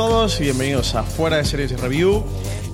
Todos 0.00 0.40
y 0.40 0.44
bienvenidos 0.44 0.94
a 0.94 1.02
Fuera 1.02 1.36
de 1.36 1.44
Series 1.44 1.78
Review. 1.78 2.24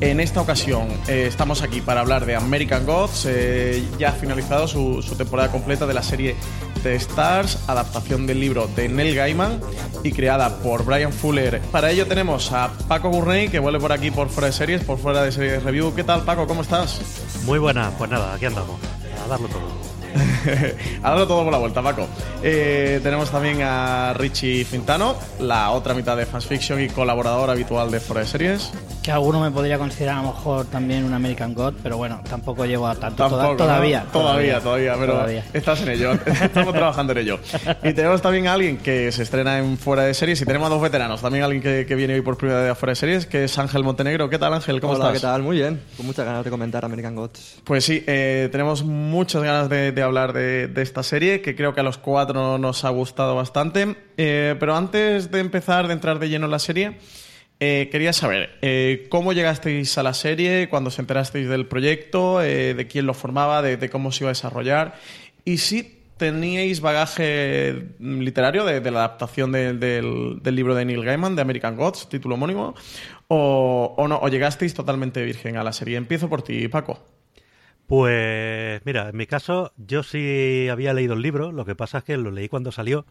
En 0.00 0.20
esta 0.20 0.40
ocasión 0.40 0.86
eh, 1.08 1.24
estamos 1.26 1.60
aquí 1.60 1.80
para 1.80 2.00
hablar 2.00 2.24
de 2.24 2.36
American 2.36 2.86
Gods, 2.86 3.26
eh, 3.28 3.84
ya 3.98 4.10
ha 4.10 4.12
finalizado 4.12 4.68
su, 4.68 5.02
su 5.02 5.16
temporada 5.16 5.50
completa 5.50 5.88
de 5.88 5.94
la 5.94 6.04
serie 6.04 6.36
The 6.84 6.94
Stars, 6.94 7.58
adaptación 7.66 8.28
del 8.28 8.38
libro 8.38 8.68
de 8.76 8.88
Neil 8.88 9.16
Gaiman 9.16 9.60
y 10.04 10.12
creada 10.12 10.58
por 10.58 10.84
Brian 10.84 11.12
Fuller. 11.12 11.60
Para 11.72 11.90
ello 11.90 12.06
tenemos 12.06 12.52
a 12.52 12.70
Paco 12.86 13.10
Gurney, 13.10 13.48
que 13.48 13.58
vuelve 13.58 13.80
por 13.80 13.90
aquí 13.90 14.12
por 14.12 14.28
Fuera 14.28 14.46
de 14.46 14.52
Series, 14.52 14.84
por 14.84 14.96
Fuera 14.96 15.24
de 15.24 15.32
Series 15.32 15.64
Review. 15.64 15.96
¿Qué 15.96 16.04
tal, 16.04 16.22
Paco? 16.22 16.46
¿Cómo 16.46 16.62
estás? 16.62 17.00
Muy 17.44 17.58
buena, 17.58 17.90
pues 17.98 18.08
nada, 18.08 18.34
aquí 18.34 18.44
andamos, 18.44 18.78
a 19.24 19.26
darlo 19.26 19.48
todo. 19.48 19.86
a 21.02 21.10
darlo 21.10 21.26
todo 21.26 21.42
por 21.42 21.52
la 21.52 21.58
vuelta, 21.58 21.82
Paco. 21.82 22.06
Eh, 22.48 23.00
tenemos 23.02 23.28
también 23.32 23.62
a 23.62 24.14
Richie 24.14 24.64
Fintano, 24.64 25.16
la 25.40 25.72
otra 25.72 25.94
mitad 25.94 26.16
de 26.16 26.26
Fans 26.26 26.46
Fiction 26.46 26.80
y 26.80 26.88
colaborador 26.88 27.50
habitual 27.50 27.90
de 27.90 27.98
de 27.98 28.24
Series. 28.24 28.70
Que 29.06 29.12
alguno 29.12 29.40
me 29.40 29.52
podría 29.52 29.78
considerar 29.78 30.16
a 30.18 30.22
lo 30.22 30.32
mejor 30.32 30.66
también 30.66 31.04
un 31.04 31.14
American 31.14 31.54
God, 31.54 31.74
pero 31.80 31.96
bueno, 31.96 32.20
tampoco 32.28 32.66
llego 32.66 32.88
a 32.88 32.96
tanto. 32.96 33.18
Tampoco, 33.22 33.40
Toda- 33.40 33.50
¿no? 33.50 33.56
todavía, 33.56 34.04
todavía, 34.12 34.60
todavía, 34.60 34.94
pero 34.98 35.12
todavía. 35.12 35.44
estás 35.52 35.80
en 35.82 35.90
ello. 35.90 36.12
Estamos 36.26 36.74
trabajando 36.74 37.12
en 37.12 37.18
ello. 37.18 37.38
Y 37.84 37.92
tenemos 37.92 38.20
también 38.20 38.48
a 38.48 38.54
alguien 38.54 38.78
que 38.78 39.12
se 39.12 39.22
estrena 39.22 39.60
en 39.60 39.78
Fuera 39.78 40.02
de 40.02 40.12
Series 40.12 40.42
y 40.42 40.44
tenemos 40.44 40.66
a 40.66 40.70
dos 40.70 40.82
veteranos. 40.82 41.22
También 41.22 41.44
alguien 41.44 41.62
que, 41.62 41.86
que 41.86 41.94
viene 41.94 42.14
hoy 42.14 42.20
por 42.22 42.36
primera 42.36 42.62
vez 42.62 42.72
a 42.72 42.74
Fuera 42.74 42.90
de 42.90 42.96
Series, 42.96 43.26
que 43.26 43.44
es 43.44 43.56
Ángel 43.60 43.84
Montenegro. 43.84 44.28
¿Qué 44.28 44.40
tal, 44.40 44.52
Ángel? 44.52 44.80
¿Cómo 44.80 44.94
Hola, 44.94 45.04
estás? 45.04 45.20
¿qué 45.20 45.24
tal? 45.28 45.42
Muy 45.44 45.58
bien. 45.58 45.80
Con 45.96 46.06
muchas 46.06 46.26
ganas 46.26 46.44
de 46.44 46.50
comentar 46.50 46.84
American 46.84 47.14
Gods. 47.14 47.60
Pues 47.62 47.84
sí, 47.84 48.02
eh, 48.08 48.48
tenemos 48.50 48.82
muchas 48.82 49.44
ganas 49.44 49.68
de, 49.68 49.92
de 49.92 50.02
hablar 50.02 50.32
de, 50.32 50.66
de 50.66 50.82
esta 50.82 51.04
serie, 51.04 51.42
que 51.42 51.54
creo 51.54 51.72
que 51.74 51.78
a 51.78 51.84
los 51.84 51.96
cuatro 51.96 52.58
nos 52.58 52.84
ha 52.84 52.88
gustado 52.90 53.36
bastante. 53.36 53.94
Eh, 54.16 54.56
pero 54.58 54.74
antes 54.74 55.30
de 55.30 55.38
empezar, 55.38 55.86
de 55.86 55.92
entrar 55.92 56.18
de 56.18 56.28
lleno 56.28 56.46
en 56.46 56.50
la 56.50 56.58
serie, 56.58 56.98
eh, 57.60 57.88
quería 57.90 58.12
saber 58.12 58.50
eh, 58.62 59.06
cómo 59.08 59.32
llegasteis 59.32 59.96
a 59.98 60.02
la 60.02 60.14
serie, 60.14 60.68
cuando 60.68 60.88
os 60.88 60.98
enterasteis 60.98 61.48
del 61.48 61.66
proyecto, 61.66 62.42
eh, 62.42 62.74
de 62.74 62.86
quién 62.86 63.06
lo 63.06 63.14
formaba, 63.14 63.62
de, 63.62 63.88
cómo 63.90 64.12
se 64.12 64.24
iba 64.24 64.30
a 64.30 64.32
desarrollar, 64.32 64.94
y 65.44 65.58
si 65.58 65.94
teníais 66.16 66.80
bagaje 66.80 67.88
literario 67.98 68.64
de, 68.64 68.80
la 68.90 69.00
adaptación 69.04 69.52
de- 69.52 69.74
del, 69.74 70.38
del 70.42 70.54
libro 70.54 70.74
de 70.74 70.84
Neil 70.84 71.04
Gaiman, 71.04 71.36
de 71.36 71.42
American 71.42 71.76
Gods, 71.76 72.08
título 72.08 72.36
homónimo, 72.36 72.74
o, 73.28 73.94
o 73.96 74.08
no, 74.08 74.18
o 74.18 74.28
llegasteis 74.28 74.72
totalmente 74.74 75.22
virgen 75.24 75.56
a 75.56 75.62
la 75.64 75.72
serie. 75.72 75.96
Empiezo 75.96 76.28
por 76.28 76.42
ti, 76.42 76.68
Paco. 76.68 77.04
Pues 77.86 78.80
mira, 78.84 79.10
en 79.10 79.16
mi 79.16 79.26
caso 79.26 79.72
yo 79.76 80.02
sí 80.02 80.68
había 80.70 80.92
leído 80.92 81.14
el 81.14 81.22
libro, 81.22 81.52
lo 81.52 81.64
que 81.64 81.76
pasa 81.76 81.98
es 81.98 82.04
que 82.04 82.16
lo 82.16 82.30
leí 82.32 82.48
cuando 82.48 82.72
salió, 82.72 83.06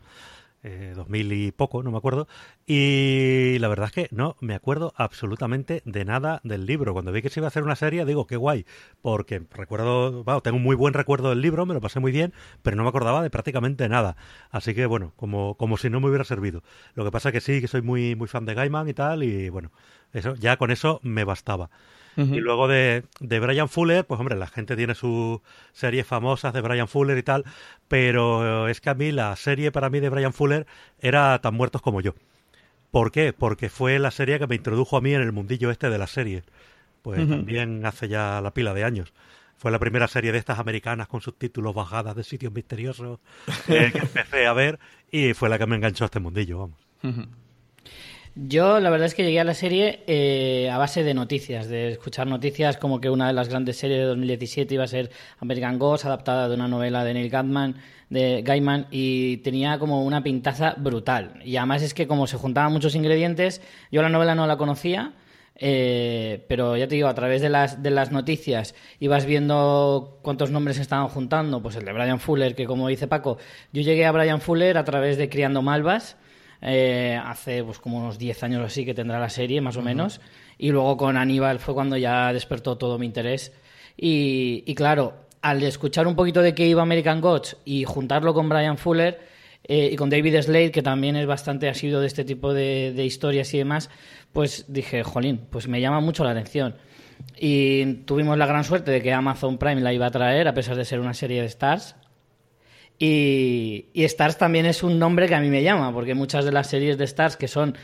eh, 0.67 0.93
2000 0.95 1.31
y 1.31 1.51
poco, 1.51 1.83
no 1.83 1.91
me 1.91 1.97
acuerdo, 1.99 2.27
y 2.65 3.57
la 3.59 3.67
verdad 3.67 3.85
es 3.85 3.91
que 3.91 4.07
no 4.15 4.35
me 4.39 4.55
acuerdo 4.55 4.93
absolutamente 4.97 5.83
de 5.85 6.05
nada 6.05 6.41
del 6.43 6.65
libro. 6.65 6.93
Cuando 6.93 7.11
vi 7.11 7.21
que 7.21 7.29
se 7.29 7.39
iba 7.39 7.45
a 7.45 7.49
hacer 7.49 7.61
una 7.61 7.75
serie, 7.75 8.03
digo, 8.03 8.25
qué 8.25 8.35
guay, 8.35 8.65
porque 9.03 9.43
recuerdo, 9.51 10.23
bueno, 10.23 10.41
tengo 10.41 10.57
un 10.57 10.63
muy 10.63 10.75
buen 10.75 10.95
recuerdo 10.95 11.29
del 11.29 11.41
libro, 11.41 11.67
me 11.67 11.75
lo 11.75 11.81
pasé 11.81 11.99
muy 11.99 12.11
bien, 12.11 12.33
pero 12.63 12.75
no 12.75 12.81
me 12.83 12.89
acordaba 12.89 13.21
de 13.21 13.29
prácticamente 13.29 13.87
nada. 13.89 14.17
Así 14.49 14.73
que 14.73 14.87
bueno, 14.87 15.13
como, 15.15 15.55
como 15.55 15.77
si 15.77 15.91
no 15.91 15.99
me 15.99 16.07
hubiera 16.07 16.23
servido. 16.23 16.63
Lo 16.95 17.05
que 17.05 17.11
pasa 17.11 17.31
que 17.31 17.41
sí, 17.41 17.61
que 17.61 17.67
soy 17.67 17.83
muy, 17.83 18.15
muy 18.15 18.27
fan 18.27 18.45
de 18.45 18.55
Gaiman 18.55 18.89
y 18.89 18.93
tal, 18.95 19.21
y 19.21 19.49
bueno, 19.49 19.71
eso, 20.13 20.33
ya 20.35 20.57
con 20.57 20.71
eso 20.71 20.99
me 21.03 21.25
bastaba. 21.25 21.69
Y 22.17 22.39
luego 22.39 22.67
de, 22.67 23.03
de 23.19 23.39
Brian 23.39 23.67
Fuller, 23.67 24.05
pues 24.05 24.19
hombre, 24.19 24.37
la 24.37 24.47
gente 24.47 24.75
tiene 24.75 24.95
sus 24.95 25.39
series 25.73 26.07
famosas 26.07 26.53
de 26.53 26.61
Brian 26.61 26.87
Fuller 26.87 27.17
y 27.17 27.23
tal, 27.23 27.43
pero 27.87 28.67
es 28.69 28.79
que 28.79 28.89
a 28.89 28.93
mí 28.93 29.11
la 29.11 29.35
serie 29.35 29.71
para 29.71 29.89
mí 29.89 29.99
de 29.99 30.09
Brian 30.09 30.33
Fuller 30.33 30.65
era 30.99 31.39
Tan 31.39 31.55
Muertos 31.55 31.81
como 31.81 31.99
yo. 31.99 32.15
¿Por 32.91 33.11
qué? 33.11 33.33
Porque 33.33 33.67
fue 33.69 33.99
la 33.99 34.11
serie 34.11 34.39
que 34.39 34.47
me 34.47 34.55
introdujo 34.55 34.95
a 34.95 35.01
mí 35.01 35.13
en 35.13 35.21
el 35.21 35.33
mundillo 35.33 35.69
este 35.71 35.89
de 35.89 35.97
las 35.97 36.11
series. 36.11 36.45
Pues 37.01 37.27
también 37.27 37.85
hace 37.85 38.07
ya 38.07 38.39
la 38.41 38.51
pila 38.51 38.73
de 38.73 38.83
años. 38.83 39.13
Fue 39.57 39.69
la 39.69 39.79
primera 39.79 40.07
serie 40.07 40.31
de 40.31 40.37
estas 40.37 40.59
americanas 40.59 41.07
con 41.07 41.21
subtítulos 41.21 41.75
bajadas 41.75 42.15
de 42.15 42.23
sitios 42.23 42.53
misteriosos 42.53 43.19
eh, 43.67 43.91
que 43.91 43.99
empecé 43.99 44.47
a 44.47 44.53
ver 44.53 44.79
y 45.11 45.33
fue 45.33 45.49
la 45.49 45.57
que 45.57 45.65
me 45.65 45.75
enganchó 45.75 46.03
a 46.03 46.07
este 46.07 46.19
mundillo, 46.19 46.59
vamos. 46.59 47.35
Yo 48.37 48.81
la 48.81 48.89
verdad 48.89 49.05
es 49.05 49.15
que 49.15 49.23
llegué 49.23 49.39
a 49.39 49.45
la 49.45 49.53
serie 49.53 50.03
eh, 50.07 50.69
a 50.69 50.77
base 50.77 51.05
de 51.05 51.13
noticias, 51.13 51.69
de 51.69 51.93
escuchar 51.93 52.27
noticias 52.27 52.75
como 52.75 52.99
que 52.99 53.09
una 53.09 53.27
de 53.27 53.33
las 53.33 53.47
grandes 53.47 53.77
series 53.77 53.99
de 53.99 54.05
2017 54.07 54.73
iba 54.73 54.83
a 54.83 54.87
ser 54.87 55.09
American 55.39 55.79
Gods, 55.79 56.03
adaptada 56.03 56.49
de 56.49 56.55
una 56.55 56.67
novela 56.67 57.05
de 57.05 57.13
Neil 57.13 57.29
Gaiman, 57.29 57.77
de 58.09 58.41
Gaiman 58.41 58.87
y 58.91 59.37
tenía 59.37 59.79
como 59.79 60.03
una 60.03 60.21
pintaza 60.21 60.75
brutal. 60.77 61.39
Y 61.45 61.55
además 61.55 61.81
es 61.81 61.93
que 61.93 62.07
como 62.07 62.27
se 62.27 62.35
juntaban 62.35 62.73
muchos 62.73 62.93
ingredientes, 62.95 63.61
yo 63.89 64.01
la 64.01 64.09
novela 64.09 64.35
no 64.35 64.47
la 64.47 64.57
conocía, 64.57 65.13
eh, 65.55 66.43
pero 66.49 66.75
ya 66.75 66.89
te 66.89 66.95
digo, 66.95 67.07
a 67.07 67.15
través 67.15 67.41
de 67.41 67.47
las, 67.47 67.81
de 67.81 67.89
las 67.89 68.11
noticias 68.11 68.75
ibas 68.99 69.25
viendo 69.25 70.19
cuántos 70.23 70.51
nombres 70.51 70.75
se 70.75 70.81
estaban 70.81 71.07
juntando, 71.07 71.61
pues 71.61 71.77
el 71.77 71.85
de 71.85 71.93
Brian 71.93 72.19
Fuller, 72.19 72.53
que 72.53 72.65
como 72.65 72.89
dice 72.89 73.07
Paco, 73.07 73.37
yo 73.71 73.81
llegué 73.81 74.05
a 74.05 74.11
Brian 74.11 74.41
Fuller 74.41 74.77
a 74.77 74.83
través 74.83 75.15
de 75.17 75.29
Criando 75.29 75.61
Malvas, 75.61 76.17
eh, 76.67 77.21
hace 77.23 77.63
pues 77.63 77.77
como 77.77 77.99
unos 77.99 78.17
10 78.17 78.43
años 78.43 78.61
o 78.61 78.65
así 78.65 78.85
que 78.85 78.95
tendrá 78.95 79.19
la 79.19 79.29
serie, 79.29 79.61
más 79.61 79.77
o 79.77 79.83
menos. 79.83 80.19
Y 80.57 80.71
luego 80.71 80.97
con 80.97 81.15
Aníbal 81.15 81.59
fue 81.59 81.75
cuando 81.75 81.95
ya 81.95 82.33
despertó 82.33 82.77
todo 82.77 82.97
mi 82.97 83.05
interés. 83.05 83.53
Y, 83.95 84.63
y 84.65 84.73
claro, 84.73 85.13
al 85.41 85.61
escuchar 85.61 86.07
un 86.07 86.15
poquito 86.15 86.41
de 86.41 86.55
qué 86.55 86.65
iba 86.65 86.81
American 86.81 87.21
Gods 87.21 87.57
y 87.65 87.83
juntarlo 87.83 88.33
con 88.33 88.49
Brian 88.49 88.79
Fuller 88.79 89.19
eh, 89.63 89.89
y 89.91 89.95
con 89.95 90.09
David 90.09 90.41
Slade, 90.41 90.71
que 90.71 90.81
también 90.81 91.15
es 91.15 91.27
bastante 91.27 91.69
asiduo 91.69 91.99
de 91.99 92.07
este 92.07 92.23
tipo 92.23 92.51
de, 92.51 92.93
de 92.95 93.05
historias 93.05 93.53
y 93.53 93.59
demás, 93.59 93.91
pues 94.33 94.65
dije, 94.67 95.03
jolín, 95.03 95.41
pues 95.49 95.67
me 95.67 95.79
llama 95.79 95.99
mucho 95.99 96.23
la 96.23 96.31
atención. 96.31 96.75
Y 97.37 97.93
tuvimos 98.05 98.37
la 98.39 98.47
gran 98.47 98.63
suerte 98.63 98.89
de 98.89 99.01
que 99.03 99.13
Amazon 99.13 99.59
Prime 99.59 99.81
la 99.81 99.93
iba 99.93 100.07
a 100.07 100.11
traer, 100.11 100.47
a 100.47 100.53
pesar 100.53 100.75
de 100.75 100.85
ser 100.85 100.99
una 100.99 101.13
serie 101.13 101.41
de 101.41 101.47
Stars. 101.47 101.95
Y, 102.99 103.87
y 103.93 104.03
Stars 104.05 104.37
también 104.37 104.65
es 104.65 104.81
un 104.83 104.97
nombre 104.99 105.27
que 105.27 105.35
a 105.35 105.41
mí 105.41 105.49
me 105.49 105.63
llama, 105.63 105.91
porque 105.93 106.15
muchas 106.15 106.45
de 106.45 106.51
las 106.51 106.67
series 106.67 106.97
de 106.97 107.03
Stars 107.03 107.35
que 107.35 107.47
son 107.47 107.75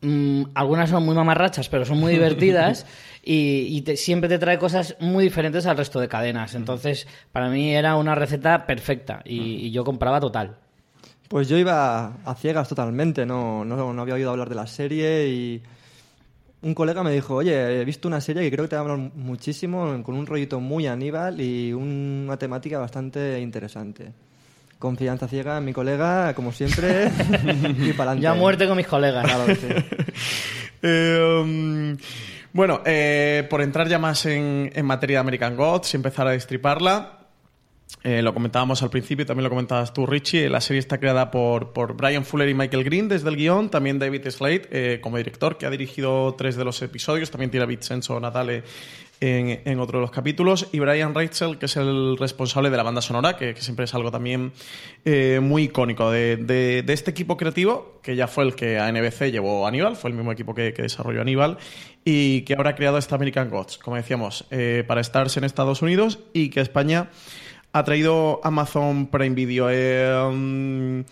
mm, 0.00 0.42
algunas 0.54 0.90
son 0.90 1.04
muy 1.04 1.14
mamarrachas, 1.14 1.68
pero 1.68 1.84
son 1.84 1.98
muy 1.98 2.12
divertidas 2.14 2.86
y, 3.22 3.66
y 3.70 3.82
te- 3.82 3.96
siempre 3.96 4.28
te 4.28 4.38
trae 4.40 4.58
cosas 4.58 4.96
muy 5.00 5.24
diferentes 5.24 5.64
al 5.66 5.76
resto 5.76 6.00
de 6.00 6.08
cadenas. 6.08 6.54
Entonces, 6.56 7.06
para 7.30 7.48
mí 7.50 7.72
era 7.74 7.94
una 7.96 8.14
receta 8.16 8.66
perfecta 8.66 9.22
y, 9.24 9.66
y 9.66 9.70
yo 9.70 9.84
compraba 9.84 10.18
total. 10.18 10.56
Pues 11.28 11.48
yo 11.48 11.56
iba 11.56 12.16
a 12.24 12.34
ciegas 12.34 12.68
totalmente, 12.68 13.24
no, 13.24 13.64
no, 13.64 13.92
no 13.92 14.02
había 14.02 14.14
oído 14.14 14.30
hablar 14.30 14.48
de 14.48 14.54
la 14.56 14.66
serie 14.66 15.28
y 15.28 15.62
un 16.62 16.74
colega 16.74 17.02
me 17.02 17.10
dijo, 17.12 17.36
oye, 17.36 17.80
he 17.80 17.84
visto 17.84 18.06
una 18.06 18.20
serie 18.20 18.42
que 18.42 18.50
creo 18.50 18.64
que 18.64 18.68
te 18.70 18.76
va 18.76 18.80
a 18.82 18.84
hablar 18.84 18.98
muchísimo, 19.14 20.02
con 20.02 20.14
un 20.14 20.26
rollito 20.26 20.60
muy 20.60 20.86
Aníbal 20.86 21.40
y 21.40 21.72
una 21.72 22.36
temática 22.36 22.78
bastante 22.78 23.40
interesante. 23.40 24.12
Confianza 24.82 25.28
ciega 25.28 25.58
en 25.58 25.64
mi 25.64 25.72
colega, 25.72 26.34
como 26.34 26.50
siempre, 26.50 27.08
y 27.78 27.92
para 27.96 28.16
Ya 28.16 28.34
muerte 28.34 28.66
con 28.66 28.76
mis 28.76 28.88
colegas. 28.88 29.24
Claro 29.24 29.46
que 29.46 29.54
sí. 29.54 29.68
Eh, 30.84 31.96
bueno, 32.52 32.80
eh, 32.84 33.46
por 33.48 33.62
entrar 33.62 33.86
ya 33.86 34.00
más 34.00 34.26
en, 34.26 34.72
en 34.74 34.84
materia 34.84 35.18
de 35.18 35.20
American 35.20 35.54
Gods 35.54 35.94
y 35.94 35.96
empezar 35.96 36.26
a 36.26 36.32
destriparla, 36.32 37.22
eh, 38.04 38.20
lo 38.20 38.34
comentábamos 38.34 38.82
al 38.82 38.90
principio, 38.90 39.24
también 39.24 39.44
lo 39.44 39.50
comentabas 39.50 39.92
tú, 39.92 40.06
Richie. 40.06 40.48
La 40.48 40.60
serie 40.60 40.80
está 40.80 40.98
creada 40.98 41.30
por, 41.30 41.72
por 41.72 41.94
Brian 41.96 42.24
Fuller 42.24 42.48
y 42.48 42.54
Michael 42.54 42.82
Green 42.82 43.08
desde 43.08 43.28
el 43.28 43.36
guion. 43.36 43.70
También 43.70 43.98
David 43.98 44.28
Slade 44.28 44.68
eh, 44.70 45.00
como 45.00 45.18
director, 45.18 45.56
que 45.56 45.66
ha 45.66 45.70
dirigido 45.70 46.34
tres 46.34 46.56
de 46.56 46.64
los 46.64 46.82
episodios. 46.82 47.30
También 47.30 47.50
tiene 47.50 47.62
a 47.64 47.66
Vincenzo 47.66 48.18
Natale 48.18 48.64
en, 49.22 49.78
otro 49.78 49.98
de 49.98 50.02
los 50.02 50.10
capítulos. 50.10 50.68
Y 50.72 50.80
Brian 50.80 51.14
Rachel, 51.14 51.58
que 51.58 51.66
es 51.66 51.76
el 51.76 52.16
responsable 52.18 52.70
de 52.70 52.76
la 52.76 52.82
banda 52.82 53.00
sonora, 53.00 53.36
que, 53.36 53.54
siempre 53.56 53.84
es 53.84 53.94
algo 53.94 54.10
también 54.10 54.52
eh, 55.04 55.38
muy 55.40 55.64
icónico 55.64 56.10
de, 56.10 56.84
este 56.88 57.12
equipo 57.12 57.36
creativo, 57.36 58.00
que 58.02 58.16
ya 58.16 58.26
fue 58.26 58.44
el 58.44 58.54
que 58.54 58.78
a 58.78 58.90
NBC 58.90 59.30
llevó 59.30 59.66
Aníbal, 59.66 59.96
fue 59.96 60.10
el 60.10 60.16
mismo 60.16 60.32
equipo 60.32 60.54
que, 60.54 60.72
desarrolló 60.72 61.20
Aníbal, 61.20 61.58
y 62.04 62.42
que 62.42 62.54
ahora 62.54 62.70
ha 62.70 62.74
creado 62.74 62.98
esta 62.98 63.14
American 63.14 63.48
Gods, 63.48 63.78
como 63.78 63.96
decíamos, 63.96 64.44
eh, 64.50 64.82
para 64.86 65.00
estarse 65.00 65.38
en 65.38 65.44
Estados 65.44 65.82
Unidos 65.82 66.18
y 66.32 66.50
que 66.50 66.60
España 66.60 67.10
ha 67.72 67.84
traído 67.84 68.40
Amazon 68.42 69.06
Prime 69.06 69.36
Video. 69.36 69.68
Eh, 69.70 70.12
um, 70.26 71.04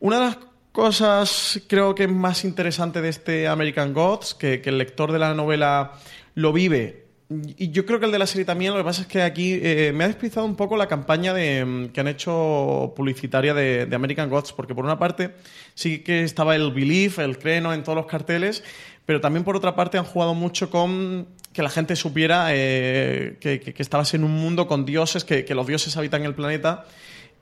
una 0.00 0.18
de 0.18 0.24
las 0.26 0.38
cosas 0.70 1.60
creo 1.66 1.94
que 1.94 2.06
más 2.06 2.44
interesante 2.44 3.00
de 3.00 3.08
este 3.08 3.48
American 3.48 3.94
Gods, 3.94 4.34
que, 4.34 4.62
el 4.64 4.78
lector 4.78 5.12
de 5.12 5.18
la 5.18 5.32
novela 5.32 5.92
lo 6.34 6.52
vive. 6.52 7.07
Y 7.30 7.70
yo 7.72 7.84
creo 7.84 8.00
que 8.00 8.06
el 8.06 8.12
de 8.12 8.18
la 8.18 8.26
serie 8.26 8.46
también, 8.46 8.72
lo 8.72 8.78
que 8.78 8.84
pasa 8.84 9.02
es 9.02 9.06
que 9.06 9.20
aquí 9.20 9.58
eh, 9.62 9.92
me 9.94 10.04
ha 10.04 10.06
despistado 10.08 10.46
un 10.46 10.56
poco 10.56 10.78
la 10.78 10.88
campaña 10.88 11.34
de, 11.34 11.90
que 11.92 12.00
han 12.00 12.08
hecho 12.08 12.94
publicitaria 12.96 13.52
de, 13.52 13.86
American 13.94 14.30
Gods, 14.30 14.54
porque 14.54 14.74
por 14.74 14.86
una 14.86 14.98
parte 14.98 15.34
sí 15.74 15.98
que 15.98 16.24
estaba 16.24 16.56
el 16.56 16.72
belief, 16.72 17.18
el 17.18 17.38
creno 17.38 17.74
en 17.74 17.82
todos 17.82 17.96
los 17.96 18.06
carteles, 18.06 18.64
pero 19.04 19.20
también 19.20 19.44
por 19.44 19.56
otra 19.56 19.76
parte 19.76 19.98
han 19.98 20.04
jugado 20.04 20.32
mucho 20.32 20.70
con 20.70 21.28
que 21.52 21.62
la 21.62 21.68
gente 21.68 21.96
supiera 21.96 22.48
eh, 22.50 23.36
que, 23.40 23.60
que, 23.60 23.82
estabas 23.82 24.14
en 24.14 24.24
un 24.24 24.32
mundo 24.32 24.66
con 24.66 24.86
dioses, 24.86 25.24
que, 25.24 25.44
que 25.44 25.54
los 25.54 25.66
dioses 25.66 25.98
habitan 25.98 26.24
el 26.24 26.34
planeta 26.34 26.86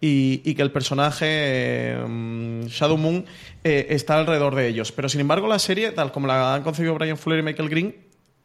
y, 0.00 0.42
y 0.44 0.54
que 0.54 0.62
el 0.62 0.72
personaje 0.72 1.26
eh, 1.28 2.64
Shadow 2.66 2.96
Moon 2.96 3.24
eh, 3.64 3.86
está 3.90 4.18
alrededor 4.18 4.54
de 4.54 4.68
ellos. 4.68 4.92
Pero 4.92 5.08
sin 5.08 5.20
embargo 5.20 5.46
la 5.48 5.58
serie, 5.58 5.92
tal 5.92 6.12
como 6.12 6.26
la 6.26 6.54
han 6.54 6.62
concebido 6.62 6.94
Brian 6.94 7.16
Fuller 7.16 7.40
y 7.40 7.42
Michael 7.42 7.68
Green, 7.68 7.94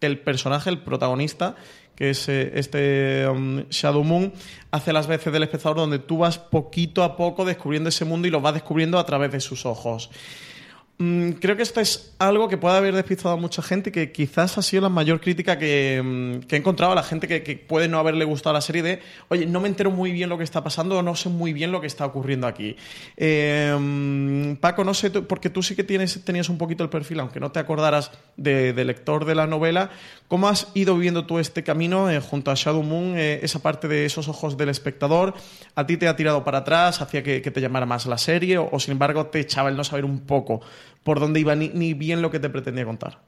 el 0.07 0.19
personaje, 0.19 0.69
el 0.69 0.79
protagonista, 0.79 1.55
que 1.95 2.11
es 2.11 2.27
eh, 2.29 2.51
este 2.55 3.27
um, 3.27 3.63
Shadow 3.69 4.03
Moon, 4.03 4.33
hace 4.71 4.93
las 4.93 5.07
veces 5.07 5.31
del 5.31 5.43
espectador 5.43 5.77
donde 5.77 5.99
tú 5.99 6.19
vas 6.19 6.37
poquito 6.37 7.03
a 7.03 7.15
poco 7.15 7.45
descubriendo 7.45 7.89
ese 7.89 8.05
mundo 8.05 8.27
y 8.27 8.31
lo 8.31 8.41
vas 8.41 8.53
descubriendo 8.53 8.97
a 8.97 9.05
través 9.05 9.31
de 9.31 9.39
sus 9.39 9.65
ojos. 9.65 10.09
Mm, 11.01 11.31
creo 11.39 11.57
que 11.57 11.63
esto 11.63 11.81
es 11.81 12.13
algo 12.19 12.47
que 12.47 12.57
puede 12.57 12.77
haber 12.77 12.93
despistado 12.93 13.33
a 13.33 13.35
mucha 13.35 13.63
gente 13.63 13.89
y 13.89 13.91
que 13.91 14.11
quizás 14.11 14.59
ha 14.59 14.61
sido 14.61 14.83
la 14.83 14.89
mayor 14.89 15.19
crítica 15.19 15.57
que, 15.57 15.99
mm, 15.99 16.41
que 16.41 16.55
he 16.55 16.59
encontrado 16.59 16.91
a 16.91 16.95
la 16.95 17.01
gente 17.01 17.27
que, 17.27 17.55
puede 17.55 17.87
no 17.87 17.97
haberle 17.97 18.23
gustado 18.23 18.53
la 18.53 18.61
serie 18.61 18.83
de, 18.83 18.99
oye, 19.29 19.47
no 19.47 19.61
me 19.61 19.67
entero 19.67 19.89
muy 19.89 20.11
bien 20.11 20.29
lo 20.29 20.37
que 20.37 20.43
está 20.43 20.63
pasando 20.63 20.99
o 20.99 21.01
no 21.01 21.15
sé 21.15 21.29
muy 21.29 21.53
bien 21.53 21.71
lo 21.71 21.81
que 21.81 21.87
está 21.87 22.05
ocurriendo 22.05 22.45
aquí. 22.45 22.75
Eh, 23.17 24.55
Paco, 24.61 24.83
no 24.83 24.93
sé, 24.93 25.09
porque 25.09 25.49
tú 25.49 25.63
sí 25.63 25.75
que 25.75 25.83
tienes, 25.83 26.23
tenías 26.23 26.49
un 26.49 26.59
poquito 26.59 26.83
el 26.83 26.91
perfil, 26.91 27.19
aunque 27.21 27.39
no 27.39 27.51
te 27.51 27.57
acordaras 27.57 28.11
de, 28.37 28.71
lector 28.85 29.25
de 29.25 29.33
la 29.33 29.47
novela, 29.47 29.89
¿cómo 30.27 30.49
has 30.49 30.67
ido 30.75 30.93
viviendo 30.93 31.25
tú 31.25 31.39
este 31.39 31.63
camino 31.63 32.11
eh, 32.11 32.19
junto 32.19 32.51
a 32.51 32.53
Shadow 32.55 32.83
Moon, 32.83 33.17
eh, 33.17 33.39
esa 33.41 33.57
parte 33.57 33.87
de 33.87 34.05
esos 34.05 34.27
ojos 34.27 34.55
del 34.55 34.69
espectador? 34.69 35.33
¿A 35.73 35.87
ti 35.87 35.97
te 35.97 36.07
ha 36.07 36.15
tirado 36.15 36.43
para 36.43 36.59
atrás, 36.59 37.01
hacía 37.01 37.23
que, 37.23 37.41
te 37.41 37.59
llamara 37.59 37.87
más 37.87 38.05
la 38.05 38.19
serie 38.19 38.59
o 38.59 38.79
sin 38.79 38.91
embargo 38.91 39.25
te 39.25 39.39
echaba 39.39 39.69
el 39.69 39.75
no 39.75 39.83
saber 39.83 40.05
un 40.05 40.19
poco? 40.19 40.61
Por 41.03 41.19
dónde 41.19 41.39
iba 41.39 41.55
ni, 41.55 41.69
ni, 41.69 41.93
bien 41.93 42.21
lo 42.21 42.31
que 42.31 42.39
te 42.39 42.49
pretendía 42.49 42.85
contar. 42.85 43.19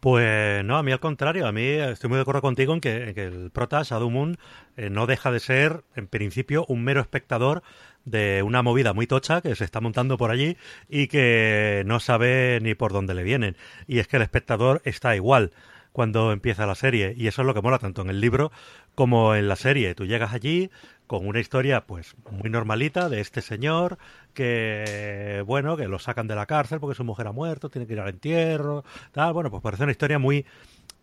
Pues 0.00 0.64
no, 0.64 0.78
a 0.78 0.82
mí 0.82 0.90
al 0.90 0.98
contrario, 0.98 1.46
a 1.46 1.52
mí 1.52 1.62
estoy 1.62 2.08
muy 2.08 2.16
de 2.16 2.22
acuerdo 2.22 2.42
contigo 2.42 2.74
en 2.74 2.80
que, 2.80 3.08
en 3.08 3.14
que 3.14 3.24
el 3.26 3.50
prota, 3.52 3.82
Shadow 3.84 4.10
Moon, 4.10 4.36
eh, 4.76 4.90
no 4.90 5.06
deja 5.06 5.30
de 5.30 5.38
ser, 5.38 5.84
en 5.94 6.08
principio, 6.08 6.64
un 6.66 6.82
mero 6.82 7.00
espectador 7.00 7.62
de 8.04 8.42
una 8.42 8.62
movida 8.62 8.92
muy 8.94 9.06
tocha 9.06 9.40
que 9.40 9.54
se 9.54 9.64
está 9.64 9.80
montando 9.80 10.16
por 10.16 10.32
allí 10.32 10.56
y 10.88 11.06
que 11.06 11.84
no 11.86 12.00
sabe 12.00 12.58
ni 12.62 12.74
por 12.74 12.92
dónde 12.92 13.14
le 13.14 13.22
vienen. 13.22 13.56
Y 13.86 14.00
es 14.00 14.08
que 14.08 14.16
el 14.16 14.22
espectador 14.22 14.82
está 14.84 15.14
igual 15.14 15.52
cuando 15.92 16.32
empieza 16.32 16.66
la 16.66 16.74
serie 16.74 17.14
y 17.16 17.26
eso 17.26 17.42
es 17.42 17.46
lo 17.46 17.54
que 17.54 17.62
mola 17.62 17.78
tanto 17.78 18.02
en 18.02 18.10
el 18.10 18.20
libro 18.20 18.50
como 18.94 19.34
en 19.34 19.48
la 19.48 19.56
serie. 19.56 19.94
Tú 19.94 20.04
llegas 20.06 20.32
allí 20.32 20.70
con 21.06 21.26
una 21.26 21.40
historia 21.40 21.84
pues 21.86 22.14
muy 22.30 22.48
normalita 22.48 23.08
de 23.08 23.20
este 23.20 23.42
señor 23.42 23.98
que 24.32 25.42
bueno 25.46 25.76
que 25.76 25.88
lo 25.88 25.98
sacan 25.98 26.26
de 26.26 26.34
la 26.34 26.46
cárcel 26.46 26.80
porque 26.80 26.94
su 26.94 27.04
mujer 27.04 27.26
ha 27.26 27.32
muerto 27.32 27.68
tiene 27.68 27.86
que 27.86 27.92
ir 27.94 28.00
al 28.00 28.08
entierro 28.08 28.84
tal. 29.12 29.32
Bueno 29.32 29.50
pues 29.50 29.62
parece 29.62 29.82
una 29.82 29.92
historia 29.92 30.18
muy 30.18 30.46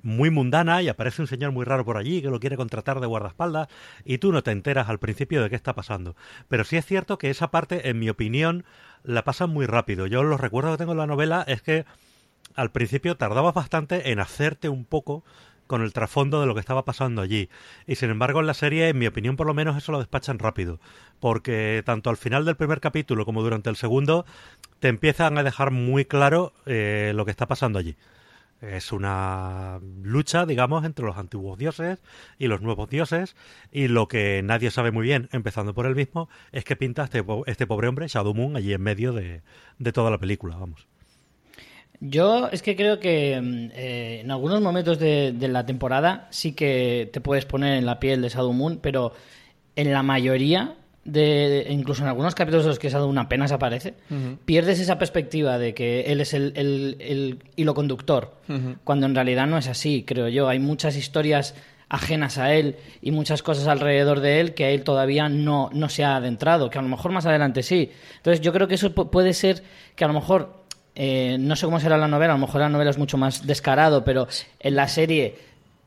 muy 0.02 0.30
mundana 0.30 0.82
y 0.82 0.88
aparece 0.88 1.22
un 1.22 1.28
señor 1.28 1.52
muy 1.52 1.66
raro 1.66 1.86
por 1.86 1.98
allí 1.98 2.22
que 2.22 2.30
lo 2.30 2.40
quiere 2.40 2.56
contratar 2.56 3.00
de 3.00 3.08
guardaespaldas 3.08 3.68
y 4.06 4.18
tú 4.18 4.32
no 4.32 4.44
te 4.44 4.52
enteras 4.52 4.90
al 4.90 5.00
principio 5.00 5.44
de 5.44 5.50
qué 5.50 5.56
está 5.56 5.76
pasando. 5.76 6.16
Pero 6.48 6.64
sí 6.64 6.78
es 6.78 6.86
cierto 6.86 7.18
que 7.18 7.30
esa 7.30 7.52
parte 7.52 7.90
en 7.90 8.00
mi 8.00 8.10
opinión 8.10 8.66
la 9.04 9.24
pasan 9.24 9.50
muy 9.50 9.66
rápido. 9.66 10.08
Yo 10.08 10.24
los 10.24 10.40
recuerdos 10.40 10.74
que 10.74 10.78
tengo 10.78 10.94
en 10.94 11.00
la 11.00 11.08
novela 11.08 11.44
es 11.48 11.62
que 11.62 11.86
al 12.56 12.72
principio 12.72 13.18
tardabas 13.18 13.54
bastante 13.54 14.12
en 14.12 14.20
hacerte 14.20 14.70
un 14.70 14.86
poco 14.86 15.24
con 15.70 15.84
el 15.84 15.94
trasfondo 15.94 16.42
de 16.42 16.48
lo 16.48 16.56
que 16.56 16.62
estaba 16.62 16.84
pasando 16.84 17.22
allí. 17.22 17.48
Y 17.86 17.94
sin 17.94 18.10
embargo, 18.10 18.40
en 18.40 18.48
la 18.48 18.56
serie, 18.56 18.90
en 18.90 18.98
mi 18.98 19.06
opinión, 19.06 19.36
por 19.36 19.46
lo 19.46 19.54
menos, 19.54 19.78
eso 19.78 19.92
lo 19.92 20.00
despachan 20.00 20.40
rápido. 20.40 20.80
Porque 21.20 21.84
tanto 21.86 22.10
al 22.10 22.18
final 22.18 22.44
del 22.44 22.56
primer 22.56 22.82
capítulo 22.82 23.24
como 23.24 23.44
durante 23.44 23.70
el 23.70 23.76
segundo, 23.76 24.26
te 24.80 24.88
empiezan 24.88 25.38
a 25.38 25.44
dejar 25.44 25.70
muy 25.70 26.06
claro 26.06 26.54
eh, 26.66 27.12
lo 27.14 27.24
que 27.24 27.30
está 27.30 27.48
pasando 27.48 27.78
allí. 27.78 27.96
Es 28.62 28.92
una 28.92 29.80
lucha, 30.02 30.48
digamos, 30.48 30.84
entre 30.86 31.06
los 31.06 31.18
antiguos 31.18 31.60
dioses 31.60 32.00
y 32.40 32.48
los 32.48 32.62
nuevos 32.62 32.90
dioses. 32.90 33.36
Y 33.72 33.90
lo 33.90 34.08
que 34.08 34.42
nadie 34.44 34.72
sabe 34.72 34.90
muy 34.90 35.04
bien, 35.04 35.30
empezando 35.34 35.76
por 35.76 35.86
el 35.86 35.96
mismo, 35.96 36.30
es 36.52 36.64
que 36.64 36.78
pinta 36.78 37.04
este, 37.04 37.24
este 37.46 37.68
pobre 37.68 37.90
hombre, 37.90 38.08
Shadow 38.08 38.34
Moon, 38.34 38.56
allí 38.56 38.74
en 38.74 38.82
medio 38.82 39.14
de, 39.14 39.44
de 39.78 39.92
toda 39.92 40.10
la 40.10 40.18
película, 40.18 40.58
vamos. 40.58 40.88
Yo 42.02 42.48
es 42.50 42.62
que 42.62 42.76
creo 42.76 43.00
que 43.00 43.34
eh, 43.34 44.22
en 44.22 44.32
algunos 44.32 44.62
momentos 44.62 45.00
de, 45.00 45.34
de, 45.34 45.48
la 45.50 45.66
temporada 45.66 46.28
sí 46.30 46.54
que 46.54 47.10
te 47.12 47.20
puedes 47.20 47.46
poner 47.46 47.78
en 47.78 47.86
la 47.86 48.00
piel 48.00 48.22
de 48.22 48.30
Shadow 48.30 48.54
Moon, 48.54 48.80
pero 48.82 49.12
en 49.76 49.92
la 49.92 50.02
mayoría, 50.02 50.76
de, 51.04 51.68
incluso 51.70 52.04
en 52.04 52.08
algunos 52.10 52.36
capítulos 52.36 52.64
de 52.64 52.70
los 52.70 52.80
que 52.80 52.90
Shadow 52.90 53.08
Moon 53.08 53.18
apenas 53.18 53.52
aparece, 53.52 53.96
uh 54.10 54.14
-huh. 54.14 54.38
pierdes 54.46 54.80
esa 54.80 54.98
perspectiva 54.98 55.58
de 55.58 55.74
que 55.74 56.02
él 56.04 56.22
es 56.22 56.34
el, 56.34 56.54
el, 56.56 56.96
el 57.00 57.40
hilo 57.58 57.74
conductor, 57.74 58.36
uh 58.48 58.54
-huh. 58.54 58.78
cuando 58.86 59.06
en 59.06 59.16
realidad 59.16 59.48
no 59.48 59.58
es 59.58 59.68
así, 59.68 60.04
creo 60.08 60.30
yo. 60.30 60.48
Hay 60.48 60.60
muchas 60.60 60.96
historias 60.96 61.54
ajenas 61.90 62.38
a 62.38 62.54
él 62.54 62.78
y 63.02 63.12
muchas 63.12 63.42
cosas 63.42 63.68
alrededor 63.68 64.20
de 64.20 64.40
él 64.40 64.54
que 64.54 64.74
él 64.74 64.84
todavía 64.84 65.28
no, 65.28 65.70
no 65.74 65.90
se 65.90 66.04
ha 66.04 66.16
adentrado, 66.16 66.70
que 66.70 66.78
a 66.78 66.82
lo 66.82 66.88
mejor 66.88 67.12
más 67.12 67.26
adelante 67.26 67.64
sí. 67.64 67.90
Entonces 68.18 68.42
yo 68.42 68.54
creo 68.54 68.68
que 68.68 68.76
eso 68.76 68.94
puede 68.94 69.34
ser 69.34 69.64
que 69.96 70.06
a 70.06 70.08
lo 70.08 70.14
mejor 70.14 70.59
eh, 71.02 71.38
no 71.40 71.56
sé 71.56 71.66
cómo 71.66 71.80
será 71.80 71.98
la 71.98 72.10
novela, 72.10 72.34
a 72.34 72.36
lo 72.36 72.46
mejor 72.46 72.60
la 72.60 72.68
novela 72.68 72.90
es 72.90 72.98
mucho 72.98 73.18
más 73.18 73.48
descarado, 73.48 74.04
pero 74.04 74.28
en 74.60 74.76
la 74.76 74.90
serie 74.90 75.36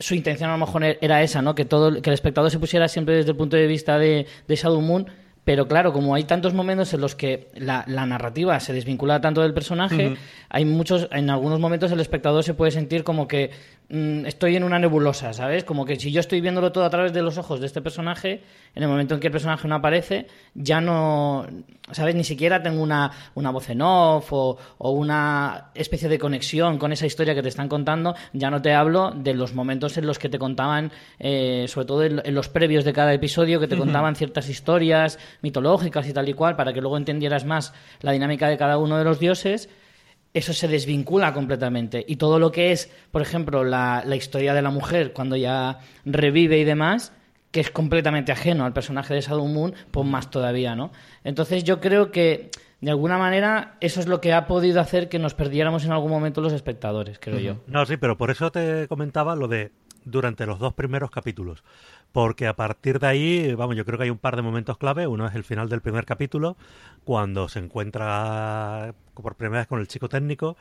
su 0.00 0.14
intención 0.14 0.48
a 0.48 0.54
lo 0.54 0.58
mejor 0.58 0.82
era 0.84 1.22
esa, 1.22 1.42
¿no? 1.42 1.54
Que 1.54 1.66
todo 1.66 2.00
que 2.00 2.08
el 2.08 2.14
espectador 2.14 2.50
se 2.50 2.58
pusiera 2.58 2.88
siempre 2.88 3.16
desde 3.16 3.32
el 3.32 3.36
punto 3.36 3.58
de 3.58 3.66
vista 3.66 3.98
de, 3.98 4.26
de 4.48 4.56
Shadow 4.56 4.80
Moon, 4.80 5.06
pero 5.44 5.68
claro, 5.68 5.92
como 5.92 6.14
hay 6.14 6.24
tantos 6.24 6.54
momentos 6.54 6.94
en 6.94 7.02
los 7.02 7.14
que 7.14 7.48
la, 7.54 7.84
la 7.88 8.06
narrativa 8.06 8.58
se 8.58 8.72
desvincula 8.72 9.20
tanto 9.20 9.42
del 9.42 9.52
personaje, 9.52 10.08
uh 10.08 10.10
-huh. 10.12 10.18
hay 10.48 10.64
muchos, 10.64 11.08
en 11.12 11.28
algunos 11.28 11.60
momentos 11.60 11.92
el 11.92 12.00
espectador 12.00 12.42
se 12.42 12.54
puede 12.54 12.70
sentir 12.70 13.04
como 13.04 13.28
que 13.28 13.50
estoy 13.88 14.56
en 14.56 14.64
una 14.64 14.78
nebulosa, 14.78 15.34
¿sabes? 15.34 15.64
Como 15.64 15.84
que 15.84 15.96
si 15.96 16.10
yo 16.12 16.20
estoy 16.20 16.40
viéndolo 16.40 16.72
todo 16.72 16.84
a 16.84 16.90
través 16.90 17.12
de 17.12 17.20
los 17.20 17.36
ojos 17.36 17.60
de 17.60 17.66
este 17.66 17.82
personaje, 17.82 18.42
en 18.74 18.82
el 18.82 18.88
momento 18.88 19.14
en 19.14 19.20
que 19.20 19.26
el 19.26 19.32
personaje 19.32 19.68
no 19.68 19.74
aparece, 19.74 20.26
ya 20.54 20.80
no, 20.80 21.46
¿sabes? 21.90 22.14
Ni 22.14 22.24
siquiera 22.24 22.62
tengo 22.62 22.82
una, 22.82 23.10
una 23.34 23.50
voz 23.50 23.68
en 23.68 23.82
off 23.82 24.32
o, 24.32 24.56
o 24.78 24.90
una 24.92 25.70
especie 25.74 26.08
de 26.08 26.18
conexión 26.18 26.78
con 26.78 26.92
esa 26.92 27.04
historia 27.04 27.34
que 27.34 27.42
te 27.42 27.50
están 27.50 27.68
contando, 27.68 28.14
ya 28.32 28.50
no 28.50 28.62
te 28.62 28.72
hablo 28.72 29.10
de 29.10 29.34
los 29.34 29.54
momentos 29.54 29.98
en 29.98 30.06
los 30.06 30.18
que 30.18 30.30
te 30.30 30.38
contaban, 30.38 30.90
eh, 31.18 31.66
sobre 31.68 31.86
todo 31.86 32.02
en, 32.04 32.22
en, 32.24 32.34
los 32.34 32.48
previos 32.48 32.84
de 32.84 32.94
cada 32.94 33.12
episodio, 33.12 33.60
que 33.60 33.68
te 33.68 33.74
uh 33.74 33.78
-huh. 33.78 33.80
contaban 33.82 34.16
ciertas 34.16 34.48
historias 34.48 35.18
mitológicas 35.42 36.08
y 36.08 36.14
tal 36.14 36.28
y 36.28 36.32
cual, 36.32 36.56
para 36.56 36.72
que 36.72 36.80
luego 36.80 36.96
entendieras 36.96 37.44
más 37.44 37.74
la 38.00 38.12
dinámica 38.12 38.48
de 38.48 38.56
cada 38.56 38.78
uno 38.78 38.96
de 38.96 39.04
los 39.04 39.18
dioses, 39.18 39.68
eso 40.34 40.52
se 40.52 40.68
desvincula 40.68 41.34
completamente. 41.34 42.04
Y 42.06 42.16
todo 42.16 42.38
lo 42.38 42.52
que 42.52 42.72
es, 42.72 42.90
por 43.10 43.22
ejemplo, 43.22 43.64
la, 43.64 44.04
historia 44.16 44.54
de 44.54 44.62
la 44.62 44.70
mujer 44.70 45.12
cuando 45.12 45.36
ya 45.36 45.80
revive 46.04 46.58
y 46.58 46.64
demás, 46.64 47.12
que 47.50 47.60
es 47.60 47.70
completamente 47.70 48.32
ajeno 48.32 48.64
al 48.64 48.72
personaje 48.72 49.14
de 49.14 49.20
Shadow 49.20 49.46
Moon, 49.46 49.74
pues 49.90 50.06
más 50.06 50.30
todavía, 50.30 50.74
¿no? 50.74 50.90
Entonces 51.22 51.64
yo 51.64 51.80
creo 51.80 52.10
que 52.10 52.50
de 52.80 52.90
alguna 52.90 53.18
manera 53.18 53.76
eso 53.80 54.00
es 54.00 54.06
lo 54.06 54.20
que 54.20 54.32
ha 54.32 54.46
podido 54.46 54.80
hacer 54.80 55.08
que 55.08 55.18
nos 55.18 55.34
perdiéramos 55.34 55.84
en 55.84 55.92
algún 55.92 56.10
momento 56.10 56.40
los 56.40 56.52
espectadores, 56.52 57.18
creo 57.20 57.38
yo. 57.38 57.56
No, 57.66 57.84
sí, 57.84 57.96
pero 57.98 58.16
por 58.16 58.30
eso 58.30 58.50
te 58.50 58.88
comentaba 58.88 59.36
lo 59.36 59.48
de 59.48 59.70
durante 60.04 60.46
los 60.46 60.58
dos 60.58 60.72
primeros 60.72 61.10
capítulos 61.10 61.62
porque 62.12 62.46
a 62.46 62.54
partir 62.54 62.98
de 62.98 63.06
ahí, 63.06 63.54
vamos, 63.54 63.74
yo 63.74 63.84
creo 63.84 63.98
que 63.98 64.04
hay 64.04 64.10
un 64.10 64.18
par 64.18 64.36
de 64.36 64.42
momentos 64.42 64.76
clave. 64.76 65.06
Uno 65.06 65.26
es 65.26 65.34
el 65.34 65.44
final 65.44 65.68
del 65.68 65.80
primer 65.80 66.04
capítulo, 66.04 66.56
cuando 67.04 67.48
se 67.48 67.58
encuentra 67.58 68.94
por 69.14 69.34
primera 69.36 69.60
vez 69.60 69.68
con 69.68 69.80
el 69.80 69.88
chico 69.88 70.08
técnico. 70.08 70.56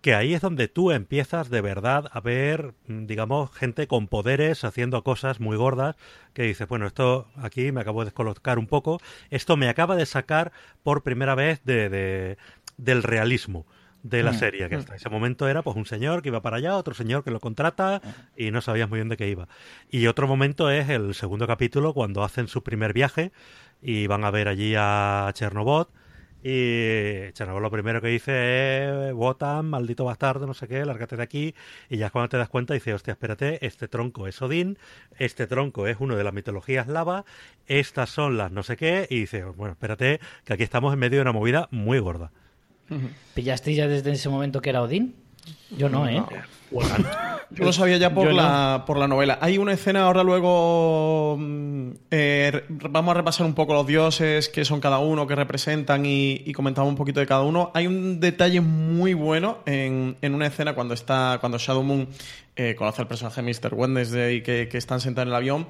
que 0.00 0.14
ahí 0.14 0.32
es 0.32 0.40
donde 0.40 0.66
tú 0.66 0.92
empiezas 0.92 1.50
de 1.50 1.60
verdad 1.60 2.06
a 2.12 2.20
ver, 2.20 2.72
mm, 2.86 3.04
digamos, 3.04 3.50
gente 3.52 3.86
con 3.86 4.08
poderes 4.08 4.64
haciendo 4.64 5.04
cosas 5.04 5.40
muy 5.40 5.58
gordas 5.58 5.94
que 6.32 6.42
dices, 6.44 6.66
bueno, 6.68 6.86
esto 6.86 7.28
aquí 7.36 7.70
me 7.70 7.82
acabo 7.82 8.00
de 8.00 8.06
descolocar 8.06 8.58
un 8.58 8.66
poco, 8.66 8.98
esto 9.28 9.58
me 9.58 9.68
acaba 9.68 9.96
de 9.96 10.06
sacar 10.06 10.52
por 10.82 11.02
primera 11.02 11.34
vez 11.34 11.60
de, 11.64 11.90
de- 11.90 12.38
del 12.78 13.02
realismo 13.02 13.66
de 14.02 14.22
la 14.22 14.32
Mm. 14.32 14.34
serie, 14.38 14.68
que 14.70 14.76
hasta 14.76 14.94
ese 14.96 15.10
momento 15.10 15.46
era 15.48 15.60
pues 15.60 15.76
un 15.76 15.84
señor 15.84 16.22
que 16.22 16.30
iba 16.30 16.40
para 16.40 16.56
allá, 16.56 16.76
otro 16.76 16.94
señor 16.94 17.22
que 17.22 17.30
lo 17.30 17.38
contrata 17.40 18.00
y 18.34 18.50
no 18.52 18.62
sabías 18.62 18.88
muy 18.88 19.00
bien 19.00 19.10
de 19.10 19.18
qué 19.18 19.28
iba. 19.28 19.48
Y 19.90 20.06
otro 20.06 20.26
momento 20.26 20.70
es 20.70 20.88
el 20.88 21.12
segundo 21.14 21.46
capítulo 21.46 21.92
cuando 21.92 22.24
hacen 22.24 22.48
su 22.48 22.62
primer 22.62 22.94
viaje 22.94 23.32
y 23.82 24.06
van 24.06 24.24
a 24.24 24.30
ver 24.30 24.48
allí 24.48 24.74
a 24.78 25.30
Chernobot 25.34 25.90
y 26.42 27.32
Chernobot 27.32 27.62
lo 27.62 27.70
primero 27.70 28.00
que 28.00 28.08
dice 28.08 29.08
es 29.08 29.14
Wotan, 29.14 29.66
maldito 29.66 30.04
bastardo, 30.04 30.46
no 30.46 30.54
sé 30.54 30.68
qué, 30.68 30.84
lárgate 30.84 31.16
de 31.16 31.22
aquí 31.22 31.54
y 31.88 31.98
ya 31.98 32.10
cuando 32.10 32.30
te 32.30 32.36
das 32.38 32.48
cuenta 32.48 32.74
dice, 32.74 32.94
hostia, 32.94 33.12
espérate, 33.12 33.64
este 33.66 33.88
tronco 33.88 34.26
es 34.26 34.40
Odín, 34.40 34.78
este 35.18 35.46
tronco 35.46 35.86
es 35.86 35.98
uno 36.00 36.16
de 36.16 36.24
las 36.24 36.32
mitologías 36.32 36.88
lava, 36.88 37.24
estas 37.66 38.10
son 38.10 38.38
las 38.38 38.50
no 38.52 38.62
sé 38.62 38.76
qué 38.76 39.06
y 39.10 39.20
dice, 39.20 39.44
bueno, 39.44 39.72
espérate 39.72 40.20
que 40.44 40.52
aquí 40.52 40.62
estamos 40.62 40.92
en 40.92 40.98
medio 40.98 41.18
de 41.18 41.22
una 41.22 41.32
movida 41.32 41.68
muy 41.70 41.98
gorda. 41.98 42.32
¿Pillasteis 43.34 43.76
ya 43.76 43.86
desde 43.86 44.10
ese 44.10 44.28
momento 44.28 44.60
que 44.60 44.70
era 44.70 44.82
Odín? 44.82 45.14
Yo 45.76 45.88
no, 45.88 46.08
¿eh? 46.08 46.22
Yo 46.70 47.64
lo 47.64 47.72
sabía 47.72 47.96
ya 47.96 48.14
por 48.14 48.28
Yo 48.28 48.30
no. 48.30 48.36
la, 48.36 48.84
por 48.86 48.96
la 48.96 49.08
novela. 49.08 49.38
Hay 49.40 49.58
una 49.58 49.72
escena, 49.72 50.04
ahora 50.04 50.22
luego 50.22 51.36
mm, 51.38 51.90
eh, 52.10 52.64
vamos 52.68 53.10
a 53.10 53.14
repasar 53.14 53.44
un 53.44 53.54
poco 53.54 53.74
los 53.74 53.86
dioses, 53.86 54.48
qué 54.48 54.64
son 54.64 54.80
cada 54.80 54.98
uno, 55.00 55.26
qué 55.26 55.34
representan 55.34 56.06
y, 56.06 56.42
y 56.44 56.52
comentamos 56.52 56.88
un 56.88 56.96
poquito 56.96 57.18
de 57.18 57.26
cada 57.26 57.42
uno. 57.42 57.72
Hay 57.74 57.88
un 57.88 58.20
detalle 58.20 58.60
muy 58.60 59.14
bueno 59.14 59.58
en, 59.66 60.16
en 60.22 60.34
una 60.34 60.46
escena 60.46 60.74
cuando 60.74 60.94
está 60.94 61.38
cuando 61.40 61.58
Shadow 61.58 61.82
Moon 61.82 62.08
eh, 62.56 62.74
conoce 62.74 63.00
al 63.00 63.08
personaje 63.08 63.40
de 63.42 63.50
Mr. 63.50 63.72
Wednesday 63.74 64.42
que, 64.42 64.68
que 64.68 64.76
están 64.76 65.00
sentados 65.00 65.26
en 65.26 65.30
el 65.30 65.34
avión. 65.34 65.66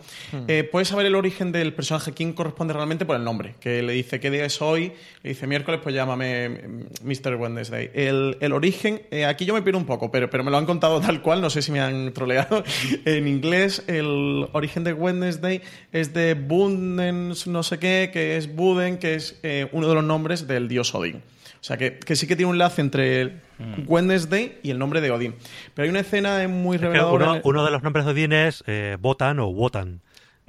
Eh, 0.48 0.64
puedes 0.64 0.88
saber 0.88 1.06
el 1.06 1.14
origen 1.14 1.52
del 1.52 1.72
personaje, 1.72 2.12
quién 2.12 2.32
corresponde 2.32 2.74
realmente 2.74 3.04
por 3.04 3.14
el 3.14 3.22
nombre, 3.22 3.54
que 3.60 3.80
le 3.82 3.92
dice 3.92 4.18
qué 4.18 4.30
día 4.30 4.44
es 4.44 4.60
hoy, 4.60 4.92
le 5.22 5.30
dice 5.30 5.46
miércoles, 5.46 5.80
pues 5.82 5.94
llámame 5.94 6.48
mm, 6.48 6.84
Mr. 7.04 7.36
Wednesday. 7.36 7.90
El, 7.94 8.38
el 8.40 8.52
origen, 8.52 9.02
aquí 9.24 9.44
yo 9.44 9.54
me 9.54 9.62
pierdo 9.62 9.78
un 9.78 9.86
poco, 9.86 10.10
pero, 10.10 10.28
pero 10.30 10.42
me 10.42 10.50
lo 10.50 10.56
han 10.56 10.66
contado 10.66 10.89
tal 11.00 11.22
cual, 11.22 11.40
no 11.40 11.50
sé 11.50 11.62
si 11.62 11.70
me 11.70 11.80
han 11.80 12.12
troleado. 12.12 12.64
en 13.04 13.28
inglés, 13.28 13.84
el 13.86 14.48
origen 14.52 14.82
de 14.82 14.92
Wednesday 14.92 15.60
es 15.92 16.12
de 16.14 16.34
Bunden, 16.34 17.34
no 17.46 17.62
sé 17.62 17.78
qué, 17.78 18.10
que 18.12 18.36
es 18.36 18.54
Buden, 18.56 18.98
que 18.98 19.14
es 19.14 19.38
eh, 19.42 19.68
uno 19.72 19.88
de 19.88 19.94
los 19.94 20.04
nombres 20.04 20.46
del 20.48 20.66
dios 20.68 20.94
Odín. 20.94 21.22
O 21.60 21.62
sea, 21.62 21.76
que, 21.76 21.98
que 21.98 22.16
sí 22.16 22.26
que 22.26 22.36
tiene 22.36 22.50
un 22.50 22.56
lazo 22.58 22.80
entre 22.80 23.20
el 23.20 23.40
Wednesday 23.86 24.58
y 24.62 24.70
el 24.70 24.78
nombre 24.78 25.02
de 25.02 25.10
Odín. 25.10 25.34
Pero 25.74 25.84
hay 25.84 25.90
una 25.90 26.00
escena 26.00 26.48
muy 26.48 26.76
Es 26.76 26.80
que 26.80 26.86
reveladora. 26.86 27.32
uno, 27.32 27.40
uno 27.44 27.64
de 27.64 27.70
los 27.70 27.82
nombres 27.82 28.06
de 28.06 28.12
Odín 28.12 28.32
es 28.32 28.64
eh, 28.66 28.96
Botan 28.98 29.38
o 29.38 29.48
Wotan. 29.48 30.00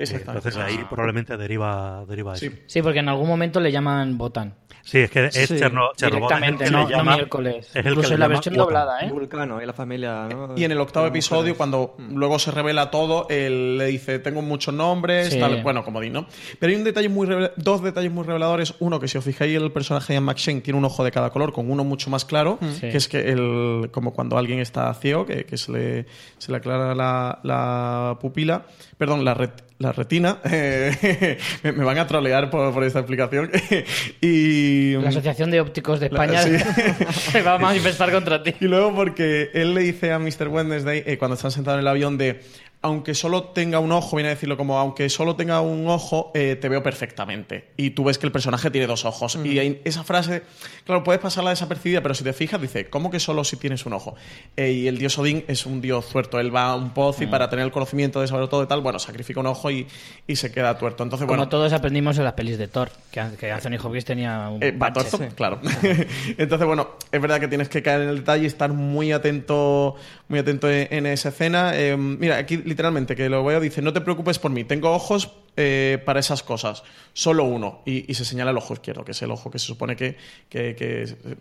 Entonces 0.10 0.58
ahí 0.58 0.80
probablemente 0.90 1.38
deriva, 1.38 2.04
deriva 2.08 2.36
Sí. 2.36 2.48
eso. 2.48 2.56
Sí, 2.68 2.82
porque 2.82 3.00
en 3.00 3.10
algún 3.10 3.28
momento 3.28 3.60
le 3.60 3.72
llaman 3.72 4.18
Botán. 4.18 4.56
Sí, 4.84 4.98
es 4.98 5.12
que 5.12 5.26
es 5.28 5.34
Sí. 5.36 5.58
Cherno- 5.58 5.92
Chernobot 5.96 5.96
es 5.96 6.04
el 6.04 6.12
Directamente, 6.12 6.64
que 6.66 6.72
no, 6.72 6.78
le 6.80 6.84
no 6.86 6.90
llama- 6.90 7.14
miércoles. 7.16 7.68
es 7.70 7.76
el 7.76 7.88
Incluso 7.88 8.14
en 8.16 8.20
la 8.20 8.28
versión 8.28 8.56
doblada, 8.56 9.00
¿eh? 9.02 9.12
Vulcano 9.12 9.62
y 9.62 9.66
la 9.68 9.74
familia, 9.74 10.28
¿no? 10.28 10.56
Y 10.58 10.64
en 10.64 10.72
el 10.72 10.80
octavo 10.80 11.06
episodio, 11.06 11.56
cuando 11.56 11.96
luego 12.10 12.40
se 12.40 12.50
revela 12.50 12.90
todo, 12.90 13.28
él 13.30 13.78
le 13.78 13.86
dice, 13.86 14.18
tengo 14.18 14.42
muchos 14.42 14.74
nombres, 14.74 15.30
Sí. 15.34 15.40
tal, 15.40 15.62
bueno, 15.62 15.84
como 15.84 16.02
di, 16.02 16.10
¿no? 16.10 16.26
Pero 16.60 16.72
hay 16.72 16.78
un 16.78 16.84
detalle 16.84 17.10
muy 17.10 17.28
revela- 17.28 17.52
dos 17.58 17.84
detalles 17.84 18.12
muy 18.12 18.26
reveladores. 18.26 18.74
Uno, 18.80 19.00
que 19.00 19.08
si 19.08 19.20
os 19.20 19.24
fijáis, 19.24 19.56
el 19.56 19.72
personaje 19.72 20.14
de 20.14 20.16
Ian 20.18 20.24
McShane 20.24 20.62
tiene 20.62 20.80
un 20.80 20.86
ojo 20.86 21.04
de 21.04 21.12
cada 21.12 21.30
color, 21.30 21.54
con 21.54 21.70
uno 21.70 21.84
mucho 21.84 22.10
más 22.10 22.26
claro, 22.26 22.58
Sí. 22.74 22.82
que 22.82 22.98
es 22.98 23.08
que 23.08 23.30
el, 23.32 23.90
como 23.92 24.14
cuando 24.14 24.38
alguien 24.38 24.60
está 24.60 24.92
ciego, 24.96 25.28
que, 25.28 25.46
que 25.46 25.58
se, 25.58 25.72
le, 25.72 26.06
se 26.40 26.52
le 26.52 26.58
aclara 26.58 26.96
la, 26.96 27.40
la 27.44 28.18
pupila, 28.20 28.64
perdón, 28.98 29.24
la, 29.26 29.36
ret- 29.36 29.64
la 29.82 29.92
retina. 29.92 30.40
eh, 30.46 31.38
me, 31.64 31.84
van 31.84 31.98
a 31.98 32.08
trolear 32.08 32.50
por, 32.50 32.74
por 32.74 32.84
esta 32.84 33.00
explicación. 33.00 33.52
y, 34.22 34.94
La 34.94 35.10
Asociación 35.10 35.52
de 35.52 35.62
Ópticos 35.62 36.00
de 36.00 36.10
La- 36.10 36.24
España 36.26 36.44
sí. 36.44 37.12
se 37.32 37.42
va 37.42 37.56
a 37.56 37.60
manifestar 37.60 38.12
contra 38.12 38.44
ti. 38.44 38.54
Y 38.60 38.66
luego 38.66 38.96
porque 38.96 39.50
él 39.54 39.74
le 39.74 39.82
dice 39.82 40.12
a 40.12 40.20
Mr. 40.20 40.48
Wednesday, 40.48 41.04
eh, 41.06 41.18
cuando 41.18 41.36
están 41.36 41.52
sentados 41.52 41.78
en 41.78 41.82
el 41.82 41.88
avión, 41.88 42.18
de 42.18 42.42
aunque 42.84 43.14
solo 43.14 43.44
tenga 43.44 43.78
un 43.80 43.92
ojo, 43.92 44.16
viene 44.16 44.30
a 44.30 44.34
decirlo 44.34 44.58
como 44.58 44.80
aunque 44.80 45.08
solo 45.10 45.36
tenga 45.36 45.62
un 45.62 45.88
ojo, 45.88 46.32
eh, 46.34 46.58
te 46.60 46.68
veo 46.68 46.82
perfectamente. 46.82 47.68
Y 47.78 47.92
tú 47.92 48.04
ves 48.06 48.18
que 48.18 48.26
el 48.26 48.32
personaje 48.32 48.72
tiene 48.72 48.88
dos 48.88 49.06
ojos. 49.06 49.38
Y 49.44 49.60
ahí- 49.60 49.82
esa 49.84 50.04
frase, 50.04 50.42
claro, 50.84 51.04
puedes 51.04 51.22
pasarla 51.22 51.52
desapercibida, 51.52 52.02
pero 52.02 52.16
si 52.16 52.24
te 52.24 52.34
fijas, 52.34 52.60
dice, 52.60 52.90
¿cómo 52.90 53.12
que 53.12 53.20
solo 53.20 53.44
si 53.44 53.58
tienes 53.58 53.86
un 53.86 53.94
ojo? 53.94 54.16
Eh, 54.58 54.72
y 54.72 54.88
el 54.88 54.98
dios 54.98 55.18
Odín 55.20 55.44
es 55.48 55.68
un 55.68 55.80
dios 55.80 56.08
tuerto. 56.10 56.40
Él 56.40 56.54
va 56.56 56.72
a 56.72 56.76
un 56.76 56.90
pozo 56.92 57.24
y 57.24 57.28
para 57.28 57.50
tener 57.52 57.66
el 57.66 57.72
conocimiento 57.72 58.20
de 58.20 58.28
saber 58.28 58.48
todo 58.48 58.64
y 58.64 58.68
tal, 58.68 58.82
bueno, 58.82 58.98
sacrifica 58.98 59.40
un 59.40 59.46
ojo 59.48 59.70
y, 59.70 59.86
y 60.26 60.36
se 60.36 60.52
queda 60.52 60.76
tuerto. 60.80 61.04
Entonces, 61.04 61.28
Como 61.28 61.38
bueno, 61.38 61.50
todos 61.50 61.72
aprendimos 61.74 62.18
en 62.18 62.24
las 62.24 62.34
pelis 62.34 62.58
de 62.58 62.68
Thor, 62.68 62.90
que, 63.12 63.22
que 63.40 63.52
Anthony 63.52 63.78
Hopkins 63.84 64.06
tenía 64.06 64.50
un 64.50 64.64
eh, 64.64 64.72
va 64.72 64.92
claro. 65.36 65.60
Entonces, 66.38 66.66
bueno, 66.68 66.90
es 67.12 67.22
verdad 67.22 67.40
que 67.40 67.48
tienes 67.48 67.70
que 67.70 67.84
caer 67.84 68.02
en 68.02 68.10
el 68.10 68.18
detalle 68.18 68.44
y 68.44 68.48
estar 68.48 68.72
muy 68.74 69.12
atento, 69.12 69.96
muy 70.30 70.40
atento 70.40 70.70
en, 70.70 70.88
en 70.92 71.06
esa 71.06 71.30
escena. 71.30 71.72
Eh, 71.76 71.96
mira, 71.96 72.38
aquí 72.38 72.58
literalmente 72.72 73.16
que 73.16 73.30
lo 73.30 73.44
veo, 73.44 73.60
dice, 73.60 73.82
no 73.82 73.92
te 73.94 74.02
preocupes 74.02 74.40
por 74.40 74.50
mí, 74.52 74.64
tengo 74.64 74.92
ojos 74.92 75.32
eh, 75.58 76.02
para 76.06 76.20
esas 76.22 76.42
cosas, 76.42 76.84
solo 77.14 77.44
uno. 77.44 77.82
Y, 77.86 78.14
se 78.14 78.24
señala 78.26 78.52
el 78.52 78.58
ojo 78.58 78.74
izquierdo, 78.74 79.04
que 79.04 79.12
es 79.12 79.22
el 79.22 79.32
ojo 79.32 79.52
que 79.52 79.60
se 79.60 79.66
supone 79.66 79.96
que, 79.96 80.16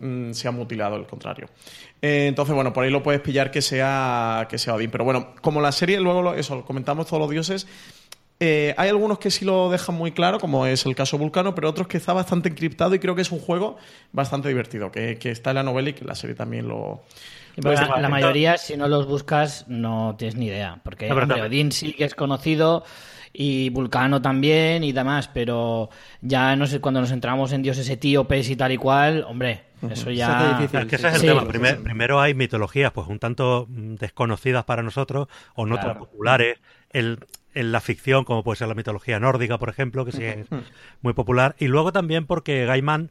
mm, 0.00 0.32
se 0.32 0.48
ha 0.48 0.50
mutilado, 0.50 0.96
el 0.96 1.06
contrario. 1.06 1.48
Eh, 2.02 2.26
entonces, 2.26 2.54
bueno, 2.54 2.72
por 2.72 2.84
ahí 2.84 2.90
lo 2.90 3.02
puedes 3.02 3.20
pillar 3.20 3.50
que 3.50 3.62
sea, 3.62 4.46
que 4.50 4.58
sea 4.58 4.74
Odín. 4.74 4.90
Pero 4.90 5.04
bueno, 5.04 5.34
como 5.40 5.60
la 5.60 5.72
serie, 5.72 6.00
luego 6.00 6.22
lo- 6.22 6.34
eso, 6.34 6.56
lo 6.56 6.64
comentamos 6.64 7.06
todos 7.06 7.20
los 7.20 7.30
dioses. 7.30 7.66
Eh, 8.40 8.74
hay 8.78 8.88
algunos 8.88 9.18
que 9.18 9.30
sí 9.30 9.44
lo 9.44 9.70
dejan 9.70 9.94
muy 9.94 10.12
claro, 10.12 10.40
como 10.40 10.66
es 10.66 10.86
el 10.86 10.94
caso 10.94 11.18
Vulcano, 11.18 11.54
pero 11.54 11.68
otros 11.68 11.86
que 11.88 11.98
está 11.98 12.12
bastante 12.14 12.48
encriptado 12.48 12.94
y 12.94 12.98
creo 12.98 13.14
que 13.14 13.22
es 13.22 13.30
un 13.30 13.38
juego 13.38 13.76
bastante 14.12 14.48
divertido, 14.48 14.90
que, 14.90 15.18
que 15.18 15.30
está 15.30 15.50
en 15.50 15.56
la 15.56 15.62
novela 15.62 15.90
y 15.90 15.92
que 15.92 16.04
la 16.04 16.14
serie 16.14 16.34
también 16.34 16.66
lo... 16.66 17.02
Lo- 17.56 17.72
la, 17.72 18.00
la 18.00 18.08
mayoría, 18.08 18.56
si 18.58 18.76
no 18.76 18.88
los 18.88 19.06
buscas, 19.06 19.66
no 19.68 20.14
tienes 20.18 20.36
ni 20.36 20.46
idea. 20.46 20.80
Porque 20.82 21.08
No, 21.08 21.16
hombre, 21.16 21.42
Odín 21.42 21.72
sí 21.72 21.92
que 21.92 22.04
es 22.04 22.14
conocido 22.14 22.84
y 23.32 23.70
Vulcano 23.70 24.20
también 24.22 24.82
y 24.84 24.92
demás, 24.92 25.28
pero 25.32 25.88
ya 26.20 26.56
no 26.56 26.66
sé, 26.66 26.80
cuando 26.80 27.00
nos 27.00 27.12
entramos 27.12 27.52
en 27.52 27.62
dioses 27.62 27.88
etíopes 27.88 28.50
y 28.50 28.56
tal 28.56 28.72
y 28.72 28.76
cual, 28.76 29.24
hombre, 29.28 29.64
eso 29.88 30.10
ya... 30.10 30.58
difícil. 30.58 30.80
Es 30.80 30.86
que 30.86 30.96
ese 30.96 31.08
es 31.08 31.14
el 31.14 31.20
Sí. 31.20 31.26
tema. 31.28 31.46
Primer- 31.46 31.82
primero 31.82 32.20
hay 32.20 32.34
mitologías 32.34 32.92
pues 32.92 33.06
un 33.06 33.18
tanto 33.18 33.66
mm, 33.68 33.94
desconocidas 33.96 34.64
para 34.64 34.82
nosotros 34.82 35.28
o 35.54 35.64
no 35.66 35.78
tan 35.78 35.96
populares. 35.98 36.58
El, 36.90 37.18
en 37.54 37.72
la 37.72 37.80
ficción, 37.80 38.24
como 38.24 38.42
puede 38.42 38.56
ser 38.56 38.68
la 38.68 38.74
mitología 38.74 39.20
nórdica, 39.20 39.58
por 39.58 39.68
ejemplo, 39.68 40.04
que 40.04 40.12
sí 40.12 40.24
es 40.24 40.46
muy 41.02 41.12
popular. 41.14 41.54
Y 41.58 41.66
luego 41.68 41.92
también 41.92 42.26
porque 42.26 42.64
Gaiman, 42.66 43.10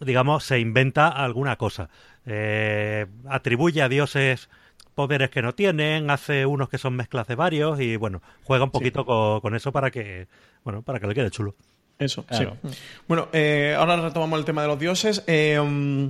digamos, 0.00 0.44
se 0.44 0.58
inventa 0.60 1.08
alguna 1.08 1.56
cosa. 1.56 1.88
Eh, 2.26 3.06
atribuye 3.28 3.82
a 3.82 3.88
dioses 3.88 4.48
poderes 4.94 5.30
que 5.30 5.42
no 5.42 5.54
tienen, 5.54 6.10
hace 6.10 6.46
unos 6.46 6.68
que 6.68 6.78
son 6.78 6.94
mezclas 6.96 7.26
de 7.26 7.34
varios 7.34 7.80
y 7.80 7.96
bueno, 7.96 8.22
juega 8.44 8.64
un 8.64 8.70
poquito 8.70 9.04
co- 9.04 9.40
con, 9.42 9.54
eso 9.54 9.70
para 9.72 9.90
que, 9.90 10.26
bueno, 10.64 10.82
para 10.82 10.98
que 10.98 11.06
le 11.06 11.14
quede 11.14 11.30
chulo. 11.30 11.54
Eso, 11.98 12.24
Claro. 12.26 12.56
sí. 12.66 12.76
Bueno, 13.06 13.28
eh, 13.32 13.74
ahora 13.78 13.96
retomamos 13.96 14.38
el 14.38 14.44
tema 14.44 14.62
de 14.62 14.68
los 14.68 14.78
dioses. 14.78 15.22
Eh, 15.26 15.60
mm, 15.60 16.08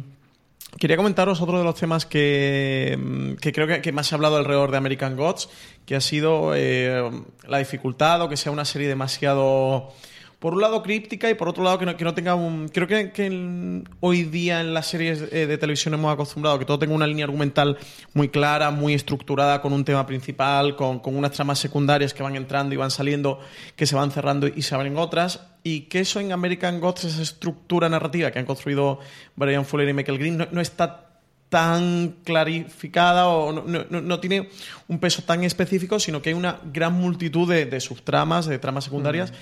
quería 0.78 0.96
comentaros 0.96 1.40
otro 1.40 1.58
de 1.58 1.64
los 1.64 1.75
temas 1.75 2.06
que, 2.06 2.96
mm, 2.99 3.35
que 3.35 3.52
creo 3.52 3.66
que, 3.66 3.80
que 3.82 3.92
más 3.92 4.06
se 4.06 4.14
ha 4.14 4.16
hablado 4.16 4.37
alrededor 4.37 4.70
de 4.70 4.76
American 4.78 5.16
Gods, 5.16 5.49
que 5.85 5.96
ha 5.96 6.00
sido 6.00 6.52
eh, 6.54 7.11
la 7.49 7.58
dificultad 7.58 8.23
o 8.23 8.28
que 8.28 8.37
sea 8.37 8.52
una 8.52 8.64
serie 8.64 8.88
demasiado 8.88 9.92
por 10.46 10.54
un 10.54 10.60
lado 10.60 10.80
críptica 10.80 11.28
y 11.28 11.34
por 11.34 11.48
otro 11.48 11.64
lado 11.64 11.76
que 11.76 11.86
no, 11.86 11.96
que 11.96 12.04
no 12.04 12.14
tenga 12.14 12.36
un... 12.36 12.68
Creo 12.68 12.86
que, 12.86 13.10
que 13.10 13.82
hoy 13.98 14.22
día 14.22 14.60
en 14.60 14.74
las 14.74 14.86
series 14.86 15.24
eh, 15.32 15.48
de 15.48 15.58
televisión 15.58 15.92
hemos 15.94 16.12
acostumbrado 16.14 16.56
que 16.56 16.64
todo 16.64 16.78
tenga 16.78 16.94
una 16.94 17.08
línea 17.08 17.24
argumental 17.24 17.76
muy 18.14 18.28
clara, 18.28 18.70
muy 18.70 18.94
estructurada, 18.94 19.60
con 19.60 19.72
un 19.72 19.84
tema 19.84 20.06
principal, 20.06 20.76
con, 20.76 21.00
con 21.00 21.16
unas 21.16 21.32
tramas 21.32 21.58
secundarias 21.58 22.14
que 22.14 22.22
van 22.22 22.36
entrando 22.36 22.72
y 22.76 22.78
van 22.78 22.92
saliendo, 22.92 23.40
que 23.74 23.86
se 23.86 23.96
van 23.96 24.12
cerrando 24.12 24.46
y 24.46 24.62
se 24.62 24.72
abren 24.76 24.96
otras. 24.98 25.40
Y 25.64 25.80
que 25.88 25.98
eso 25.98 26.20
en 26.20 26.30
American 26.30 26.78
Gods, 26.78 27.06
esa 27.06 27.22
estructura 27.22 27.88
narrativa 27.88 28.30
que 28.30 28.38
han 28.38 28.46
construido 28.46 29.00
Brian 29.34 29.64
Fuller 29.64 29.88
y 29.88 29.94
Michael 29.94 30.18
Green, 30.18 30.36
no, 30.36 30.46
no 30.52 30.60
está 30.60 31.08
tan 31.48 32.18
clarificada 32.22 33.26
o 33.26 33.50
no- 33.52 33.84
no 33.84 34.20
tiene 34.20 34.48
un 34.86 35.00
peso 35.00 35.22
tan 35.24 35.42
específico, 35.42 35.98
sino 35.98 36.22
que 36.22 36.28
hay 36.28 36.34
una 36.36 36.60
gran 36.72 36.92
multitud 36.92 37.48
de, 37.48 37.66
de 37.66 37.80
subtramas, 37.80 38.46
de 38.46 38.60
tramas 38.60 38.84
secundarias. 38.84 39.32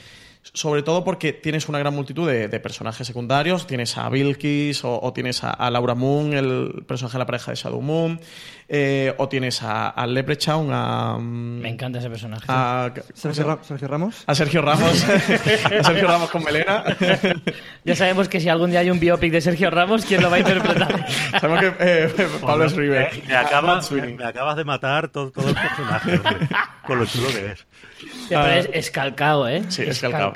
Sobre 0.53 0.83
todo 0.83 1.03
porque 1.05 1.33
tienes 1.33 1.69
una 1.69 1.79
gran 1.79 1.95
multitud 1.95 2.29
de, 2.29 2.49
de 2.49 2.61
personajes 2.61 3.07
secundarios. 3.07 3.67
Tienes 3.67 3.97
a 3.97 4.09
Bilkis 4.09 4.85
o, 4.85 5.01
o 5.03 5.13
tienes 5.13 5.43
a, 5.43 5.51
a 5.51 5.71
Laura 5.71 5.95
Moon, 5.95 6.35
el 6.35 6.85
personaje 6.87 7.15
de 7.15 7.19
la 7.21 7.27
pareja 7.27 7.51
de 7.51 7.57
Shadow 7.57 7.81
Moon, 7.81 8.21
eh, 8.69 9.15
o 9.19 9.29
tienes 9.29 9.63
a, 9.63 9.89
a 9.89 10.07
Leprechaun, 10.07 10.69
a... 10.73 11.17
mm, 11.19 11.61
Me 11.61 11.69
encanta 11.71 11.99
ese 11.99 12.11
personaje. 12.11 12.45
a, 12.49 12.93
Sergio, 13.15 13.45
Ra- 13.45 13.59
Sergio 13.63 13.89
Ramos. 13.89 14.23
a 14.27 14.35
Sergio 14.35 14.63
Ramos. 14.63 15.05
a 15.81 15.85
Sergio 15.85 16.07
Ramos 16.09 16.31
con 16.31 16.45
melena. 16.45 16.85
Ya 17.85 17.95
sabemos 17.95 18.29
que 18.31 18.41
si 18.41 18.49
algún 18.49 18.71
día 18.71 18.81
hay 18.81 18.91
un 18.91 18.99
biopic 18.99 19.31
de 19.31 19.41
Sergio 19.43 19.71
Ramos, 19.71 20.07
¿quién 20.07 20.23
lo 20.23 20.31
va 20.31 20.37
a 20.37 20.39
interpretar? 20.41 21.07
Sabemos 21.39 21.61
que 21.61 21.73
eh, 21.81 22.29
Pablo 22.41 22.65
es 22.65 22.75
River. 22.75 23.11
Me, 23.23 23.29
me 23.29 23.37
acabas, 23.37 23.91
me, 23.93 24.07
me 24.15 24.25
acabas 24.25 24.57
de 24.57 24.65
matar 24.65 25.09
todo, 25.09 25.31
todo 25.31 25.49
el 25.51 25.55
personaje, 25.55 26.17
hombre, 26.17 26.49
con 26.87 26.99
lo 26.99 27.05
chulo 27.05 27.29
que 27.29 27.47
es. 27.53 27.67
Pero 28.31 28.47
es 28.47 28.69
escalcao, 28.73 29.47
¿eh? 29.49 29.65
Sí, 29.69 29.83
es 29.83 30.01
calcao. 30.01 30.33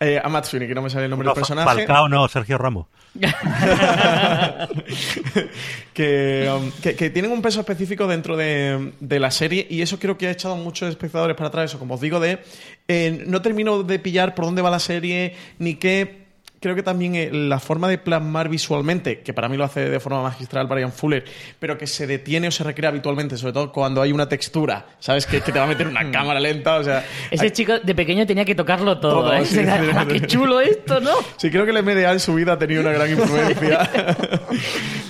Eh, 0.00 0.20
a 0.22 0.28
Matt 0.28 0.44
Sweeney, 0.44 0.68
que 0.68 0.74
no 0.74 0.82
me 0.82 0.90
sale 0.90 1.04
el 1.04 1.10
nombre 1.10 1.26
No, 1.26 1.32
del 1.32 1.40
personaje. 1.40 1.66
Falcao 1.66 2.08
no, 2.08 2.28
Sergio 2.28 2.58
Ramos. 2.58 2.86
que, 5.94 6.52
um, 6.54 6.70
que, 6.82 6.94
que 6.94 7.10
tienen 7.10 7.32
un 7.32 7.40
peso 7.40 7.60
específico 7.60 8.06
dentro 8.06 8.36
de, 8.36 8.92
de 9.00 9.20
la 9.20 9.30
serie 9.30 9.66
y 9.70 9.80
eso 9.80 9.98
creo 9.98 10.18
que 10.18 10.28
ha 10.28 10.30
echado 10.30 10.54
a 10.54 10.58
muchos 10.58 10.90
espectadores 10.90 11.36
para 11.36 11.48
atrás. 11.48 11.70
Eso, 11.70 11.78
como 11.78 11.94
os 11.94 12.00
digo, 12.00 12.20
de 12.20 12.40
eh, 12.88 13.24
no 13.26 13.42
termino 13.42 13.82
de 13.82 13.98
pillar 13.98 14.34
por 14.34 14.44
dónde 14.44 14.62
va 14.62 14.70
la 14.70 14.78
serie 14.78 15.34
ni 15.58 15.76
qué. 15.76 16.25
Creo 16.66 16.74
que 16.74 16.82
también 16.82 17.14
eh, 17.14 17.30
la 17.32 17.60
forma 17.60 17.88
de 17.88 17.96
plasmar 17.96 18.48
visualmente, 18.48 19.20
que 19.20 19.32
para 19.32 19.48
mí 19.48 19.56
lo 19.56 19.62
hace 19.62 19.88
de 19.88 20.00
forma 20.00 20.20
magistral 20.20 20.66
Brian 20.66 20.90
Fuller, 20.90 21.24
pero 21.60 21.78
que 21.78 21.86
se 21.86 22.08
detiene 22.08 22.48
o 22.48 22.50
se 22.50 22.64
recrea 22.64 22.90
habitualmente, 22.90 23.36
sobre 23.36 23.52
todo 23.52 23.70
cuando 23.70 24.02
hay 24.02 24.10
una 24.10 24.28
textura, 24.28 24.84
¿sabes? 24.98 25.26
Que, 25.26 25.40
que 25.42 25.52
te 25.52 25.60
va 25.60 25.66
a 25.66 25.68
meter 25.68 25.86
una 25.86 26.10
cámara 26.10 26.40
lenta, 26.40 26.74
o 26.74 26.82
sea... 26.82 27.04
Ese 27.30 27.44
hay- 27.44 27.50
chico 27.52 27.78
de 27.78 27.94
pequeño 27.94 28.26
tenía 28.26 28.44
que 28.44 28.56
tocarlo 28.56 28.98
todo, 28.98 29.20
Todo, 29.22 29.32
¿eh? 29.34 29.44
sí, 29.44 29.60
sí, 29.60 29.64
¡Ah, 29.68 30.04
sí. 30.08 30.12
¡Qué 30.20 30.26
chulo 30.26 30.60
esto, 30.60 30.98
¿no? 30.98 31.12
Sí, 31.36 31.50
creo 31.50 31.64
que 31.64 31.70
el 31.70 31.84
MDA 31.84 32.10
en 32.14 32.18
su 32.18 32.34
vida 32.34 32.54
ha 32.54 32.58
tenido 32.58 32.80
una 32.80 32.90
gran 32.90 33.10
influencia. 33.12 33.88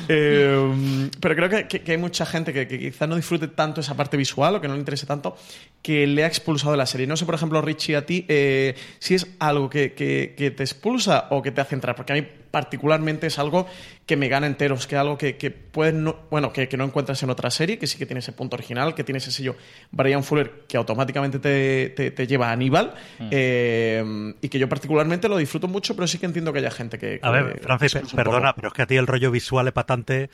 Eh, 0.08 1.08
pero 1.20 1.34
creo 1.34 1.48
que, 1.48 1.66
que- 1.66 1.80
que 1.80 1.90
hay 1.92 1.98
mucha 1.98 2.24
gente 2.24 2.52
que, 2.52 2.68
que 2.68 2.78
quizás 2.78 3.08
no 3.08 3.16
disfrute 3.16 3.48
tanto 3.48 3.80
esa 3.80 3.96
parte 3.96 4.16
visual 4.16 4.54
o 4.54 4.60
que 4.60 4.68
no 4.68 4.74
le 4.74 4.78
interese 4.78 5.04
tanto, 5.04 5.36
que 5.82 6.06
le 6.06 6.22
ha 6.22 6.28
expulsado 6.28 6.70
de 6.70 6.78
la 6.78 6.86
serie. 6.86 7.08
No 7.08 7.16
sé, 7.16 7.26
por 7.26 7.34
ejemplo, 7.34 7.60
Richie, 7.60 7.96
a 7.96 8.06
ti, 8.06 8.24
eh, 8.28 8.76
si 9.00 9.16
es 9.16 9.26
algo 9.40 9.68
que 9.68 9.88
te 10.36 10.62
expulsa 10.62 11.26
o 11.30 11.42
que 11.42 11.45
te 11.52 11.60
hace 11.60 11.74
entrar, 11.74 11.94
porque 11.96 12.12
a 12.12 12.16
mí 12.16 12.26
particularmente 12.50 13.26
es 13.26 13.38
algo 13.38 13.66
que 14.06 14.16
me 14.16 14.28
gana 14.28 14.46
enteros, 14.46 14.86
que 14.86 14.94
es 14.94 15.00
algo 15.00 15.18
que, 15.18 15.36
que 15.36 15.50
puedes 15.50 15.94
no, 15.94 16.16
bueno, 16.30 16.52
que, 16.52 16.68
que 16.68 16.76
no 16.76 16.84
encuentras 16.84 17.22
en 17.22 17.30
otra 17.30 17.50
serie, 17.50 17.78
que 17.78 17.86
sí 17.86 17.98
que 17.98 18.06
tiene 18.06 18.20
ese 18.20 18.32
punto 18.32 18.56
original, 18.56 18.94
que 18.94 19.04
tiene 19.04 19.18
ese 19.18 19.30
sello 19.30 19.56
Brian 19.90 20.22
Fuller 20.24 20.64
que 20.68 20.76
automáticamente 20.76 21.38
te, 21.38 21.90
te- 21.90 22.10
te 22.10 22.26
lleva 22.26 22.48
a 22.48 22.52
Aníbal, 22.52 22.94
eh, 23.30 24.34
y 24.40 24.48
que 24.48 24.58
yo 24.58 24.68
particularmente 24.68 25.28
lo 25.28 25.36
disfruto 25.36 25.68
mucho, 25.68 25.94
pero 25.94 26.06
sí 26.06 26.18
que 26.18 26.26
entiendo 26.26 26.52
que 26.52 26.60
haya 26.60 26.70
gente 26.70 26.98
que... 26.98 27.18
A 27.22 27.30
ver, 27.30 27.54
que 27.54 27.60
Francis, 27.60 27.96
perdona, 28.14 28.54
pero 28.54 28.68
es 28.68 28.74
que 28.74 28.82
a 28.82 28.86
ti 28.86 28.96
el 28.96 29.06
rollo 29.06 29.30
visual 29.30 29.68
epatante 29.68 30.30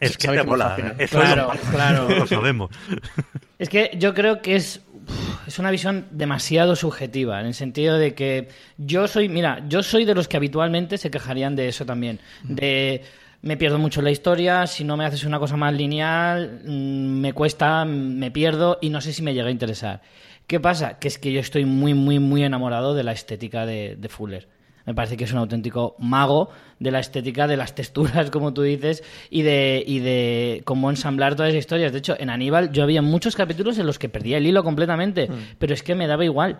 es 0.00 0.12
Sí, 0.12 0.16
que 0.16 0.22
sabe 0.28 0.38
te 0.38 0.44
que 0.44 0.46
me 0.46 0.50
mola. 0.50 0.76
Claro, 1.10 1.52
lo, 1.54 1.70
claro. 1.70 2.08
lo 2.18 2.26
sabemos. 2.26 2.70
Es 3.58 3.68
que 3.68 3.90
yo 3.98 4.14
creo 4.14 4.40
que 4.40 4.56
es, 4.56 4.80
es 5.46 5.58
una 5.58 5.70
visión 5.70 6.06
demasiado 6.10 6.76
subjetiva, 6.76 7.40
en 7.40 7.46
el 7.46 7.54
sentido 7.54 7.98
de 7.98 8.14
que 8.14 8.48
yo 8.78 9.08
soy, 9.08 9.28
mira, 9.28 9.64
yo 9.68 9.82
soy 9.82 10.04
de 10.04 10.14
los 10.14 10.28
que 10.28 10.36
habitualmente 10.36 10.98
se 10.98 11.10
quejarían 11.10 11.56
de 11.56 11.68
eso 11.68 11.84
también, 11.84 12.20
de 12.44 13.02
me 13.42 13.56
pierdo 13.56 13.78
mucho 13.78 14.02
la 14.02 14.10
historia, 14.10 14.66
si 14.66 14.84
no 14.84 14.96
me 14.96 15.06
haces 15.06 15.24
una 15.24 15.38
cosa 15.38 15.56
más 15.56 15.72
lineal, 15.72 16.60
mm, 16.64 17.20
me 17.20 17.32
cuesta, 17.32 17.84
me 17.84 18.30
pierdo 18.30 18.78
y 18.80 18.90
no 18.90 19.00
sé 19.00 19.12
si 19.12 19.22
me 19.22 19.34
llega 19.34 19.48
a 19.48 19.52
interesar. 19.52 20.02
¿Qué 20.46 20.60
pasa? 20.60 20.98
Que 20.98 21.08
es 21.08 21.18
que 21.18 21.32
yo 21.32 21.40
estoy 21.40 21.64
muy, 21.64 21.94
muy, 21.94 22.18
muy 22.18 22.42
enamorado 22.42 22.94
de 22.94 23.04
la 23.04 23.12
estética 23.12 23.66
de, 23.66 23.96
de 23.96 24.08
Fuller. 24.08 24.48
Me 24.90 24.94
parece 24.94 25.16
que 25.16 25.22
es 25.22 25.32
un 25.32 25.38
auténtico 25.38 25.94
mago 26.00 26.50
de 26.80 26.90
la 26.90 26.98
estética, 26.98 27.46
de 27.46 27.56
las 27.56 27.76
texturas, 27.76 28.28
como 28.32 28.52
tú 28.52 28.62
dices, 28.62 29.04
y 29.30 29.42
de, 29.42 29.84
y 29.86 30.00
de 30.00 30.62
cómo 30.64 30.90
ensamblar 30.90 31.36
todas 31.36 31.52
las 31.52 31.60
historias. 31.60 31.92
De 31.92 31.98
hecho, 31.98 32.16
en 32.18 32.28
Aníbal 32.28 32.72
yo 32.72 32.82
había 32.82 33.00
muchos 33.00 33.36
capítulos 33.36 33.78
en 33.78 33.86
los 33.86 34.00
que 34.00 34.08
perdía 34.08 34.38
el 34.38 34.48
hilo 34.48 34.64
completamente, 34.64 35.30
pero 35.60 35.74
es 35.74 35.84
que 35.84 35.94
me 35.94 36.08
daba 36.08 36.24
igual. 36.24 36.58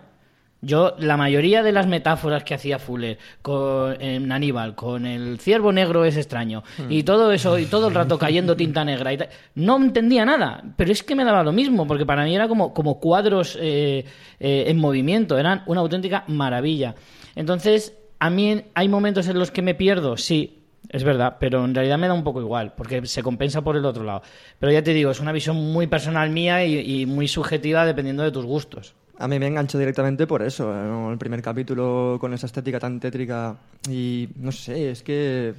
Yo, 0.61 0.95
la 0.97 1.17
mayoría 1.17 1.61
de 1.61 1.73
las 1.73 1.87
metáforas 1.87 2.45
que 2.45 2.53
hacía 2.53 2.79
Fuller 2.79 3.17
con, 3.41 4.01
en 4.01 4.31
Aníbal, 4.31 4.75
con 4.75 5.05
el 5.05 5.37
ciervo 5.37 5.73
negro 5.73 6.05
es 6.05 6.15
extraño, 6.15 6.63
y 6.87 7.03
todo 7.03 7.33
eso, 7.33 7.59
y 7.59 7.65
todo 7.65 7.89
el 7.89 7.95
rato 7.95 8.17
cayendo 8.17 8.55
tinta 8.55 8.85
negra, 8.85 9.11
y 9.11 9.17
tal, 9.17 9.29
no 9.55 9.75
entendía 9.75 10.23
nada, 10.23 10.63
pero 10.77 10.93
es 10.93 11.03
que 11.03 11.15
me 11.15 11.25
daba 11.25 11.43
lo 11.43 11.51
mismo, 11.51 11.85
porque 11.85 12.05
para 12.05 12.23
mí 12.23 12.33
era 12.33 12.47
como, 12.47 12.73
como 12.73 12.97
cuadros 13.01 13.57
eh, 13.59 14.05
eh, 14.39 14.63
en 14.67 14.77
movimiento, 14.77 15.37
eran 15.37 15.63
una 15.65 15.81
auténtica 15.81 16.23
maravilla. 16.27 16.95
Entonces, 17.35 17.93
a 18.21 18.29
mí 18.29 18.63
hay 18.75 18.87
momentos 18.87 19.27
en 19.27 19.39
los 19.39 19.49
que 19.49 19.63
me 19.63 19.73
pierdo, 19.73 20.15
sí, 20.15 20.59
es 20.89 21.03
verdad, 21.03 21.37
pero 21.39 21.65
en 21.65 21.73
realidad 21.73 21.97
me 21.97 22.07
da 22.07 22.13
un 22.13 22.23
poco 22.23 22.39
igual, 22.39 22.73
porque 22.77 23.03
se 23.07 23.23
compensa 23.23 23.63
por 23.63 23.75
el 23.75 23.83
otro 23.83 24.03
lado. 24.03 24.21
Pero 24.59 24.71
ya 24.71 24.83
te 24.83 24.93
digo, 24.93 25.09
es 25.09 25.19
una 25.19 25.31
visión 25.31 25.55
muy 25.55 25.87
personal 25.87 26.29
mía 26.29 26.63
y, 26.63 27.01
y 27.01 27.05
muy 27.07 27.27
subjetiva 27.27 27.83
dependiendo 27.83 28.21
de 28.21 28.31
tus 28.31 28.45
gustos. 28.45 28.93
A 29.17 29.27
mí 29.27 29.39
me 29.39 29.47
enganchó 29.47 29.79
directamente 29.79 30.27
por 30.27 30.43
eso, 30.43 30.71
¿no? 30.71 31.11
el 31.11 31.17
primer 31.17 31.41
capítulo 31.41 32.17
con 32.21 32.31
esa 32.35 32.45
estética 32.45 32.79
tan 32.79 32.99
tétrica 32.99 33.57
y 33.89 34.29
no 34.35 34.51
sé, 34.51 34.91
es 34.91 35.01
que 35.01 35.55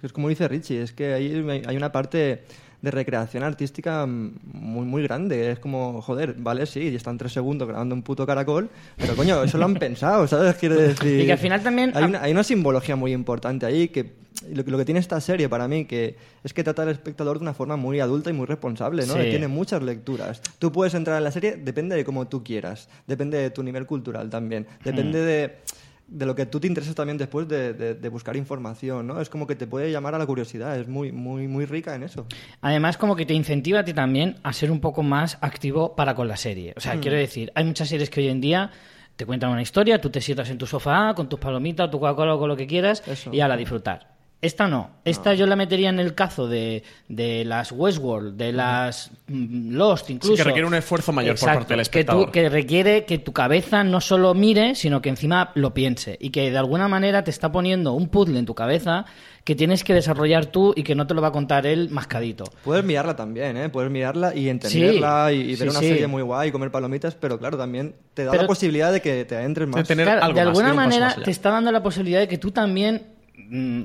es 0.00 0.12
como 0.12 0.28
dice 0.28 0.46
Richie, 0.46 0.82
es 0.82 0.92
que 0.92 1.14
hay, 1.14 1.62
hay 1.66 1.76
una 1.76 1.90
parte 1.90 2.44
de 2.84 2.90
recreación 2.90 3.42
artística 3.42 4.06
muy 4.06 4.84
muy 4.86 5.02
grande, 5.02 5.50
es 5.52 5.58
como, 5.58 6.00
joder, 6.02 6.34
vale, 6.38 6.66
sí, 6.66 6.80
y 6.80 6.94
están 6.94 7.18
tres 7.18 7.32
segundos 7.32 7.66
grabando 7.66 7.94
un 7.94 8.02
puto 8.02 8.26
caracol, 8.26 8.68
pero 8.96 9.16
coño, 9.16 9.42
eso 9.42 9.58
lo 9.58 9.64
han 9.64 9.74
pensado, 9.86 10.26
¿sabes? 10.28 10.54
Quiero 10.56 10.76
decir... 10.76 11.20
Y 11.20 11.26
que 11.26 11.32
al 11.32 11.38
final 11.38 11.62
también- 11.62 11.92
Hay 11.94 12.04
una, 12.04 12.22
hay 12.22 12.32
una 12.32 12.44
simbología 12.44 12.94
muy 12.96 13.12
importante 13.12 13.66
ahí 13.66 13.88
que... 13.88 14.22
Lo, 14.52 14.64
que- 14.64 14.84
tiene 14.84 15.00
esta 15.00 15.20
serie 15.20 15.48
para 15.48 15.68
mí 15.68 15.84
que 15.86 16.16
es 16.42 16.52
que 16.52 16.62
trata 16.64 16.82
al 16.82 16.88
espectador 16.90 17.38
de 17.38 17.42
una 17.42 17.54
forma 17.54 17.76
muy 17.76 18.00
adulta 18.00 18.28
y 18.30 18.32
muy 18.32 18.46
responsable, 18.46 19.06
¿no? 19.06 19.14
Sí. 19.14 19.20
Tiene 19.30 19.48
muchas 19.48 19.80
lecturas. 19.82 20.42
Tú 20.58 20.70
puedes 20.72 20.92
entrar 20.94 21.16
en 21.18 21.24
la 21.24 21.30
serie, 21.30 21.56
depende 21.56 21.94
de 21.96 22.04
cómo 22.04 22.26
tú 22.26 22.42
quieras, 22.44 22.88
depende 23.06 23.38
de 23.38 23.50
tu 23.50 23.62
nivel 23.62 23.86
cultural 23.86 24.28
también, 24.28 24.66
depende 24.84 25.20
Hmm. 25.20 25.24
de, 25.26 25.56
de 26.16 26.26
lo 26.26 26.34
que 26.34 26.46
tú 26.46 26.60
te 26.60 26.66
intereses 26.68 26.94
también 26.94 27.18
después 27.18 27.48
de, 27.48 27.74
de- 27.74 27.94
de 27.94 28.08
buscar 28.08 28.36
información, 28.36 29.06
¿no? 29.06 29.20
Es 29.20 29.28
como 29.28 29.46
que 29.46 29.56
te 29.56 29.66
puede 29.66 29.90
llamar 29.90 30.14
a 30.14 30.18
la 30.18 30.26
curiosidad, 30.26 30.78
es 30.78 30.86
muy, 30.88 31.10
muy, 31.12 31.48
muy 31.48 31.66
rica 31.66 31.94
en 31.94 32.04
eso. 32.04 32.26
Además, 32.60 32.96
como 32.96 33.16
que 33.16 33.26
te 33.26 33.34
incentiva 33.34 33.80
a 33.80 33.84
ti 33.84 33.92
también 33.92 34.36
a 34.42 34.52
ser 34.52 34.70
un 34.70 34.80
poco 34.80 35.02
más 35.02 35.36
activo 35.40 35.96
para 35.96 36.14
con 36.14 36.28
la 36.28 36.36
serie. 36.36 36.72
O 36.76 36.78
Mm. 36.78 36.80
sea, 36.80 37.00
quiero 37.00 37.16
decir, 37.16 37.50
hay 37.54 37.64
muchas 37.64 37.88
series 37.88 38.10
que 38.10 38.20
hoy 38.20 38.28
en 38.28 38.40
día 38.40 38.70
te 39.16 39.26
cuentan 39.26 39.50
una 39.50 39.62
historia, 39.62 40.00
tú 40.00 40.10
te 40.10 40.20
sientas 40.20 40.48
en 40.50 40.58
tu 40.58 40.66
sofá 40.66 41.12
con 41.14 41.28
tus 41.28 41.38
palomitas, 41.40 41.90
tu 41.90 41.98
Coca-Cola 42.00 42.34
o 42.34 42.38
con 42.38 42.48
lo 42.48 42.56
que 42.56 42.66
quieras 42.66 43.02
Eso. 43.06 43.32
y 43.32 43.40
a 43.40 43.48
la 43.48 43.56
disfrutar. 43.56 44.13
Esta 44.44 44.68
no. 44.68 44.90
Esta 45.04 45.32
yo 45.34 45.46
la 45.46 45.56
metería 45.56 45.88
en 45.88 45.98
el 45.98 46.14
cazo 46.14 46.46
de, 46.48 46.82
de 47.08 47.44
las 47.44 47.72
Westworld, 47.72 48.36
de 48.36 48.52
las 48.52 49.10
mm, 49.28 49.72
Lost, 49.74 50.10
incluso. 50.10 50.36
que 50.36 50.44
requiere 50.44 50.66
un 50.66 50.74
esfuerzo 50.74 51.12
mayor 51.12 51.38
por 51.38 51.46
parte 51.48 51.60
del 51.60 51.66
Que, 51.68 51.74
tú- 51.76 51.80
espectador. 51.82 52.30
que 52.30 52.48
requiere 52.48 53.04
que 53.04 53.18
tu 53.18 53.32
cabeza 53.32 53.84
no 53.84 54.00
solo 54.00 54.34
mire, 54.34 54.74
sino 54.74 55.00
que 55.00 55.08
encima 55.08 55.50
lo 55.54 55.72
piense. 55.74 56.16
Y 56.20 56.30
que 56.30 56.50
de 56.50 56.58
alguna 56.58 56.88
manera 56.88 57.24
te 57.24 57.30
está 57.30 57.50
poniendo 57.52 57.92
un 57.94 58.08
puzzle 58.08 58.38
en 58.38 58.46
tu 58.46 58.54
cabeza 58.54 59.06
que 59.44 59.54
tienes 59.54 59.84
que 59.84 59.92
desarrollar 59.92 60.46
tú 60.46 60.72
y 60.76 60.82
que 60.84 60.94
no 60.94 61.06
te 61.06 61.12
lo 61.14 61.20
va 61.20 61.28
a 61.28 61.32
contar 61.32 61.66
él 61.66 61.88
mascadito. 61.90 62.44
Puedes 62.64 62.82
mirarla 62.84 63.14
también, 63.16 63.56
¿eh? 63.58 63.68
Puedes 63.68 63.90
mirarla 63.90 64.34
y 64.34 64.48
entenderla 64.48 65.32
y, 65.32 65.40
y 65.40 65.46
ver 65.48 65.56
sí, 65.56 65.68
una 65.68 65.80
sí. 65.80 65.88
serie 65.88 66.06
muy 66.06 66.22
guay, 66.22 66.50
comer 66.50 66.70
palomitas, 66.70 67.14
pero 67.14 67.38
claro, 67.38 67.58
también 67.58 67.94
te 68.14 68.24
da 68.24 68.30
Pero- 68.30 68.42
la 68.44 68.48
posibilidad 68.48 68.90
de 68.92 69.00
que 69.02 69.24
te 69.26 69.36
adentres 69.36 69.68
más. 69.68 69.86
tener 69.86 70.06
Claro, 70.06 70.22
algo 70.22 70.34
de 70.34 70.40
alguna 70.40 70.72
manera 70.74 71.14
te 71.22 71.30
está 71.30 71.50
dando 71.50 71.70
la 71.72 71.82
posibilidad 71.82 72.20
de 72.20 72.28
que 72.28 72.38
tú 72.38 72.50
también, 72.52 73.02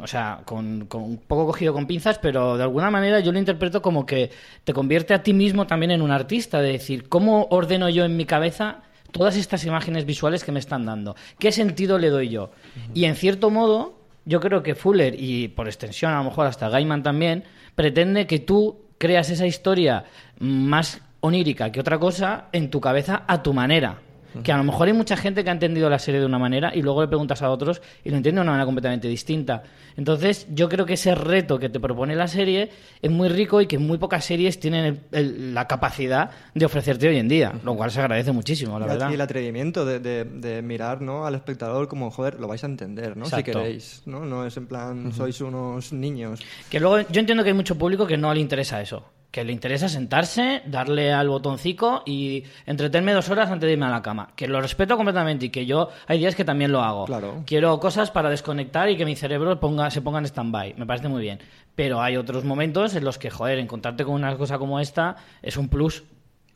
o 0.02 0.08
sea, 0.08 0.42
con, 0.46 0.86
con 0.86 1.02
un 1.02 1.18
poco 1.18 1.48
cogido 1.48 1.74
con 1.74 1.88
pinzas, 1.88 2.20
pero 2.20 2.56
de 2.58 2.64
alguna 2.64 2.92
manera 2.92 3.20
yo 3.20 3.32
lo 3.32 3.40
interpreto 3.40 3.82
como 3.82 4.06
que 4.06 4.32
te 4.64 4.74
convierte 4.74 5.14
a 5.14 5.24
ti 5.24 5.34
mismo 5.34 5.68
también 5.68 5.92
en 5.92 6.02
un 6.02 6.12
artista, 6.12 6.62
de 6.62 6.74
decir, 6.74 7.10
¿cómo 7.10 7.48
ordeno 7.50 7.90
yo 7.90 8.06
en 8.06 8.16
mi 8.16 8.26
cabeza 8.26 8.84
todas 9.12 9.36
estas 9.38 9.66
imágenes 9.66 10.06
visuales 10.06 10.44
que 10.44 10.52
me 10.52 10.60
están 10.60 10.86
dando? 10.86 11.16
¿Qué 11.40 11.52
sentido 11.52 11.98
le 11.98 12.10
doy 12.10 12.30
yo? 12.30 12.52
Y 12.94 13.06
en 13.06 13.16
cierto 13.16 13.50
modo, 13.50 14.00
yo 14.26 14.40
creo 14.40 14.62
que 14.62 14.76
Fuller, 14.76 15.16
y 15.18 15.48
por 15.48 15.68
extensión 15.68 16.14
a 16.14 16.20
lo 16.20 16.26
mejor 16.26 16.46
hasta 16.46 16.70
Gaiman 16.70 17.04
también, 17.04 17.44
pretende 17.76 18.28
que 18.28 18.40
tú 18.40 18.78
creas 18.98 19.30
esa 19.30 19.48
historia 19.48 20.06
más 20.40 21.02
onírica 21.22 21.72
que 21.72 21.80
otra 21.80 21.98
cosa 21.98 22.46
en 22.52 22.70
tu 22.70 22.80
cabeza 22.80 23.24
a 23.28 23.42
tu 23.42 23.54
manera. 23.54 24.00
Que 24.44 24.52
a 24.52 24.58
lo 24.58 24.64
mejor 24.64 24.88
hay 24.88 24.94
mucha 24.94 25.18
gente 25.18 25.44
que 25.44 25.50
ha 25.50 25.54
entendido 25.54 25.90
la 25.90 25.98
serie 26.00 26.20
de 26.20 26.26
una 26.26 26.38
manera 26.38 26.72
y 26.76 26.82
luego 26.82 27.02
le 27.02 27.08
preguntas 27.08 27.42
a 27.42 27.50
otros 27.50 27.82
y 28.04 28.10
lo 28.12 28.18
entienden 28.18 28.36
de 28.36 28.42
una 28.44 28.52
manera 28.52 28.66
completamente 28.66 29.08
distinta. 29.08 29.64
Entonces, 29.98 30.46
yo 30.54 30.70
creo 30.70 30.86
que 30.86 30.94
ese 30.94 31.16
reto 31.16 31.58
que 31.60 31.68
te 31.70 31.80
propone 31.80 32.16
la 32.16 32.28
serie 32.28 32.70
es 33.02 33.12
muy 33.12 33.28
rico 33.30 33.60
y 33.60 33.66
que 33.68 33.78
muy 33.80 33.98
pocas 33.98 34.24
series 34.24 34.60
tienen 34.60 34.86
el- 34.86 35.00
el- 35.12 35.54
la 35.54 35.68
capacidad 35.68 36.30
de 36.54 36.66
ofrecerte 36.66 37.08
hoy 37.08 37.18
en 37.18 37.28
día, 37.28 37.54
lo 37.64 37.76
cual 37.76 37.92
se 37.92 38.00
agradece 38.02 38.32
muchísimo, 38.32 38.80
la 38.80 38.86
Y 38.86 38.90
verdad. 38.90 39.14
el 39.14 39.22
atrevimiento 39.22 39.84
de, 39.86 40.00
de- 40.00 40.24
de 40.26 40.62
mirar 40.62 41.02
¿no? 41.02 41.26
al 41.26 41.36
espectador 41.36 41.88
como, 41.88 42.12
joder, 42.12 42.40
lo 42.40 42.48
vais 42.48 42.64
a 42.64 42.68
entender, 42.68 43.18
¿no? 43.18 43.26
Si 43.26 43.44
queréis, 43.44 44.04
¿no? 44.06 44.26
No 44.26 44.46
es 44.46 44.56
en 44.58 44.68
plan, 44.68 45.12
sois 45.12 45.42
unos 45.42 45.92
niños. 45.92 46.40
Que 46.70 46.80
luego 46.80 47.00
yo 47.10 47.20
entiendo 47.20 47.44
que 47.44 47.50
hay 47.50 47.56
mucho 47.56 47.78
público 47.78 48.06
que 48.06 48.16
no 48.18 48.34
le 48.34 48.40
interesa 48.40 48.82
eso. 48.82 49.04
Que 49.32 49.44
le 49.44 49.52
interesa 49.54 49.88
sentarse, 49.90 50.64
darle 50.66 51.14
al 51.14 51.30
botoncito 51.30 52.02
y 52.06 52.44
entretenerme 52.66 53.14
dos 53.14 53.30
horas 53.30 53.52
antes 53.52 53.68
de 53.68 53.74
irme 53.74 53.86
a 53.86 53.90
la 53.90 54.02
cama. 54.02 54.32
Que 54.36 54.48
lo 54.48 54.60
respeto 54.60 54.98
completamente 54.98 55.46
y 55.46 55.50
que 55.50 55.66
yo 55.68 55.90
hay 56.08 56.18
días 56.18 56.36
que 56.36 56.44
también 56.44 56.72
lo 56.72 56.82
hago. 56.82 57.06
Claro. 57.06 57.44
Quiero 57.46 57.80
cosas 57.80 58.10
para 58.10 58.30
desconectar 58.30 58.90
y 58.90 58.98
que 58.98 59.06
mi 59.06 59.16
cerebro 59.16 59.60
ponga, 59.60 59.92
se 59.92 60.02
ponga 60.02 60.18
en 60.20 60.26
stand-by. 60.26 60.74
Me 60.78 60.86
parece 60.88 61.08
muy 61.10 61.22
bien. 61.22 61.40
Pero 61.76 62.02
hay 62.02 62.18
otros 62.18 62.44
momentos 62.44 62.96
en 62.96 63.04
los 63.06 63.18
que, 63.20 63.30
joder, 63.30 63.60
encontrarte 63.60 64.04
con 64.04 64.16
una 64.16 64.36
cosa 64.36 64.58
como 64.58 64.80
esta 64.80 65.16
es 65.44 65.58
un 65.58 65.70
plus. 65.70 66.04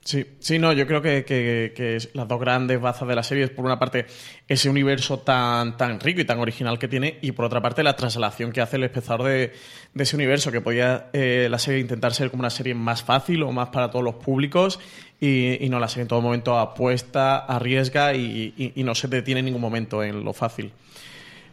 Sí, 0.06 0.26
sí, 0.40 0.60
no, 0.60 0.74
yo 0.74 0.86
creo 0.86 1.02
que, 1.02 1.24
que- 1.24 1.72
que 1.74 1.96
es- 1.96 2.10
las 2.14 2.28
dos 2.28 2.38
grandes 2.38 2.82
bazas 2.82 3.08
de 3.08 3.16
la 3.16 3.24
serie 3.24 3.46
es, 3.46 3.50
por 3.52 3.64
una 3.64 3.80
parte, 3.80 4.06
ese 4.50 4.70
universo 4.70 5.20
tan, 5.20 5.78
tan 5.78 5.98
rico 6.02 6.20
y 6.20 6.26
tan 6.26 6.40
original 6.40 6.78
que 6.78 6.90
tiene, 6.90 7.20
y 7.22 7.32
por 7.32 7.46
otra 7.46 7.62
parte, 7.62 7.84
la 7.84 7.96
traslación 7.96 8.52
que 8.52 8.60
hace 8.60 8.76
el 8.76 8.84
espectador 8.84 9.24
de, 9.24 9.54
de 9.94 10.04
ese 10.04 10.16
universo, 10.16 10.52
que 10.52 10.62
podía 10.62 11.10
eh, 11.14 11.48
la 11.50 11.60
serie 11.60 11.80
intentar 11.80 12.14
ser 12.14 12.32
como 12.32 12.42
una 12.42 12.50
serie 12.50 12.74
más 12.74 13.04
fácil 13.04 13.44
o 13.44 13.52
más 13.52 13.70
para 13.70 13.92
todos 13.92 14.04
los 14.04 14.16
públicos, 14.16 14.80
y, 15.22 15.58
no, 15.70 15.80
la 15.80 15.88
serie 15.88 16.02
en 16.02 16.08
todo 16.10 16.22
momento 16.22 16.58
apuesta, 16.58 17.38
arriesga 17.38 18.14
y, 18.14 18.74
y- 18.76 18.84
no 18.84 18.94
se 18.94 19.08
detiene 19.08 19.40
en 19.40 19.46
ningún 19.46 19.62
momento 19.62 20.04
en 20.04 20.24
lo 20.24 20.34
fácil. 20.34 20.72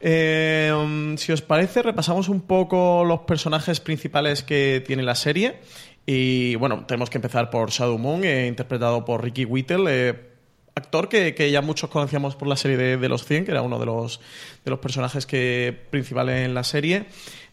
Eh, 0.00 0.72
um, 0.74 1.16
si 1.16 1.30
os 1.30 1.42
parece, 1.42 1.82
repasamos 1.82 2.28
un 2.28 2.40
poco 2.40 3.04
los 3.04 3.20
personajes 3.20 3.80
principales 3.80 4.42
que 4.42 4.82
tiene 4.84 5.02
la 5.02 5.14
serie. 5.14 5.58
Y 6.06 6.56
bueno, 6.56 6.84
tenemos 6.86 7.10
que 7.10 7.18
empezar 7.18 7.50
por 7.50 7.70
Shadow 7.70 7.98
Moon, 7.98 8.24
eh, 8.24 8.46
interpretado 8.48 9.04
por 9.04 9.22
Ricky 9.22 9.44
Whittle, 9.44 9.84
eh, 9.88 10.14
actor 10.74 11.08
que, 11.08 11.50
ya 11.52 11.60
muchos 11.60 11.90
conocíamos 11.90 12.34
por 12.34 12.48
la 12.48 12.56
serie 12.56 12.76
de, 12.76 12.96
de 12.96 13.08
Los 13.08 13.24
100, 13.24 13.44
que 13.44 13.50
era 13.50 13.62
uno 13.62 13.78
de 13.78 13.86
los, 13.86 14.20
de 14.64 14.70
los 14.70 14.80
personajes 14.80 15.26
que, 15.26 15.78
principales 15.90 16.46
en 16.46 16.54
la 16.54 16.64
serie. 16.64 17.04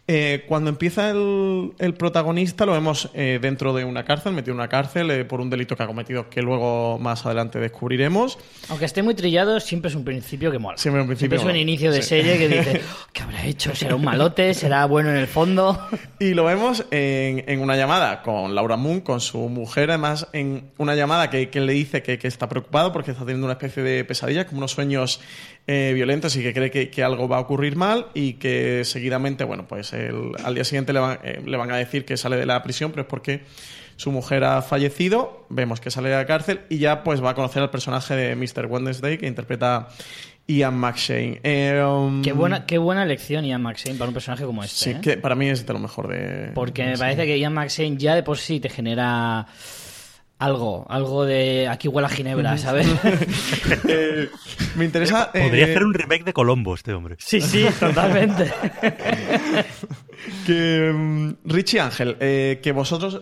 Eh, 0.09 0.45
cuando 0.47 0.69
empieza 0.69 1.09
el, 1.09 1.73
el 1.79 1.93
protagonista 1.93 2.65
lo 2.65 2.71
vemos 2.71 3.09
eh, 3.13 3.39
dentro 3.41 3.73
de 3.73 3.83
una 3.83 4.05
cárcel, 4.05 4.31
metido 4.31 4.53
en 4.53 4.59
una 4.59 4.69
cárcel 4.69 5.11
eh, 5.11 5.25
por 5.25 5.41
un 5.41 5.49
delito 5.49 5.75
que 5.75 5.83
ha 5.83 5.87
cometido 5.87 6.29
que 6.29 6.41
luego 6.41 6.97
más 6.97 7.25
adelante 7.25 7.59
descubriremos. 7.59 8.39
Aunque 8.69 8.85
esté 8.85 9.03
muy 9.03 9.15
trillado, 9.15 9.59
siempre 9.59 9.89
es 9.89 9.95
un 9.95 10.05
principio 10.05 10.49
que 10.49 10.59
mola. 10.59 10.77
Siempre 10.77 11.01
un 11.01 11.07
principio 11.07 11.37
es 11.37 11.43
un 11.43 11.55
inicio 11.57 11.91
de 11.91 12.01
Sí. 12.01 12.09
serie 12.09 12.37
que 12.37 12.47
dice, 12.47 12.81
"Oh, 13.03 13.07
¿qué 13.11 13.21
habrá 13.23 13.45
hecho? 13.45 13.75
¿Será 13.75 13.95
un 13.95 14.05
malote? 14.05 14.53
¿Será 14.53 14.85
bueno 14.85 15.09
en 15.09 15.17
el 15.17 15.27
fondo? 15.27 15.77
Y 16.19 16.33
lo 16.33 16.45
vemos 16.45 16.83
en, 16.89 17.43
en 17.47 17.59
una 17.59 17.75
llamada 17.75 18.23
con 18.23 18.55
Laura 18.55 18.75
Moon, 18.75 19.01
con 19.01 19.19
su 19.21 19.37
mujer, 19.49 19.89
además 19.91 20.27
en 20.33 20.71
una 20.77 20.95
llamada 20.95 21.29
que, 21.29 21.49
que 21.49 21.59
le 21.59 21.73
dice 21.73 22.01
que, 22.01 22.17
que 22.17 22.27
está 22.27 22.49
preocupado 22.49 22.91
porque 22.91 23.11
está 23.11 23.23
teniendo 23.23 23.45
una 23.45 23.53
especie 23.53 23.83
de 23.83 24.03
pesadilla, 24.03 24.47
como 24.47 24.59
unos 24.59 24.71
sueños 24.71 25.19
eh, 25.67 25.91
violentos 25.93 26.35
y 26.37 26.41
que 26.41 26.53
cree 26.53 26.71
que, 26.71 26.89
que 26.89 27.03
algo 27.03 27.27
va 27.27 27.37
a 27.37 27.39
ocurrir 27.41 27.75
mal 27.75 28.07
y 28.13 28.33
que 28.33 28.83
seguidamente, 28.85 29.43
bueno, 29.43 29.67
pues 29.67 29.91
el- 29.93 30.31
al 30.43 30.55
día 30.55 30.63
siguiente 30.63 30.93
le 30.93 30.99
van, 30.99 31.19
eh, 31.23 31.41
le 31.45 31.57
van 31.57 31.69
a 31.71 31.77
decir 31.77 32.05
que 32.05 32.15
sale 32.17 32.37
de 32.37 32.45
la 32.45 32.63
prisión, 32.63 32.91
pero 32.91 33.01
es 33.03 33.07
porque 33.07 33.41
su 33.97 34.11
mujer 34.11 34.43
ha 34.43 34.61
fallecido, 34.61 35.45
vemos 35.49 35.81
que 35.81 35.91
sale 35.91 36.09
de 36.09 36.15
la 36.15 36.25
cárcel 36.25 36.61
y 36.69 36.77
ya 36.77 37.03
pues 37.03 37.21
va 37.23 37.31
a 37.31 37.33
conocer 37.33 37.61
al 37.63 37.69
personaje 37.69 38.15
de 38.15 38.35
Mr. 38.35 38.67
Wednesday 38.67 39.17
que 39.17 39.27
interpreta 39.27 39.87
Ian 40.47 40.75
McShane. 40.77 41.41
Eh, 41.43 41.83
um, 41.83 42.21
Qué 42.21 42.31
buena, 42.31 42.65
qué 42.65 42.77
buena 42.77 43.03
elección 43.03 43.43
Ian 43.43 43.61
McShane 43.63 43.95
para 43.97 44.07
un 44.07 44.13
personaje 44.13 44.45
como 44.45 44.63
este. 44.63 44.75
Sí, 44.77 44.89
¿eh? 44.91 44.99
que 45.01 45.17
para 45.17 45.35
mí 45.35 45.49
es 45.49 45.65
de 45.65 45.73
lo 45.73 45.79
mejor 45.79 46.07
de... 46.07 46.51
Porque 46.53 46.85
me 46.85 46.97
parece 46.97 47.25
que 47.25 47.37
Ian 47.37 47.53
McShane 47.53 47.97
ya 47.97 48.15
de 48.15 48.23
por 48.23 48.37
sí 48.37 48.59
te 48.61 48.69
genera 48.69 49.47
algo, 50.39 50.85
algo 50.89 51.25
de 51.25 51.67
aquí 51.67 51.87
huele 51.87 52.05
a 52.07 52.09
Ginebra, 52.09 52.57
¿sabes? 52.57 52.87
Eh, 53.87 54.29
me 54.75 54.85
interesa. 54.85 55.31
Podría 55.31 55.65
eh, 55.67 55.71
hacer 55.71 55.83
un 55.83 55.93
remake 55.93 56.23
de 56.23 56.33
Colombo 56.33 56.73
este 56.75 56.93
hombre. 56.93 57.15
sí, 57.19 57.41
sí, 57.41 57.65
totalmente. 57.79 58.51
Que, 60.45 60.91
mm, 60.93 61.33
Richie 61.45 61.79
Ángel, 61.79 62.17
eh, 62.19 62.59
que 62.61 62.71
vosotros 62.71 63.21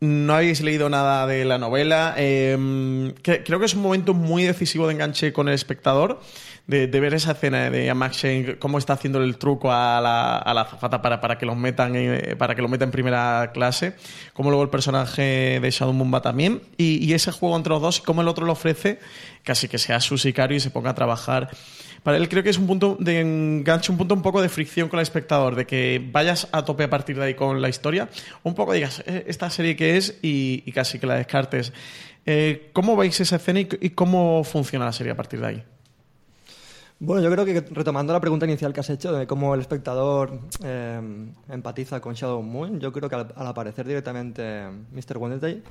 no 0.00 0.34
habéis 0.34 0.60
leído 0.60 0.88
nada 0.88 1.26
de 1.26 1.44
la 1.44 1.58
novela. 1.58 2.14
eh, 2.16 2.56
mm, 2.58 3.08
que- 3.22 3.42
creo 3.42 3.58
que 3.58 3.66
es 3.66 3.74
un 3.74 3.82
momento 3.82 4.14
muy 4.14 4.44
decisivo 4.44 4.86
de 4.86 4.94
enganche 4.94 5.32
con 5.32 5.48
el 5.48 5.54
espectador. 5.54 6.20
De, 6.68 6.86
ver 6.86 7.14
esa 7.14 7.32
escena 7.32 7.70
de 7.70 7.92
Max 7.94 8.18
Shane, 8.18 8.58
cómo 8.58 8.78
está 8.78 8.92
haciendo 8.92 9.20
el 9.22 9.38
truco 9.38 9.72
a 9.72 10.00
la, 10.00 10.36
a 10.36 10.54
la 10.54 10.68
para, 11.02 11.20
para 11.20 11.38
que 11.38 11.46
los 11.46 11.56
metan 11.56 11.96
eh, 11.96 12.36
para 12.38 12.54
que 12.54 12.62
lo 12.62 12.68
meta 12.68 12.84
en 12.84 12.90
primera 12.90 13.50
clase, 13.52 13.96
cómo 14.34 14.50
luego 14.50 14.62
el 14.62 14.68
personaje 14.70 15.58
de 15.60 15.70
Shadow 15.70 16.10
va 16.10 16.20
también, 16.20 16.60
y, 16.76 17.04
y 17.04 17.14
ese 17.14 17.32
juego 17.32 17.56
entre 17.56 17.70
los 17.70 17.82
dos, 17.82 17.98
y 17.98 18.02
cómo 18.02 18.20
el 18.20 18.28
otro 18.28 18.44
lo 18.44 18.52
ofrece, 18.52 19.00
casi 19.42 19.66
que 19.66 19.78
sea 19.78 19.98
su 19.98 20.18
sicario 20.18 20.58
y 20.58 20.60
se 20.60 20.70
ponga 20.70 20.90
a 20.90 20.94
trabajar 20.94 21.48
para 22.02 22.16
él 22.16 22.28
creo 22.28 22.42
que 22.42 22.50
es 22.50 22.58
un 22.58 22.66
punto 22.66 22.96
de 23.00 23.20
enganche, 23.20 23.90
un 23.90 23.98
punto 23.98 24.14
un 24.14 24.22
poco 24.22 24.40
de 24.40 24.48
fricción 24.48 24.88
con 24.88 24.98
el 24.98 25.02
espectador, 25.02 25.56
de 25.56 25.66
que 25.66 26.00
vayas 26.12 26.48
a 26.52 26.64
tope 26.64 26.84
a 26.84 26.90
partir 26.90 27.16
de 27.16 27.24
ahí 27.24 27.34
con 27.34 27.60
la 27.60 27.68
historia, 27.68 28.08
un 28.42 28.54
poco 28.54 28.72
digas, 28.72 29.02
"Eh, 29.06 29.24
esta 29.26 29.50
serie 29.50 29.76
que 29.76 29.96
es 29.96 30.18
y, 30.22 30.62
y 30.64 30.72
casi 30.72 30.98
que 30.98 31.06
la 31.06 31.14
descartes. 31.16 31.72
Eh, 32.26 32.70
¿Cómo 32.72 32.96
veis 32.96 33.20
esa 33.20 33.36
escena 33.36 33.60
y 33.60 33.90
cómo 33.90 34.44
funciona 34.44 34.84
la 34.84 34.92
serie 34.92 35.12
a 35.12 35.16
partir 35.16 35.40
de 35.40 35.46
ahí? 35.46 35.64
Bueno, 37.00 37.22
yo 37.22 37.30
creo 37.30 37.44
que 37.44 37.60
retomando 37.60 38.12
la 38.12 38.20
pregunta 38.20 38.44
inicial 38.44 38.72
que 38.72 38.80
has 38.80 38.90
hecho 38.90 39.12
de 39.12 39.26
cómo 39.28 39.54
el 39.54 39.60
espectador 39.60 40.40
eh, 40.64 41.00
empatiza 41.48 42.00
con 42.00 42.14
Shadow 42.14 42.42
Moon, 42.42 42.80
yo 42.80 42.92
creo 42.92 43.08
que 43.08 43.14
al, 43.14 43.32
al 43.36 43.46
aparecer 43.46 43.86
directamente 43.86 44.66
Mr. 44.92 45.16
Wednesday, 45.18 45.62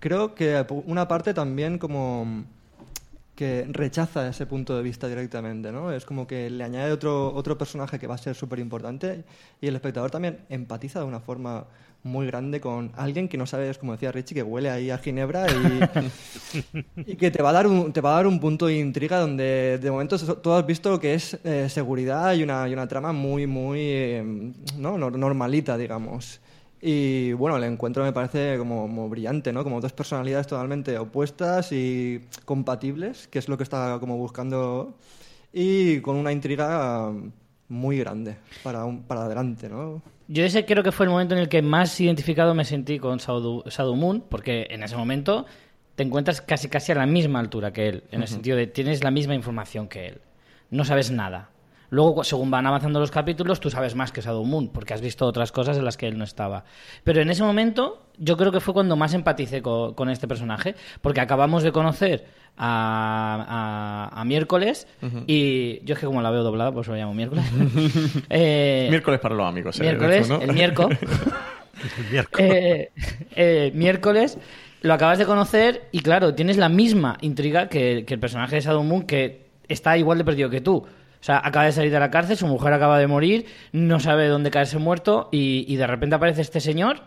creo 0.00 0.34
que 0.34 0.64
una 0.86 1.06
parte 1.08 1.34
también 1.34 1.78
como 1.78 2.44
que 3.34 3.66
rechaza 3.68 4.28
ese 4.28 4.46
punto 4.46 4.76
de 4.76 4.82
vista 4.82 5.08
directamente, 5.08 5.72
¿no? 5.72 5.92
Es 5.92 6.04
como 6.04 6.26
que 6.26 6.48
le 6.50 6.62
añade 6.62 6.92
otro, 6.92 7.34
otro 7.34 7.58
personaje 7.58 7.98
que 7.98 8.06
va 8.06 8.14
a 8.14 8.18
ser 8.18 8.34
súper 8.34 8.60
importante 8.60 9.24
y 9.60 9.66
el 9.66 9.74
espectador 9.74 10.10
también 10.10 10.40
empatiza 10.48 11.00
de 11.00 11.06
una 11.06 11.20
forma 11.20 11.66
muy 12.04 12.26
grande 12.26 12.60
con 12.60 12.92
alguien 12.96 13.28
que 13.28 13.36
no 13.36 13.46
sabes, 13.46 13.78
como 13.78 13.92
decía 13.92 14.12
Richie, 14.12 14.34
que 14.34 14.42
huele 14.42 14.70
ahí 14.70 14.90
a 14.90 14.98
Ginebra 14.98 15.46
y, 15.52 15.80
y 16.96 17.16
que 17.16 17.30
te 17.30 17.42
va, 17.42 17.50
a 17.50 17.52
dar 17.52 17.66
un, 17.66 17.92
te 17.92 18.00
va 18.00 18.12
a 18.12 18.16
dar 18.16 18.26
un 18.26 18.38
punto 18.40 18.66
de 18.66 18.78
intriga 18.78 19.18
donde 19.18 19.78
de 19.78 19.90
momento 19.90 20.16
tú 20.36 20.52
has 20.52 20.66
visto 20.66 20.90
lo 20.90 21.00
que 21.00 21.14
es 21.14 21.38
eh, 21.44 21.68
seguridad 21.68 22.34
y 22.34 22.42
una, 22.42 22.68
y 22.68 22.72
una 22.72 22.86
trama 22.86 23.12
muy, 23.12 23.46
muy 23.46 23.80
eh, 23.80 24.52
¿no? 24.78 24.98
Nor- 24.98 25.16
normalita, 25.16 25.76
digamos. 25.76 26.40
Y 26.80 27.32
bueno, 27.32 27.56
el 27.56 27.64
encuentro 27.64 28.04
me 28.04 28.12
parece 28.12 28.58
como, 28.58 28.82
como 28.82 29.08
brillante, 29.08 29.52
¿no? 29.52 29.64
Como 29.64 29.80
dos 29.80 29.92
personalidades 29.94 30.46
totalmente 30.46 30.98
opuestas 30.98 31.72
y 31.72 32.20
compatibles, 32.44 33.26
que 33.28 33.38
es 33.38 33.48
lo 33.48 33.56
que 33.56 33.62
está 33.62 33.98
como 34.00 34.18
buscando, 34.18 34.94
y 35.52 36.00
con 36.00 36.16
una 36.16 36.32
intriga 36.32 37.10
muy 37.68 37.98
grande 37.98 38.36
para, 38.62 38.84
un, 38.84 39.02
para 39.04 39.22
adelante, 39.24 39.68
¿no? 39.70 40.02
Yo 40.26 40.44
ese 40.44 40.64
creo 40.64 40.82
que 40.82 40.92
fue 40.92 41.06
el 41.06 41.10
momento 41.10 41.34
en 41.34 41.40
el 41.40 41.48
que 41.48 41.60
más 41.60 42.00
identificado 42.00 42.54
me 42.54 42.64
sentí 42.64 42.98
con 42.98 43.18
Shadow, 43.18 43.62
Shadow 43.66 43.94
Moon, 43.94 44.24
porque 44.28 44.66
en 44.70 44.82
ese 44.82 44.96
momento 44.96 45.44
te 45.96 46.02
encuentras 46.02 46.40
casi 46.40 46.68
casi 46.68 46.92
a 46.92 46.94
la 46.94 47.06
misma 47.06 47.40
altura 47.40 47.72
que 47.72 47.88
él, 47.88 48.04
en 48.10 48.22
el 48.22 48.28
sentido 48.28 48.56
de 48.56 48.66
tienes 48.66 49.04
la 49.04 49.10
misma 49.10 49.34
información 49.34 49.88
que 49.88 50.08
él. 50.08 50.20
No 50.70 50.84
sabes 50.84 51.10
nada. 51.10 51.50
Luego, 51.94 52.24
según 52.24 52.50
van 52.50 52.66
avanzando 52.66 52.98
los 52.98 53.10
capítulos, 53.10 53.60
tú 53.60 53.70
sabes 53.70 53.94
más 53.94 54.10
que 54.10 54.20
Shadow 54.20 54.44
Moon, 54.44 54.68
porque 54.68 54.94
has 54.94 55.00
visto 55.00 55.24
otras 55.26 55.52
cosas 55.52 55.76
en 55.78 55.84
las 55.84 55.96
que 55.96 56.08
él 56.08 56.18
no 56.18 56.24
estaba. 56.24 56.64
Pero 57.04 57.20
en 57.22 57.30
ese 57.30 57.42
momento, 57.44 58.02
yo 58.18 58.36
creo 58.36 58.50
que 58.50 58.58
fue 58.60 58.74
cuando 58.74 58.96
más 58.96 59.14
empaticé 59.14 59.62
co- 59.62 59.94
con, 59.94 60.10
este 60.10 60.26
personaje, 60.26 60.74
porque 61.00 61.20
acabamos 61.20 61.62
de 61.62 61.70
conocer 61.72 62.26
a, 62.56 64.10
a- 64.12 64.20
a 64.20 64.24
Miércoles, 64.24 64.86
y 65.26 65.84
yo 65.84 65.94
es 65.94 66.00
que 66.00 66.06
como 66.06 66.20
la 66.22 66.30
veo 66.30 66.42
doblada, 66.42 66.72
pues 66.72 66.88
lo 66.88 66.94
llamo 66.96 67.14
Miércoles. 67.14 67.44
Eh, 68.30 68.86
Miércoles 68.90 69.20
para 69.20 69.34
los 69.34 69.46
amigos. 69.46 69.78
eh, 69.78 69.82
miércoles, 69.82 70.28
¿no? 70.28 70.40
el 70.40 70.52
miércoles. 70.52 70.98
El 71.98 72.10
miércoles. 72.12 72.50
Eh, 72.52 72.90
eh, 73.36 73.72
miércoles 73.74 74.38
lo 74.82 74.94
acabas 74.94 75.18
de 75.18 75.26
conocer 75.26 75.88
y 75.92 76.00
claro, 76.00 76.34
tienes 76.34 76.56
la 76.56 76.68
misma 76.68 77.18
intriga 77.20 77.68
que, 77.68 78.04
que 78.06 78.14
el 78.14 78.20
personaje 78.20 78.56
de 78.56 78.60
Shadow 78.62 78.82
Moon 78.84 79.02
que 79.02 79.46
está 79.68 79.96
igual 79.98 80.18
de 80.18 80.24
perdido 80.24 80.48
que 80.50 80.60
tú. 80.60 80.86
O 81.24 81.26
sea, 81.26 81.40
acaba 81.42 81.64
de 81.64 81.72
salir 81.72 81.90
de 81.90 81.98
la 81.98 82.10
cárcel, 82.10 82.36
su 82.36 82.46
mujer 82.46 82.74
acaba 82.74 82.98
de 82.98 83.06
morir, 83.06 83.46
no 83.72 83.98
sabe 83.98 84.28
dónde 84.28 84.50
caerse 84.50 84.76
muerto 84.76 85.30
y, 85.32 85.64
y 85.66 85.76
de 85.76 85.86
repente 85.86 86.16
aparece 86.16 86.42
este 86.42 86.60
señor 86.60 87.00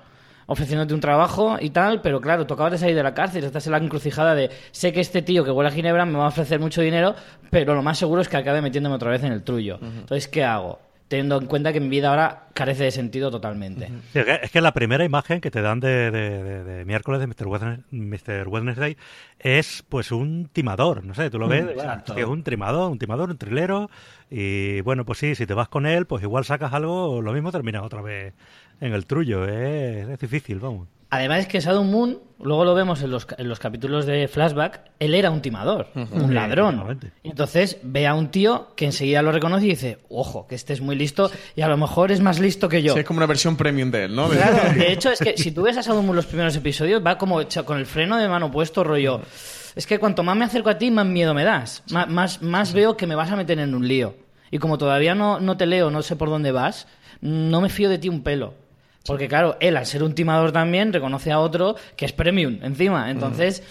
ofreciéndote 0.48 0.96
un 0.96 1.02
trabajo 1.02 1.58
y 1.62 1.70
tal, 1.70 2.02
pero 2.02 2.20
claro, 2.20 2.48
tú 2.48 2.56
acabas 2.56 2.72
de 2.72 2.78
salir 2.80 2.96
de 2.96 3.04
la 3.04 3.14
cárcel, 3.14 3.44
estás 3.44 3.68
en 3.68 3.74
la 3.74 3.78
encrucijada 3.78 4.34
de 4.34 4.50
sé 4.72 4.92
que 4.92 5.02
este 5.02 5.22
tío 5.22 5.44
que 5.44 5.52
huele 5.52 5.70
a 5.70 5.72
Ginebra 5.72 6.04
me 6.08 6.18
va 6.18 6.26
a 6.26 6.30
ofrecer 6.30 6.60
mucho 6.60 6.82
dinero, 6.82 7.14
pero 7.52 7.76
lo 7.76 7.84
más 7.84 8.00
seguro 8.00 8.22
es 8.22 8.28
que 8.28 8.38
acabe 8.38 8.60
metiéndome 8.60 8.96
otra 8.96 9.12
vez 9.12 9.24
en 9.24 9.34
el 9.34 9.44
trullo. 9.44 9.78
Entonces, 9.82 10.28
¿qué 10.28 10.44
hago? 10.44 10.80
Teniendo 11.08 11.40
en 11.40 11.46
cuenta 11.48 11.72
que 11.72 11.80
mi 11.80 11.88
vida 11.88 12.10
ahora 12.10 12.48
carece 12.54 12.84
de 12.84 12.92
sentido 12.92 13.32
totalmente. 13.32 13.88
Sí, 14.12 14.20
es 14.20 14.52
que- 14.52 14.60
la 14.62 14.74
primera 14.74 15.06
imagen 15.06 15.40
que 15.40 15.50
te 15.50 15.62
dan 15.62 15.80
de, 15.80 16.12
de- 16.12 16.44
de- 16.44 16.64
de 16.66 16.86
miércoles 16.86 17.22
de 17.22 17.28
Mr. 17.28 17.48
Wednesday, 17.48 17.84
Mr. 17.92 18.48
Wednesday 18.50 18.98
es 19.40 19.86
pues 19.88 20.12
un 20.12 20.50
timador, 20.52 21.06
no 21.06 21.14
sé, 21.14 21.30
tú 21.30 21.40
lo 21.40 21.48
ves, 21.48 21.64
Exacto. 21.66 22.16
es 22.18 22.26
un 22.26 22.44
timador, 22.44 22.92
un 22.92 23.00
timador, 23.00 23.30
un 23.30 23.38
trilero 23.38 23.90
y 24.30 24.82
bueno, 24.82 25.06
pues 25.06 25.20
sí, 25.20 25.36
si 25.36 25.46
te 25.46 25.54
vas 25.54 25.70
con 25.70 25.86
él, 25.86 26.08
pues 26.08 26.24
igual 26.24 26.44
sacas 26.44 26.74
algo, 26.74 27.22
lo 27.22 27.32
mismo 27.32 27.52
terminas 27.54 27.84
otra 27.84 28.02
vez 28.02 28.34
en 28.82 28.94
el 28.94 29.06
trullo, 29.06 29.46
es, 29.48 30.10
es 30.10 30.20
difícil, 30.20 30.60
vamos. 30.60 30.90
Además 31.10 31.40
es 31.40 31.48
que 31.48 31.60
Shadow 31.62 31.86
Moon, 31.86 32.20
luego 32.40 32.66
lo 32.66 32.74
vemos 32.76 33.02
en 33.02 33.12
los, 33.12 33.26
en 33.38 33.48
los 33.48 33.60
capítulos 33.60 34.06
de 34.06 34.28
flashback, 34.28 34.82
él 35.00 35.14
era 35.16 35.32
un 35.32 35.42
timador, 35.42 35.88
un 35.96 36.36
ladrón. 36.36 37.00
entonces 37.24 37.78
ve 37.82 38.06
a 38.08 38.14
un 38.14 38.28
tío 38.30 38.74
que 38.76 38.84
enseguida 38.86 39.22
lo 39.22 39.32
reconoce 39.32 39.66
y 39.66 39.70
dice, 39.70 40.00
ojo, 40.10 40.48
que 40.48 40.56
este 40.56 40.74
es 40.74 40.82
muy 40.82 40.98
listo 40.98 41.32
y 41.56 41.62
a 41.62 41.70
lo 41.70 41.78
mejor 41.78 42.12
es 42.12 42.20
más 42.20 42.40
listo 42.40 42.68
que 42.68 42.82
yo. 42.84 42.94
Sí, 42.94 43.00
es 43.00 43.06
como 43.06 43.18
una 43.20 43.26
versión 43.26 43.56
premium 43.56 43.90
de 43.90 44.04
él, 44.06 44.16
¿no? 44.16 44.28
De- 44.28 44.36
Claro, 44.36 44.74
de 44.78 44.92
hecho 44.92 45.10
es 45.10 45.20
que 45.20 45.38
si 45.38 45.52
tú 45.52 45.62
ves 45.64 45.78
a 45.78 45.82
Shadow 45.82 46.04
Moon 46.04 46.16
los 46.16 46.26
primeros 46.26 46.54
episodios, 46.58 47.02
va 47.06 47.18
como 47.18 47.40
hecho 47.40 47.64
con 47.64 47.78
el 47.78 47.86
freno 47.86 48.18
de 48.18 48.28
mano 48.28 48.52
puesto, 48.52 48.84
rollo. 48.84 49.22
Es 49.76 49.88
que 49.88 50.00
cuanto 50.00 50.24
más 50.24 50.36
me 50.36 50.44
acerco 50.44 50.70
a 50.70 50.78
ti, 50.78 50.92
más 50.92 51.06
miedo 51.06 51.34
me 51.34 51.46
das. 51.46 51.84
Má- 51.92 52.06
Más, 52.08 52.42
más, 52.42 52.74
veo 52.74 52.98
que 52.98 53.08
me 53.08 53.16
vas 53.16 53.32
a 53.32 53.36
meter 53.38 53.60
en 53.60 53.74
un 53.76 53.88
lío. 53.88 54.16
Y 54.52 54.58
como 54.58 54.78
todavía 54.78 55.16
no, 55.16 55.40
no 55.40 55.56
te 55.56 55.66
leo, 55.68 55.90
no 55.90 56.02
sé 56.02 56.16
por 56.18 56.30
dónde 56.30 56.52
vas, 56.52 56.88
no 57.22 57.62
me 57.62 57.70
fío 57.70 57.88
de 57.90 57.98
ti 57.98 58.10
un 58.10 58.24
pelo. 58.24 58.56
Porque 59.08 59.28
claro, 59.28 59.58
él 59.60 59.78
al 59.78 59.86
ser 59.86 60.04
un 60.04 60.14
timador 60.14 60.52
también 60.52 60.94
reconoce 60.94 61.32
a 61.32 61.40
otro 61.40 61.76
que 61.96 62.06
es 62.06 62.12
premium 62.12 62.60
encima. 62.62 63.10
Entonces, 63.10 63.64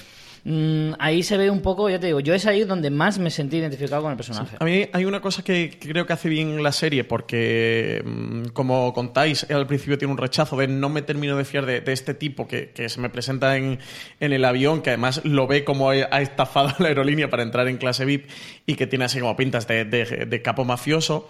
ahí 0.98 1.22
se 1.22 1.36
ve 1.36 1.50
un 1.50 1.60
poco, 1.60 1.90
ya 1.90 1.98
te 1.98 2.06
digo, 2.06 2.20
yo 2.20 2.34
es 2.34 2.46
ahí 2.46 2.64
donde 2.64 2.90
más 2.90 3.18
me 3.18 3.30
sentí 3.30 3.56
identificado 3.56 4.02
con 4.02 4.12
el 4.12 4.16
personaje. 4.16 4.56
A 4.60 4.64
mí 4.64 4.86
hay 4.92 5.04
una 5.04 5.20
cosa 5.20 5.42
que, 5.42 5.76
creo 5.80 6.06
que 6.06 6.12
hace 6.12 6.28
bien 6.28 6.62
la 6.62 6.72
serie, 6.72 7.04
porque 7.04 8.02
mm, 8.04 8.48
como 8.52 8.92
contáis, 8.92 9.46
él 9.48 9.56
al 9.56 9.66
principio 9.66 9.98
tiene 9.98 10.12
un 10.12 10.18
rechazo 10.18 10.56
de 10.56 10.68
no 10.68 10.88
me 10.88 11.02
termino 11.02 11.36
de 11.36 11.44
fiar 11.44 11.66
de, 11.66 11.82
este 11.86 12.14
tipo 12.14 12.46
que, 12.46 12.72
se 12.88 13.00
me 13.00 13.10
presenta 13.10 13.56
en, 13.56 13.78
el 14.20 14.44
avión, 14.44 14.82
que 14.82 14.90
además 14.90 15.20
lo 15.24 15.46
ve 15.46 15.64
como 15.64 15.90
ha 15.90 15.96
ha 16.10 16.20
estafado 16.20 16.72
la 16.78 16.88
aerolínea 16.88 17.28
para 17.30 17.42
entrar 17.42 17.68
en 17.68 17.78
clase 17.78 18.04
VIP 18.04 18.28
y 18.66 18.74
que 18.74 18.86
tiene 18.86 19.06
así 19.06 19.20
como 19.20 19.36
pintas 19.36 19.66
de, 19.66 19.84
de- 19.84 20.42
capo 20.42 20.64
mafioso. 20.64 21.28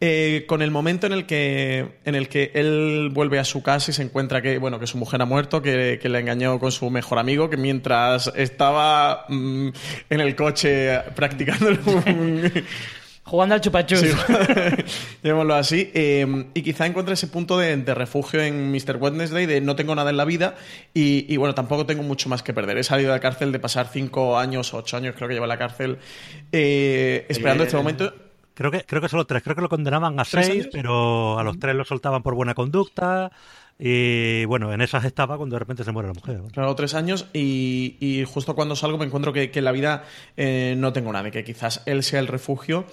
Eh, 0.00 0.44
con 0.46 0.60
el 0.60 0.70
momento 0.70 1.06
en 1.06 1.14
el 1.14 1.24
que 1.24 1.96
en 2.04 2.14
el 2.14 2.28
que 2.28 2.50
él 2.54 3.08
vuelve 3.14 3.38
a 3.38 3.44
su 3.44 3.62
casa 3.62 3.90
y 3.90 3.94
se 3.94 4.02
encuentra 4.02 4.42
que 4.42 4.58
bueno 4.58 4.78
que 4.78 4.86
su 4.86 4.98
mujer 4.98 5.22
ha 5.22 5.24
muerto 5.24 5.62
que, 5.62 5.98
que 6.02 6.10
le 6.10 6.18
engañó 6.18 6.58
con 6.58 6.70
su 6.70 6.90
mejor 6.90 7.18
amigo 7.18 7.48
que 7.48 7.56
mientras 7.56 8.30
estaba 8.46 9.26
mm, 9.28 9.68
en 10.10 10.20
el 10.20 10.34
coche 10.34 11.00
practicando 11.14 11.68
un, 11.68 12.50
Jugando 13.26 13.56
al 13.56 13.60
chupachus. 13.60 13.98
Sí, 13.98 14.08
llamémoslo 15.24 15.54
así. 15.56 15.90
Eh, 15.94 16.46
y 16.54 16.62
quizá 16.62 16.86
encuentre 16.86 17.14
ese 17.14 17.26
punto 17.26 17.58
de, 17.58 17.76
de 17.76 17.92
refugio 17.92 18.40
en 18.40 18.70
Mr. 18.70 18.98
Wednesday, 19.00 19.46
de 19.46 19.60
no 19.60 19.74
tengo 19.74 19.96
nada 19.96 20.10
en 20.10 20.16
la 20.16 20.24
vida 20.24 20.54
y, 20.94 21.26
y, 21.28 21.36
bueno, 21.36 21.52
tampoco 21.52 21.86
tengo 21.86 22.04
mucho 22.04 22.28
más 22.28 22.44
que 22.44 22.54
perder. 22.54 22.78
He 22.78 22.84
salido 22.84 23.10
de 23.10 23.16
la 23.16 23.20
cárcel 23.20 23.50
de 23.50 23.58
pasar 23.58 23.88
cinco 23.92 24.38
años, 24.38 24.72
ocho 24.74 24.96
años, 24.96 25.16
creo 25.16 25.26
que 25.26 25.34
lleva 25.34 25.46
en 25.46 25.50
la 25.50 25.58
cárcel, 25.58 25.98
eh, 26.52 27.26
esperando 27.28 27.64
este 27.64 27.76
momento. 27.76 28.14
Creo 28.54 28.70
que, 28.70 28.84
creo 28.84 29.02
que 29.02 29.08
solo 29.08 29.26
tres. 29.26 29.42
Creo 29.42 29.56
que 29.56 29.62
lo 29.62 29.68
condenaban 29.68 30.20
a 30.20 30.24
¿Tres 30.24 30.46
seis, 30.46 30.62
años? 30.62 30.68
pero 30.72 31.38
a 31.38 31.42
los 31.42 31.58
tres 31.58 31.74
lo 31.74 31.84
soltaban 31.84 32.22
por 32.22 32.36
buena 32.36 32.54
conducta. 32.54 33.32
Y 33.78 34.44
bueno, 34.46 34.72
en 34.72 34.80
esas 34.80 35.04
estaba 35.04 35.36
cuando 35.36 35.54
de 35.56 35.60
repente 35.60 35.84
se 35.84 35.92
muere 35.92 36.08
la 36.08 36.14
mujer. 36.14 36.40
Claro, 36.52 36.74
tres 36.74 36.94
años 36.94 37.26
y, 37.34 37.96
y 38.00 38.24
justo 38.24 38.54
cuando 38.54 38.74
salgo 38.74 38.96
me 38.98 39.04
encuentro 39.04 39.32
que, 39.32 39.50
que 39.50 39.58
en 39.58 39.64
la 39.66 39.72
vida 39.72 40.04
eh, 40.36 40.74
no 40.78 40.92
tengo 40.94 41.12
nada, 41.12 41.28
y 41.28 41.30
que 41.30 41.44
quizás 41.44 41.82
él 41.86 42.02
sea 42.02 42.20
el 42.20 42.26
refugio. 42.26 42.86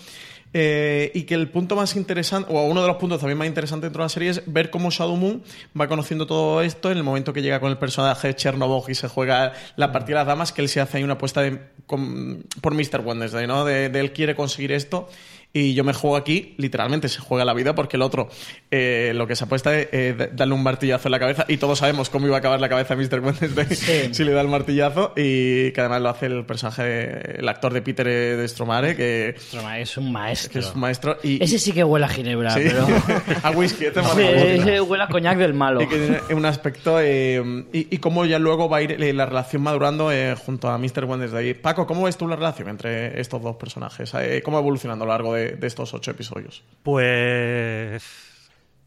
Eh, 0.55 1.09
y 1.15 1.23
que 1.23 1.33
el 1.33 1.49
punto 1.49 1.75
más 1.75 1.95
interesante, 1.95 2.47
o 2.53 2.61
uno 2.65 2.81
de 2.83 2.87
los 2.87 2.97
puntos 2.97 3.19
también 3.19 3.39
más 3.39 3.47
interesantes 3.47 3.87
dentro 3.87 4.03
de 4.03 4.05
la 4.05 4.09
serie 4.09 4.29
es 4.29 4.43
ver 4.45 4.69
cómo 4.69 4.91
Shadow 4.91 5.15
Moon 5.17 5.41
va 5.79 5.87
conociendo 5.87 6.27
todo 6.27 6.61
esto 6.61 6.91
en 6.91 6.97
el 6.97 7.03
momento 7.03 7.33
que 7.33 7.41
llega 7.41 7.59
con 7.59 7.71
el 7.71 7.79
personaje 7.79 8.27
de 8.27 8.35
Chernobyl 8.35 8.83
y 8.87 8.93
se 8.93 9.07
juega 9.07 9.53
la 9.77 9.91
partida 9.91 10.17
de 10.19 10.21
las 10.21 10.27
damas, 10.27 10.51
que 10.51 10.61
él 10.61 10.69
se 10.69 10.79
hace 10.79 10.97
ahí 10.97 11.03
una 11.03 11.13
apuesta 11.13 11.41
de- 11.41 11.59
con- 11.87 12.43
por 12.61 12.75
Mr. 12.75 13.01
Wednesday, 13.03 13.47
¿no? 13.47 13.65
De, 13.65 13.89
de 13.89 13.99
él 13.99 14.13
quiere 14.13 14.35
conseguir 14.35 14.73
esto 14.73 15.09
y 15.55 15.75
yo 15.75 15.83
me 15.83 15.93
juego 15.93 16.15
aquí, 16.17 16.55
literalmente 16.57 17.07
se 17.09 17.19
juega 17.19 17.45
la 17.45 17.53
vida 17.53 17.75
porque 17.75 17.95
el 17.97 18.01
otro 18.01 18.27
eh, 18.71 19.11
lo 19.13 19.27
que 19.27 19.35
se 19.35 19.43
apuesta 19.43 19.77
es 19.77 19.87
eh, 19.91 20.29
darle 20.33 20.55
un 20.55 20.63
martillazo 20.63 21.07
en 21.09 21.11
la 21.11 21.19
cabeza 21.19 21.45
y 21.47 21.57
todos 21.57 21.77
sabemos 21.77 22.09
cómo 22.09 22.25
iba 22.25 22.35
a 22.35 22.39
acabar 22.39 22.59
la 22.59 22.69
cabeza 22.69 22.95
de 22.95 23.03
Mr. 23.07 23.19
Wednesday 23.19 23.75
Sí. 23.75 24.09
si 24.13 24.23
le 24.23 24.31
da 24.31 24.41
el 24.41 24.47
martillazo 24.47 25.13
y 25.15 25.71
que 25.71 25.79
además 25.81 26.01
lo 26.01 26.09
hace 26.09 26.25
el 26.25 26.43
personaje, 26.45 27.39
el 27.39 27.47
actor 27.47 27.71
de 27.71 27.83
Peter 27.83 28.07
eh, 28.07 28.35
de 28.35 28.47
Stromare 28.47 28.95
que, 28.95 29.35
Es 29.79 29.97
un 29.97 30.11
maestro. 30.11 30.51
que 30.53 30.59
es 30.59 30.73
un 30.73 30.79
maestro 30.79 31.17
y 31.23 31.43
Ese 31.43 31.59
sí 31.59 31.71
que 31.71 31.83
huele 31.83 32.05
a 32.05 32.09
ginebra, 32.09 32.49
sí, 32.51 32.61
pero... 32.65 32.87
a 33.43 33.51
whisky, 33.51 33.85
este 33.85 34.01
Sí, 34.01 34.21
ese 34.21 34.81
huele 34.81 35.03
a 35.03 35.07
coñac 35.07 35.37
del 35.37 35.53
malo. 35.53 35.81
y 35.83 35.87
que 35.87 35.97
tiene 35.97 36.19
un 36.35 36.45
aspecto 36.45 36.99
eh, 36.99 37.43
y, 37.71 37.93
y 37.95 37.97
cómo 37.99 38.25
ya 38.25 38.39
luego 38.39 38.69
va 38.69 38.77
a 38.77 38.81
ir 38.81 38.91
eh, 39.03 39.13
la 39.13 39.27
relación 39.27 39.61
madurando 39.61 40.11
eh, 40.11 40.35
junto 40.35 40.67
a 40.69 40.79
Mr. 40.79 41.05
Wednesday. 41.05 41.53
Paco, 41.53 41.85
¿cómo 41.85 42.03
ves 42.03 42.17
tú 42.17 42.27
la 42.27 42.35
relación 42.35 42.69
entre 42.69 43.21
estos 43.21 43.39
dos 43.41 43.55
personajes? 43.57 44.11
¿Cómo 44.43 44.57
va 44.57 44.61
evolucionando 44.61 45.03
a 45.03 45.07
lo 45.07 45.13
largo 45.13 45.33
de, 45.35 45.42
de 45.51 45.67
estos 45.67 45.93
ocho 45.93 46.12
episodios? 46.12 46.63
Pues. 46.84 48.03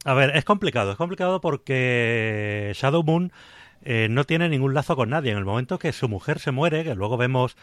A 0.04 0.14
ver, 0.14 0.36
es 0.36 0.44
complicado. 0.44 0.92
Es 0.92 0.96
complicado 0.96 1.40
porque 1.40 2.72
Shadow 2.74 3.02
Moon 3.02 3.32
eh, 3.82 4.08
no 4.10 4.24
tiene 4.24 4.48
ningún 4.48 4.74
lazo 4.74 4.96
con 4.96 5.10
nadie. 5.10 5.32
En 5.32 5.38
el 5.38 5.44
momento 5.44 5.78
que 5.78 5.92
su 5.92 6.08
mujer 6.08 6.38
se 6.38 6.50
muere, 6.50 6.84
que 6.84 6.94
luego 6.94 7.16
vemos, 7.16 7.56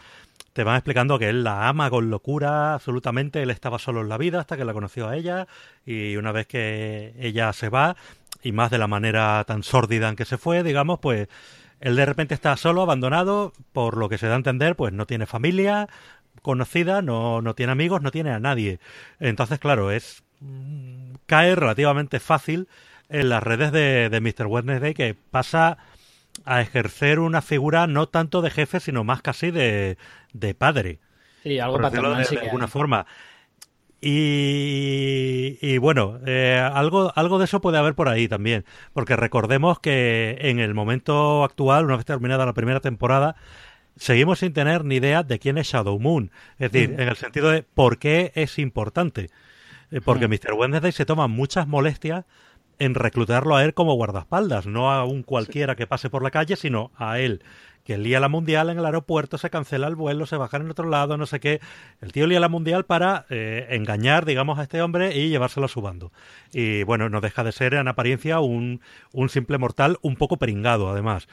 te 0.52 0.64
van 0.64 0.76
explicando 0.76 1.18
que 1.18 1.28
él 1.28 1.44
la 1.44 1.68
ama 1.68 1.90
con 1.90 2.10
locura, 2.10 2.74
absolutamente. 2.74 3.42
Él 3.42 3.50
estaba 3.50 3.78
solo 3.78 4.02
en 4.02 4.08
la 4.08 4.18
vida 4.18 4.40
hasta 4.40 4.56
que 4.56 4.64
la 4.64 4.72
conoció 4.72 5.08
a 5.08 5.16
ella. 5.16 5.46
Y 5.86 6.16
una 6.16 6.32
vez 6.32 6.46
que 6.46 7.14
ella 7.18 7.52
se 7.52 7.68
va, 7.68 7.96
y 8.42 8.52
más 8.52 8.70
de 8.70 8.78
la 8.78 8.86
manera 8.86 9.42
tan 9.44 9.62
sórdida 9.62 10.08
en 10.08 10.16
que 10.16 10.24
se 10.24 10.38
fue, 10.38 10.62
digamos, 10.62 10.98
pues 11.00 11.28
él 11.80 11.96
de 11.96 12.06
repente 12.06 12.34
está 12.34 12.56
solo, 12.56 12.82
abandonado, 12.82 13.52
por 13.72 13.96
lo 13.96 14.08
que 14.08 14.18
se 14.18 14.26
da 14.26 14.34
a 14.34 14.36
entender, 14.36 14.76
pues 14.76 14.92
no 14.92 15.06
tiene 15.06 15.26
familia 15.26 15.88
conocida, 16.42 17.02
no, 17.02 17.42
no 17.42 17.54
tiene 17.54 17.72
amigos, 17.72 18.02
no 18.02 18.10
tiene 18.10 18.30
a 18.32 18.40
nadie. 18.40 18.80
Entonces, 19.20 19.58
claro, 19.58 19.90
es 19.90 20.22
mm, 20.40 21.14
cae 21.26 21.54
relativamente 21.54 22.20
fácil 22.20 22.68
en 23.08 23.28
las 23.28 23.42
redes 23.42 23.72
de, 23.72 24.08
de 24.10 24.20
Mr. 24.20 24.46
Wednesday 24.46 24.94
que 24.94 25.14
pasa 25.14 25.78
a 26.44 26.60
ejercer 26.62 27.20
una 27.20 27.42
figura 27.42 27.86
no 27.86 28.08
tanto 28.08 28.42
de 28.42 28.50
jefe, 28.50 28.80
sino 28.80 29.04
más 29.04 29.22
casi 29.22 29.50
de, 29.50 29.98
de 30.32 30.54
padre 30.54 31.00
Sí, 31.42 31.58
algo 31.60 31.80
paternal 31.80 32.16
de, 32.16 32.24
sí 32.24 32.36
de 32.36 32.40
que 32.40 32.44
alguna 32.44 32.66
hay. 32.66 32.68
forma. 32.68 33.06
Y, 34.00 35.58
y 35.62 35.78
bueno, 35.78 36.20
eh, 36.26 36.58
algo, 36.74 37.12
algo 37.16 37.38
de 37.38 37.46
eso 37.46 37.60
puede 37.62 37.78
haber 37.78 37.94
por 37.94 38.08
ahí 38.08 38.28
también, 38.28 38.64
porque 38.92 39.16
recordemos 39.16 39.80
que 39.80 40.36
en 40.40 40.58
el 40.60 40.74
momento 40.74 41.42
actual, 41.44 41.86
una 41.86 41.96
vez 41.96 42.04
terminada 42.04 42.44
la 42.44 42.52
primera 42.52 42.80
temporada, 42.80 43.36
seguimos 43.96 44.40
sin 44.40 44.52
tener 44.52 44.84
ni 44.84 44.96
idea 44.96 45.22
de 45.22 45.38
quién 45.38 45.58
es 45.58 45.68
Shadow 45.68 45.98
Moon, 45.98 46.30
es 46.58 46.72
decir, 46.72 46.94
en 46.98 47.08
el 47.08 47.16
sentido 47.16 47.50
de 47.50 47.62
por 47.62 47.98
qué 47.98 48.32
es 48.34 48.58
importante, 48.58 49.30
Eh, 49.90 50.00
porque 50.00 50.26
Mr. 50.28 50.54
Wednesday 50.54 50.92
se 50.92 51.04
toma 51.04 51.28
muchas 51.28 51.68
molestias 51.68 52.24
en 52.78 52.94
reclutarlo 52.94 53.54
a 53.54 53.64
él 53.64 53.74
como 53.74 53.94
guardaespaldas, 53.94 54.66
no 54.66 54.90
a 54.90 55.04
un 55.04 55.22
cualquiera 55.22 55.76
que 55.76 55.86
pase 55.86 56.10
por 56.10 56.22
la 56.22 56.30
calle, 56.30 56.56
sino 56.56 56.90
a 56.96 57.20
él, 57.20 57.42
que 57.84 57.98
lía 57.98 58.20
la 58.20 58.28
mundial 58.28 58.70
en 58.70 58.78
el 58.78 58.86
aeropuerto, 58.86 59.38
se 59.38 59.50
cancela 59.50 59.86
el 59.88 59.94
vuelo, 59.94 60.26
se 60.26 60.36
baja 60.36 60.56
en 60.56 60.70
otro 60.70 60.88
lado, 60.88 61.16
no 61.16 61.26
sé 61.26 61.40
qué. 61.40 61.60
El 62.00 62.12
tío 62.12 62.26
lía 62.26 62.40
la 62.40 62.48
mundial 62.48 62.84
para 62.84 63.26
eh, 63.30 63.66
engañar, 63.70 64.24
digamos, 64.24 64.58
a 64.58 64.62
este 64.62 64.80
hombre 64.82 65.16
y 65.16 65.28
llevárselo 65.28 65.66
a 65.66 65.68
su 65.68 65.82
bando. 65.82 66.12
Y 66.52 66.82
bueno, 66.84 67.08
no 67.08 67.20
deja 67.20 67.44
de 67.44 67.52
ser 67.52 67.74
en 67.74 67.88
apariencia 67.88 68.40
un, 68.40 68.80
un 69.12 69.28
simple 69.28 69.58
mortal 69.58 69.98
un 70.02 70.16
poco 70.16 70.36
peringado, 70.36 70.88
además. 70.88 71.28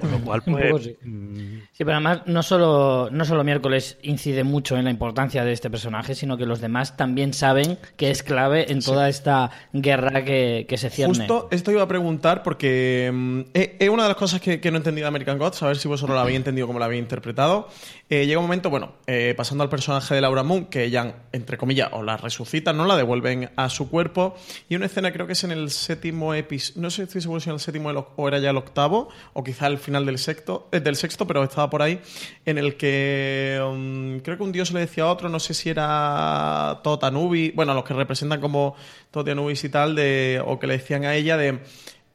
Con 0.00 0.10
lo 0.10 0.20
cual, 0.20 0.42
Un 0.46 0.52
pues, 0.54 0.66
poco 0.70 0.82
sí. 0.82 0.96
mm, 1.02 1.60
Sí, 1.72 1.84
pero 1.84 1.92
además 1.92 2.22
no 2.26 2.42
solo, 2.42 3.08
no 3.10 3.24
solo 3.24 3.44
miércoles 3.44 3.98
incide 4.02 4.44
mucho 4.44 4.76
en 4.76 4.84
la 4.84 4.90
importancia 4.90 5.44
de 5.44 5.52
este 5.52 5.70
personaje, 5.70 6.14
sino 6.14 6.36
que 6.36 6.46
los 6.46 6.60
demás 6.60 6.96
también 6.96 7.32
saben 7.32 7.78
que 7.96 8.10
es 8.10 8.22
clave 8.22 8.70
en 8.70 8.80
toda 8.80 9.08
esta 9.08 9.50
guerra 9.72 10.24
que, 10.24 10.66
que 10.68 10.78
se 10.78 10.90
cierne. 10.90 11.14
Justo 11.14 11.48
esto 11.50 11.72
iba 11.72 11.82
a 11.82 11.88
preguntar 11.88 12.42
porque 12.42 13.10
mm, 13.12 13.40
es 13.54 13.70
es 13.78 13.88
una 13.88 14.04
de 14.04 14.08
las 14.10 14.16
cosas 14.16 14.40
que, 14.40 14.60
que 14.60 14.70
no 14.70 14.76
he 14.76 14.80
entendido 14.80 15.04
de 15.04 15.08
American 15.08 15.38
Gods, 15.38 15.62
a 15.62 15.68
ver 15.68 15.76
si 15.76 15.88
vosotros 15.96 16.14
lo 16.14 16.20
habéis 16.20 16.36
entendido 16.36 16.66
como 16.66 16.78
lo 16.78 16.84
habéis 16.84 17.00
interpretado. 17.00 17.68
Eh, 18.08 18.26
llega 18.26 18.38
un 18.38 18.44
momento, 18.44 18.70
bueno, 18.70 18.92
eh, 19.06 19.34
pasando 19.36 19.64
al 19.64 19.70
personaje 19.70 20.14
de 20.14 20.20
Laura 20.20 20.42
Moon, 20.42 20.66
que 20.66 20.84
ella, 20.84 21.24
entre 21.32 21.56
comillas, 21.56 21.88
o 21.92 22.02
la 22.02 22.16
resucitan, 22.16 22.76
¿no? 22.76 22.84
La 22.84 22.96
devuelven 22.96 23.50
a 23.56 23.68
su 23.68 23.90
cuerpo. 23.90 24.36
Y 24.68 24.76
una 24.76 24.86
escena, 24.86 25.12
creo 25.12 25.26
que 25.26 25.32
es 25.32 25.44
en 25.44 25.50
el 25.50 25.70
séptimo 25.70 26.34
episodio, 26.34 26.82
no 26.82 26.90
sé 26.90 26.96
si 26.96 27.02
estoy 27.02 27.22
seguro 27.22 27.40
si 27.40 27.48
en 27.48 27.54
el 27.54 27.60
séptimo 27.60 27.90
o 28.16 28.28
era 28.28 28.38
ya 28.38 28.50
el 28.50 28.56
octavo, 28.56 29.08
o 29.32 29.42
quizá 29.42 29.66
el 29.66 29.78
final 29.78 30.06
del 30.06 30.18
sexto, 30.18 30.68
eh, 30.70 30.80
del 30.80 30.96
sexto, 30.96 31.26
pero 31.26 31.42
estaba 31.42 31.70
por 31.70 31.82
ahí, 31.82 32.00
en 32.44 32.58
el 32.58 32.76
que 32.76 33.60
mm, 33.60 34.18
creo 34.18 34.36
que 34.36 34.42
un 34.42 34.52
dios 34.52 34.72
le 34.72 34.80
decía 34.80 35.04
a 35.04 35.10
otro, 35.10 35.28
no 35.28 35.40
sé 35.40 35.54
si 35.54 35.70
era 35.70 36.80
Tot 36.82 37.02
Anubis, 37.04 37.54
bueno, 37.54 37.74
los 37.74 37.84
que 37.84 37.94
representan 37.94 38.40
como 38.40 38.76
Tot 39.10 39.28
Anubis 39.28 39.64
y 39.64 39.68
tal, 39.68 39.94
de, 39.94 40.42
o 40.44 40.58
que 40.58 40.66
le 40.66 40.78
decían 40.78 41.04
a 41.04 41.14
ella 41.14 41.36
de 41.36 41.60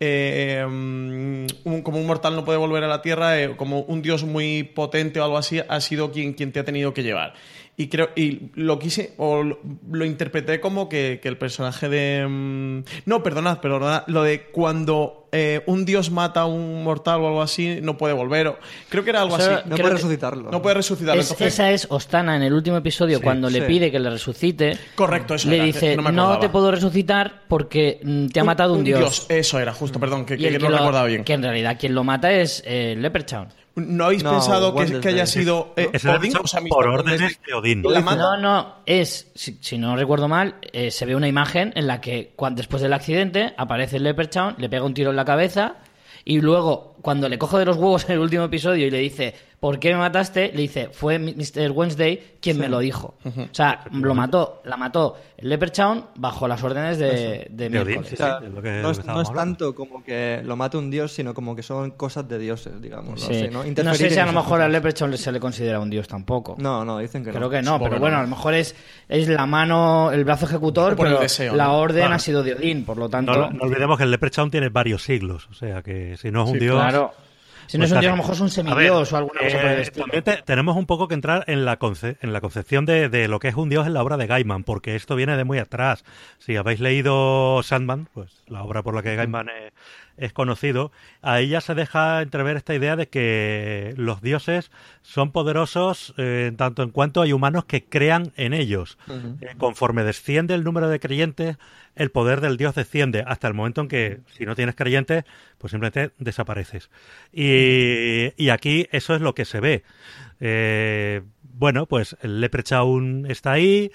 eh, 0.04 0.66
mm, 0.68 1.46
un- 1.64 1.82
como 1.84 2.00
un 2.00 2.08
mortal 2.08 2.36
no 2.36 2.44
puede 2.44 2.58
volver 2.58 2.84
a 2.84 2.88
la 2.88 3.02
tierra, 3.04 3.40
eh, 3.40 3.56
como 3.56 3.82
un 3.82 4.02
dios 4.02 4.24
muy 4.24 4.64
potente 4.64 5.20
o 5.20 5.24
algo 5.24 5.38
así, 5.38 5.60
ha 5.66 5.80
sido 5.80 6.12
quien, 6.12 6.34
quien 6.34 6.52
te 6.52 6.60
ha 6.60 6.66
tenido 6.66 6.94
que 6.94 7.04
llevar. 7.04 7.34
Y 7.78 7.88
creo 7.88 8.10
y 8.16 8.52
lo 8.56 8.78
quise 8.80 9.14
o 9.18 9.42
lo, 9.44 9.60
lo 9.92 10.06
interpreté 10.06 10.60
como 10.60 10.88
que, 10.90 11.20
que 11.22 11.30
el 11.30 11.38
personaje 11.38 11.90
de 11.90 12.28
mm, 12.28 12.84
no 13.06 13.24
perdonad 13.24 13.60
perdonad 13.60 14.04
lo 14.08 14.24
de 14.24 14.44
cuando 14.52 15.28
eh, 15.32 15.64
un 15.66 15.86
dios 15.86 16.12
mata 16.12 16.42
a 16.42 16.46
un 16.46 16.84
mortal 16.84 17.22
o 17.22 17.28
algo 17.28 17.42
así 17.42 17.80
no 17.82 17.98
puede 17.98 18.14
volver 18.14 18.48
o- 18.48 18.60
creo 18.90 19.04
que 19.06 19.10
era 19.12 19.22
algo 19.22 19.36
así 19.38 19.50
No 19.50 19.62
Creo 19.62 19.78
puede 19.78 19.84
que- 19.84 19.90
resucitarlo. 19.94 20.52
no 20.52 20.62
puede 20.62 20.76
resucitarlo 20.76 21.22
Es- 21.22 21.32
entonces 21.32 21.54
esa 21.54 21.72
es 21.72 21.88
Ostana 21.90 22.36
en 22.36 22.44
el 22.44 22.54
último 22.54 22.76
episodio 22.78 23.18
Sí, 23.18 23.24
cuando 23.24 23.50
le 23.50 23.62
pide 23.62 23.90
que 23.90 24.00
le 24.00 24.10
resucite. 24.10 24.78
Correcto, 24.96 25.36
eso 25.36 25.50
Le 25.50 25.56
era, 25.56 25.66
dice, 25.66 25.96
no 25.96 26.02
no, 26.04 26.10
me 26.12 26.20
acordaba". 26.22 26.40
te 26.42 26.50
puedo 26.50 26.72
resucitar 26.72 27.44
porque 27.48 28.00
mm, 28.04 28.28
te 28.28 28.40
ha 28.42 28.44
matado 28.44 28.74
un, 28.74 28.84
dios. 28.84 29.26
eso 29.30 29.60
era 29.60 29.74
justo 29.74 30.00
perdón 30.00 30.26
que, 30.26 30.38
que 30.38 30.48
el 30.50 30.54
no 30.56 30.60
que 30.60 30.70
lo- 30.72 30.78
recordaba 30.78 31.06
bien 31.08 31.24
Que 31.24 31.34
en 31.34 31.44
realidad 31.44 31.78
quien 31.80 31.96
lo 31.96 32.04
mata 32.04 32.32
es 32.34 32.62
eh, 32.66 32.96
Leprechaun. 32.98 33.48
No 33.76 34.06
habéis 34.06 34.24
No, 34.24 34.32
pensado 34.32 34.76
que, 34.76 35.08
haya 35.08 35.26
sido 35.26 35.74
eh, 35.78 35.90
Es 35.94 36.06
Odín 36.06 36.34
o 36.42 36.48
sea, 36.48 36.62
por 36.70 36.88
órdenes 36.88 37.40
de 37.48 37.54
Odín. 37.54 37.82
No, 37.82 38.38
no, 38.38 38.76
es, 38.86 39.32
si, 39.36 39.58
si 39.62 39.78
no 39.78 39.96
recuerdo 39.96 40.28
mal, 40.28 40.56
eh, 40.74 40.92
se 40.92 41.06
ve 41.06 41.16
una 41.16 41.28
imagen 41.28 41.72
en 41.76 41.88
la 41.88 42.02
que 42.02 42.34
cuan- 42.36 42.56
después 42.56 42.82
del 42.82 42.94
accidente 42.94 43.54
aparece 43.58 43.98
el 43.98 44.04
Leprechaun, 44.04 44.56
le 44.58 44.68
pega 44.70 44.84
un 44.84 44.94
tiro 44.94 45.12
en 45.12 45.16
la 45.16 45.26
cabeza 45.26 45.76
y 46.26 46.42
luego 46.42 46.96
cuando 47.02 47.28
le 47.30 47.38
cojo 47.40 47.58
de 47.58 47.66
los 47.66 47.78
huevos 47.78 48.06
en 48.06 48.12
el 48.12 48.20
último 48.20 48.44
episodio 48.44 48.86
y 48.88 48.92
le 48.92 49.00
dice, 49.00 49.34
¿por 49.62 49.80
qué 49.80 49.92
me 49.94 50.00
mataste? 50.00 50.52
Le 50.54 50.64
dice, 50.64 50.90
fue 50.92 51.18
Mr. 51.20 51.72
Wednesday 51.72 52.36
quien 52.42 52.58
me 52.58 52.68
lo 52.68 52.80
dijo. 52.80 53.14
O 53.24 53.54
sea, 53.54 53.86
lo 53.92 54.14
mató, 54.16 54.62
la 54.66 54.76
mató 54.76 55.16
el 55.38 55.50
Leprechaun 55.50 56.06
bajo 56.16 56.48
las 56.48 56.62
órdenes 56.64 56.98
de, 56.98 57.48
de 57.50 57.70
De 57.70 57.80
Odín, 57.80 57.86
miércoles. 58.02 58.08
sí, 58.10 58.16
O 58.16 58.18
sea, 58.18 58.40
sí, 58.40 58.46
es 58.48 58.52
lo 58.52 58.62
que 58.62 58.72
no 58.82 58.92
es, 58.92 59.06
no 59.06 59.24
tanto 59.24 59.74
como 59.76 60.04
que 60.04 60.42
lo 60.44 60.56
mate 60.56 60.78
un 60.78 60.90
dios, 60.92 61.12
sino 61.14 61.34
como 61.36 61.56
que 61.56 61.62
son 61.64 61.92
cosas 61.92 62.28
de 62.28 62.40
dioses, 62.40 62.82
digamos. 62.82 63.22
No, 63.22 63.28
sé, 63.28 63.50
¿no? 63.50 63.60
No 63.60 63.66
Interferir 63.68 64.10
sé 64.10 64.10
si 64.16 64.20
a 64.20 64.26
lo 64.26 64.34
mejor 64.34 64.62
al. 64.62 64.72
Leprechaun 64.72 65.16
se 65.16 65.32
le 65.32 65.40
considera 65.40 65.80
un 65.80 65.90
dios 65.92 66.08
tampoco. 66.08 66.56
No, 66.58 66.84
no, 66.84 66.98
dicen 66.98 67.24
que 67.24 67.30
Creo 67.30 67.42
no. 67.44 67.50
que 67.52 67.62
no, 67.62 67.74
Supongo 67.74 67.90
pero 67.90 68.00
bueno, 68.00 68.16
no. 68.16 68.20
a 68.22 68.24
lo 68.24 68.30
mejor 68.30 68.56
es, 68.56 68.76
es 69.08 69.28
la 69.28 69.46
mano, 69.46 70.12
el 70.12 70.26
brazo 70.26 70.48
ejecutor, 70.48 70.96
pero 70.96 71.20
deseo, 71.20 71.56
la 71.56 71.66
¿no? 71.66 71.78
orden 71.78 72.02
Claro. 72.02 72.16
ha 72.16 72.20
sido 72.20 72.42
de 72.44 72.56
Odín, 72.56 72.84
por 72.84 72.98
lo 72.98 73.10
tanto. 73.10 73.32
No, 73.32 73.52
no 73.52 73.64
olvidemos 73.64 73.98
que 74.00 74.06
el 74.06 74.12
Leprechaun 74.12 74.50
tiene 74.50 74.70
varios 74.70 75.04
siglos, 75.04 75.48
o 75.52 75.54
sea 75.54 75.84
que 75.84 76.18
si 76.18 76.32
no 76.32 76.44
es 76.46 76.50
un 76.50 76.54
Sí, 76.56 76.60
dios... 76.66 76.76
Claro. 76.82 77.14
Si 77.72 77.78
no 77.78 77.84
pues 77.84 77.92
es 77.92 77.96
un 77.96 78.02
dios, 78.02 78.10
a 78.12 78.12
lo 78.12 78.18
mejor 78.18 78.34
es 78.36 78.42
un 78.42 78.50
semidios 78.50 78.78
ver, 78.78 78.92
o 79.14 79.18
alguna 79.18 79.40
cosa 79.42 79.58
por 79.58 79.66
el 79.72 79.78
eh, 79.78 79.82
estilo. 79.82 80.06
También 80.06 80.24
te- 80.24 80.42
tenemos 80.44 80.76
un 80.78 80.86
poco 80.86 81.08
que 81.08 81.14
entrar 81.16 81.44
en 81.48 81.66
la, 81.66 81.80
conce- 81.80 82.18
en 82.22 82.34
la 82.34 82.42
concepción 82.42 82.86
de, 82.86 83.10
de 83.10 83.28
lo 83.28 83.40
que 83.40 83.48
es 83.48 83.56
un 83.56 83.70
dios 83.70 83.88
en 83.88 83.94
la 83.94 84.04
obra 84.04 84.18
de 84.18 84.28
Gaiman, 84.28 84.64
porque 84.64 84.96
esto 84.96 85.16
viene 85.16 85.38
de 85.38 85.44
muy 85.44 85.58
atrás. 85.60 86.04
Si 86.40 86.56
habéis 86.58 86.80
leído 86.80 87.62
Sandman, 87.64 88.08
pues 88.14 88.44
la 88.48 88.64
obra 88.64 88.84
por 88.84 88.94
la 88.96 89.02
que 89.02 89.16
Gaiman 89.16 89.48
es, 89.50 89.74
es 90.18 90.34
conocido, 90.34 90.92
ahí 91.22 91.50
ya 91.50 91.62
se 91.62 91.76
deja 91.76 92.22
entrever 92.22 92.58
esta 92.58 92.76
idea 92.76 92.96
de 92.96 93.08
que 93.08 93.94
los 93.98 94.22
dioses 94.22 94.72
son 95.02 95.32
poderosos 95.32 96.14
eh, 96.18 96.46
en 96.50 96.58
tanto 96.58 96.84
en 96.84 96.90
cuanto 96.90 97.22
hay 97.22 97.34
humanos 97.34 97.66
que 97.66 97.84
crean 97.84 98.32
en 98.36 98.54
ellos. 98.54 98.98
Eh, 99.42 99.56
conforme 99.58 100.04
desciende 100.04 100.54
el 100.54 100.64
número 100.64 100.90
de 100.90 101.00
creyentes, 101.00 101.58
el 101.96 102.12
poder 102.12 102.42
del 102.42 102.58
dios 102.58 102.76
desciende 102.76 103.24
hasta 103.26 103.48
el 103.48 103.54
momento 103.54 103.82
en 103.82 103.88
que, 103.88 104.20
si 104.38 104.46
no 104.46 104.56
tienes 104.56 104.76
creyentes, 104.76 105.24
pues 105.58 105.72
simplemente 105.72 106.14
desapareces. 106.20 106.90
Y, 107.34 108.34
y 108.38 108.50
aquí 108.50 108.88
eso 108.92 109.16
es 109.16 109.22
lo 109.22 109.36
que 109.36 109.46
se 109.46 109.60
ve. 109.60 109.84
Eh, 110.40 111.22
bueno, 111.54 111.86
pues 111.86 112.18
el 112.22 112.42
Leprechaun 112.42 113.28
está 113.30 113.52
ahí, 113.52 113.92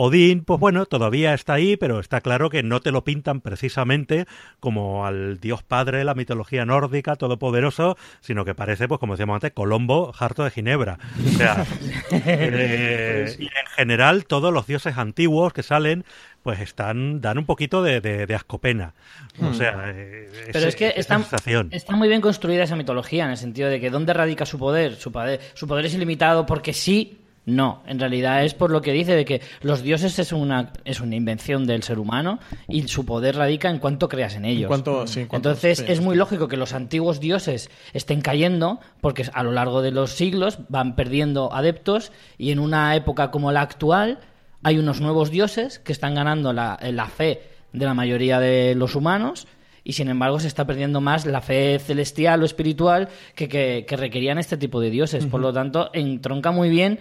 Odín, 0.00 0.44
pues 0.44 0.60
bueno, 0.60 0.86
todavía 0.86 1.34
está 1.34 1.54
ahí, 1.54 1.76
pero 1.76 1.98
está 1.98 2.20
claro 2.20 2.50
que 2.50 2.62
no 2.62 2.78
te 2.80 2.92
lo 2.92 3.02
pintan 3.02 3.40
precisamente 3.40 4.26
como 4.60 5.04
al 5.06 5.40
dios 5.40 5.64
padre 5.64 5.98
de 5.98 6.04
la 6.04 6.14
mitología 6.14 6.64
nórdica, 6.64 7.16
todopoderoso, 7.16 7.96
sino 8.20 8.44
que 8.44 8.54
parece, 8.54 8.86
pues 8.86 9.00
como 9.00 9.14
decíamos 9.14 9.34
antes, 9.34 9.50
Colombo, 9.52 10.12
harto 10.16 10.44
de 10.44 10.50
Ginebra. 10.52 10.98
O 11.26 11.28
sea, 11.36 11.66
eh, 12.12 13.34
y 13.38 13.44
en 13.46 13.66
general 13.76 14.24
todos 14.26 14.52
los 14.52 14.66
dioses 14.66 14.96
antiguos 14.98 15.52
que 15.52 15.62
salen, 15.62 16.04
pues 16.42 16.60
están, 16.60 17.20
dan 17.20 17.38
un 17.38 17.44
poquito 17.46 17.82
de, 17.82 18.00
de- 18.00 18.26
de 18.26 18.34
ascopena. 18.34 18.94
O 19.42 19.52
sea, 19.52 19.84
eh, 19.88 20.50
Pero 20.52 20.68
es 20.68 20.76
que 20.76 20.88
esa 20.90 21.00
está, 21.00 21.18
sensación. 21.18 21.68
está 21.72 21.96
muy 21.96 22.08
bien 22.08 22.20
construida 22.20 22.62
esa 22.62 22.76
mitología, 22.76 23.24
en 23.24 23.30
el 23.32 23.36
sentido 23.36 23.68
de 23.68 23.80
que 23.80 23.90
¿dónde 23.90 24.12
radica 24.12 24.46
su 24.46 24.58
poder? 24.58 24.94
Su 24.96 25.10
poder, 25.12 25.40
su 25.54 25.66
poder 25.66 25.86
es 25.86 25.94
ilimitado 25.94 26.46
porque 26.46 26.72
sí. 26.72 27.18
No, 27.48 27.82
en 27.86 27.98
realidad 27.98 28.44
es 28.44 28.52
por 28.52 28.70
lo 28.70 28.82
que 28.82 28.92
dice 28.92 29.14
de 29.16 29.24
que 29.24 29.40
los 29.62 29.82
dioses 29.82 30.18
es 30.18 30.32
una, 30.32 30.72
es 30.84 31.00
una 31.00 31.16
invención 31.16 31.66
del 31.66 31.82
ser 31.82 31.98
humano 31.98 32.40
y 32.68 32.86
su 32.88 33.06
poder 33.06 33.36
radica 33.36 33.70
en 33.70 33.78
cuanto 33.78 34.06
creas 34.08 34.34
en 34.36 34.44
ellos. 34.44 34.68
cuanto- 34.68 35.06
sí, 35.06 35.20
en 35.20 35.28
cuanto- 35.28 35.48
Entonces 35.48 35.78
sí, 35.78 35.84
es 35.88 35.98
sí. 35.98 36.04
muy 36.04 36.14
lógico 36.14 36.46
que 36.48 36.58
los 36.58 36.74
antiguos 36.74 37.20
dioses 37.20 37.70
estén 37.94 38.20
cayendo 38.20 38.80
porque 39.00 39.24
a 39.32 39.42
lo 39.42 39.52
largo 39.52 39.80
de 39.80 39.92
los 39.92 40.10
siglos 40.12 40.58
van 40.68 40.94
perdiendo 40.94 41.50
adeptos 41.54 42.12
y 42.36 42.50
en 42.50 42.58
una 42.58 42.94
época 42.94 43.30
como 43.30 43.50
la 43.50 43.62
actual 43.62 44.18
hay 44.62 44.76
unos 44.78 45.00
nuevos 45.00 45.30
dioses 45.30 45.78
que 45.78 45.92
están 45.92 46.14
ganando 46.16 46.52
la, 46.52 46.78
la 46.82 47.06
fe 47.06 47.40
de 47.72 47.86
la 47.86 47.94
mayoría 47.94 48.40
de 48.40 48.74
los 48.74 48.94
humanos 48.94 49.46
y 49.84 49.92
sin 49.94 50.08
embargo 50.10 50.38
se 50.38 50.48
está 50.48 50.66
perdiendo 50.66 51.00
más 51.00 51.24
la 51.24 51.40
fe 51.40 51.78
celestial 51.78 52.42
o 52.42 52.44
espiritual 52.44 53.08
que, 53.34 53.48
que- 53.48 53.86
que 53.88 53.96
requerían 53.96 54.36
este 54.36 54.58
tipo 54.58 54.80
de 54.80 54.90
dioses. 54.90 55.24
Por 55.24 55.40
lo 55.40 55.50
tanto, 55.50 55.88
entronca 55.94 56.50
muy 56.50 56.68
bien, 56.68 56.98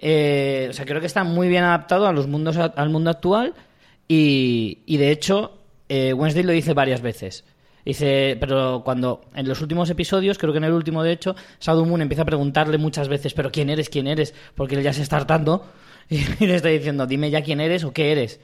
eh, 0.00 0.68
o 0.70 0.72
sea, 0.72 0.86
creo 0.86 1.00
que 1.00 1.06
está 1.06 1.24
muy 1.24 1.48
bien 1.48 1.62
adaptado 1.62 2.06
a 2.06 2.12
los 2.12 2.26
mundos, 2.26 2.56
al 2.56 2.88
mundo 2.90 3.10
actual 3.10 3.54
y, 4.08 4.78
y 4.86 4.96
de 4.96 5.10
hecho 5.10 5.58
eh, 5.88 6.12
Wednesday 6.14 6.42
lo 6.42 6.52
dice 6.52 6.72
varias 6.72 7.02
veces. 7.02 7.44
Dice, 7.84 8.36
pero 8.38 8.82
cuando 8.84 9.22
en 9.34 9.48
los 9.48 9.60
últimos 9.60 9.90
episodios, 9.90 10.38
creo 10.38 10.52
que 10.52 10.58
en 10.58 10.64
el 10.64 10.72
último 10.72 11.02
de 11.02 11.12
hecho, 11.12 11.34
Shadow 11.60 11.84
Moon 11.84 12.02
empieza 12.02 12.22
a 12.22 12.26
preguntarle 12.26 12.78
muchas 12.78 13.08
veces, 13.08 13.34
pero 13.34 13.50
¿quién 13.50 13.70
eres? 13.70 13.88
¿quién 13.88 14.06
eres? 14.06 14.34
Porque 14.54 14.76
él 14.76 14.82
ya 14.82 14.92
se 14.92 15.02
está 15.02 15.16
hartando 15.16 15.66
y 16.08 16.46
le 16.46 16.54
está 16.54 16.68
diciendo, 16.68 17.06
dime 17.06 17.30
ya 17.30 17.42
quién 17.42 17.60
eres 17.60 17.84
o 17.84 17.92
qué 17.92 18.12
eres. 18.12 18.40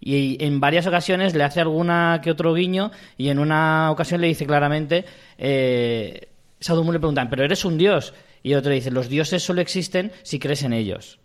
Y 0.00 0.42
en 0.44 0.60
varias 0.60 0.86
ocasiones 0.86 1.34
le 1.34 1.44
hace 1.44 1.60
alguna 1.60 2.20
que 2.22 2.30
otro 2.30 2.54
guiño 2.54 2.92
y 3.16 3.28
en 3.28 3.38
una 3.38 3.90
ocasión 3.90 4.20
le 4.20 4.28
dice 4.28 4.46
claramente, 4.46 5.04
eh, 5.36 6.28
Shadow 6.60 6.84
Moon 6.84 6.94
le 6.94 7.00
preguntan, 7.00 7.28
¿pero 7.28 7.44
eres 7.44 7.64
un 7.64 7.78
dios? 7.78 8.14
Y 8.42 8.54
otro 8.54 8.72
dice, 8.72 8.90
los 8.90 9.08
dioses 9.08 9.42
solo 9.42 9.60
existen 9.60 10.12
si 10.22 10.38
crees 10.38 10.62
en 10.62 10.72
ellos. 10.72 11.18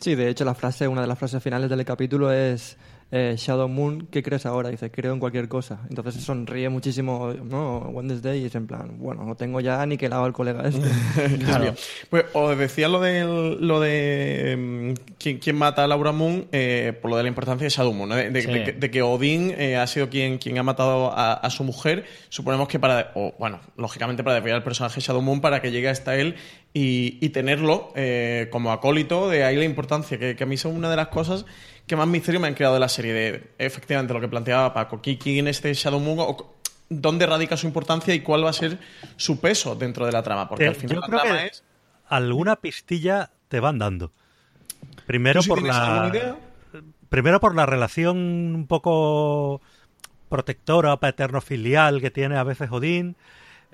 Sí, 0.00 0.14
de 0.14 0.28
hecho 0.28 0.44
la 0.44 0.54
frase, 0.54 0.88
una 0.88 1.02
de 1.02 1.06
las 1.06 1.18
frases 1.18 1.42
finales 1.42 1.68
del 1.68 1.84
capítulo 1.84 2.32
es 2.32 2.76
eh, 3.12 3.34
Shadow 3.36 3.68
Moon, 3.68 4.06
¿qué 4.10 4.22
crees 4.22 4.46
ahora? 4.46 4.68
Dice, 4.68 4.90
creo 4.90 5.12
en 5.12 5.18
cualquier 5.20 5.48
cosa. 5.48 5.80
Entonces 5.88 6.14
se 6.14 6.20
sonríe 6.20 6.68
muchísimo, 6.68 7.32
¿no? 7.44 7.78
Wednesday 7.90 8.42
y 8.42 8.44
es 8.46 8.54
en 8.54 8.66
plan, 8.68 8.98
bueno, 8.98 9.24
no 9.24 9.34
tengo 9.34 9.60
ya 9.60 9.84
ni 9.86 9.96
que 9.96 10.08
lado 10.08 10.24
al 10.24 10.32
colega 10.32 10.62
este. 10.68 10.88
Pues 12.10 12.24
os 12.34 12.56
decía 12.56 12.88
lo 12.88 13.00
de 13.00 13.56
lo 13.60 13.80
de 13.80 14.56
mm, 14.58 15.12
quién, 15.18 15.38
quién 15.38 15.56
mata 15.56 15.84
a 15.84 15.86
Laura 15.88 16.12
Moon 16.12 16.46
eh, 16.52 16.92
por 17.00 17.10
lo 17.10 17.16
de 17.16 17.24
la 17.24 17.28
importancia 17.28 17.64
de 17.64 17.70
Shadow 17.70 17.92
Moon, 17.92 18.08
¿no? 18.08 18.14
de, 18.16 18.30
de- 18.30 18.42
Sí. 18.42 18.48
de 18.52 18.64
que- 18.64 18.72
de 18.72 18.90
que 18.90 19.02
Odín 19.02 19.52
eh, 19.58 19.76
ha 19.76 19.86
sido 19.86 20.08
quien, 20.08 20.38
quien 20.38 20.58
ha 20.58 20.62
matado 20.62 21.10
a, 21.12 21.32
a 21.34 21.50
su 21.50 21.64
mujer. 21.64 22.04
Suponemos 22.28 22.68
que 22.68 22.78
para, 22.78 23.12
o 23.14 23.34
bueno, 23.38 23.60
lógicamente 23.76 24.22
para 24.22 24.36
desviar 24.36 24.56
al 24.56 24.62
personaje 24.62 25.00
Shadow 25.00 25.20
Moon 25.22 25.40
para 25.40 25.60
que 25.60 25.70
llegue 25.70 25.88
hasta 25.88 26.16
él 26.16 26.36
y, 26.72 27.18
y 27.20 27.30
tenerlo 27.30 27.92
eh, 27.96 28.48
como 28.50 28.72
acólito. 28.72 29.28
De 29.28 29.44
ahí 29.44 29.56
la 29.56 29.64
importancia, 29.64 30.18
que, 30.18 30.36
que 30.36 30.44
a 30.44 30.46
mí 30.46 30.56
son 30.56 30.76
una 30.76 30.88
de 30.90 30.96
las 30.96 31.08
cosas 31.08 31.44
que 31.90 31.96
más 31.96 32.06
misterio 32.08 32.40
me 32.40 32.48
han 32.48 32.54
creado 32.54 32.74
de 32.74 32.80
la 32.80 32.88
serie. 32.88 33.12
De 33.12 33.50
efectivamente 33.58 34.14
lo 34.14 34.20
que 34.20 34.28
planteaba 34.28 34.72
Paco, 34.72 35.02
¿qui- 35.02 35.18
¿quién 35.18 35.46
es 35.48 35.56
este 35.56 35.74
Shadow 35.74 36.00
Moon? 36.00 36.20
O, 36.20 36.54
¿Dónde 36.88 37.24
radica 37.26 37.56
su 37.56 37.66
importancia 37.66 38.12
y 38.14 38.20
cuál 38.20 38.44
va 38.44 38.50
a 38.50 38.52
ser 38.52 38.78
su 39.16 39.40
peso 39.40 39.74
dentro 39.76 40.06
de 40.06 40.12
la 40.12 40.22
trama? 40.22 40.48
Porque 40.48 40.64
Eh, 40.64 40.68
al 40.68 40.74
final 40.74 40.94
yo 40.96 41.00
la 41.02 41.06
creo 41.06 41.20
trama 41.20 41.38
que 41.38 41.46
es. 41.46 41.62
alguna 42.08 42.56
pistilla 42.56 43.30
te 43.48 43.60
van 43.60 43.78
dando. 43.78 44.10
Primero 45.06 45.38
¿Tú 45.40 45.44
sí 45.44 45.48
por 45.50 45.62
la 45.62 46.08
idea? 46.12 46.36
primero 47.08 47.38
por 47.40 47.54
la 47.54 47.66
relación 47.66 48.16
un 48.16 48.66
poco 48.66 49.60
protectora, 50.28 50.96
paterno-filial 50.96 52.00
que 52.00 52.10
tiene 52.10 52.36
a 52.36 52.42
veces 52.44 52.70
Odín. 52.70 53.16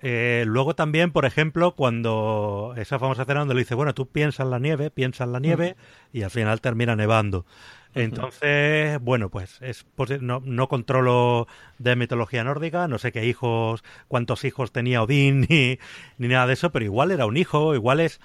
Eh, 0.03 0.45
luego 0.47 0.75
también, 0.75 1.11
por 1.11 1.25
ejemplo, 1.25 1.75
cuando 1.75 2.75
esa 2.77 2.99
famosa 2.99 3.23
escena 3.23 3.41
donde 3.41 3.55
le 3.55 3.61
dice, 3.61 3.75
bueno, 3.75 3.95
tú 3.95 4.07
piensa 4.09 4.43
en 4.43 4.51
la 4.51 4.59
nieve, 4.59 4.91
piensa 4.91 5.25
en 5.25 5.33
la 5.33 5.41
nieve, 5.41 5.77
y 6.13 6.23
al 6.23 6.31
final 6.31 6.61
termina 6.61 6.97
nevando. 6.97 7.47
Entonces, 7.95 9.01
bueno, 9.01 9.31
pues 9.31 9.57
es 9.63 9.87
posi- 9.97 10.21
no, 10.21 10.43
no 10.45 10.69
controlo 10.69 11.47
de 11.79 11.97
mitología 11.97 12.45
nórdica, 12.45 12.89
no 12.89 12.99
sé 12.99 13.11
qué 13.11 13.25
hijos, 13.25 13.83
cuántos 14.07 14.45
hijos 14.45 14.71
tenía 14.71 15.03
Odín, 15.03 15.41
ni, 15.49 15.79
ni 16.19 16.29
nada 16.29 16.47
de 16.47 16.53
eso, 16.55 16.73
pero 16.73 16.85
igual 16.85 17.11
era 17.11 17.25
un 17.27 17.37
hijo, 17.39 17.75
igual 17.75 18.01
es 18.01 18.21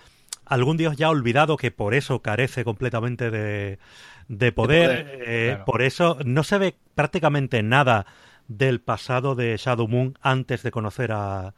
algún 0.45 0.75
dios 0.77 0.97
ya 0.97 1.09
olvidado 1.09 1.55
que 1.57 1.71
por 1.71 1.93
eso 1.93 2.21
carece 2.21 2.65
completamente 2.65 3.31
de, 3.31 3.79
de 4.27 4.51
poder. 4.51 4.89
poder, 4.89 5.21
eh, 5.25 5.57
claro. 5.57 5.65
Por 5.65 5.81
eso 5.81 6.17
no 6.25 6.43
se 6.43 6.57
ve 6.57 6.75
prácticamente 6.95 7.63
nada 7.63 8.05
del 8.57 8.81
pasado 8.81 9.35
de 9.35 9.55
Shadow 9.57 9.87
Moon 9.87 10.17
antes 10.21 10.63
de 10.63 10.71
conocer 10.71 11.11
a, 11.11 11.53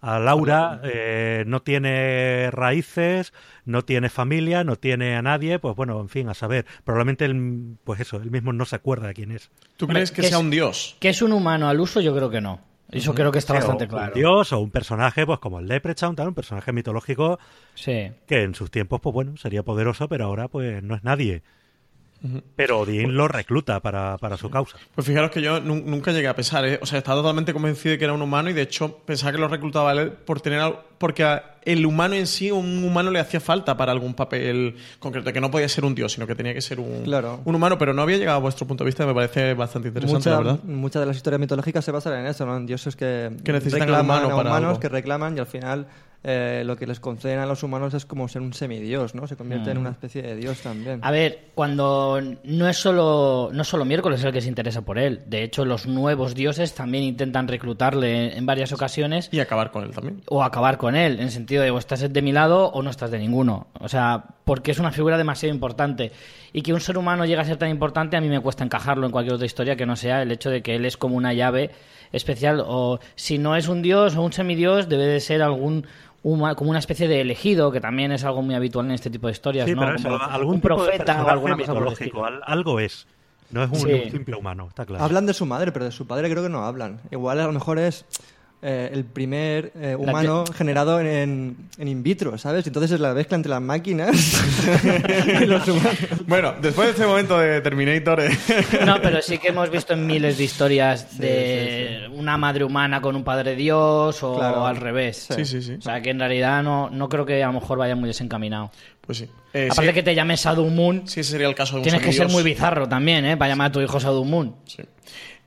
a 0.00 0.18
Laura. 0.18 0.80
eh, 0.84 1.44
no 1.46 1.60
tiene 1.62 2.50
raíces, 2.50 3.32
no 3.64 3.82
tiene 3.82 4.08
familia, 4.08 4.64
no 4.64 4.76
tiene 4.76 5.16
a 5.16 5.22
nadie. 5.22 5.58
Pues 5.58 5.76
bueno, 5.76 6.00
en 6.00 6.08
fin, 6.08 6.28
a 6.28 6.34
saber. 6.34 6.66
Probablemente 6.84 7.24
él, 7.24 7.76
pues 7.84 8.00
eso, 8.00 8.16
él 8.16 8.30
mismo 8.30 8.52
no 8.52 8.64
se 8.64 8.76
acuerda 8.76 9.08
de 9.08 9.14
quién 9.14 9.32
es. 9.32 9.50
¿Tú 9.76 9.86
crees 9.86 10.10
que 10.10 10.22
¿qué 10.22 10.28
sea 10.28 10.38
es- 10.38 10.42
un 10.44 10.50
dios? 10.50 10.96
¿Que 11.00 11.10
es 11.10 11.22
un 11.22 11.32
humano 11.32 11.68
al 11.68 11.80
uso? 11.80 12.00
Yo 12.00 12.14
creo 12.14 12.30
que 12.30 12.40
no. 12.40 12.60
Eso 12.92 13.14
creo 13.14 13.30
que 13.30 13.38
está 13.38 13.52
Sí, 13.52 13.58
bastante 13.58 13.86
claro. 13.86 14.12
Un 14.14 14.18
dios 14.18 14.52
o 14.52 14.58
un 14.58 14.70
personaje, 14.72 15.24
pues 15.24 15.38
como 15.38 15.60
el 15.60 15.68
Leprechaun, 15.68 16.16
tal, 16.16 16.26
un 16.28 16.34
personaje 16.34 16.72
mitológico 16.72 17.38
Sí. 17.74 18.10
que 18.26 18.42
en 18.42 18.56
sus 18.56 18.68
tiempos, 18.72 19.00
pues 19.00 19.12
bueno, 19.14 19.36
sería 19.36 19.62
poderoso, 19.62 20.08
pero 20.08 20.24
ahora 20.24 20.48
pues 20.48 20.82
no 20.82 20.96
es 20.96 21.04
nadie. 21.04 21.42
Pero 22.56 22.80
Odín 22.80 23.14
lo 23.16 23.28
recluta 23.28 23.80
para, 23.80 24.18
para 24.18 24.36
su 24.36 24.50
causa. 24.50 24.76
Pues 24.94 25.06
fijaros 25.06 25.30
que 25.30 25.40
yo 25.40 25.60
nu- 25.60 25.82
nunca 25.86 26.12
llegué 26.12 26.28
a 26.28 26.36
pensar, 26.36 26.66
¿eh? 26.66 26.78
o 26.82 26.86
sea, 26.86 26.98
estaba 26.98 27.20
totalmente 27.22 27.52
convencido 27.52 27.92
de 27.92 27.98
que 27.98 28.04
era 28.04 28.12
un 28.12 28.20
humano 28.22 28.50
y 28.50 28.52
de 28.52 28.62
hecho 28.62 28.98
pensaba 28.98 29.32
que 29.32 29.38
lo 29.38 29.48
reclutaba 29.48 29.92
él 29.92 30.12
por 30.12 30.40
tener 30.40 30.60
algo- 30.60 30.84
porque 31.00 31.40
el 31.64 31.86
humano 31.86 32.14
en 32.14 32.26
sí, 32.26 32.50
un 32.50 32.84
humano 32.84 33.10
le 33.10 33.18
hacía 33.20 33.40
falta 33.40 33.74
para 33.74 33.90
algún 33.90 34.12
papel 34.12 34.76
concreto, 34.98 35.32
que 35.32 35.40
no 35.40 35.50
podía 35.50 35.66
ser 35.66 35.86
un 35.86 35.94
dios, 35.94 36.12
sino 36.12 36.26
que 36.26 36.34
tenía 36.34 36.52
que 36.52 36.60
ser 36.60 36.78
un, 36.78 37.04
Claro. 37.04 37.40
un 37.44 37.54
humano, 37.54 37.78
pero 37.78 37.94
no 37.94 38.02
había 38.02 38.18
llegado 38.18 38.36
a 38.36 38.40
vuestro 38.40 38.66
punto 38.66 38.84
de 38.84 38.88
vista, 38.88 39.06
me 39.06 39.14
parece 39.14 39.54
bastante 39.54 39.88
interesante, 39.88 40.18
Mucha- 40.28 40.30
la 40.30 40.36
verdad. 40.36 40.64
Muchas 40.64 41.00
de 41.00 41.06
las 41.06 41.16
historias 41.16 41.40
mitológicas 41.40 41.82
se 41.84 41.90
basan 41.90 42.20
en 42.20 42.26
eso, 42.26 42.44
¿no? 42.44 42.54
En 42.56 42.66
dioses 42.66 42.96
que, 42.96 43.30
Que 43.42 43.52
necesitan 43.52 43.88
reclaman 43.88 44.04
humano 44.24 44.26
a 44.34 44.36
para 44.36 44.50
humanos, 44.50 44.68
algo. 44.68 44.80
que 44.80 44.88
reclaman 44.90 45.36
y 45.36 45.40
al 45.40 45.46
final 45.46 45.86
eh, 46.22 46.64
lo 46.66 46.76
que 46.76 46.86
les 46.86 47.00
conceden 47.00 47.38
a 47.38 47.46
los 47.46 47.62
humanos 47.62 47.94
es 47.94 48.04
como 48.04 48.28
ser 48.28 48.42
un 48.42 48.52
semidios, 48.52 49.14
¿no? 49.14 49.26
Se 49.26 49.36
convierte 49.36 49.70
en 49.70 49.78
una 49.78 49.88
especie 49.88 50.20
de 50.20 50.36
dios 50.36 50.58
también. 50.60 51.00
A 51.02 51.10
ver, 51.10 51.46
cuando 51.54 52.20
no 52.44 52.68
es 52.68 52.76
solo 52.76 53.48
no 53.54 53.64
solo 53.64 53.86
miércoles 53.86 54.22
el 54.22 54.30
que 54.30 54.42
se 54.42 54.48
interesa 54.48 54.82
por 54.82 54.98
él. 54.98 55.22
De 55.28 55.42
hecho, 55.42 55.64
los 55.64 55.86
nuevos 55.86 56.34
dioses 56.34 56.74
también 56.74 57.04
intentan 57.04 57.48
reclutarle 57.48 58.36
en 58.36 58.44
varias 58.44 58.70
ocasiones 58.74 59.30
Y 59.32 59.40
acabar 59.40 59.70
con 59.70 59.84
él 59.84 59.92
también. 59.92 60.20
o 60.28 60.42
acabar 60.44 60.76
con 60.76 60.89
él, 60.96 61.14
en 61.14 61.20
el 61.24 61.30
sentido 61.30 61.62
de 61.62 61.70
o 61.70 61.78
estás 61.78 62.12
de 62.12 62.22
mi 62.22 62.32
lado 62.32 62.66
o 62.70 62.82
no 62.82 62.90
estás 62.90 63.10
de 63.10 63.18
ninguno. 63.18 63.66
O 63.80 63.88
sea, 63.88 64.24
porque 64.44 64.70
es 64.70 64.78
una 64.78 64.90
figura 64.92 65.16
demasiado 65.18 65.54
importante. 65.54 66.12
Y 66.52 66.62
que 66.62 66.72
un 66.72 66.80
ser 66.80 66.98
humano 66.98 67.24
llegue 67.24 67.40
a 67.40 67.44
ser 67.44 67.56
tan 67.56 67.68
importante, 67.70 68.16
a 68.16 68.20
mí 68.20 68.28
me 68.28 68.40
cuesta 68.40 68.64
encajarlo 68.64 69.06
en 69.06 69.12
cualquier 69.12 69.34
otra 69.34 69.46
historia 69.46 69.76
que 69.76 69.86
no 69.86 69.96
sea 69.96 70.22
el 70.22 70.30
hecho 70.32 70.50
de 70.50 70.62
que 70.62 70.76
él 70.76 70.84
es 70.84 70.96
como 70.96 71.16
una 71.16 71.32
llave 71.32 71.70
especial. 72.12 72.62
O 72.66 73.00
si 73.14 73.38
no 73.38 73.56
es 73.56 73.68
un 73.68 73.82
dios 73.82 74.16
o 74.16 74.22
un 74.22 74.32
semidios, 74.32 74.88
debe 74.88 75.06
de 75.06 75.20
ser 75.20 75.42
algún. 75.42 75.86
como 76.22 76.70
una 76.70 76.78
especie 76.78 77.08
de 77.08 77.20
elegido, 77.20 77.70
que 77.72 77.80
también 77.80 78.12
es 78.12 78.24
algo 78.24 78.42
muy 78.42 78.54
habitual 78.54 78.86
en 78.86 78.92
este 78.92 79.10
tipo 79.10 79.26
de 79.28 79.32
historias, 79.32 79.66
Sí, 79.66 79.74
¿no? 79.74 79.80
pero 79.80 79.94
eso, 79.96 80.22
algún 80.22 80.56
un 80.56 80.60
profeta 80.60 81.24
o 81.24 81.28
alguna 81.28 81.56
cosa 81.56 81.72
mitológico, 81.72 82.24
algo 82.44 82.80
es. 82.80 83.06
No 83.50 83.64
es 83.64 83.70
un, 83.70 83.76
Sí. 83.78 83.92
un 84.04 84.10
simple 84.12 84.36
humano, 84.36 84.66
está 84.68 84.84
claro. 84.86 85.02
Hablan 85.04 85.26
de 85.26 85.34
su 85.34 85.44
madre, 85.46 85.72
pero 85.72 85.84
de 85.86 85.90
su 85.90 86.06
padre 86.06 86.30
creo 86.30 86.42
que 86.42 86.48
no 86.48 86.64
hablan. 86.64 87.00
Igual 87.10 87.40
a 87.40 87.46
lo 87.46 87.52
mejor 87.52 87.78
es 87.80 88.04
eh, 88.62 88.90
el 88.92 89.04
primer 89.04 89.72
eh, 89.80 89.96
humano 89.96 90.44
generado 90.54 91.00
en, 91.00 91.56
en 91.78 91.88
in 91.88 92.02
vitro, 92.02 92.36
¿sabes? 92.36 92.66
Entonces 92.66 92.90
es 92.92 93.00
la 93.00 93.14
mezcla 93.14 93.36
entre 93.36 93.48
las 93.50 93.62
máquinas 93.62 94.10
y 95.42 95.46
los 95.46 95.66
humanos. 95.66 95.96
Bueno, 96.26 96.54
después 96.60 96.88
de 96.88 96.92
este 96.92 97.06
momento 97.06 97.38
de 97.38 97.60
Terminator, 97.62 98.20
eh, 98.20 98.30
No, 98.84 99.00
pero 99.00 99.22
sí 99.22 99.38
que 99.38 99.48
hemos 99.48 99.70
visto 99.70 99.94
en 99.94 100.06
miles 100.06 100.36
de 100.38 100.44
historias 100.44 101.16
de 101.18 102.08
una 102.12 102.36
madre 102.36 102.64
humana 102.64 103.00
con 103.00 103.16
un 103.16 103.24
padre 103.24 103.54
dios 103.56 104.22
o 104.22 104.36
Claro. 104.36 104.66
al 104.66 104.76
revés. 104.76 105.28
Sí, 105.34 105.44
sí, 105.44 105.62
sí. 105.62 105.74
O 105.78 105.82
sea, 105.82 106.00
que 106.02 106.10
en 106.10 106.18
realidad 106.18 106.62
no, 106.62 106.90
no 106.90 107.08
creo 107.08 107.24
que 107.24 107.42
a 107.42 107.46
lo 107.46 107.54
mejor 107.54 107.78
vaya 107.78 107.96
muy 107.96 108.08
desencaminado. 108.08 108.70
pues 109.00 109.18
sí. 109.18 109.28
Eh, 109.52 109.68
Aparte 109.70 109.88
sí, 109.90 109.94
que 109.94 110.02
te 110.04 110.14
llames 110.14 110.42
Sadhu 110.42 110.66
Moon, 110.70 111.08
sí, 111.08 111.20
ese 111.20 111.32
sería 111.32 111.48
el 111.48 111.54
caso 111.56 111.72
de 111.74 111.78
un 111.78 111.82
tienes 111.82 112.02
que 112.02 112.12
ser 112.12 112.28
muy 112.28 112.42
bizarro 112.44 112.88
también, 112.88 113.24
¿eh? 113.24 113.36
Para 113.36 113.48
llamar 113.50 113.68
a 113.70 113.72
tu 113.72 113.80
hijo 113.80 113.98
Sadhu 113.98 114.24
Moon. 114.24 114.54
Sí. 114.64 114.82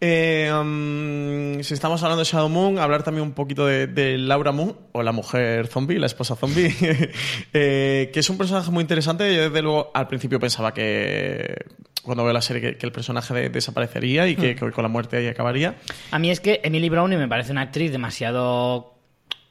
Eh, 0.06 0.52
um, 0.54 1.64
si 1.64 1.74
estamos 1.74 2.04
hablando 2.04 2.24
de 2.26 2.30
Shadow 2.30 2.50
Moon, 2.50 2.78
hablar 2.78 3.04
también 3.04 3.26
un 3.26 3.32
poquito 3.32 3.66
de, 3.66 3.88
de 3.88 4.18
Laura 4.18 4.52
Moon, 4.52 4.76
o 4.92 5.02
la 5.02 5.14
mujer 5.14 5.68
zombie, 5.68 5.98
la 5.98 6.08
esposa 6.08 6.36
zombie, 6.36 6.76
eh, 7.54 8.10
que 8.14 8.20
es 8.20 8.30
un 8.30 8.38
personaje 8.38 8.70
muy 8.70 8.82
interesante. 8.82 9.34
Yo, 9.34 9.44
desde 9.44 9.62
luego, 9.62 9.92
al 9.94 10.08
principio 10.08 10.42
pensaba 10.42 10.74
que, 10.74 11.56
cuando 12.04 12.26
veo 12.26 12.34
la 12.34 12.42
serie, 12.42 12.62
que, 12.62 12.78
que 12.78 12.86
el 12.86 12.92
personaje 12.92 13.34
de- 13.34 13.50
desaparecería 13.50 14.28
y 14.28 14.36
que, 14.36 14.56
que 14.56 14.72
con 14.72 14.82
la 14.84 14.90
muerte 14.90 15.16
ahí 15.16 15.28
acabaría. 15.28 15.76
A 16.12 16.20
mí 16.20 16.32
es 16.32 16.42
que 16.42 16.60
Emily 16.66 16.90
Browning 16.90 17.20
me 17.20 17.30
parece 17.30 17.54
una 17.54 17.62
actriz 17.62 17.92
demasiado, 17.94 18.96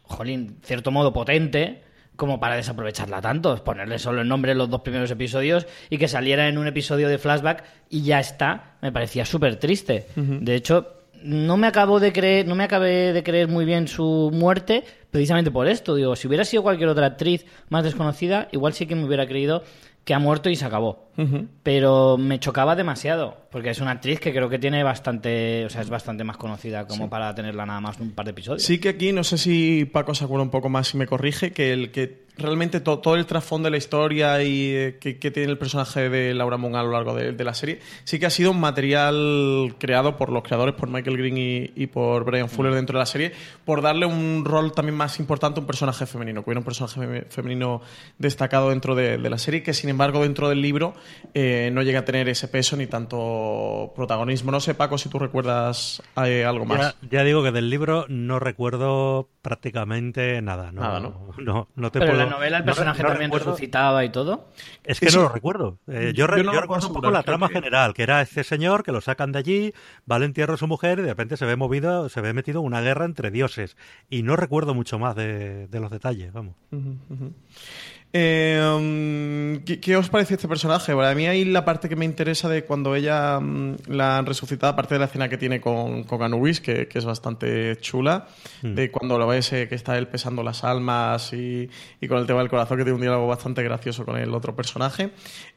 jolín, 0.02 0.58
cierto 0.62 0.90
modo 0.90 1.14
potente 1.14 1.82
como 2.22 2.38
para 2.38 2.54
desaprovecharla 2.54 3.20
tanto, 3.20 3.56
ponerle 3.64 3.98
solo 3.98 4.20
el 4.20 4.28
nombre 4.28 4.52
en 4.52 4.58
los 4.58 4.70
dos 4.70 4.82
primeros 4.82 5.10
episodios 5.10 5.66
y 5.90 5.98
que 5.98 6.06
saliera 6.06 6.46
en 6.46 6.56
un 6.56 6.68
episodio 6.68 7.08
de 7.08 7.18
flashback 7.18 7.64
y 7.90 8.02
ya 8.02 8.20
está, 8.20 8.76
me 8.80 8.92
parecía 8.92 9.24
súper 9.24 9.56
triste. 9.56 10.06
De 10.14 10.54
hecho, 10.54 10.98
no 11.24 11.56
me 11.56 11.66
acabo 11.66 11.98
de 11.98 12.12
creer, 12.12 12.46
no 12.46 12.54
me 12.54 12.62
acabé 12.62 13.12
de 13.12 13.24
creer 13.24 13.48
muy 13.48 13.64
bien 13.64 13.88
su 13.88 14.30
muerte 14.32 14.84
precisamente 15.10 15.50
por 15.50 15.66
esto. 15.66 15.96
Digo, 15.96 16.14
si 16.14 16.28
hubiera 16.28 16.44
sido 16.44 16.62
cualquier 16.62 16.90
otra 16.90 17.06
actriz 17.06 17.44
más 17.70 17.82
desconocida, 17.82 18.46
igual 18.52 18.72
sí 18.72 18.86
que 18.86 18.94
me 18.94 19.04
hubiera 19.04 19.26
creído 19.26 19.64
que 20.04 20.14
ha 20.14 20.18
muerto 20.18 20.50
y 20.50 20.56
se 20.56 20.64
acabó. 20.64 21.10
Pero 21.62 22.16
me 22.18 22.40
chocaba 22.40 22.74
demasiado, 22.74 23.36
porque 23.50 23.70
es 23.70 23.80
una 23.80 23.92
actriz 23.92 24.18
que 24.18 24.32
creo 24.32 24.48
que 24.48 24.58
tiene 24.58 24.82
bastante, 24.82 25.64
o 25.64 25.70
sea, 25.70 25.82
es 25.82 25.90
bastante 25.90 26.24
más 26.24 26.36
conocida 26.36 26.86
como 26.86 27.08
para 27.08 27.34
tenerla 27.34 27.66
nada 27.66 27.80
más 27.80 28.00
un 28.00 28.12
par 28.12 28.24
de 28.24 28.32
episodios. 28.32 28.62
Sí 28.62 28.78
que 28.78 28.88
aquí, 28.88 29.12
no 29.12 29.22
sé 29.22 29.38
si 29.38 29.84
Paco 29.84 30.14
se 30.14 30.24
acuerda 30.24 30.42
un 30.42 30.50
poco 30.50 30.68
más 30.68 30.92
y 30.94 30.96
me 30.96 31.06
corrige, 31.06 31.52
que 31.52 31.72
el 31.72 31.92
que 31.92 32.21
realmente 32.38 32.80
to- 32.80 32.98
todo 32.98 33.14
el 33.16 33.26
trasfondo 33.26 33.66
de 33.66 33.70
la 33.72 33.76
historia 33.76 34.42
y 34.42 34.70
eh, 34.74 34.98
que, 35.00 35.18
que 35.18 35.30
tiene 35.30 35.50
el 35.52 35.58
personaje 35.58 36.08
de 36.08 36.34
Laura 36.34 36.56
Moon 36.56 36.74
a 36.76 36.82
lo 36.82 36.90
largo 36.92 37.14
de, 37.14 37.32
de 37.32 37.44
la 37.44 37.54
serie, 37.54 37.80
sí 38.04 38.18
que 38.18 38.26
ha 38.26 38.30
sido 38.30 38.50
un 38.50 38.58
material 38.60 39.74
creado 39.78 40.16
por 40.16 40.30
los 40.30 40.42
creadores, 40.42 40.74
por 40.74 40.88
Michael 40.88 41.16
Green 41.18 41.36
y, 41.36 41.70
y 41.76 41.86
por 41.88 42.24
Brian 42.24 42.48
Fuller 42.48 42.74
dentro 42.74 42.98
de 42.98 43.00
la 43.00 43.06
serie, 43.06 43.32
por 43.64 43.82
darle 43.82 44.06
un 44.06 44.44
rol 44.44 44.72
también 44.72 44.96
más 44.96 45.18
importante 45.20 45.60
a 45.60 45.62
un 45.62 45.66
personaje 45.66 46.06
femenino, 46.06 46.42
que 46.42 46.50
hubiera 46.50 46.60
un 46.60 46.64
personaje 46.64 47.00
fe- 47.06 47.26
femenino 47.28 47.82
destacado 48.18 48.70
dentro 48.70 48.94
de, 48.94 49.18
de 49.18 49.30
la 49.30 49.38
serie, 49.38 49.62
que 49.62 49.74
sin 49.74 49.90
embargo 49.90 50.22
dentro 50.22 50.48
del 50.48 50.62
libro 50.62 50.94
eh, 51.34 51.70
no 51.72 51.82
llega 51.82 52.00
a 52.00 52.04
tener 52.04 52.28
ese 52.28 52.48
peso 52.48 52.76
ni 52.76 52.86
tanto 52.86 53.92
protagonismo. 53.94 54.50
No 54.50 54.60
sé, 54.60 54.74
Paco, 54.74 54.98
si 54.98 55.08
tú 55.08 55.18
recuerdas 55.18 56.02
eh, 56.24 56.44
algo 56.44 56.64
más. 56.64 56.96
Ya, 57.02 57.18
ya 57.18 57.24
digo 57.24 57.42
que 57.42 57.52
del 57.52 57.70
libro 57.70 58.06
no 58.08 58.38
recuerdo 58.38 59.28
prácticamente 59.42 60.40
nada. 60.42 60.72
No, 60.72 60.80
Nada, 60.82 61.00
¿no? 61.00 61.28
No, 61.38 61.68
no 61.76 61.90
te 61.92 61.98
Pero 62.00 62.12
puedo- 62.12 62.21
la 62.24 62.30
novela 62.30 62.58
el 62.58 62.64
personaje 62.64 63.02
no 63.02 63.08
también 63.10 63.30
recuerdo- 63.30 63.50
resucitaba 63.52 64.04
y 64.04 64.10
todo. 64.10 64.48
Es 64.84 65.00
que 65.00 65.06
Eso- 65.06 65.18
no 65.18 65.28
lo 65.28 65.34
recuerdo. 65.34 65.78
Eh, 65.88 66.12
yo, 66.14 66.26
re- 66.26 66.42
no 66.42 66.52
recuerdo 66.52 66.88
un 66.88 66.94
poco 66.94 67.10
la 67.10 67.22
trama 67.22 67.48
que- 67.48 67.54
general, 67.54 67.94
que 67.94 68.02
era 68.02 68.20
este 68.22 68.44
señor 68.44 68.82
que 68.82 68.92
lo 68.92 69.00
sacan 69.00 69.32
de 69.32 69.38
allí, 69.38 69.72
va 70.10 70.16
al 70.16 70.22
entierro 70.22 70.52
de 70.54 70.58
su 70.58 70.66
mujer 70.66 70.98
y 70.98 71.02
de 71.02 71.08
repente 71.08 71.36
se 71.36 71.44
ve 71.46 71.56
movido, 71.56 72.08
se 72.08 72.20
ve 72.20 72.32
metido 72.32 72.60
en 72.60 72.66
una 72.66 72.80
guerra 72.80 73.04
entre 73.04 73.30
dioses. 73.30 73.76
Y 74.10 74.22
no 74.22 74.36
recuerdo 74.36 74.74
mucho 74.74 74.98
más 74.98 75.14
de, 75.16 75.66
de 75.68 75.80
los 75.80 75.90
detalles, 75.90 76.32
vamos. 76.32 76.54
Eh, 78.14 78.60
um, 78.76 79.64
¿qué, 79.64 79.80
qué 79.80 79.96
os 79.96 80.10
parece 80.10 80.34
este 80.34 80.46
personaje? 80.46 80.92
Bueno, 80.92 81.08
a 81.08 81.14
mí 81.14 81.26
ahí 81.26 81.46
la 81.46 81.64
parte 81.64 81.88
que 81.88 81.96
me 81.96 82.04
interesa 82.04 82.46
de 82.46 82.62
cuando 82.64 82.94
ella 82.94 83.40
mm, 83.40 83.76
la 83.88 84.18
han 84.18 84.26
resucitado, 84.26 84.70
aparte 84.70 84.96
de 84.96 84.98
la 84.98 85.06
escena 85.06 85.30
que 85.30 85.38
tiene 85.38 85.62
con, 85.62 86.04
con 86.04 86.22
Anubis, 86.22 86.60
que, 86.60 86.88
que 86.88 86.98
es 86.98 87.06
bastante 87.06 87.76
chula, 87.80 88.28
de 88.60 88.90
cuando 88.90 89.18
lo 89.18 89.26
ves 89.26 89.52
eh, 89.54 89.66
que 89.66 89.76
está 89.76 89.96
él 89.96 90.08
pesando 90.08 90.42
las 90.42 90.62
almas 90.62 91.32
y, 91.32 91.70
y 92.02 92.08
con 92.08 92.18
el 92.18 92.26
tema 92.26 92.40
del 92.40 92.50
corazón, 92.50 92.76
que 92.76 92.84
tiene 92.84 92.96
un 92.96 93.00
diálogo 93.00 93.26
bastante 93.26 93.62
gracioso 93.62 94.04
con 94.04 94.18
el 94.18 94.34
otro 94.34 94.54
personaje. 94.54 95.10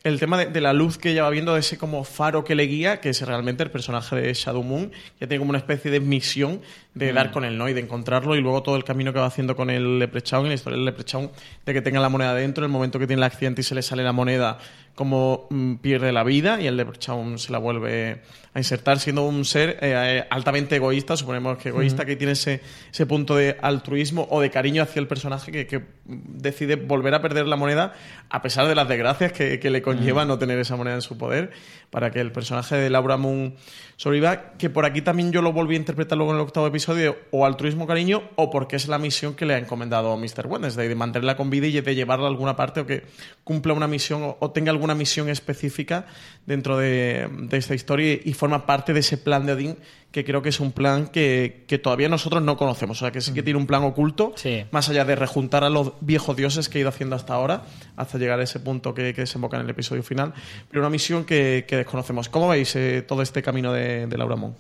El 0.04 0.18
tema 0.20 0.38
de, 0.38 0.46
de 0.46 0.62
la 0.62 0.72
luz 0.72 0.98
que 0.98 1.12
ella 1.12 1.24
va 1.24 1.32
viendo, 1.32 1.54
de 1.56 1.60
ese 1.60 1.78
como 1.78 2.06
faro 2.06 2.46
que 2.46 2.56
le 2.56 2.68
guía, 2.68 3.02
que 3.02 3.10
es 3.10 3.22
realmente 3.22 3.64
el 3.64 3.72
personaje 3.72 4.16
de 4.16 4.34
Shadow 4.34 4.64
Moon, 4.64 4.92
que 5.20 5.28
tiene 5.28 5.40
como 5.40 5.50
una 5.50 5.60
especie 5.60 5.92
de 5.92 6.00
misión 6.00 6.62
de 6.94 7.12
dar 7.12 7.32
con 7.32 7.44
él, 7.44 7.58
¿no? 7.58 7.68
Y 7.68 7.74
de 7.74 7.82
encontrarlo 7.82 8.38
y 8.38 8.42
luego 8.42 8.64
todo 8.64 8.78
el 8.78 8.86
camino 8.86 9.12
que 9.12 9.20
va 9.20 9.26
haciendo 9.26 9.58
con 9.58 9.70
el 9.70 10.00
Leprechaun 10.00 10.46
y 10.46 10.50
la 10.50 10.56
historia 10.56 10.78
del 10.78 10.86
Leprechaun 10.86 11.30
de 11.66 11.74
que 11.74 11.82
tenga 11.82 12.00
la 12.00 12.08
moneda 12.08 12.34
dentro, 12.46 12.66
el 12.66 12.72
momento 12.72 13.00
que 13.00 13.08
tiene 13.08 13.20
el 13.20 13.24
accidente 13.24 13.62
y 13.62 13.64
se 13.64 13.76
le 13.76 13.82
sale 13.82 14.04
la 14.04 14.14
moneda, 14.14 14.60
como 14.96 15.48
mm, 15.50 15.76
pierde 15.76 16.12
la 16.12 16.24
vida 16.24 16.60
y 16.62 16.68
el 16.68 16.78
Leprechaun 16.78 17.38
se 17.38 17.52
la 17.52 17.58
vuelve 17.58 18.22
a 18.54 18.60
insertar 18.60 19.00
siendo 19.00 19.24
un 19.24 19.44
ser 19.44 19.72
eh, 19.72 19.78
eh, 19.82 20.28
altamente 20.30 20.78
egoísta, 20.78 21.18
suponemos 21.18 21.58
que 21.58 21.70
egoísta, 21.70 22.06
que 22.06 22.16
tiene 22.16 22.32
ese, 22.34 22.62
ese 22.90 23.06
punto 23.06 23.36
de 23.36 23.58
altruismo 23.62 24.26
o 24.32 24.40
de 24.40 24.50
cariño 24.50 24.82
hacia 24.82 25.02
el 25.02 25.08
personaje 25.08 25.52
que, 25.52 25.68
que 25.68 25.84
decide 26.06 26.78
volver 26.78 27.14
a 27.14 27.22
perder 27.22 27.48
la 27.48 27.58
moneda 27.58 27.94
a 28.30 28.42
pesar 28.42 28.68
de 28.68 28.76
las 28.76 28.88
desgracias 28.88 29.34
que, 29.34 29.60
que 29.60 29.70
le 29.70 29.82
conlleva 29.82 30.24
no 30.24 30.40
tener 30.40 30.58
esa 30.58 30.78
moneda 30.78 30.96
en 30.96 31.02
su 31.02 31.18
poder 31.18 31.52
para 31.90 32.12
que 32.12 32.22
el 32.22 32.32
personaje 32.32 32.76
de 32.76 32.90
Laura 32.90 33.18
Moon 33.18 33.56
sobreviva, 33.98 34.54
que 34.58 34.70
por 34.70 34.86
aquí 34.86 35.02
también 35.02 35.32
yo 35.32 35.42
lo 35.42 35.54
volví 35.54 35.76
a 35.76 35.78
interpretar 35.78 36.18
luego 36.18 36.34
en 36.34 36.38
el 36.38 36.44
octavo 36.44 36.68
episodio, 36.68 37.18
o 37.32 37.46
altruismo 37.46 37.88
cariño, 37.88 38.24
o 38.36 38.50
porque 38.50 38.76
es 38.76 38.88
la 38.88 38.98
misión 38.98 39.36
que 39.36 39.46
le 39.46 39.54
ha 39.54 39.58
encomendado 39.58 40.18
Mr. 40.18 40.48
Wednesday, 40.48 40.88
de 40.88 40.96
mantenerla 40.96 41.38
con 41.38 41.50
vida 41.50 41.68
y 41.68 41.80
de 41.80 41.96
llevarla 41.96 42.26
a 42.26 42.30
alguna 42.30 42.56
parte 42.56 42.82
o 42.82 42.86
que 42.86 43.04
cumpla 43.44 43.74
una 43.74 43.88
misión 43.88 44.24
o, 44.24 44.38
o 44.40 44.52
tenga 44.52 44.72
alguna 44.86 44.96
misión 44.96 45.30
específica 45.30 46.06
dentro 46.46 46.78
de, 46.78 47.28
de 47.50 47.58
esta 47.58 47.74
historia 47.74 48.14
y, 48.14 48.22
y 48.26 48.34
forma 48.34 48.66
parte 48.66 48.94
de 48.94 49.00
ese 49.00 49.18
plan 49.18 49.46
de 49.46 49.54
Odín 49.54 49.78
que 50.12 50.24
creo 50.24 50.42
que 50.42 50.48
es 50.50 50.60
un 50.62 50.72
plan 50.72 51.08
que, 51.08 51.66
que 51.68 51.78
todavía 51.78 52.08
nosotros 52.08 52.42
no 52.42 52.56
conocemos. 52.56 52.98
O 52.98 53.00
sea, 53.02 53.12
que 53.12 53.20
sí 53.20 53.34
que 53.34 53.44
tiene 53.44 53.60
un 53.60 53.68
plan 53.68 53.84
oculto, 53.84 54.32
Sí. 54.36 54.64
más 54.72 54.88
allá 54.88 55.04
de 55.04 55.14
rejuntar 55.16 55.66
a 55.66 55.70
los 55.70 55.92
viejos 56.00 56.38
dioses 56.38 56.70
que 56.70 56.78
ha 56.78 56.82
ido 56.82 56.90
haciendo 56.90 57.18
hasta 57.18 57.34
ahora, 57.34 57.64
hasta 57.98 58.18
llegar 58.18 58.40
a 58.40 58.44
ese 58.44 58.60
punto 58.62 58.94
que, 58.94 59.14
que 59.14 59.22
desemboca 59.22 59.58
en 59.58 59.64
el 59.64 59.70
episodio 59.70 60.04
final. 60.04 60.34
Pero 60.70 60.82
una 60.82 60.90
misión 60.90 61.26
que, 61.26 61.66
que 61.68 61.76
desconocemos. 61.78 62.30
¿Cómo 62.30 62.48
veis 62.48 62.74
eh, 62.78 63.04
todo 63.06 63.22
este 63.24 63.42
camino 63.42 63.74
de, 63.74 64.08
de 64.08 64.18
Laura 64.18 64.38
Moon? 64.38 64.56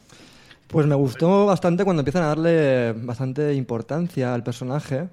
Pues 0.67 0.88
me 0.88 0.95
gustó 0.95 1.45
bastante 1.45 1.86
cuando 1.86 2.01
empiezan 2.01 2.23
a 2.23 2.28
darle 2.28 2.91
bastante 2.93 3.53
importancia 3.53 4.34
al 4.34 4.43
personaje, 4.43 5.07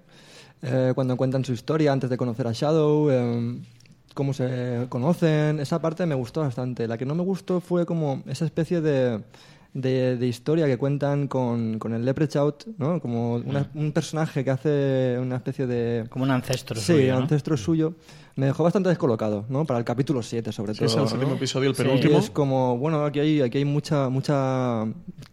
eh, 0.62 0.90
cuando 0.96 1.16
cuentan 1.16 1.44
su 1.44 1.52
historia 1.52 1.92
antes 1.92 2.10
de 2.10 2.16
conocer 2.16 2.48
a 2.48 2.52
Shadow, 2.52 3.10
eh, 3.10 3.58
cómo 4.14 4.32
se 4.32 4.86
conocen, 4.88 5.60
esa 5.60 5.80
parte 5.80 6.06
me 6.06 6.14
gustó 6.14 6.40
bastante. 6.40 6.86
La 6.88 6.96
que 6.98 7.06
no 7.06 7.14
me 7.14 7.22
gustó 7.22 7.60
fue 7.60 7.86
como 7.86 8.22
esa 8.26 8.44
especie 8.44 8.80
de 8.80 9.20
de, 9.74 10.18
de 10.18 10.26
historia 10.26 10.66
que 10.66 10.76
cuentan 10.76 11.28
con, 11.28 11.78
con 11.78 11.94
el 11.94 12.04
Leprechaun, 12.04 12.52
¿no? 12.76 13.00
Como 13.00 13.36
una- 13.36 13.70
un 13.74 13.92
personaje 13.92 14.44
que 14.44 14.50
hace 14.50 15.16
una 15.18 15.36
especie 15.36 15.66
de... 15.66 16.04
Como 16.10 16.26
un 16.26 16.30
ancestro 16.30 16.76
Sí, 16.78 16.92
suyo, 16.92 17.14
¿no? 17.14 17.20
ancestro 17.22 17.56
suyo. 17.56 17.94
Me 18.34 18.46
dejó 18.46 18.64
bastante 18.64 18.88
descolocado, 18.88 19.44
¿no? 19.48 19.64
Para 19.64 19.78
el 19.78 19.84
capítulo 19.84 20.22
7, 20.22 20.52
sobre 20.52 20.74
Sí, 20.74 20.84
es 20.84 20.92
todo. 20.92 21.02
el 21.04 21.08
séptimo 21.10 21.30
¿no? 21.32 21.36
episodio, 21.36 21.68
el 21.70 21.76
Sí. 21.76 21.82
penúltimo. 21.82 22.18
Es 22.18 22.30
como, 22.30 22.78
bueno, 22.78 23.04
aquí 23.04 23.20
hay, 23.20 23.40
aquí 23.42 23.58
hay 23.58 23.64
mucha, 23.64 24.08
mucha 24.08 24.84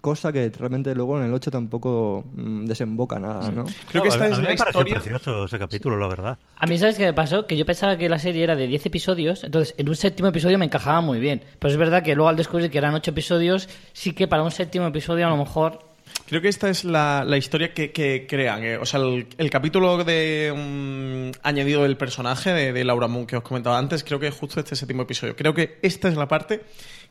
cosa 0.02 0.32
que 0.34 0.50
realmente 0.50 0.93
luego 0.95 1.18
en 1.20 1.26
el 1.26 1.34
8 1.34 1.50
tampoco 1.52 2.26
mm, 2.36 2.66
desemboca 2.66 3.20
nada, 3.20 3.50
¿no? 3.52 3.64
Creo 3.89 4.04
que 4.04 4.10
No, 4.10 4.14
esta 4.16 4.26
a- 4.26 4.28
es 4.28 4.38
mí 4.38 4.43
la 4.43 4.50
me 4.50 4.56
historia. 4.56 4.93
precioso 4.95 5.45
ese 5.45 5.60
capítulo, 5.60 5.97
la 5.97 6.08
verdad. 6.08 6.38
A 6.58 6.66
mí, 6.68 6.78
¿sabes 6.78 6.97
qué 6.97 7.06
me 7.06 7.14
pasó? 7.14 7.45
Que 7.47 7.56
yo 7.58 7.66
pensaba 7.66 7.97
que 7.97 8.10
la 8.10 8.20
serie 8.20 8.43
era 8.43 8.56
de 8.56 8.68
10 8.68 8.86
episodios, 8.86 9.43
entonces 9.43 9.76
en 9.78 9.88
un 9.89 9.95
séptimo 9.95 10.28
episodio 10.30 10.58
me 10.58 10.66
encajaba 10.66 11.02
muy 11.02 11.20
bien. 11.20 11.41
Pero 11.60 11.72
es 11.72 11.78
verdad 11.78 12.04
que 12.04 12.16
luego 12.16 12.30
al 12.30 12.36
descubrir 12.36 12.70
que 12.70 12.78
eran 12.78 12.93
8 12.95 13.12
episodios, 13.12 13.70
sí 13.93 14.14
que 14.14 14.28
para 14.28 14.43
un 14.43 14.52
séptimo 14.52 14.86
episodio 14.88 15.26
a 15.26 15.30
lo 15.30 15.38
mejor... 15.38 15.88
Creo 16.28 16.41
que 16.41 16.47
esta 16.47 16.70
es 16.70 16.84
la, 16.84 17.24
la 17.26 17.38
historia 17.38 17.74
que, 17.74 17.91
que 17.91 18.28
crean. 18.28 18.64
eh. 18.64 18.78
O 18.78 18.86
sea, 18.86 18.99
el, 18.99 19.28
el 19.38 19.49
capítulo 19.49 20.03
de 20.03 20.53
mm, 20.55 21.39
añadido 21.43 21.84
del 21.84 21.97
personaje 21.97 22.51
de, 22.53 22.72
de 22.74 22.84
Laura 22.84 23.07
Moon 23.07 23.26
que 23.26 23.36
os 23.38 23.43
comentaba 23.43 23.78
antes, 23.78 24.03
creo 24.03 24.20
que 24.20 24.28
es 24.28 24.36
justo 24.36 24.60
este 24.60 24.76
séptimo 24.76 25.03
episodio. 25.03 25.36
Creo 25.36 25.53
que 25.53 25.80
esta 25.82 26.07
es 26.07 26.16
la 26.16 26.28
parte 26.28 26.62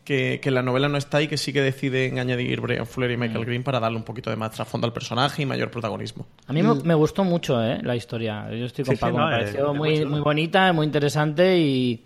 que, 0.04 0.38
que 0.40 0.48
en 0.48 0.54
la 0.54 0.62
novela 0.62 0.88
no 0.88 0.96
está 0.96 1.20
y 1.20 1.28
que 1.28 1.36
sí 1.36 1.52
que 1.52 1.60
deciden 1.60 2.18
añadir 2.18 2.60
Brian 2.60 2.86
Fuller 2.86 3.10
y 3.10 3.16
Mm. 3.16 3.20
Michael 3.20 3.44
Green 3.44 3.62
para 3.64 3.80
darle 3.80 3.98
un 3.98 4.04
poquito 4.04 4.30
de 4.30 4.36
más 4.36 4.52
trasfondo 4.52 4.86
al 4.86 4.92
personaje 4.92 5.42
y 5.42 5.46
mayor 5.46 5.70
protagonismo. 5.70 6.26
A 6.46 6.52
mí 6.52 6.62
me, 6.62 6.74
me 6.76 6.94
gustó 6.94 7.24
mucho 7.24 7.62
¿eh? 7.62 7.80
la 7.82 7.96
historia. 7.96 8.48
Yo 8.50 8.64
estoy 8.66 8.84
con 8.84 8.94
Sí, 8.94 8.98
sí, 8.98 9.00
Paco. 9.04 9.18
no, 9.18 9.26
me 9.26 9.34
eh, 9.34 9.38
pareció 9.38 9.70
es 9.72 9.76
muy, 9.76 10.04
muy 10.06 10.20
bonita, 10.20 10.72
muy 10.72 10.86
interesante 10.86 11.58
y 11.58 12.04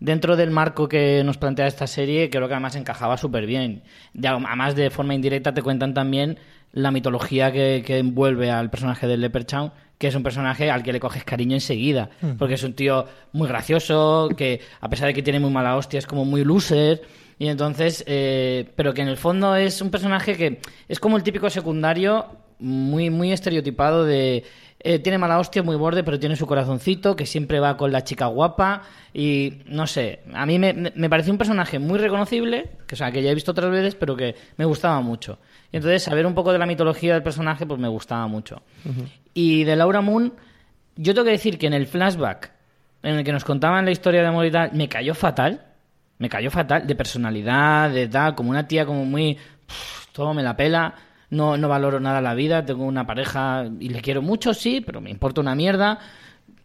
dentro 0.00 0.36
del 0.36 0.50
marco 0.50 0.88
que 0.88 1.22
nos 1.24 1.38
plantea 1.38 1.66
esta 1.66 1.86
serie, 1.86 2.30
creo 2.30 2.48
que 2.48 2.54
además 2.54 2.74
encajaba 2.74 3.16
súper 3.16 3.46
bien. 3.46 3.82
Además, 4.22 4.74
de 4.74 4.90
forma 4.90 5.14
indirecta 5.14 5.54
te 5.54 5.62
cuentan 5.62 5.94
también 5.94 6.38
la 6.72 6.90
mitología 6.90 7.52
que, 7.52 7.82
que 7.86 7.98
envuelve 7.98 8.50
al 8.50 8.70
personaje 8.70 9.06
del 9.06 9.20
Leprechaun, 9.20 9.72
que 10.00 10.08
es 10.08 10.14
un 10.14 10.22
personaje 10.22 10.70
al 10.70 10.82
que 10.82 10.94
le 10.94 10.98
coges 10.98 11.24
cariño 11.24 11.54
enseguida, 11.54 12.08
porque 12.38 12.54
es 12.54 12.62
un 12.62 12.72
tío 12.72 13.06
muy 13.32 13.46
gracioso, 13.46 14.30
que 14.34 14.62
a 14.80 14.88
pesar 14.88 15.08
de 15.08 15.14
que 15.14 15.22
tiene 15.22 15.40
muy 15.40 15.50
mala 15.50 15.76
hostia, 15.76 15.98
es 15.98 16.06
como 16.06 16.24
muy 16.24 16.42
loser. 16.42 17.02
Y 17.38 17.48
entonces, 17.48 18.02
eh, 18.06 18.70
pero 18.76 18.94
que 18.94 19.02
en 19.02 19.08
el 19.08 19.18
fondo 19.18 19.54
es 19.56 19.82
un 19.82 19.90
personaje 19.90 20.36
que 20.36 20.60
es 20.88 20.98
como 21.00 21.18
el 21.18 21.22
típico 21.22 21.50
secundario 21.50 22.26
muy, 22.58 23.10
muy 23.10 23.30
estereotipado 23.32 24.04
de... 24.04 24.44
eh, 24.80 24.98
tiene 24.98 25.18
mala 25.18 25.38
hostia, 25.38 25.62
muy 25.62 25.76
borde, 25.76 26.02
pero 26.02 26.18
tiene 26.18 26.36
su 26.36 26.46
corazoncito, 26.46 27.14
que 27.16 27.26
siempre 27.26 27.60
va 27.60 27.76
con 27.76 27.92
la 27.92 28.02
chica 28.02 28.26
guapa 28.26 28.82
y 29.12 29.62
no 29.66 29.86
sé, 29.86 30.20
a 30.32 30.46
mí 30.46 30.58
me, 30.58 30.72
me 30.72 31.10
pareció 31.10 31.32
un 31.32 31.38
personaje 31.38 31.78
muy 31.78 31.98
reconocible, 31.98 32.70
que, 32.86 32.94
o 32.94 32.98
sea, 32.98 33.12
que 33.12 33.22
ya 33.22 33.30
he 33.30 33.34
visto 33.34 33.50
otras 33.52 33.70
veces, 33.70 33.94
pero 33.94 34.16
que 34.16 34.34
me 34.56 34.64
gustaba 34.64 35.00
mucho. 35.00 35.38
Y 35.72 35.76
entonces 35.76 36.02
saber 36.02 36.26
un 36.26 36.34
poco 36.34 36.52
de 36.52 36.58
la 36.58 36.66
mitología 36.66 37.14
del 37.14 37.22
personaje, 37.22 37.66
pues 37.66 37.78
me 37.78 37.88
gustaba 37.88 38.26
mucho. 38.26 38.62
Y 39.34 39.64
de 39.64 39.76
Laura 39.76 40.00
Moon, 40.00 40.32
yo 40.96 41.14
tengo 41.14 41.24
que 41.26 41.32
decir 41.32 41.58
que 41.58 41.66
en 41.66 41.74
el 41.74 41.86
flashback 41.86 42.52
en 43.02 43.16
el 43.16 43.24
que 43.24 43.32
nos 43.32 43.44
contaban 43.44 43.84
la 43.84 43.90
historia 43.92 44.20
de 44.20 44.26
amor 44.26 44.44
y 44.46 44.50
tal, 44.50 44.72
me 44.74 44.88
cayó 44.88 45.14
fatal. 45.14 45.62
Me 46.18 46.28
cayó 46.28 46.50
fatal, 46.50 46.86
de 46.86 46.94
personalidad, 46.94 47.88
de 47.90 48.08
tal, 48.08 48.34
como 48.34 48.50
una 48.50 48.68
tía 48.68 48.84
como 48.84 49.04
muy... 49.06 49.34
"Pff, 49.66 50.08
todo 50.12 50.34
me 50.34 50.42
la 50.42 50.54
pela, 50.54 50.94
no, 51.30 51.56
no 51.56 51.68
valoro 51.68 52.00
nada 52.00 52.20
la 52.20 52.34
vida, 52.34 52.64
tengo 52.64 52.84
una 52.84 53.06
pareja 53.06 53.68
y 53.78 53.88
le 53.88 54.02
quiero 54.02 54.20
mucho, 54.20 54.52
sí, 54.52 54.80
pero 54.80 55.00
me 55.00 55.10
importa 55.10 55.40
una 55.40 55.54
mierda. 55.54 55.98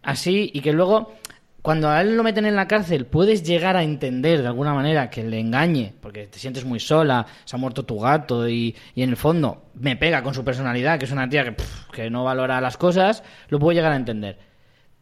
Así, 0.02 0.52
y 0.54 0.62
que 0.62 0.74
luego, 0.74 1.14
cuando 1.62 1.90
a 1.90 2.02
él 2.02 2.16
lo 2.18 2.24
meten 2.24 2.46
en 2.46 2.56
la 2.56 2.68
cárcel, 2.68 3.06
puedes 3.06 3.44
llegar 3.44 3.76
a 3.78 3.84
entender 3.84 4.42
de 4.42 4.48
alguna 4.48 4.74
manera 4.74 5.10
que 5.10 5.24
le 5.24 5.40
engañe, 5.40 5.94
porque 6.02 6.28
te 6.28 6.40
sientes 6.40 6.66
muy 6.66 6.80
sola, 6.80 7.26
se 7.46 7.56
ha 7.56 7.60
muerto 7.60 7.84
tu 7.84 8.00
gato 8.00 8.48
y, 8.48 8.76
y 8.94 9.04
en 9.04 9.10
el 9.10 9.18
fondo 9.18 9.66
me 9.76 9.96
pega 9.96 10.22
con 10.24 10.34
su 10.34 10.44
personalidad, 10.44 11.00
que 11.00 11.06
es 11.06 11.12
una 11.12 11.30
tía 11.30 11.44
que, 11.44 11.56
que 11.92 12.10
no 12.10 12.24
valora 12.24 12.62
las 12.62 12.78
cosas, 12.78 13.24
lo 13.50 13.60
puedo 13.60 13.74
llegar 13.74 13.92
a 13.92 13.98
entender. 13.98 14.38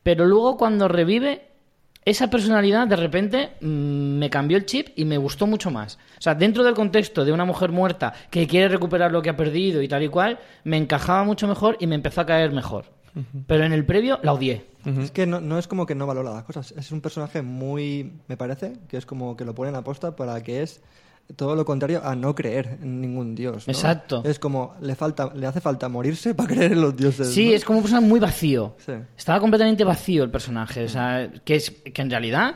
Pero 0.03 0.25
luego 0.25 0.57
cuando 0.57 0.87
revive, 0.89 1.52
esa 2.05 2.29
personalidad 2.29 2.87
de 2.87 2.95
repente 2.95 3.51
mm, 3.61 4.17
me 4.17 4.29
cambió 4.29 4.57
el 4.57 4.65
chip 4.65 4.89
y 4.95 5.05
me 5.05 5.17
gustó 5.17 5.47
mucho 5.47 5.71
más. 5.71 5.97
O 6.17 6.21
sea, 6.21 6.35
dentro 6.35 6.63
del 6.63 6.73
contexto 6.73 7.25
de 7.25 7.31
una 7.31 7.45
mujer 7.45 7.71
muerta 7.71 8.13
que 8.29 8.47
quiere 8.47 8.67
recuperar 8.67 9.11
lo 9.11 9.21
que 9.21 9.29
ha 9.29 9.37
perdido 9.37 9.81
y 9.81 9.87
tal 9.87 10.03
y 10.03 10.09
cual, 10.09 10.39
me 10.63 10.77
encajaba 10.77 11.23
mucho 11.23 11.47
mejor 11.47 11.77
y 11.79 11.87
me 11.87 11.95
empezó 11.95 12.21
a 12.21 12.25
caer 12.25 12.51
mejor. 12.51 12.85
Pero 13.45 13.63
en 13.63 13.73
el 13.73 13.85
previo 13.85 14.19
la 14.23 14.33
odié. 14.33 14.65
Es 14.85 15.11
que 15.11 15.27
no, 15.27 15.39
no 15.39 15.59
es 15.59 15.67
como 15.67 15.85
que 15.85 15.95
no 15.95 16.07
valora 16.07 16.33
las 16.33 16.43
cosas. 16.43 16.73
Es 16.75 16.91
un 16.91 16.99
personaje 16.99 17.41
muy. 17.41 18.13
Me 18.27 18.37
parece 18.37 18.73
que 18.87 18.97
es 18.97 19.05
como 19.05 19.37
que 19.37 19.45
lo 19.45 19.53
ponen 19.53 19.75
a 19.75 19.83
posta 19.83 20.15
para 20.15 20.41
que 20.41 20.63
es 20.63 20.81
todo 21.35 21.55
lo 21.55 21.65
contrario 21.65 22.01
a 22.05 22.15
no 22.15 22.35
creer 22.35 22.77
en 22.81 23.01
ningún 23.01 23.33
dios. 23.35 23.67
¿no? 23.67 23.71
Exacto. 23.73 24.21
Es 24.25 24.39
como 24.39 24.75
le 24.81 24.95
falta, 24.95 25.31
le 25.33 25.47
hace 25.47 25.61
falta 25.61 25.89
morirse 25.89 26.35
para 26.35 26.49
creer 26.49 26.73
en 26.73 26.81
los 26.81 26.95
dioses. 26.95 27.33
Sí, 27.33 27.49
¿no? 27.49 27.55
es 27.55 27.65
como 27.65 27.79
un 27.79 27.83
personaje 27.83 28.07
muy 28.07 28.19
vacío. 28.19 28.75
Sí. 28.85 28.91
Estaba 29.17 29.39
completamente 29.39 29.83
vacío 29.83 30.23
el 30.23 30.29
personaje. 30.31 30.83
O 30.83 30.89
sea, 30.89 31.29
que, 31.43 31.55
es, 31.55 31.71
que 31.71 32.01
en 32.01 32.09
realidad. 32.09 32.55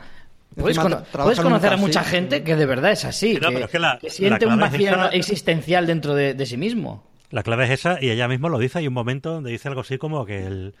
Puedes, 0.56 0.78
conocer 0.78 1.72
a 1.72 1.76
mucha 1.76 2.02
gente 2.02 2.42
que 2.42 2.56
de 2.56 2.66
verdad 2.66 2.90
es 2.92 3.04
así. 3.04 3.34
Que, 3.34 3.40
pero 3.40 3.58
es 3.66 3.70
que 3.70 3.78
la- 3.78 3.98
que 4.00 4.10
siente 4.10 4.44
la 4.46 4.54
un 4.54 4.62
es 4.62 4.70
vacío 4.70 4.90
esa- 4.90 5.08
existencial 5.10 5.86
dentro 5.86 6.14
de, 6.14 6.34
de 6.34 6.46
sí 6.46 6.56
mismo. 6.56 7.04
La 7.30 7.42
clave 7.42 7.64
es 7.66 7.70
esa 7.70 8.02
y 8.02 8.10
ella 8.10 8.26
misma 8.26 8.48
lo 8.48 8.58
dice. 8.58 8.78
Hay 8.78 8.88
un 8.88 8.94
momento 8.94 9.32
donde 9.34 9.50
dice 9.50 9.68
algo 9.68 9.82
así 9.82 9.98
como 9.98 10.24
que 10.26 10.46
él, 10.46 10.74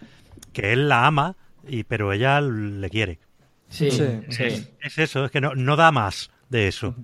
que 0.52 0.72
él 0.72 0.88
la 0.88 1.06
ama, 1.06 1.36
y 1.66 1.84
pero 1.84 2.12
ella 2.12 2.40
le 2.40 2.88
quiere. 2.90 3.18
Sí, 3.68 3.90
Sí. 3.90 4.04
sí. 4.30 4.66
Es 4.80 4.98
eso, 4.98 5.26
es 5.26 5.30
que 5.30 5.40
no, 5.40 5.54
no 5.54 5.76
da 5.76 5.92
más 5.92 6.30
de 6.48 6.66
eso. 6.68 6.94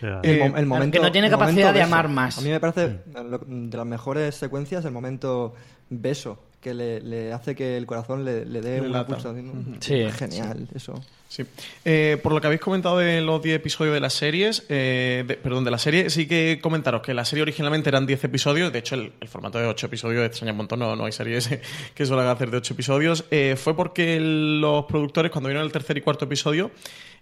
El, 0.00 0.08
Eh, 0.22 0.52
el 0.56 0.66
momento, 0.66 0.98
que 0.98 1.04
no 1.04 1.12
tiene 1.12 1.28
capacidad 1.30 1.72
de 1.74 1.82
amar 1.82 2.08
más. 2.08 2.38
A 2.38 2.40
mí 2.40 2.50
me 2.50 2.60
parece 2.60 3.00
Mm. 3.46 3.68
de 3.70 3.76
las 3.76 3.86
mejores 3.86 4.34
secuencias 4.34 4.84
el 4.84 4.92
momento 4.92 5.54
beso, 5.90 6.42
que 6.60 6.74
le, 6.74 7.00
le 7.00 7.32
hace 7.32 7.54
que 7.54 7.76
el 7.76 7.86
corazón 7.86 8.24
le, 8.24 8.44
le 8.44 8.60
dé 8.60 8.80
una 8.80 9.06
pulsación. 9.06 9.76
Sí. 9.80 10.04
Genial, 10.10 10.66
eso. 10.74 11.00
Sí. 11.28 11.44
Eh, 11.84 12.18
por 12.22 12.32
lo 12.32 12.40
que 12.40 12.46
habéis 12.46 12.60
comentado 12.62 12.98
de 12.98 13.20
los 13.20 13.40
10 13.42 13.56
episodios 13.56 13.94
de 13.94 14.00
las 14.00 14.14
series, 14.14 14.64
eh, 14.68 15.24
de- 15.26 15.34
perdón, 15.36 15.62
de 15.64 15.70
la 15.70 15.78
serie, 15.78 16.08
sí 16.10 16.26
que 16.26 16.58
comentaros 16.60 17.02
que 17.02 17.12
la 17.14 17.24
serie 17.24 17.42
originalmente 17.42 17.90
eran 17.90 18.06
10 18.06 18.24
episodios, 18.24 18.72
de 18.72 18.78
hecho 18.80 18.94
el, 18.96 19.12
el 19.20 19.28
formato 19.28 19.58
de 19.58 19.66
8 19.66 19.86
episodios 19.86 20.24
extraña 20.26 20.52
un 20.52 20.58
montón, 20.58 20.78
no, 20.80 20.96
no 20.96 21.04
hay 21.04 21.12
series 21.12 21.48
que 21.94 22.06
suelen 22.06 22.26
hacer 22.26 22.50
de 22.50 22.56
8 22.56 22.72
episodios, 22.74 23.24
eh, 23.30 23.56
fue 23.56 23.76
porque 23.76 24.18
los 24.20 24.86
productores 24.86 25.30
cuando 25.30 25.48
vieron 25.48 25.64
el 25.64 25.70
tercer 25.72 25.96
y 25.98 26.00
cuarto 26.00 26.24
episodio, 26.24 26.70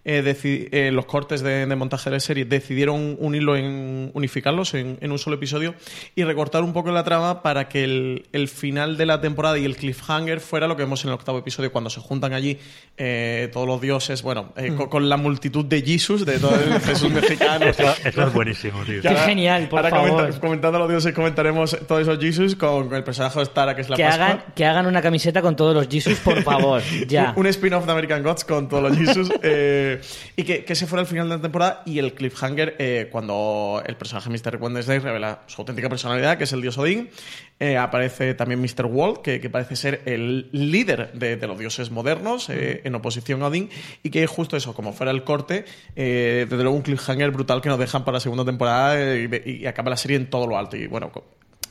eh, 0.09 0.23
deci- 0.25 0.69
eh, 0.71 0.91
los 0.93 1.05
cortes 1.07 1.43
de, 1.43 1.67
de 1.67 1.77
montaje 1.77 2.09
de 2.09 2.17
la 2.17 2.21
serie 2.21 2.45
decidieron 2.45 3.17
unirlo 3.19 3.57
en, 3.57 4.11
unificarlos 4.15 4.73
en, 4.75 4.97
en 5.01 5.11
un 5.13 5.19
solo 5.19 5.37
episodio 5.37 5.75
y 6.15 6.23
recortar 6.25 6.63
un 6.63 6.73
poco 6.73 6.93
la 6.93 7.03
trama 7.05 7.43
para 7.43 7.69
que 7.69 7.83
el, 7.85 8.27
el 8.33 8.47
final 8.49 8.97
de 8.97 9.05
la 9.07 9.21
temporada 9.21 9.59
y 9.59 9.65
el 9.65 9.77
cliffhanger 9.77 10.41
fuera 10.41 10.69
lo 10.69 10.77
que 10.77 10.85
vemos 10.85 11.03
en 11.05 11.09
el 11.09 11.15
octavo 11.15 11.39
episodio 11.39 11.73
cuando 11.73 11.91
se 11.91 12.01
juntan 12.01 12.33
allí 12.33 12.59
eh, 12.97 13.51
todos 13.53 13.67
los 13.67 13.81
dioses, 13.81 14.23
bueno, 14.23 14.53
eh, 14.57 14.73
con, 14.77 14.89
con 14.89 15.09
la 15.09 15.17
multitud 15.17 15.65
de 15.65 15.83
Jesus, 15.83 16.25
de 16.25 16.39
todo 16.39 16.55
el 16.55 16.81
Jesús 16.81 17.11
mexicano. 17.11 17.67
eso, 17.71 17.83
eso 18.05 18.23
es 18.29 18.33
buenísimo, 18.33 18.83
tío. 18.85 19.03
Qué 19.03 19.15
genial, 19.17 19.69
por 19.69 19.81
ahora 19.81 19.91
favor. 19.91 20.11
comenta- 20.11 20.41
comentando 20.41 20.79
los 20.79 20.89
dioses 20.89 21.13
comentaremos 21.13 21.77
todos 21.89 22.03
esos 22.03 22.19
Jesus 22.21 22.55
con, 22.55 22.87
con 22.89 22.97
el 22.97 23.03
personaje 23.05 23.41
de 23.41 23.45
Stara 23.47 23.75
que 23.75 23.81
es 23.83 23.89
la 23.91 23.97
Que 23.97 24.05
Pascua. 24.05 24.25
hagan, 24.27 24.45
que 24.55 24.65
hagan 24.65 24.87
una 24.87 25.03
camiseta 25.03 25.43
con 25.43 25.57
todos 25.57 25.75
los 25.75 25.89
Jesus, 25.89 26.19
por 26.21 26.41
favor. 26.43 26.81
Ya. 27.09 27.33
Un, 27.37 27.41
un 27.41 27.47
spin-off 27.49 27.85
de 27.87 27.93
American 27.93 28.23
Gods 28.23 28.45
con 28.45 28.69
todos 28.69 28.83
los 28.85 28.97
Jesus. 28.97 29.31
eh, 29.43 29.96
y 30.37 30.45
que, 30.45 30.65
que 30.65 30.73
ese 30.73 30.87
fuera 30.87 31.03
el 31.03 31.07
final 31.07 31.29
de 31.29 31.37
la 31.37 31.43
temporada 31.43 31.83
y 31.87 31.99
el 31.99 32.15
cliffhanger 32.15 32.77
eh, 32.79 33.09
cuando 33.11 33.83
el 33.85 33.97
personaje 33.97 34.31
Mr. 34.31 34.57
Wednesday 34.61 34.99
revela 34.99 35.43
su 35.47 35.61
auténtica 35.63 35.89
personalidad, 35.89 36.39
que 36.39 36.45
es 36.45 36.53
el 36.53 36.63
dios 36.63 36.79
Odín. 36.79 37.11
Eh, 37.59 37.79
aparece 37.79 38.35
también 38.35 38.61
Mr. 38.61 38.87
Walt, 38.87 39.23
que, 39.23 39.41
que 39.41 39.49
parece 39.49 39.77
ser 39.77 40.03
el 40.05 40.49
líder 40.53 41.13
de, 41.15 41.37
de 41.37 41.47
los 41.47 41.59
dioses 41.59 41.91
modernos, 41.91 42.51
eh, 42.51 42.83
en 42.85 42.95
oposición 42.95 43.43
a 43.43 43.47
Odín. 43.47 43.71
Y 44.03 44.11
que 44.11 44.27
justo 44.27 44.57
eso, 44.57 44.75
como 44.75 44.93
fuera 44.93 45.11
el 45.11 45.25
corte, 45.25 45.65
eh, 45.95 46.47
desde 46.49 46.63
luego 46.63 46.77
un 46.77 46.83
cliffhanger 46.83 47.31
brutal 47.31 47.61
que 47.61 47.69
nos 47.69 47.79
dejan 47.79 48.05
para 48.05 48.17
la 48.17 48.21
segunda 48.21 48.45
temporada 48.45 49.01
eh, 49.01 49.43
y, 49.45 49.63
y 49.63 49.67
acaba 49.67 49.91
la 49.91 49.97
serie 49.97 50.17
en 50.17 50.29
todo 50.29 50.47
lo 50.47 50.59
alto. 50.59 50.77
Y 50.77 50.87
bueno, 50.87 51.11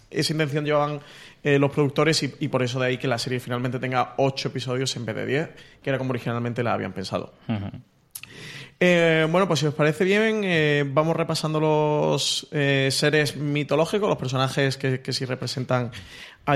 esa 0.10 0.34
intención 0.34 0.66
llevaban 0.66 1.02
eh, 1.44 1.60
los 1.60 1.72
productores 1.72 2.22
y, 2.24 2.34
y 2.40 2.48
por 2.48 2.64
eso 2.64 2.80
de 2.80 2.88
ahí 2.88 2.98
que 2.98 3.08
la 3.08 3.18
serie 3.18 3.40
finalmente 3.40 3.80
tenga 3.80 4.16
8 4.18 4.48
episodios 4.50 4.96
en 4.96 5.06
vez 5.06 5.16
de 5.16 5.26
10, 5.26 5.50
que 5.82 5.90
era 5.90 5.98
como 5.98 6.12
originalmente 6.12 6.64
la 6.64 6.74
habían 6.74 6.94
pensado. 6.94 7.34
Eh, 8.80 9.26
bueno, 9.32 9.48
pues 9.48 9.62
si 9.62 9.66
os 9.68 9.74
parece 9.74 10.04
bien, 10.04 10.42
eh, 10.44 10.84
vamos 10.86 11.16
repasando 11.16 11.60
los 11.60 12.48
eh, 12.52 12.90
seres 12.92 13.38
mitológicos, 13.38 14.10
los 14.10 14.18
personajes 14.18 14.78
que, 14.78 15.02
que 15.02 15.14
sí 15.14 15.24
representan 15.24 15.92
a 16.46 16.56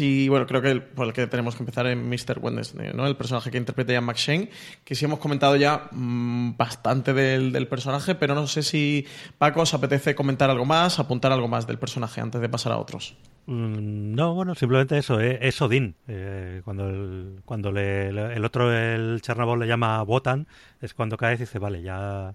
y 0.00 0.28
bueno, 0.28 0.46
creo 0.46 0.60
que 0.60 0.70
el, 0.70 0.82
por 0.82 1.06
el 1.06 1.12
que 1.12 1.26
tenemos 1.26 1.54
que 1.56 1.62
empezar 1.62 1.86
es 1.86 1.96
Mr. 1.96 2.38
Wednesday, 2.40 2.92
¿no? 2.94 3.06
El 3.06 3.16
personaje 3.16 3.50
que 3.50 3.58
interpreta 3.58 3.92
Ian 3.92 4.04
McShane, 4.04 4.50
que 4.84 4.94
sí 4.94 5.04
hemos 5.06 5.18
comentado 5.18 5.56
ya 5.56 5.88
mm, 5.90 6.56
bastante 6.56 7.12
del, 7.14 7.52
del 7.52 7.66
personaje, 7.66 8.14
pero 8.14 8.34
no 8.34 8.46
sé 8.46 8.62
si 8.62 9.06
Paco 9.38 9.62
os 9.62 9.72
apetece 9.74 10.14
comentar 10.14 10.50
algo 10.50 10.64
más, 10.66 10.98
apuntar 10.98 11.32
algo 11.32 11.48
más 11.48 11.66
del 11.66 11.78
personaje 11.78 12.20
antes 12.20 12.40
de 12.40 12.48
pasar 12.48 12.72
a 12.72 12.78
otros. 12.78 13.16
Mm, 13.46 14.14
No, 14.14 14.34
bueno, 14.34 14.54
simplemente 14.54 14.98
eso, 14.98 15.18
es, 15.20 15.38
es 15.40 15.60
Odín. 15.62 15.94
Eh, 16.08 16.60
cuando 16.64 16.88
el, 16.90 17.40
cuando 17.44 17.72
le- 17.72 18.08
el 18.08 18.44
otro, 18.44 18.72
el 18.72 19.20
Chernabog, 19.22 19.58
le 19.58 19.66
llama 19.66 20.02
Botan, 20.02 20.46
es 20.80 20.94
cuando 20.94 21.16
cae 21.16 21.34
y 21.34 21.38
dice, 21.38 21.58
vale, 21.58 21.82
ya, 21.82 22.34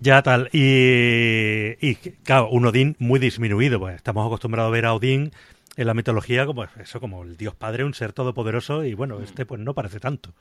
Ya 0.00 0.22
tal. 0.22 0.48
Y, 0.52 1.76
y 1.80 1.94
claro, 2.22 2.50
un 2.50 2.66
Odín 2.66 2.96
muy 2.98 3.18
disminuido. 3.18 3.78
Pues 3.78 3.96
estamos 3.96 4.26
acostumbrados 4.26 4.70
a 4.70 4.72
ver 4.72 4.86
a 4.86 4.94
Odín 4.94 5.32
en 5.78 5.86
la 5.86 5.94
mitología 5.94 6.44
como 6.44 6.64
eso, 6.64 7.00
como 7.00 7.22
el 7.22 7.36
dios 7.36 7.54
padre, 7.54 7.84
un 7.84 7.94
ser 7.94 8.12
todopoderoso, 8.12 8.84
y 8.84 8.94
bueno, 8.94 9.20
este 9.20 9.46
pues 9.46 9.60
no 9.60 9.74
parece 9.74 10.00
tanto. 10.00 10.34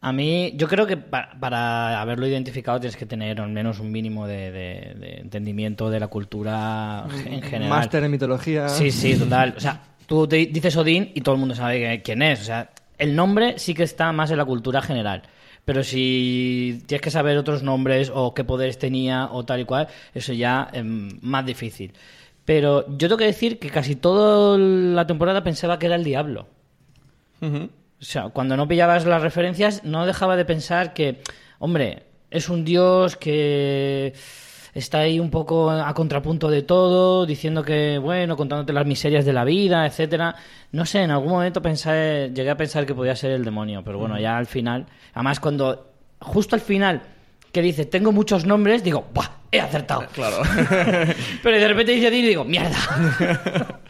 A 0.00 0.12
mí, 0.12 0.52
yo 0.56 0.66
creo 0.66 0.84
que 0.84 0.96
para, 0.96 2.00
haberlo 2.00 2.26
identificado 2.26 2.80
tienes 2.80 2.96
que 2.96 3.06
tener 3.06 3.40
al 3.40 3.50
menos 3.50 3.78
un 3.78 3.92
mínimo 3.92 4.26
de, 4.26 5.18
entendimiento 5.20 5.90
de 5.90 6.00
la 6.00 6.08
cultura 6.08 7.06
en 7.24 7.40
general. 7.40 7.70
Máster 7.70 8.02
en 8.02 8.10
mitología. 8.10 8.68
Sí, 8.68 8.90
sí, 8.90 9.16
total. 9.16 9.54
O 9.56 9.60
sea, 9.60 9.80
tú 10.06 10.26
dices 10.26 10.76
Odín 10.76 11.12
y 11.14 11.20
todo 11.20 11.36
el 11.36 11.40
mundo 11.40 11.54
sabe 11.54 12.02
quién 12.02 12.22
es. 12.22 12.40
O 12.40 12.44
sea, 12.44 12.70
el 12.98 13.14
nombre 13.14 13.60
sí 13.60 13.74
que 13.74 13.84
está 13.84 14.10
más 14.10 14.32
en 14.32 14.38
la 14.38 14.44
cultura 14.44 14.82
general. 14.82 15.22
Pero 15.68 15.84
si 15.84 16.82
tienes 16.86 17.02
que 17.02 17.10
saber 17.10 17.36
otros 17.36 17.62
nombres 17.62 18.10
o 18.14 18.32
qué 18.32 18.42
poderes 18.42 18.78
tenía 18.78 19.28
o 19.30 19.44
tal 19.44 19.60
y 19.60 19.64
cual, 19.66 19.88
eso 20.14 20.32
ya 20.32 20.70
es 20.72 20.82
más 20.82 21.44
difícil. 21.44 21.92
Pero 22.46 22.86
yo 22.96 23.06
tengo 23.06 23.18
que 23.18 23.26
decir 23.26 23.58
que 23.58 23.68
casi 23.68 23.94
toda 23.94 24.56
la 24.56 25.06
temporada 25.06 25.44
pensaba 25.44 25.78
que 25.78 25.84
era 25.84 25.96
el 25.96 26.04
diablo. 26.04 26.46
O 27.42 27.68
sea, 28.02 28.30
cuando 28.30 28.56
no 28.56 28.66
pillabas 28.66 29.04
las 29.04 29.20
referencias, 29.20 29.84
no 29.84 30.06
dejaba 30.06 30.38
de 30.38 30.46
pensar 30.46 30.94
que, 30.94 31.20
hombre, 31.58 32.04
es 32.30 32.48
un 32.48 32.64
dios 32.64 33.16
que 33.16 34.14
está 34.78 35.00
ahí 35.00 35.20
un 35.20 35.30
poco 35.30 35.70
a 35.70 35.92
contrapunto 35.94 36.48
de 36.48 36.62
todo, 36.62 37.26
diciendo 37.26 37.62
que, 37.62 37.98
bueno, 37.98 38.36
contándote 38.36 38.72
las 38.72 38.86
miserias 38.86 39.24
de 39.24 39.32
la 39.32 39.44
vida, 39.44 39.86
etcétera. 39.86 40.34
No 40.72 40.86
sé, 40.86 41.02
en 41.02 41.10
algún 41.10 41.30
momento 41.30 41.60
pensé, 41.62 42.30
llegué 42.34 42.50
a 42.50 42.56
pensar 42.56 42.86
que 42.86 42.94
podía 42.94 43.16
ser 43.16 43.32
el 43.32 43.44
demonio, 43.44 43.82
pero 43.84 43.98
bueno, 43.98 44.18
ya 44.18 44.36
al 44.36 44.46
final, 44.46 44.86
además 45.14 45.40
cuando, 45.40 45.92
justo 46.20 46.56
al 46.56 46.60
final, 46.60 47.02
que 47.52 47.62
dice, 47.62 47.86
tengo 47.86 48.12
muchos 48.12 48.44
nombres, 48.44 48.82
digo, 48.84 49.06
¡buah! 49.12 49.38
He 49.50 49.60
acertado. 49.60 50.06
Claro. 50.12 50.42
Pero 51.42 51.58
de 51.58 51.68
repente 51.68 51.92
dice 51.92 52.14
y 52.14 52.22
digo, 52.22 52.44
¡mierda! 52.44 52.76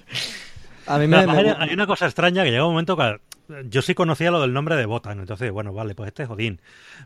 A 0.89 0.99
mí 0.99 1.07
me, 1.07 1.16
hay, 1.16 1.72
una 1.72 1.86
cosa 1.86 2.07
extraña 2.07 2.45
que 2.45 2.51
llega 2.51 2.64
un 2.64 2.72
momento 2.72 2.97
que 2.97 3.20
yo 3.68 3.82
sí 3.82 3.95
conocía 3.95 4.30
lo 4.30 4.41
del 4.41 4.53
nombre 4.53 4.76
de 4.76 4.86
Botan, 4.86 5.20
entonces, 5.20 5.51
bueno, 5.51 5.72
vale, 5.72 5.95
pues 5.95 6.09
este 6.09 6.24
es 6.24 6.30
Odín. 6.30 6.61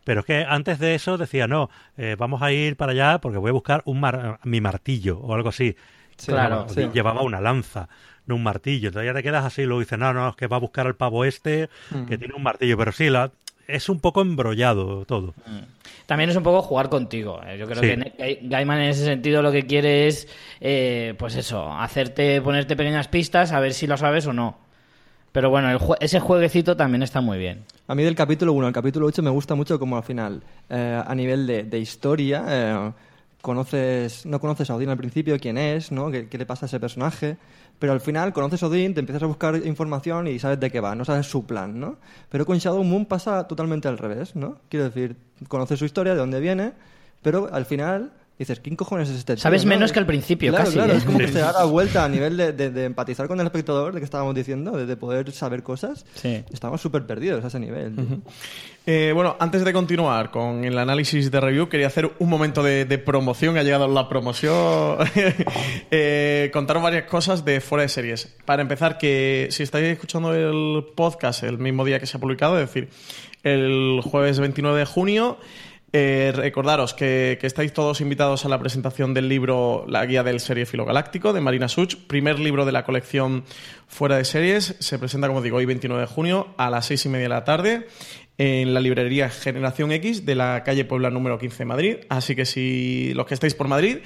Pero 0.04 0.20
es 0.20 0.26
que 0.26 0.44
antes 0.48 0.78
de 0.78 0.94
eso 0.94 1.18
decía, 1.18 1.46
no, 1.46 1.70
eh, 1.96 2.16
vamos 2.18 2.42
a 2.42 2.52
ir 2.52 2.76
para 2.76 2.92
allá 2.92 3.20
porque 3.20 3.38
voy 3.38 3.50
a 3.50 3.52
buscar 3.52 3.82
un 3.84 4.02
mi 4.44 4.60
martillo 4.60 5.18
o 5.18 5.34
algo 5.34 5.50
así. 5.50 5.76
claro. 6.24 6.66
Llevaba 6.92 7.22
una 7.22 7.40
lanza, 7.40 7.88
no 8.26 8.36
un 8.36 8.42
martillo. 8.42 8.88
Entonces 8.88 9.10
ya 9.10 9.14
te 9.14 9.22
quedas 9.22 9.44
así 9.44 9.62
y 9.62 9.66
luego 9.66 9.80
dices, 9.80 9.98
no, 9.98 10.12
no, 10.12 10.30
es 10.30 10.36
que 10.36 10.46
va 10.46 10.56
a 10.56 10.60
buscar 10.60 10.86
al 10.86 10.96
pavo 10.96 11.24
este 11.24 11.68
que 12.08 12.18
tiene 12.18 12.34
un 12.34 12.42
martillo. 12.42 12.76
Pero 12.76 12.92
sí, 12.92 13.08
la, 13.08 13.30
es 13.66 13.88
un 13.88 14.00
poco 14.00 14.20
embrollado 14.20 15.04
todo. 15.04 15.34
Mm. 15.46 15.60
También 16.06 16.30
es 16.30 16.36
un 16.36 16.42
poco 16.42 16.62
jugar 16.62 16.88
contigo. 16.88 17.40
¿eh? 17.46 17.56
Yo 17.58 17.66
creo 17.66 17.80
que 17.80 18.38
Gaiman 18.42 18.80
en 18.80 18.90
ese 18.90 19.04
sentido 19.04 19.42
lo 19.42 19.52
que 19.52 19.66
quiere 19.66 20.08
es, 20.08 20.28
eh, 20.60 21.14
pues 21.18 21.36
eso, 21.36 21.72
hacerte, 21.72 22.40
ponerte 22.42 22.76
pequeñas 22.76 23.08
pistas 23.08 23.52
a 23.52 23.60
ver 23.60 23.72
si 23.72 23.86
lo 23.86 23.96
sabes 23.96 24.26
o 24.26 24.32
no. 24.32 24.58
Pero 25.32 25.48
bueno, 25.48 25.78
ese 26.00 26.20
jueguecito 26.20 26.76
también 26.76 27.02
está 27.02 27.22
muy 27.22 27.38
bien. 27.38 27.64
A 27.88 27.94
mí 27.94 28.02
del 28.02 28.14
capítulo 28.14 28.52
1 28.52 28.66
al 28.66 28.72
capítulo 28.72 29.06
8 29.06 29.22
me 29.22 29.30
gusta 29.30 29.54
mucho 29.54 29.78
como 29.78 29.96
al 29.96 30.02
final, 30.02 30.42
eh, 30.68 31.02
a 31.04 31.14
nivel 31.14 31.46
de, 31.46 31.78
historia, 31.78 32.92
conoces, 33.40 34.26
no 34.26 34.40
conoces 34.40 34.68
a 34.68 34.76
Odín 34.76 34.90
al 34.90 34.98
principio, 34.98 35.38
quién 35.38 35.56
es, 35.56 35.90
¿no? 35.90 36.10
¿Qué, 36.10 36.28
le 36.30 36.46
pasa 36.46 36.66
a 36.66 36.68
ese 36.68 36.78
personaje? 36.78 37.38
Pero 37.82 37.94
al 37.94 38.00
final 38.00 38.32
conoces 38.32 38.62
a 38.62 38.68
Odín, 38.68 38.94
te 38.94 39.00
empiezas 39.00 39.24
a 39.24 39.26
buscar 39.26 39.56
información 39.56 40.28
y 40.28 40.38
sabes 40.38 40.60
de 40.60 40.70
qué 40.70 40.78
va, 40.78 40.94
no 40.94 41.04
sabes 41.04 41.26
su 41.26 41.46
plan, 41.46 41.80
¿no? 41.80 41.96
Pero 42.28 42.46
con 42.46 42.56
Shadow 42.56 42.84
Moon 42.84 43.06
pasa 43.06 43.48
totalmente 43.48 43.88
al 43.88 43.98
revés, 43.98 44.36
¿no? 44.36 44.58
Quiero 44.68 44.84
decir, 44.84 45.16
conoces 45.48 45.80
su 45.80 45.84
historia, 45.84 46.12
de 46.12 46.20
dónde 46.20 46.38
viene, 46.38 46.74
pero 47.22 47.48
al 47.52 47.66
final 47.66 48.12
dices, 48.42 48.60
¿quién 48.60 48.76
cojones 48.76 49.08
es 49.08 49.16
este 49.16 49.34
tío? 49.34 49.42
Sabes 49.42 49.64
menos 49.64 49.92
que 49.92 49.98
al 49.98 50.06
principio, 50.06 50.50
claro, 50.50 50.64
casi. 50.64 50.76
Claro, 50.76 50.92
¿eh? 50.92 50.96
es 50.96 51.04
como 51.04 51.18
que 51.18 51.28
se 51.28 51.38
da 51.38 51.52
la 51.52 51.64
vuelta 51.64 52.04
a 52.04 52.08
nivel 52.08 52.36
de, 52.36 52.84
empatizar 52.84 53.28
con 53.28 53.40
el 53.40 53.46
espectador, 53.46 53.92
de 53.92 54.00
que 54.00 54.04
estábamos 54.04 54.34
diciendo, 54.34 54.72
de, 54.72 54.96
poder 54.96 55.32
saber 55.32 55.62
cosas. 55.62 56.04
Sí. 56.14 56.44
Estamos 56.52 56.80
súper 56.80 57.06
perdidos 57.06 57.44
a 57.44 57.48
ese 57.48 57.58
nivel. 57.58 57.94
Eh, 58.84 59.12
bueno, 59.14 59.36
antes 59.38 59.64
de 59.64 59.72
continuar 59.72 60.30
con 60.30 60.64
el 60.64 60.76
análisis 60.76 61.30
de 61.30 61.40
review, 61.40 61.68
quería 61.68 61.86
hacer 61.86 62.10
un 62.18 62.28
momento 62.28 62.62
de, 62.62 62.98
promoción. 62.98 63.56
Ha 63.56 63.62
llegado 63.62 63.86
la 63.88 64.08
promoción. 64.08 64.98
eh, 65.90 66.50
contaros 66.52 66.82
varias 66.82 67.04
cosas 67.04 67.44
de 67.44 67.60
fuera 67.60 67.82
de 67.82 67.88
series. 67.88 68.34
Para 68.44 68.62
empezar, 68.62 68.98
que 68.98 69.48
si 69.50 69.62
estáis 69.62 69.86
escuchando 69.86 70.34
el 70.34 70.84
podcast 70.96 71.44
el 71.44 71.58
mismo 71.58 71.84
día 71.84 72.00
que 72.00 72.06
se 72.06 72.16
ha 72.16 72.20
publicado, 72.20 72.58
es 72.58 72.66
decir, 72.66 72.88
el 73.42 74.00
jueves 74.02 74.40
29 74.40 74.80
de 74.80 74.84
junio, 74.84 75.38
eh, 75.94 76.32
recordaros 76.34 76.94
que, 76.94 77.38
estáis 77.42 77.72
todos 77.74 78.00
invitados 78.00 78.46
a 78.46 78.48
la 78.48 78.58
presentación 78.58 79.12
del 79.12 79.28
libro 79.28 79.84
La 79.86 80.06
Guía 80.06 80.22
del 80.22 80.40
Filo 80.40 80.86
Galáctico 80.86 81.34
de 81.34 81.42
Marina 81.42 81.68
Such, 81.68 81.96
primer 82.06 82.38
libro 82.38 82.64
de 82.64 82.72
la 82.72 82.84
colección 82.84 83.44
Fuera 83.88 84.16
de 84.16 84.24
Series. 84.24 84.76
Se 84.78 84.98
presenta, 84.98 85.28
como 85.28 85.42
digo, 85.42 85.58
hoy 85.58 85.66
29 85.66 86.00
de 86.00 86.06
junio 86.06 86.54
a 86.56 86.70
las 86.70 86.86
seis 86.86 87.04
y 87.04 87.10
media 87.10 87.24
de 87.24 87.28
la 87.28 87.44
tarde 87.44 87.86
en 88.38 88.72
la 88.72 88.80
librería 88.80 89.28
Generación 89.28 89.92
X 89.92 90.24
de 90.24 90.34
la 90.34 90.62
calle 90.64 90.86
Puebla 90.86 91.10
número 91.10 91.38
15 91.38 91.58
de 91.58 91.64
Madrid. 91.66 91.96
Así 92.08 92.34
que 92.34 92.46
si 92.46 93.12
los 93.14 93.26
que 93.26 93.34
estáis 93.34 93.54
por 93.54 93.68
Madrid 93.68 93.98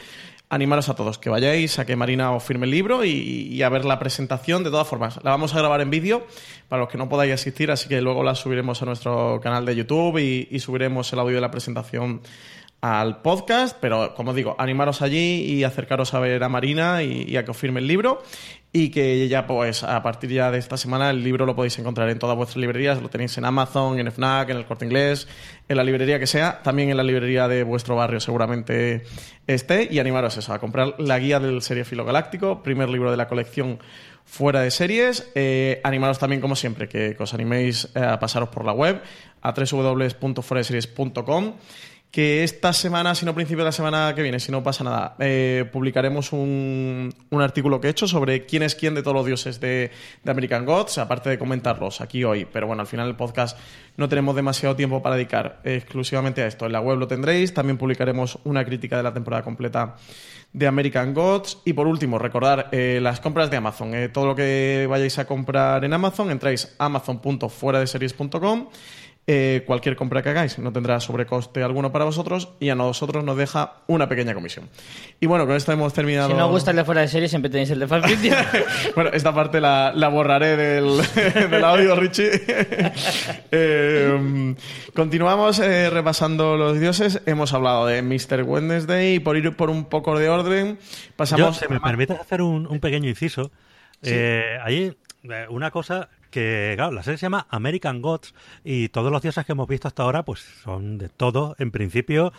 animaros 0.48 0.88
a 0.88 0.94
todos 0.94 1.18
que 1.18 1.28
vayáis 1.28 1.78
a 1.78 1.86
que 1.86 1.96
Marina 1.96 2.32
os 2.32 2.42
firme 2.42 2.66
el 2.66 2.70
libro 2.70 3.04
y, 3.04 3.62
a 3.62 3.68
ver 3.68 3.84
la 3.84 3.98
presentación. 3.98 4.62
De 4.62 4.70
todas 4.70 4.86
formas, 4.86 5.18
la 5.22 5.30
vamos 5.30 5.54
a 5.54 5.58
grabar 5.58 5.80
en 5.80 5.90
vídeo 5.90 6.26
para 6.68 6.82
los 6.82 6.88
que 6.88 6.98
no 6.98 7.08
podáis 7.08 7.32
asistir, 7.32 7.70
así 7.70 7.88
que 7.88 8.00
luego 8.00 8.22
la 8.22 8.34
subiremos 8.34 8.80
a 8.82 8.86
nuestro 8.86 9.40
canal 9.42 9.66
de 9.66 9.76
YouTube 9.76 10.18
y, 10.18 10.58
subiremos 10.60 11.12
el 11.12 11.18
audio 11.18 11.36
de 11.36 11.40
la 11.40 11.50
presentación 11.50 12.20
al 12.80 13.22
podcast, 13.22 13.76
pero 13.80 14.14
como 14.14 14.34
digo, 14.34 14.54
animaros 14.58 15.02
allí 15.02 15.42
y 15.42 15.64
acercaros 15.64 16.14
a 16.14 16.20
ver 16.20 16.44
a 16.44 16.48
Marina 16.48 17.02
y, 17.02 17.36
a 17.36 17.44
que 17.44 17.50
os 17.50 17.56
firme 17.56 17.80
el 17.80 17.86
libro 17.86 18.22
y 18.76 18.90
que 18.90 19.26
ya 19.26 19.46
pues 19.46 19.82
a 19.82 20.02
partir 20.02 20.30
ya 20.30 20.50
de 20.50 20.58
esta 20.58 20.76
semana 20.76 21.08
el 21.08 21.24
libro 21.24 21.46
lo 21.46 21.56
podéis 21.56 21.78
encontrar 21.78 22.10
en 22.10 22.18
todas 22.18 22.36
vuestras 22.36 22.58
librerías, 22.58 23.00
lo 23.00 23.08
tenéis 23.08 23.38
en 23.38 23.46
Amazon, 23.46 23.98
en 23.98 24.12
FNAC, 24.12 24.50
en 24.50 24.58
el 24.58 24.66
Corte 24.66 24.84
Inglés, 24.84 25.26
en 25.66 25.78
la 25.78 25.84
librería 25.84 26.18
que 26.18 26.26
sea, 26.26 26.60
también 26.62 26.90
en 26.90 26.98
la 26.98 27.02
librería 27.02 27.48
de 27.48 27.62
vuestro 27.62 27.96
barrio 27.96 28.20
seguramente 28.20 29.04
esté. 29.46 29.88
Y 29.90 29.98
animaros 29.98 30.36
eso, 30.36 30.52
a 30.52 30.58
comprar 30.58 30.94
la 30.98 31.18
guía 31.18 31.40
del 31.40 31.62
Filo 31.62 32.04
Galáctico, 32.04 32.62
primer 32.62 32.90
libro 32.90 33.10
de 33.10 33.16
la 33.16 33.28
colección 33.28 33.78
fuera 34.26 34.60
de 34.60 34.70
series. 34.70 35.30
Eh, 35.34 35.80
animaros 35.82 36.18
también, 36.18 36.42
como 36.42 36.54
siempre, 36.54 36.86
que, 36.86 37.16
os 37.18 37.32
animéis 37.32 37.88
a 37.96 38.18
pasaros 38.18 38.50
por 38.50 38.66
la 38.66 38.72
web 38.72 39.00
a 39.40 39.54
www.fueradeseries.com 39.54 41.54
que 42.16 42.44
esta 42.44 42.72
semana, 42.72 43.14
si 43.14 43.26
no 43.26 43.34
principio 43.34 43.58
de 43.62 43.68
la 43.68 43.72
semana 43.72 44.14
que 44.14 44.22
viene, 44.22 44.40
si 44.40 44.50
no 44.50 44.62
pasa 44.62 44.82
nada, 44.82 45.16
eh, 45.18 45.68
publicaremos 45.70 46.32
un, 46.32 47.12
un, 47.28 47.42
artículo 47.42 47.78
que 47.78 47.88
he 47.88 47.90
hecho 47.90 48.08
sobre 48.08 48.46
quién 48.46 48.62
es 48.62 48.74
quién 48.74 48.94
de 48.94 49.02
todos 49.02 49.14
los 49.14 49.26
dioses 49.26 49.60
de, 49.60 49.90
American 50.26 50.64
Gods, 50.64 50.96
aparte 50.96 51.28
de 51.28 51.38
comentarlos 51.38 52.00
aquí 52.00 52.24
hoy. 52.24 52.46
Pero 52.50 52.68
bueno, 52.68 52.80
al 52.80 52.86
final 52.86 53.06
el 53.06 53.16
podcast 53.16 53.58
no 53.98 54.08
tenemos 54.08 54.34
demasiado 54.34 54.74
tiempo 54.74 55.02
para 55.02 55.16
dedicar 55.16 55.60
exclusivamente 55.62 56.40
a 56.40 56.46
esto. 56.46 56.64
En 56.64 56.72
la 56.72 56.80
web 56.80 56.96
lo 56.96 57.06
tendréis, 57.06 57.52
también 57.52 57.76
publicaremos 57.76 58.38
una 58.44 58.64
crítica 58.64 58.96
de 58.96 59.02
la 59.02 59.12
temporada 59.12 59.42
completa 59.42 59.96
de 60.54 60.66
American 60.66 61.12
Gods. 61.12 61.58
Y 61.66 61.74
por 61.74 61.86
último, 61.86 62.18
recordar 62.18 62.70
eh, 62.72 62.98
las 63.02 63.20
compras 63.20 63.50
de 63.50 63.58
Amazon. 63.58 63.94
Eh, 63.94 64.08
todo 64.08 64.24
lo 64.28 64.34
que 64.34 64.86
vayáis 64.88 65.18
a 65.18 65.26
comprar 65.26 65.84
en 65.84 65.92
Amazon, 65.92 66.30
entráis 66.30 66.74
a 66.78 66.86
amazon.fueradeseries.com 66.86 68.68
eh, 69.28 69.64
cualquier 69.66 69.96
compra 69.96 70.22
que 70.22 70.28
hagáis 70.28 70.56
no 70.60 70.72
tendrá 70.72 71.00
sobrecoste 71.00 71.60
alguno 71.64 71.90
para 71.90 72.04
vosotros 72.04 72.50
y 72.60 72.68
a 72.68 72.76
nosotros 72.76 73.24
nos 73.24 73.36
deja 73.36 73.78
una 73.88 74.08
pequeña 74.08 74.34
comisión. 74.34 74.68
Y 75.18 75.26
bueno, 75.26 75.48
con 75.48 75.56
esto 75.56 75.72
hemos 75.72 75.92
terminado. 75.92 76.28
Si 76.28 76.34
no 76.34 76.48
gusta 76.48 76.70
el 76.70 76.76
de 76.76 76.84
fuera 76.84 77.00
de 77.00 77.08
serie, 77.08 77.28
siempre 77.28 77.50
tenéis 77.50 77.70
el 77.70 77.80
de 77.80 77.88
Fan 77.88 78.02
bueno, 78.94 79.10
esta 79.12 79.34
parte 79.34 79.60
la, 79.60 79.92
borraré 80.12 80.56
del, 80.56 81.00
del, 81.50 81.64
audio, 81.64 81.96
Richie. 81.96 82.30
Eh, 83.50 84.54
continuamos 84.94 85.58
eh, 85.58 85.90
repasando 85.90 86.56
los 86.56 86.78
dioses. 86.78 87.22
Hemos 87.26 87.52
hablado 87.52 87.86
de 87.86 88.02
Mr. 88.02 88.42
Wednesday 88.42 89.14
y 89.14 89.20
por 89.20 89.36
ir 89.36 89.56
por 89.56 89.70
un 89.70 89.86
poco 89.86 90.18
de 90.18 90.28
orden, 90.28 90.78
pasamos. 91.16 91.58
Yo, 91.58 91.66
si 91.66 91.72
me 91.72 91.80
permites 91.80 92.18
hacer 92.20 92.42
un, 92.42 92.66
un 92.66 92.80
pequeño 92.80 93.08
inciso. 93.08 93.50
¿Sí? 94.02 94.14
ahí, 94.62 94.96
una 95.48 95.70
cosa 95.70 96.10
que, 96.36 96.74
claro, 96.76 96.92
la 96.92 97.02
serie 97.02 97.16
se 97.16 97.24
llama 97.24 97.46
American 97.48 98.02
Gods 98.02 98.34
y 98.62 98.90
todos 98.90 99.10
los 99.10 99.22
dioses 99.22 99.46
que 99.46 99.52
hemos 99.52 99.66
visto 99.66 99.88
hasta 99.88 100.02
ahora, 100.02 100.22
pues 100.22 100.40
son 100.62 100.98
de 100.98 101.08
todo, 101.08 101.56
en 101.58 101.70
principio, 101.70 102.30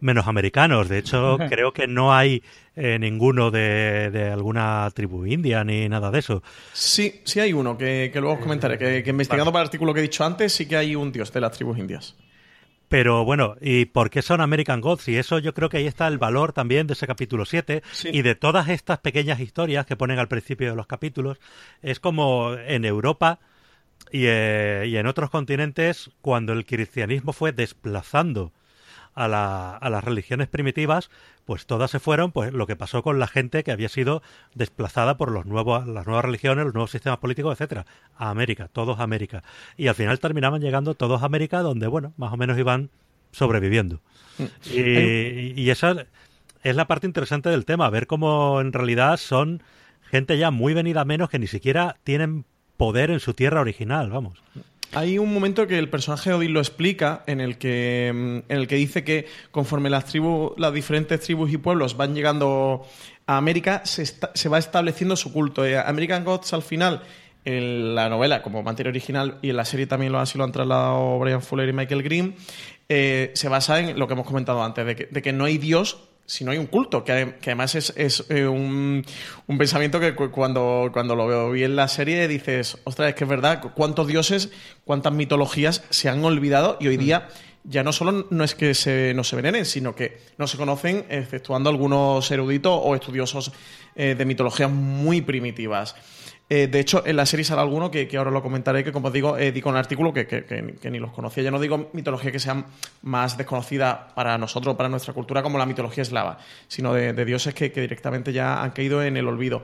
menos 0.00 0.26
americanos. 0.26 0.88
De 0.88 0.96
hecho, 0.96 1.36
creo 1.50 1.74
que 1.74 1.86
no 1.86 2.14
hay 2.14 2.42
eh, 2.76 2.98
ninguno 2.98 3.50
de, 3.50 4.30
alguna 4.32 4.90
tribu 4.94 5.26
india 5.26 5.64
ni 5.64 5.86
nada 5.86 6.10
de 6.10 6.20
eso. 6.20 6.42
Sí, 6.72 7.20
sí 7.24 7.40
hay 7.40 7.52
uno, 7.52 7.76
que, 7.76 8.10
luego 8.14 8.36
os 8.36 8.40
comentaré, 8.40 8.78
que, 8.78 9.10
investigando 9.10 9.52
para 9.52 9.64
el 9.64 9.66
artículo 9.66 9.92
que 9.92 10.00
he 10.00 10.04
dicho 10.04 10.24
antes, 10.24 10.54
sí 10.54 10.64
que 10.64 10.78
hay 10.78 10.96
un 10.96 11.12
dios 11.12 11.30
de 11.30 11.40
las 11.42 11.52
tribus 11.52 11.76
indias. 11.76 12.16
Pero 12.92 13.24
bueno, 13.24 13.56
¿y 13.62 13.86
por 13.86 14.10
qué 14.10 14.20
son 14.20 14.42
American 14.42 14.82
Gods? 14.82 15.08
Y 15.08 15.16
eso 15.16 15.38
yo 15.38 15.54
creo 15.54 15.70
que 15.70 15.78
ahí 15.78 15.86
está 15.86 16.06
el 16.08 16.18
valor 16.18 16.52
también 16.52 16.86
de 16.86 16.92
ese 16.92 17.06
capítulo 17.06 17.46
7 17.46 17.82
y 18.04 18.20
de 18.20 18.34
todas 18.34 18.68
estas 18.68 18.98
pequeñas 18.98 19.40
historias 19.40 19.86
que 19.86 19.96
ponen 19.96 20.18
al 20.18 20.28
principio 20.28 20.68
de 20.68 20.76
los 20.76 20.86
capítulos. 20.86 21.38
Es 21.80 22.00
como 22.00 22.52
en 22.52 22.84
Europa 22.84 23.40
y, 24.10 24.26
eh, 24.26 24.84
y 24.88 24.98
en 24.98 25.06
otros 25.06 25.30
continentes 25.30 26.10
cuando 26.20 26.52
el 26.52 26.66
cristianismo 26.66 27.32
fue 27.32 27.52
desplazando 27.52 28.52
a, 29.14 29.28
la- 29.28 29.76
a 29.76 29.90
las 29.90 30.02
religiones 30.04 30.48
primitivas, 30.48 31.10
pues 31.44 31.66
todas 31.66 31.90
se 31.90 31.98
fueron, 32.00 32.32
pues 32.32 32.52
lo 32.52 32.66
que 32.66 32.76
pasó 32.76 33.02
con 33.02 33.18
la 33.18 33.26
gente 33.26 33.62
que 33.64 33.72
había 33.72 33.88
sido 33.88 34.22
desplazada 34.54 35.16
por 35.16 35.30
los 35.30 35.44
nuevos, 35.46 35.86
las 35.86 36.06
nuevas 36.06 36.24
religiones, 36.24 36.64
los 36.64 36.74
nuevos 36.74 36.90
sistemas 36.90 37.18
políticos, 37.18 37.52
etcétera, 37.52 37.84
a 38.16 38.30
América, 38.30 38.68
todos 38.72 38.98
a 39.00 39.02
América. 39.02 39.42
Y 39.76 39.88
al 39.88 39.94
final 39.94 40.18
terminaban 40.20 40.60
llegando 40.60 40.94
todos 40.94 41.22
a 41.22 41.26
América, 41.26 41.60
donde, 41.60 41.86
bueno, 41.88 42.12
más 42.16 42.32
o 42.32 42.36
menos 42.36 42.58
iban 42.58 42.90
sobreviviendo. 43.32 44.00
Y, 44.64 45.60
y 45.60 45.70
esa 45.70 46.06
es 46.62 46.76
la 46.76 46.86
parte 46.86 47.06
interesante 47.06 47.48
del 47.50 47.64
tema, 47.64 47.90
ver 47.90 48.06
cómo 48.06 48.60
en 48.60 48.72
realidad 48.72 49.16
son 49.16 49.62
gente 50.10 50.38
ya 50.38 50.50
muy 50.50 50.74
venida 50.74 51.00
a 51.00 51.04
menos 51.04 51.28
que 51.30 51.38
ni 51.38 51.46
siquiera 51.46 51.96
tienen 52.04 52.44
poder 52.76 53.10
en 53.10 53.20
su 53.20 53.34
tierra 53.34 53.60
original, 53.60 54.10
vamos. 54.10 54.42
Hay 54.94 55.18
un 55.18 55.32
momento 55.32 55.66
que 55.66 55.78
el 55.78 55.88
personaje 55.88 56.28
de 56.28 56.36
Odin 56.36 56.52
lo 56.52 56.60
explica 56.60 57.22
en 57.26 57.40
el 57.40 57.56
que, 57.56 58.12
mm, 58.14 58.52
en 58.52 58.58
el 58.58 58.68
que 58.68 58.74
dice 58.74 59.04
que 59.04 59.26
conforme 59.50 59.88
las 59.88 60.04
tribus, 60.04 60.52
las 60.58 60.72
diferentes 60.74 61.18
tribus 61.20 61.50
y 61.50 61.56
pueblos 61.56 61.96
van 61.96 62.14
llegando 62.14 62.86
a 63.26 63.38
América, 63.38 63.82
se 63.86 64.48
va 64.50 64.58
estableciendo 64.58 65.16
su 65.16 65.32
culto. 65.32 65.64
Eh, 65.64 65.78
American 65.78 66.24
Gods 66.24 66.52
al 66.52 66.62
final, 66.62 67.02
en 67.44 67.94
la 67.94 68.10
novela 68.10 68.42
como 68.42 68.62
materia 68.62 68.90
original 68.90 69.38
y 69.40 69.50
en 69.50 69.56
la 69.56 69.64
serie 69.64 69.86
también 69.86 70.12
lo 70.12 70.18
así 70.18 70.36
lo 70.36 70.44
han 70.44 70.52
trasladado 70.52 71.18
Brian 71.18 71.40
Fuller 71.40 71.70
y 71.70 71.72
Michael 71.72 72.02
Green, 72.02 72.34
eh, 72.88 73.30
se 73.34 73.48
basa 73.48 73.80
en 73.80 73.98
lo 73.98 74.06
que 74.06 74.12
hemos 74.12 74.26
comentado 74.26 74.62
antes, 74.62 74.84
de 74.84 74.94
que, 74.94 75.06
de 75.06 75.22
que 75.22 75.32
no 75.32 75.46
hay 75.46 75.56
Dios 75.56 76.11
si 76.32 76.44
no 76.44 76.50
hay 76.50 76.56
un 76.58 76.66
culto, 76.66 77.04
que, 77.04 77.12
ade- 77.12 77.34
que 77.40 77.50
además 77.50 77.74
es, 77.74 77.92
es, 77.96 78.24
eh, 78.30 78.46
un, 78.46 79.04
un 79.46 79.58
pensamiento 79.58 80.00
que 80.00 80.14
cu- 80.14 80.30
cuando, 80.30 80.88
cuando 80.92 81.14
lo 81.14 81.26
veo 81.26 81.50
vi 81.50 81.64
en 81.64 81.76
la 81.76 81.88
serie 81.88 82.26
dices, 82.26 82.78
ostras, 82.84 83.10
es 83.10 83.14
que 83.14 83.24
es 83.24 83.30
verdad, 83.30 83.60
cu- 83.60 83.72
cuántos 83.74 84.06
dioses, 84.06 84.50
cuántas 84.84 85.12
mitologías 85.12 85.84
se 85.90 86.08
han 86.08 86.24
olvidado 86.24 86.78
y 86.80 86.88
hoy 86.88 86.96
día 86.96 87.28
ya 87.64 87.84
no 87.84 87.92
solo 87.92 88.26
no 88.30 88.44
es 88.44 88.54
que 88.54 88.72
se, 88.74 89.12
no 89.14 89.24
se 89.24 89.36
veneren, 89.36 89.64
sino 89.66 89.94
que 89.94 90.18
no 90.38 90.46
se 90.46 90.56
conocen, 90.56 91.04
exceptuando 91.10 91.68
algunos 91.70 92.28
eruditos 92.30 92.80
o 92.82 92.94
estudiosos 92.94 93.52
eh, 93.94 94.14
de 94.16 94.24
mitologías 94.24 94.70
muy 94.70 95.20
primitivas. 95.20 95.94
Eh, 96.50 96.66
de 96.66 96.80
hecho, 96.80 97.02
en 97.06 97.16
la 97.16 97.24
serie 97.24 97.44
sale 97.44 97.62
alguno 97.62 97.90
que, 97.90 98.06
que 98.06 98.18
ahora 98.18 98.30
lo 98.30 98.42
comentaré, 98.42 98.84
que 98.84 98.92
como 98.92 99.06
os 99.08 99.12
digo, 99.14 99.38
eh, 99.38 99.52
di 99.52 99.62
con 99.62 99.72
un 99.72 99.78
artículo 99.78 100.12
que, 100.12 100.26
que- 100.26 100.90
ni 100.90 100.98
los 100.98 101.10
conocía. 101.12 101.42
Ya 101.42 101.50
no 101.50 101.58
digo 101.58 101.88
mitología 101.94 102.30
que 102.30 102.38
sea 102.38 102.66
más 103.02 103.38
desconocida 103.38 104.08
para 104.14 104.36
nosotros, 104.36 104.76
para 104.76 104.90
nuestra 104.90 105.14
cultura, 105.14 105.42
como 105.42 105.56
la 105.56 105.64
mitología 105.64 106.02
eslava, 106.02 106.36
sino 106.68 106.92
de, 106.92 107.14
de 107.14 107.24
dioses 107.24 107.54
que, 107.54 107.70
directamente 107.70 108.34
ya 108.34 108.62
han 108.62 108.72
caído 108.72 109.02
en 109.02 109.16
el 109.16 109.28
olvido. 109.28 109.62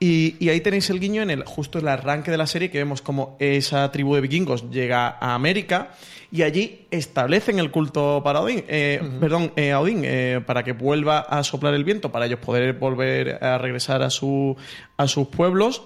Y, 0.00 0.34
y 0.44 0.48
ahí 0.48 0.60
tenéis 0.60 0.90
el 0.90 0.98
guiño 0.98 1.22
en 1.22 1.30
el 1.30 1.44
justo 1.44 1.78
el 1.78 1.86
arranque 1.86 2.32
de 2.32 2.36
la 2.38 2.48
serie, 2.48 2.68
que 2.68 2.78
vemos 2.78 3.00
como 3.00 3.36
esa 3.38 3.92
tribu 3.92 4.16
de 4.16 4.20
vikingos 4.22 4.70
llega 4.70 5.16
a 5.20 5.34
América 5.36 5.90
y 6.32 6.42
allí 6.42 6.88
establecen 6.90 7.60
el 7.60 7.70
culto 7.70 8.22
para 8.24 8.40
Odín, 8.40 8.64
eh, 8.66 9.00
perdón, 9.20 9.52
eh, 9.54 9.70
a 9.70 9.78
Odín, 9.78 10.02
eh, 10.04 10.40
para 10.44 10.64
que 10.64 10.72
vuelva 10.72 11.20
a 11.20 11.44
soplar 11.44 11.74
el 11.74 11.84
viento, 11.84 12.10
para 12.10 12.26
ellos 12.26 12.40
poder 12.40 12.72
volver 12.72 13.38
a 13.44 13.56
regresar 13.58 14.02
a, 14.02 14.10
su, 14.10 14.56
a 14.96 15.06
sus 15.06 15.28
pueblos 15.28 15.82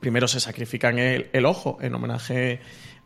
primero 0.00 0.28
se 0.28 0.40
sacrifican 0.40 0.98
el, 0.98 1.28
el 1.32 1.46
ojo 1.46 1.78
en 1.80 1.94
homenaje 1.94 2.60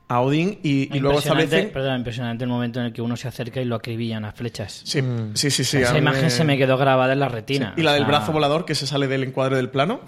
a 0.08 0.20
Odín 0.20 0.58
y, 0.62 0.94
y 0.94 0.98
luego 1.00 1.18
Impresionante- 1.20 1.44
establecen. 1.44 1.70
Perdón, 1.72 1.96
impresionante 1.98 2.44
el 2.44 2.50
momento 2.50 2.80
en 2.80 2.86
el 2.86 2.92
que 2.92 3.00
uno 3.00 3.16
se 3.16 3.28
acerca 3.28 3.62
y 3.62 3.64
lo 3.64 3.76
acribillan 3.76 4.22
las 4.24 4.34
flechas. 4.34 4.82
Sí, 4.84 5.00
sí, 5.32 5.50
sí. 5.50 5.64
sí, 5.64 5.78
Esa 5.78 5.96
imagen 5.96 6.24
me- 6.24 6.30
se 6.30 6.44
me 6.44 6.58
quedó 6.58 6.76
grabada 6.76 7.14
en 7.14 7.20
la 7.20 7.28
retina. 7.30 7.72
Sí, 7.74 7.80
Y 7.80 7.84
la 7.84 7.94
del 7.94 8.04
brazo 8.04 8.30
volador 8.30 8.66
que 8.66 8.74
se 8.74 8.86
sale 8.86 9.06
del 9.08 9.22
encuadre 9.22 9.56
del 9.56 9.70
plano, 9.70 10.00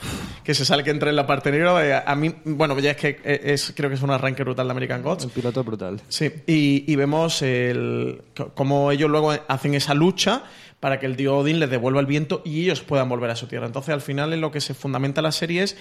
que 0.43 0.53
se 0.53 0.67
sale 0.67 0.85
que 0.85 0.91
entra 0.91 1.09
en 1.09 1.17
la 1.17 1.27
parte 1.27 1.51
negra. 1.51 2.05
A 2.07 2.15
mí, 2.17 2.35
bueno, 2.45 2.79
ya 2.81 2.91
es 2.91 2.97
que 2.99 3.19
eh, 3.25 3.41
es, 3.45 3.73
creo 3.75 3.89
que 3.89 3.97
es 3.97 4.03
un 4.03 4.11
arranque 4.11 4.43
brutal 4.43 4.67
de 4.67 4.73
American 4.73 5.01
Gods. 5.03 5.25
El 5.25 5.31
piloto 5.31 5.65
brutal. 5.65 6.03
Sí, 6.09 6.31
y, 6.47 6.85
y 6.93 6.97
vemos 6.97 7.41
el, 7.41 8.21
cómo 8.55 8.91
ellos 8.93 9.09
luego 9.09 9.33
hacen 9.49 9.75
esa 9.75 9.95
lucha 9.95 10.43
para 10.81 11.01
que 11.01 11.07
el 11.07 11.17
dios 11.17 11.33
Odín 11.33 11.61
les 11.61 11.71
devuelva 11.71 12.01
el 12.01 12.07
viento 12.07 12.43
y 12.45 12.63
ellos 12.65 12.83
puedan 12.83 13.09
volver 13.09 13.31
a 13.31 13.37
su 13.37 13.47
tierra. 13.47 13.65
Entonces, 13.65 13.95
al 13.95 14.03
final, 14.03 14.35
en 14.35 14.43
lo 14.43 14.51
que 14.51 14.61
se 14.61 14.75
fundamenta 14.75 15.23
la 15.23 15.33
serie 15.33 15.63
es. 15.63 15.79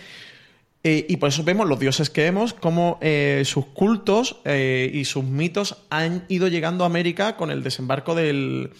Eh, 0.83 1.05
y 1.07 1.17
por 1.17 1.29
eso 1.29 1.43
vemos 1.43 1.67
los 1.67 1.79
dioses 1.79 2.09
que 2.09 2.21
vemos, 2.23 2.53
cómo 2.53 2.97
eh, 3.01 3.43
sus 3.45 3.65
cultos 3.67 4.37
eh, 4.45 4.91
y 4.93 5.05
sus 5.05 5.23
mitos 5.23 5.77
han 5.89 6.25
ido 6.27 6.47
llegando 6.49 6.83
a 6.83 6.87
América 6.87 7.37
con 7.37 7.51
el 7.51 7.63
desembarco 7.63 8.15
del- 8.15 8.71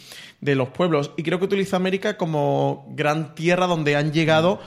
de 0.41 0.55
los 0.55 0.67
pueblos. 0.69 1.11
Y 1.15 1.23
creo 1.23 1.39
que 1.39 1.45
utiliza 1.45 1.77
América 1.77 2.17
como 2.17 2.85
gran 2.95 3.33
tierra 3.35 3.65
donde 3.67 3.95
han 3.95 4.11
llegado 4.11 4.59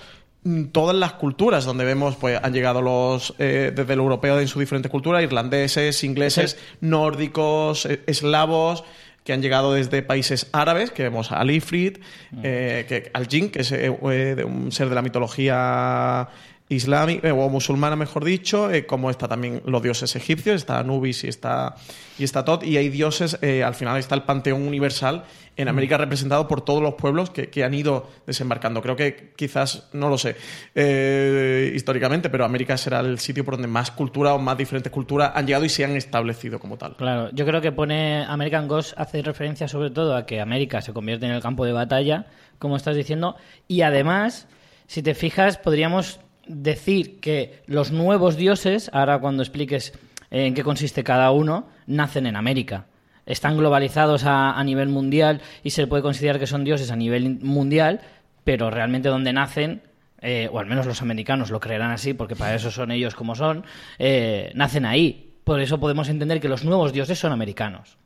mm, 0.44 0.66
todas 0.72 0.96
las 0.96 1.12
culturas, 1.12 1.66
donde 1.66 1.84
vemos, 1.84 2.16
pues 2.16 2.40
han 2.42 2.54
llegado 2.54 2.80
los, 2.80 3.34
eh, 3.38 3.70
desde 3.76 3.92
el 3.92 3.98
europeo 3.98 4.40
en 4.40 4.48
su 4.48 4.58
diferente 4.58 4.88
cultura, 4.88 5.20
irlandeses, 5.22 6.02
ingleses, 6.04 6.56
nórdicos, 6.80 7.86
eslavos, 8.06 8.84
que 9.24 9.32
han 9.34 9.42
llegado 9.42 9.72
desde 9.74 10.00
países 10.02 10.48
árabes, 10.52 10.92
que 10.92 11.02
vemos 11.02 11.32
a 11.32 11.40
Alifrid, 11.40 11.98
eh, 12.42 12.86
que, 12.88 13.10
al 13.12 13.26
Jin, 13.26 13.50
que 13.50 13.60
es 13.62 13.72
eh, 13.72 13.90
de 14.36 14.44
un 14.44 14.70
ser 14.72 14.88
de 14.88 14.94
la 14.94 15.02
mitología 15.02 16.28
islámica, 16.68 17.32
o 17.32 17.48
musulmana, 17.48 17.94
mejor 17.94 18.24
dicho, 18.24 18.70
eh, 18.70 18.86
como 18.86 19.10
está 19.10 19.28
también 19.28 19.62
los 19.66 19.82
dioses 19.82 20.16
egipcios, 20.16 20.56
está 20.56 20.78
Anubis 20.78 21.22
y 21.24 21.28
está, 21.28 21.76
y 22.18 22.24
está 22.24 22.44
Tot, 22.44 22.64
y 22.64 22.76
hay 22.76 22.88
dioses, 22.88 23.38
eh, 23.40 23.62
al 23.62 23.74
final 23.74 23.98
está 23.98 24.14
el 24.14 24.22
panteón 24.22 24.66
universal 24.66 25.24
en 25.56 25.68
América 25.68 25.96
representado 25.96 26.46
por 26.48 26.60
todos 26.60 26.82
los 26.82 26.94
pueblos 26.94 27.30
que, 27.30 27.48
que 27.48 27.64
han 27.64 27.72
ido 27.72 28.10
desembarcando. 28.26 28.82
Creo 28.82 28.94
que 28.96 29.32
quizás, 29.36 29.88
no 29.92 30.08
lo 30.10 30.18
sé, 30.18 30.36
eh, 30.74 31.72
históricamente, 31.74 32.28
pero 32.28 32.44
América 32.44 32.76
será 32.76 33.00
el 33.00 33.18
sitio 33.18 33.44
por 33.44 33.54
donde 33.54 33.68
más 33.68 33.90
cultura 33.90 34.34
o 34.34 34.38
más 34.38 34.58
diferentes 34.58 34.92
culturas 34.92 35.32
han 35.34 35.46
llegado 35.46 35.64
y 35.64 35.68
se 35.68 35.84
han 35.84 35.96
establecido 35.96 36.58
como 36.58 36.76
tal. 36.76 36.96
Claro, 36.96 37.30
yo 37.32 37.46
creo 37.46 37.60
que 37.60 37.72
pone 37.72 38.24
American 38.24 38.68
Ghost 38.68 38.92
hace 38.98 39.22
referencia 39.22 39.66
sobre 39.68 39.90
todo 39.90 40.14
a 40.14 40.26
que 40.26 40.40
América 40.40 40.82
se 40.82 40.92
convierte 40.92 41.26
en 41.26 41.32
el 41.32 41.40
campo 41.40 41.64
de 41.64 41.72
batalla, 41.72 42.26
como 42.58 42.76
estás 42.76 42.96
diciendo, 42.96 43.36
y 43.66 43.80
además, 43.80 44.48
si 44.86 45.02
te 45.02 45.14
fijas, 45.14 45.56
podríamos 45.56 46.20
decir 46.48 47.20
que 47.20 47.62
los 47.66 47.92
nuevos 47.92 48.36
dioses, 48.36 48.90
ahora 48.92 49.18
cuando 49.18 49.42
expliques 49.42 49.92
en 50.30 50.54
qué 50.54 50.62
consiste 50.62 51.04
cada 51.04 51.30
uno, 51.30 51.68
nacen 51.86 52.26
en 52.26 52.36
América. 52.36 52.86
Están 53.26 53.56
globalizados 53.56 54.24
a, 54.24 54.52
a 54.52 54.64
nivel 54.64 54.88
mundial 54.88 55.40
y 55.62 55.70
se 55.70 55.86
puede 55.86 56.02
considerar 56.02 56.38
que 56.38 56.46
son 56.46 56.64
dioses 56.64 56.90
a 56.90 56.96
nivel 56.96 57.40
mundial, 57.40 58.00
pero 58.44 58.70
realmente 58.70 59.08
donde 59.08 59.32
nacen 59.32 59.82
eh, 60.22 60.48
o 60.50 60.58
al 60.58 60.66
menos 60.66 60.86
los 60.86 61.02
americanos 61.02 61.50
lo 61.50 61.60
creerán 61.60 61.90
así, 61.90 62.14
porque 62.14 62.36
para 62.36 62.54
eso 62.54 62.70
son 62.70 62.90
ellos 62.90 63.14
como 63.14 63.34
son, 63.34 63.64
eh, 63.98 64.50
nacen 64.54 64.84
ahí. 64.86 65.34
Por 65.44 65.60
eso 65.60 65.78
podemos 65.78 66.08
entender 66.08 66.40
que 66.40 66.48
los 66.48 66.64
nuevos 66.64 66.92
dioses 66.92 67.18
son 67.18 67.32
americanos. 67.32 67.98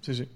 Sí, 0.00 0.14
sí. 0.14 0.28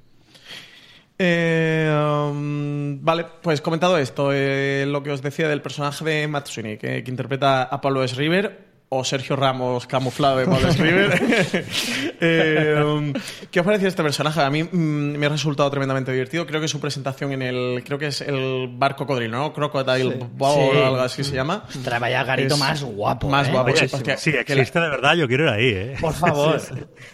Eh, 1.19 1.89
um, 1.93 2.99
vale, 3.03 3.27
pues 3.43 3.61
comentado 3.61 3.99
esto, 3.99 4.33
eh, 4.33 4.85
lo 4.87 5.03
que 5.03 5.13
os 5.13 5.23
decía 5.23 5.49
del 5.49 5.63
personaje 5.63 6.05
de 6.05 6.43
Sweeney, 6.45 6.77
que, 6.77 7.05
que 7.05 7.11
interpreta 7.11 7.63
a 7.63 7.81
Pablo 7.81 8.03
S. 8.03 8.17
River, 8.17 8.74
o 8.97 9.05
Sergio 9.05 9.37
Ramos 9.37 9.87
camuflado 9.87 10.39
de 10.39 10.47
Pablo 10.47 10.69
S. 10.69 10.83
River. 10.83 11.65
Eh, 12.21 12.81
um, 12.83 13.13
¿Qué 13.51 13.61
os 13.61 13.67
parecía 13.67 13.89
este 13.89 14.03
personaje? 14.03 14.41
A 14.41 14.49
mí 14.49 14.63
mm, 14.63 15.17
me 15.19 15.27
ha 15.27 15.29
resultado 15.29 15.69
tremendamente 15.71 16.13
divertido. 16.13 16.47
Creo 16.47 16.61
que 16.61 16.69
su 16.69 16.81
presentación 16.81 17.33
en 17.33 17.43
el. 17.43 17.83
Creo 17.85 17.99
que 17.99 18.07
es 18.07 18.21
el 18.21 18.69
bar 18.73 18.97
cocodrilo, 18.97 19.37
¿no? 19.37 19.53
Crocodile 19.53 20.27
Bowl 20.33 20.55
Sí. 20.73 20.79
o 20.79 20.87
algo 20.87 21.01
así 21.01 21.25
se 21.25 21.35
llama. 21.35 21.65
Trae 21.83 21.99
vaya 21.99 22.23
garito 22.25 22.55
Es 22.55 22.61
más 22.61 22.83
guapo. 22.83 23.29
Más 23.29 23.49
¿eh? 23.49 23.53
guapo, 23.53 23.71
Oye, 23.71 23.81
sí, 23.81 23.89
si, 23.89 23.97
porque- 23.97 24.17
si 24.17 24.31
que 24.33 24.55
la- 24.55 24.63
existe 24.63 24.81
de 24.81 24.89
verdad, 24.89 25.15
yo 25.17 25.27
quiero 25.29 25.45
ir 25.45 25.51
ahí, 25.51 25.67
¿eh? 25.67 25.97
Por 26.01 26.15
favor. 26.15 26.61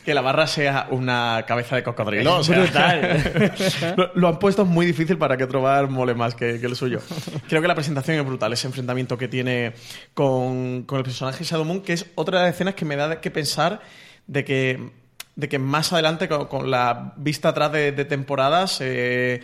que 0.05 0.15
la 0.15 0.21
barra 0.21 0.47
sea 0.47 0.87
una 0.91 1.45
cabeza 1.47 1.77
de 1.77 1.83
cocodrilo. 1.83 2.37
o 2.37 2.41
Es 2.41 2.47
sea, 2.47 2.59
brutal. 2.61 3.95
lo, 3.97 4.11
lo 4.15 4.29
han 4.29 4.39
puesto 4.39 4.65
muy 4.65 4.87
difícil 4.87 5.17
para 5.19 5.37
que 5.37 5.45
otro 5.45 5.63
bar 5.63 5.89
mole 5.89 6.15
más 6.15 6.35
que, 6.35 6.61
que 6.61 6.67
el 6.67 6.77
suyo. 6.77 7.01
Creo 7.49 7.63
que 7.63 7.69
la 7.69 7.75
presentación 7.75 8.19
es 8.19 8.25
brutal, 8.25 8.53
ese 8.53 8.67
enfrentamiento 8.67 9.17
que 9.19 9.29
tiene 9.29 9.73
con, 10.15 10.83
con 10.85 10.99
el 10.99 11.05
personaje 11.05 11.43
Shadow 11.45 11.65
Que 11.85 11.93
es 11.93 12.07
otra 12.17 12.41
de 12.41 12.47
las 12.47 12.55
escenas 12.55 12.75
que 12.75 12.85
me 12.85 12.97
da 12.97 13.21
que 13.21 13.31
pensar 13.31 13.81
de 14.27 14.45
que 14.45 14.91
de 15.37 15.49
que 15.49 15.59
más 15.59 15.93
adelante, 15.93 16.29
con, 16.29 16.71
la 16.71 17.15
vista 17.17 17.51
atrás 17.51 17.73
de, 17.73 17.93
de 17.93 18.05
temporadas, 18.05 18.79
eh, 18.81 19.41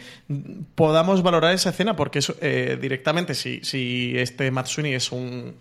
podamos 0.75 1.23
valorar 1.23 1.55
esa 1.55 1.71
escena, 1.71 1.97
porque 1.97 2.19
eso, 2.19 2.37
eh, 2.43 2.77
directamente, 2.81 3.35
si, 3.35 3.61
si 3.63 4.13
este 4.19 4.51
Matsuni 4.51 4.95
es 4.95 5.11
un 5.11 5.57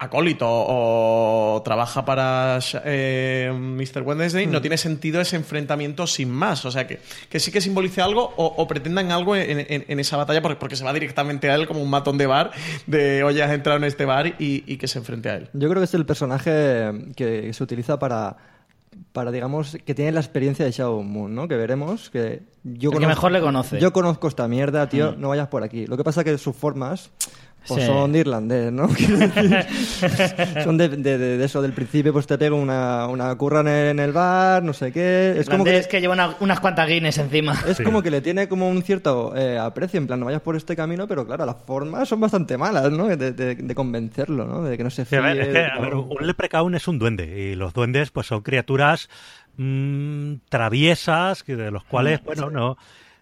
acólito 0.00 0.46
o 0.48 1.60
trabaja 1.64 2.04
para 2.04 2.60
eh, 2.84 3.50
Mr. 3.52 4.02
Wednesday, 4.02 4.46
no 4.46 4.60
tiene 4.60 4.76
sentido 4.76 5.20
ese 5.20 5.34
enfrentamiento 5.36 6.06
sin 6.06 6.30
más. 6.30 6.64
O 6.64 6.70
sea, 6.70 6.86
que, 6.86 7.00
que 7.28 7.40
sí 7.40 7.50
que 7.50 7.60
simbolice 7.60 8.00
algo 8.00 8.32
o, 8.36 8.46
o 8.46 8.68
pretendan 8.68 9.10
algo 9.10 9.34
en, 9.34 9.58
en- 9.58 9.84
en 9.88 10.00
esa 10.00 10.16
batalla 10.16 10.40
porque, 10.40 10.56
porque 10.60 10.76
se 10.76 10.84
va 10.84 10.92
directamente 10.92 11.50
a 11.50 11.54
él 11.56 11.66
como 11.66 11.82
un 11.82 11.90
matón 11.90 12.16
de 12.16 12.26
bar, 12.26 12.52
de 12.86 13.24
oye, 13.24 13.42
has 13.42 13.50
entrado 13.50 13.78
en 13.78 13.84
este 13.84 14.04
bar 14.04 14.28
y, 14.38 14.62
y 14.66 14.76
que 14.76 14.86
se 14.86 14.98
enfrente 14.98 15.30
a 15.30 15.36
él. 15.36 15.48
Yo 15.52 15.68
creo 15.68 15.80
que 15.80 15.86
es 15.86 15.94
el 15.94 16.06
personaje 16.06 16.92
que 17.16 17.52
se 17.52 17.62
utiliza 17.64 17.98
para, 17.98 18.36
para 19.12 19.32
digamos, 19.32 19.76
que 19.84 19.94
tiene 19.94 20.12
la 20.12 20.20
experiencia 20.20 20.64
de 20.64 20.70
Shadow 20.70 21.02
Moon, 21.02 21.34
¿no? 21.34 21.48
Que 21.48 21.56
veremos 21.56 22.08
que 22.10 22.42
yo 22.62 22.92
El 22.92 22.98
que 23.00 23.06
mejor 23.06 23.32
le 23.32 23.40
conoce. 23.40 23.80
Yo 23.80 23.92
conozco 23.92 24.28
esta 24.28 24.46
mierda, 24.46 24.88
tío, 24.88 25.16
no 25.18 25.30
vayas 25.30 25.48
por 25.48 25.64
aquí. 25.64 25.86
Lo 25.86 25.96
que 25.96 26.04
pasa 26.04 26.22
que 26.22 26.38
sus 26.38 26.54
formas 26.54 27.10
pues 27.68 27.82
Sí. 27.82 27.86
son 27.86 28.12
de 28.12 28.18
irlandés, 28.20 28.72
¿no? 28.72 28.88
Son 30.64 30.76
de, 30.76 30.88
de- 30.88 31.18
de- 31.18 31.38
de 31.38 31.44
eso 31.44 31.60
del 31.62 31.72
principio, 31.72 32.12
pues 32.12 32.26
te 32.26 32.38
pega 32.38 32.54
una, 32.54 33.06
una 33.06 33.34
curra 33.36 33.60
en 33.60 33.68
el, 33.68 33.88
en 33.90 33.98
el 34.00 34.12
bar, 34.12 34.62
no 34.62 34.72
sé 34.72 34.92
qué. 34.92 35.34
Es 35.38 35.48
como 35.48 35.64
que, 35.64 35.76
Es 35.76 35.86
que 35.86 36.00
lleva 36.00 36.14
una- 36.14 36.36
unas 36.40 36.60
cuantas 36.60 36.88
Guinness 36.88 37.18
encima. 37.18 37.54
es 37.66 37.76
Sí. 37.76 37.84
como 37.84 38.02
que 38.02 38.10
le 38.10 38.20
tiene 38.20 38.48
como 38.48 38.68
un 38.68 38.82
cierto 38.82 39.34
eh, 39.36 39.58
aprecio, 39.58 39.98
en 39.98 40.06
plan, 40.06 40.18
no 40.20 40.26
vayas 40.26 40.42
por 40.42 40.56
este 40.56 40.74
camino, 40.76 41.06
pero 41.06 41.26
claro, 41.26 41.44
las 41.46 41.56
formas 41.66 42.08
son 42.08 42.20
bastante 42.20 42.56
malas, 42.56 42.90
¿no? 42.90 43.06
De, 43.08 43.16
de- 43.32 43.54
de 43.54 43.74
convencerlo, 43.74 44.44
¿no? 44.46 44.62
De 44.62 44.76
que 44.76 44.84
no 44.84 44.90
se 44.90 45.04
Sí, 45.04 45.16
a 45.16 45.20
ver, 45.20 45.34
fíe. 45.34 45.42
es 45.42 45.48
que, 45.48 45.64
a 45.64 45.78
ver, 45.80 45.94
un 45.94 46.26
leprecaun 46.26 46.74
es 46.74 46.88
un 46.88 46.98
duende 46.98 47.24
y 47.52 47.54
los 47.54 47.72
duendes 47.74 48.10
pues 48.10 48.26
son 48.26 48.42
criaturas 48.42 49.08
mm, 49.56 50.34
traviesas 50.48 51.44
de 51.46 51.70
los 51.70 51.84
cuales, 51.84 52.22
bueno, 52.24 52.50
no 52.50 52.76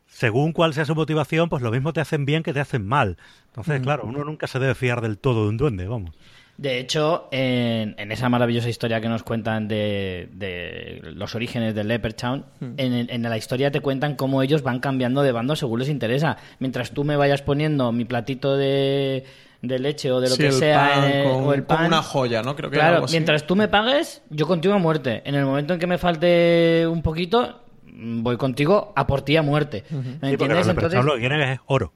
según 0.07 0.52
cuál 0.52 0.72
sea 0.74 0.84
su 0.84 0.94
motivación, 0.94 1.48
pues 1.48 1.62
lo 1.62 1.70
mismo 1.70 1.92
te 1.92 2.00
hacen 2.00 2.24
bien 2.24 2.42
que 2.42 2.52
te 2.52 2.61
hacen 2.61 2.86
mal. 2.86 3.16
Entonces, 3.48 3.80
claro, 3.80 4.04
uno 4.07 4.24
nunca 4.24 4.46
se 4.46 4.59
debe 4.59 4.74
fiar 4.74 5.00
del 5.00 5.18
todo 5.18 5.44
de 5.44 5.48
un 5.50 5.57
duende, 5.57 5.86
vamos. 5.86 6.14
De 6.59 6.78
hecho, 6.78 7.28
en, 7.32 7.94
en 7.98 8.12
esa 8.12 8.30
maravillosa 8.30 8.70
historia 8.70 8.98
que 9.02 9.11
nos 9.11 9.22
cuentan 9.22 9.68
de, 9.68 10.30
de 10.32 11.00
los 11.14 11.34
orígenes 11.34 11.74
del 11.74 11.88
Leprechaun, 11.88 12.46
en, 12.78 13.11
en 13.11 13.22
la 13.22 13.36
historia 13.36 13.70
te 13.70 13.80
cuentan 13.80 14.14
cómo 14.16 14.40
ellos 14.42 14.62
van 14.62 14.80
cambiando 14.80 15.22
de 15.22 15.32
bando 15.32 15.54
según 15.54 15.80
les 15.80 15.90
interesa. 15.90 16.38
Mientras 16.59 16.92
tú 16.92 17.04
me 17.04 17.16
vayas 17.16 17.42
poniendo 17.42 17.92
mi 17.92 18.07
platito 18.07 18.57
de, 18.57 19.24
de 19.61 19.78
leche 19.78 20.11
o 20.11 20.20
de 20.22 20.30
lo 20.30 20.36
Sí, 20.36 20.42
que 20.44 20.48
el 20.48 20.52
sea, 20.54 20.78
pan 20.78 21.04
en 21.04 21.11
el- 21.16 21.24
con- 21.24 21.44
o 21.44 21.52
el 21.52 21.64
con 21.66 21.76
pan. 21.76 21.86
una 21.88 22.02
joya, 22.02 22.42
¿no? 22.42 22.57
Creo 22.57 22.70
que 22.70 22.76
era 22.76 22.84
claro, 22.84 22.94
algo 22.96 23.04
así. 23.04 23.12
mientras 23.12 23.46
tú 23.46 23.54
me 23.54 23.68
pagues, 23.68 24.22
yo 24.30 24.46
contigo 24.46 24.72
a 24.72 24.78
muerte. 24.78 25.20
En 25.26 25.34
el 25.34 25.44
momento 25.44 25.74
en 25.74 25.78
que 25.80 25.86
me 25.86 25.98
falte 25.98 26.86
un 26.86 27.02
poquito, 27.02 27.61
mm, 27.65 27.65
voy 27.97 28.36
contigo 28.36 28.92
a 28.94 29.07
por 29.07 29.22
ti 29.22 29.36
a 29.36 29.42
muerte. 29.42 29.84
¿Me 29.90 29.97
Sí, 29.97 30.03
porque 30.03 30.30
entiendes? 30.30 30.68
Entonces, 30.68 31.05
lo 31.05 31.14
que 31.14 31.20
quieren 31.20 31.40
es 31.40 31.61
oro. 31.66 31.92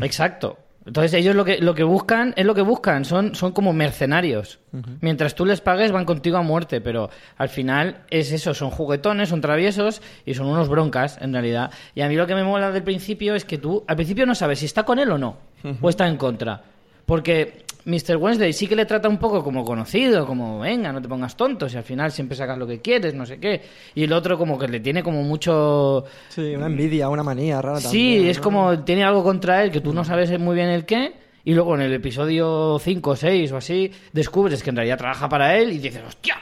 Exacto. 0.00 0.58
Entonces 0.86 1.14
ellos 1.14 1.34
lo 1.34 1.46
que, 1.46 1.58
lo 1.58 1.74
que 1.74 1.82
buscan 1.82 2.34
es 2.36 2.44
lo 2.44 2.54
que 2.54 2.60
buscan, 2.60 3.06
son, 3.06 3.34
son 3.34 3.52
como 3.52 3.72
mercenarios. 3.72 4.58
Mientras 5.00 5.34
tú 5.34 5.46
les 5.46 5.62
pagues 5.62 5.92
van 5.92 6.04
contigo 6.04 6.36
a 6.36 6.42
muerte, 6.42 6.82
pero 6.82 7.08
al 7.38 7.48
final 7.48 8.02
es 8.10 8.32
eso, 8.32 8.52
son 8.52 8.70
juguetones, 8.70 9.30
son 9.30 9.40
traviesos 9.40 10.02
y 10.26 10.34
son 10.34 10.46
unos 10.46 10.68
broncas 10.68 11.16
en 11.22 11.32
realidad. 11.32 11.70
Y 11.94 12.02
a 12.02 12.08
mí 12.08 12.16
lo 12.16 12.26
que 12.26 12.34
me 12.34 12.44
mola 12.44 12.70
del 12.70 12.82
principio 12.82 13.34
es 13.34 13.46
que 13.46 13.56
tú 13.56 13.82
al 13.86 13.96
principio 13.96 14.26
no 14.26 14.34
sabes 14.34 14.58
si 14.58 14.66
está 14.66 14.82
con 14.82 14.98
él 14.98 15.10
o 15.10 15.16
no, 15.16 15.38
o 15.80 15.88
está 15.88 16.06
en 16.06 16.18
contra. 16.18 16.62
Porque 17.06 17.64
Mr. 17.84 18.16
Wednesday 18.16 18.52
sí 18.52 18.66
que 18.66 18.74
le 18.76 18.86
trata 18.86 19.08
un 19.08 19.18
poco 19.18 19.44
como 19.44 19.64
conocido, 19.64 20.26
como 20.26 20.60
venga, 20.60 20.90
no 20.92 21.02
te 21.02 21.08
pongas 21.08 21.36
tonto, 21.36 21.66
y 21.70 21.76
al 21.76 21.82
final 21.82 22.10
siempre 22.12 22.36
sacas 22.36 22.56
lo 22.56 22.66
que 22.66 22.80
quieres, 22.80 23.14
no 23.14 23.26
sé 23.26 23.38
qué. 23.38 23.60
Y 23.94 24.04
el 24.04 24.12
otro 24.12 24.38
como 24.38 24.58
que 24.58 24.68
le 24.68 24.80
tiene 24.80 25.02
como 25.02 25.22
mucho 25.22 26.04
Sí, 26.30 26.54
una 26.54 26.66
envidia, 26.66 27.08
una 27.10 27.22
manía 27.22 27.60
rara 27.60 27.80
Sí, 27.80 27.84
también, 28.14 28.26
es 28.28 28.38
¿no? 28.38 28.42
como 28.42 28.78
tiene 28.84 29.04
algo 29.04 29.22
contra 29.22 29.62
él 29.62 29.70
que 29.70 29.80
tú 29.80 29.92
no 29.92 30.04
sabes 30.04 30.38
muy 30.38 30.54
bien 30.54 30.68
el 30.68 30.84
qué. 30.86 31.12
Y 31.46 31.52
luego 31.52 31.74
en 31.74 31.82
el 31.82 31.92
episodio 31.92 32.78
5 32.78 33.10
o 33.10 33.16
6 33.16 33.52
o 33.52 33.58
así, 33.58 33.92
descubres 34.14 34.62
que 34.62 34.70
en 34.70 34.76
realidad 34.76 34.96
trabaja 34.96 35.28
para 35.28 35.58
él 35.58 35.72
y 35.74 35.78
dices, 35.78 36.00
hostia, 36.08 36.36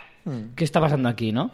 ¿qué 0.54 0.62
está 0.62 0.80
pasando 0.80 1.08
aquí, 1.08 1.32
no? 1.32 1.50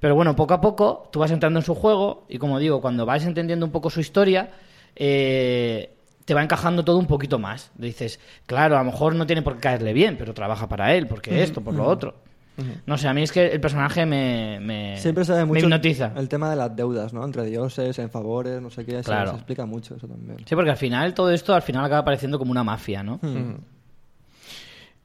Pero 0.00 0.14
bueno, 0.14 0.34
poco 0.34 0.54
a 0.54 0.62
poco 0.62 1.10
tú 1.12 1.18
vas 1.18 1.30
entrando 1.30 1.58
en 1.58 1.64
su 1.66 1.74
juego 1.74 2.24
y 2.30 2.38
como 2.38 2.58
digo, 2.58 2.80
cuando 2.80 3.04
vas 3.04 3.26
entendiendo 3.26 3.66
un 3.66 3.72
poco 3.72 3.90
su 3.90 4.00
historia, 4.00 4.48
eh, 4.94 5.90
te 6.26 6.34
va 6.34 6.42
encajando 6.42 6.84
todo 6.84 6.98
un 6.98 7.06
poquito 7.06 7.38
más. 7.38 7.70
Dices, 7.76 8.20
claro, 8.44 8.76
a 8.76 8.80
lo 8.80 8.84
mejor 8.84 9.14
no 9.14 9.26
tiene 9.26 9.42
por 9.42 9.54
qué 9.54 9.60
caerle 9.60 9.94
bien, 9.94 10.16
pero 10.18 10.34
trabaja 10.34 10.68
para 10.68 10.94
él, 10.94 11.06
porque 11.06 11.42
esto, 11.42 11.62
por 11.62 11.72
lo 11.72 11.84
otro. 11.84 12.14
No 12.86 12.96
sé, 12.96 13.06
a 13.06 13.14
mí 13.14 13.22
es 13.22 13.32
que 13.32 13.46
el 13.46 13.60
personaje 13.60 14.06
me, 14.06 14.58
me, 14.60 14.96
Siempre 14.96 15.24
se 15.24 15.32
ve 15.32 15.40
me 15.40 15.44
mucho 15.46 15.66
hipnotiza. 15.66 16.12
el 16.16 16.28
tema 16.28 16.48
de 16.50 16.56
las 16.56 16.74
deudas, 16.74 17.12
¿no? 17.12 17.24
Entre 17.24 17.44
dioses, 17.44 17.98
en 17.98 18.10
favores, 18.10 18.60
no 18.62 18.70
sé 18.70 18.84
qué. 18.84 19.02
Claro. 19.02 19.32
Se, 19.32 19.36
explica 19.36 19.66
mucho 19.66 19.94
eso 19.94 20.08
también. 20.08 20.38
Sí, 20.46 20.54
porque 20.54 20.70
al 20.70 20.76
final 20.76 21.14
todo 21.14 21.30
esto 21.30 21.54
al 21.54 21.62
final 21.62 21.84
acaba 21.84 22.04
pareciendo 22.04 22.38
como 22.38 22.50
una 22.50 22.64
mafia, 22.64 23.02
¿no? 23.02 23.20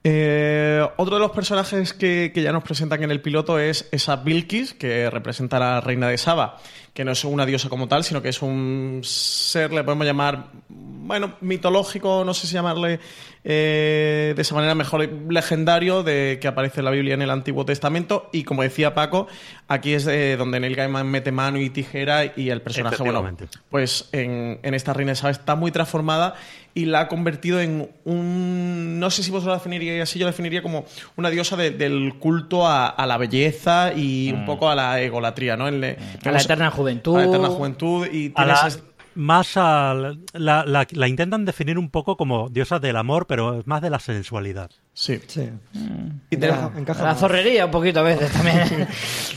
Eh, 0.04 0.84
otro 0.98 1.16
de 1.16 1.22
los 1.22 1.32
personajes 1.32 1.94
que, 1.94 2.32
que 2.34 2.42
ya 2.42 2.52
nos 2.52 2.64
presentan 2.64 3.04
en 3.04 3.12
el 3.12 3.22
piloto 3.22 3.60
es 3.60 3.88
esa 3.92 4.16
Bilkis, 4.16 4.74
que 4.74 5.10
representa 5.10 5.58
a 5.58 5.60
la 5.60 5.82
reina 5.82 6.08
de 6.08 6.18
Saba, 6.18 6.58
que 6.94 7.06
no 7.06 7.12
es 7.12 7.24
una 7.24 7.46
diosa 7.46 7.70
como 7.70 7.88
tal, 7.88 8.04
sino 8.04 8.22
que 8.22 8.30
es 8.30 8.42
un 8.42 9.02
ser, 9.04 9.72
le 9.72 9.84
podemos 9.84 10.06
llamar, 10.06 10.48
bueno, 10.70 11.36
mitológico, 11.42 12.24
no 12.26 12.34
sé 12.34 12.48
si 12.48 12.54
llamarle 12.54 13.00
eh, 13.44 14.34
de 14.36 14.42
esa 14.42 14.56
manera 14.56 14.76
mejor, 14.76 15.08
legendario, 15.30 16.04
de 16.04 16.40
que 16.42 16.48
aparece 16.48 16.82
en 16.82 16.86
la 16.86 16.92
Biblia 16.92 17.14
en 17.14 17.22
el 17.22 17.30
Antiguo 17.30 17.66
Testamento. 17.66 18.30
Y 18.32 18.44
como 18.44 18.64
decía 18.64 18.94
Paco, 18.94 19.28
aquí 19.74 19.94
es 19.94 20.06
eh, 20.08 20.36
donde 20.38 20.60
Neil 20.60 20.76
Gaiman 20.76 21.08
mete 21.08 21.32
mano 21.32 21.60
y 21.60 21.70
tijera 21.70 22.26
y 22.26 22.50
el 22.50 22.62
personaje, 22.62 22.96
bueno, 23.04 23.20
pues 23.70 24.10
en, 24.12 24.60
en 24.64 24.74
esta 24.74 24.94
reina 24.94 25.16
Saba 25.16 25.32
está 25.32 25.56
muy 25.56 25.72
transformada 25.72 26.36
y 26.74 26.86
la 26.86 27.02
ha 27.02 27.08
convertido 27.08 27.60
en 27.60 27.90
un. 28.06 29.00
No 29.00 29.10
sé 29.10 29.24
si 29.24 29.32
vosotros 29.32 29.54
la 29.54 29.58
definiríais 29.60 30.04
así, 30.04 30.20
yo 30.20 30.26
la 30.26 30.32
definiría 30.32 30.62
como 30.62 30.86
una 31.18 31.30
diosa 31.30 31.56
de- 31.58 31.72
del 31.72 32.16
culto 32.20 32.66
a, 32.68 32.88
a 32.88 33.06
la 33.08 33.18
belleza 33.18 33.94
y 33.96 34.32
un 34.32 34.46
poco 34.46 34.70
a 34.70 34.76
la 34.76 35.02
egolatría, 35.02 35.58
¿no? 35.58 35.66
Mm. 35.72 35.84
A 36.26 36.32
la 36.32 36.40
eterna 36.42 36.72
juventud. 36.72 37.16
A 37.18 37.20
la 37.20 37.26
eterna 37.28 37.48
juventud 37.50 38.08
y 38.12 38.32
A 38.36 38.44
tienes 38.46 38.62
la- 38.62 38.68
es- 38.68 38.84
más 39.14 39.58
a 39.58 39.94
la, 39.94 40.16
la- 40.34 40.64
la- 40.66 40.88
la 40.90 41.08
intentan 41.10 41.44
definir 41.44 41.78
un 41.78 41.90
poco 41.90 42.16
como 42.16 42.48
diosa 42.50 42.80
del 42.80 42.96
amor, 42.96 43.28
pero 43.28 43.60
es 43.60 43.68
más 43.68 43.82
de 43.82 43.90
la 43.90 44.00
sensualidad. 44.00 44.72
Sí. 44.94 45.20
Sí. 45.26 45.50
Y 46.30 46.36
Encaja- 46.36 46.54
tenemos, 46.54 46.78
encaja 46.78 47.04
La 47.04 47.10
más. 47.12 47.20
zorrería 47.20 47.66
un 47.66 47.72
poquito 47.72 48.02
a 48.02 48.04
veces 48.04 48.30
también. 48.32 48.88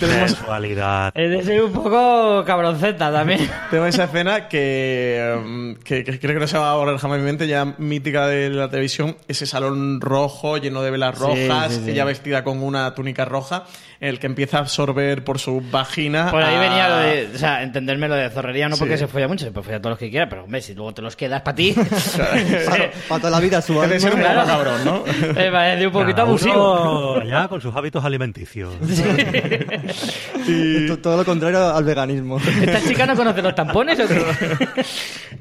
Es 1.14 1.30
de 1.30 1.42
ser 1.44 1.62
un 1.62 1.72
poco 1.72 2.44
cabronceta 2.44 3.12
también. 3.12 3.48
tenemos 3.70 3.94
esa 3.94 4.04
escena 4.04 4.48
que, 4.48 5.34
mm, 5.44 5.72
que- 5.84 6.04
que 6.04 6.18
creo 6.18 6.34
que 6.34 6.40
no 6.40 6.46
se 6.48 6.58
va 6.58 6.72
a 6.72 6.74
borrar 6.76 6.98
jamás 6.98 7.18
de 7.18 7.22
mi 7.22 7.26
mente, 7.30 7.46
ya 7.46 7.64
mítica 7.78 8.26
de 8.26 8.50
la 8.50 8.68
televisión, 8.68 9.16
ese 9.28 9.46
salón 9.46 10.00
rojo 10.00 10.56
lleno 10.58 10.82
de 10.82 10.90
velas 10.90 11.16
rojas, 11.18 11.72
sí, 11.72 11.82
sí. 11.84 11.90
ella 11.92 12.04
vestida 12.04 12.42
con 12.44 12.62
una 12.62 12.92
túnica 12.94 13.24
roja, 13.24 13.64
en 14.00 14.08
el 14.08 14.18
que 14.18 14.26
empieza 14.26 14.58
a 14.58 14.60
absorber 14.60 15.24
por 15.24 15.38
su 15.38 15.62
vagina. 15.70 16.30
Por 16.30 16.42
ahí 16.42 16.56
a- 16.56 16.60
venía 16.60 16.88
lo 16.88 16.96
de, 16.98 17.30
o 17.34 17.38
sea, 17.38 17.62
entenderme 17.62 18.08
lo 18.08 18.16
de 18.16 18.28
zorrería 18.30 18.68
no 18.68 18.74
Sí. 18.76 18.80
porque 18.80 18.98
se 18.98 19.06
folla 19.06 19.28
mucho, 19.28 19.44
se 19.44 19.52
puede 19.52 19.64
follar 19.64 19.80
todos 19.80 19.92
los 19.92 19.98
que 19.98 20.10
quiera, 20.10 20.28
pero 20.28 20.44
hombre, 20.44 20.60
si 20.60 20.74
luego 20.74 20.92
te 20.92 21.00
los 21.02 21.14
quedas 21.16 21.42
para 21.42 21.54
ti, 21.54 21.74
Para, 22.68 22.90
para 23.08 23.20
toda 23.20 23.30
la 23.30 23.40
vida 23.40 23.62
su 23.62 23.80
Debe 23.80 24.00
ser 24.00 24.14
un 24.14 24.20
alma. 24.22 24.42
poco 24.42 24.46
cabrón, 24.46 24.84
¿no? 24.84 25.04
Me 25.44 25.52
parece 25.52 25.86
un 25.86 25.92
poquito 25.92 26.16
Cada 26.16 26.28
abusivo. 26.28 27.22
ya 27.22 27.48
con 27.48 27.60
sus 27.60 27.74
hábitos 27.74 28.04
alimenticios. 28.04 28.74
To- 30.88 30.98
Todo 30.98 31.16
lo 31.18 31.24
contrario 31.24 31.74
al 31.74 31.84
veganismo. 31.84 32.38
¿Esta 32.38 32.82
chica 32.82 33.06
no 33.06 33.16
conoce 33.16 33.42
los 33.42 33.54
tampones 33.54 33.98
o 34.00 34.08
qué? 34.08 34.22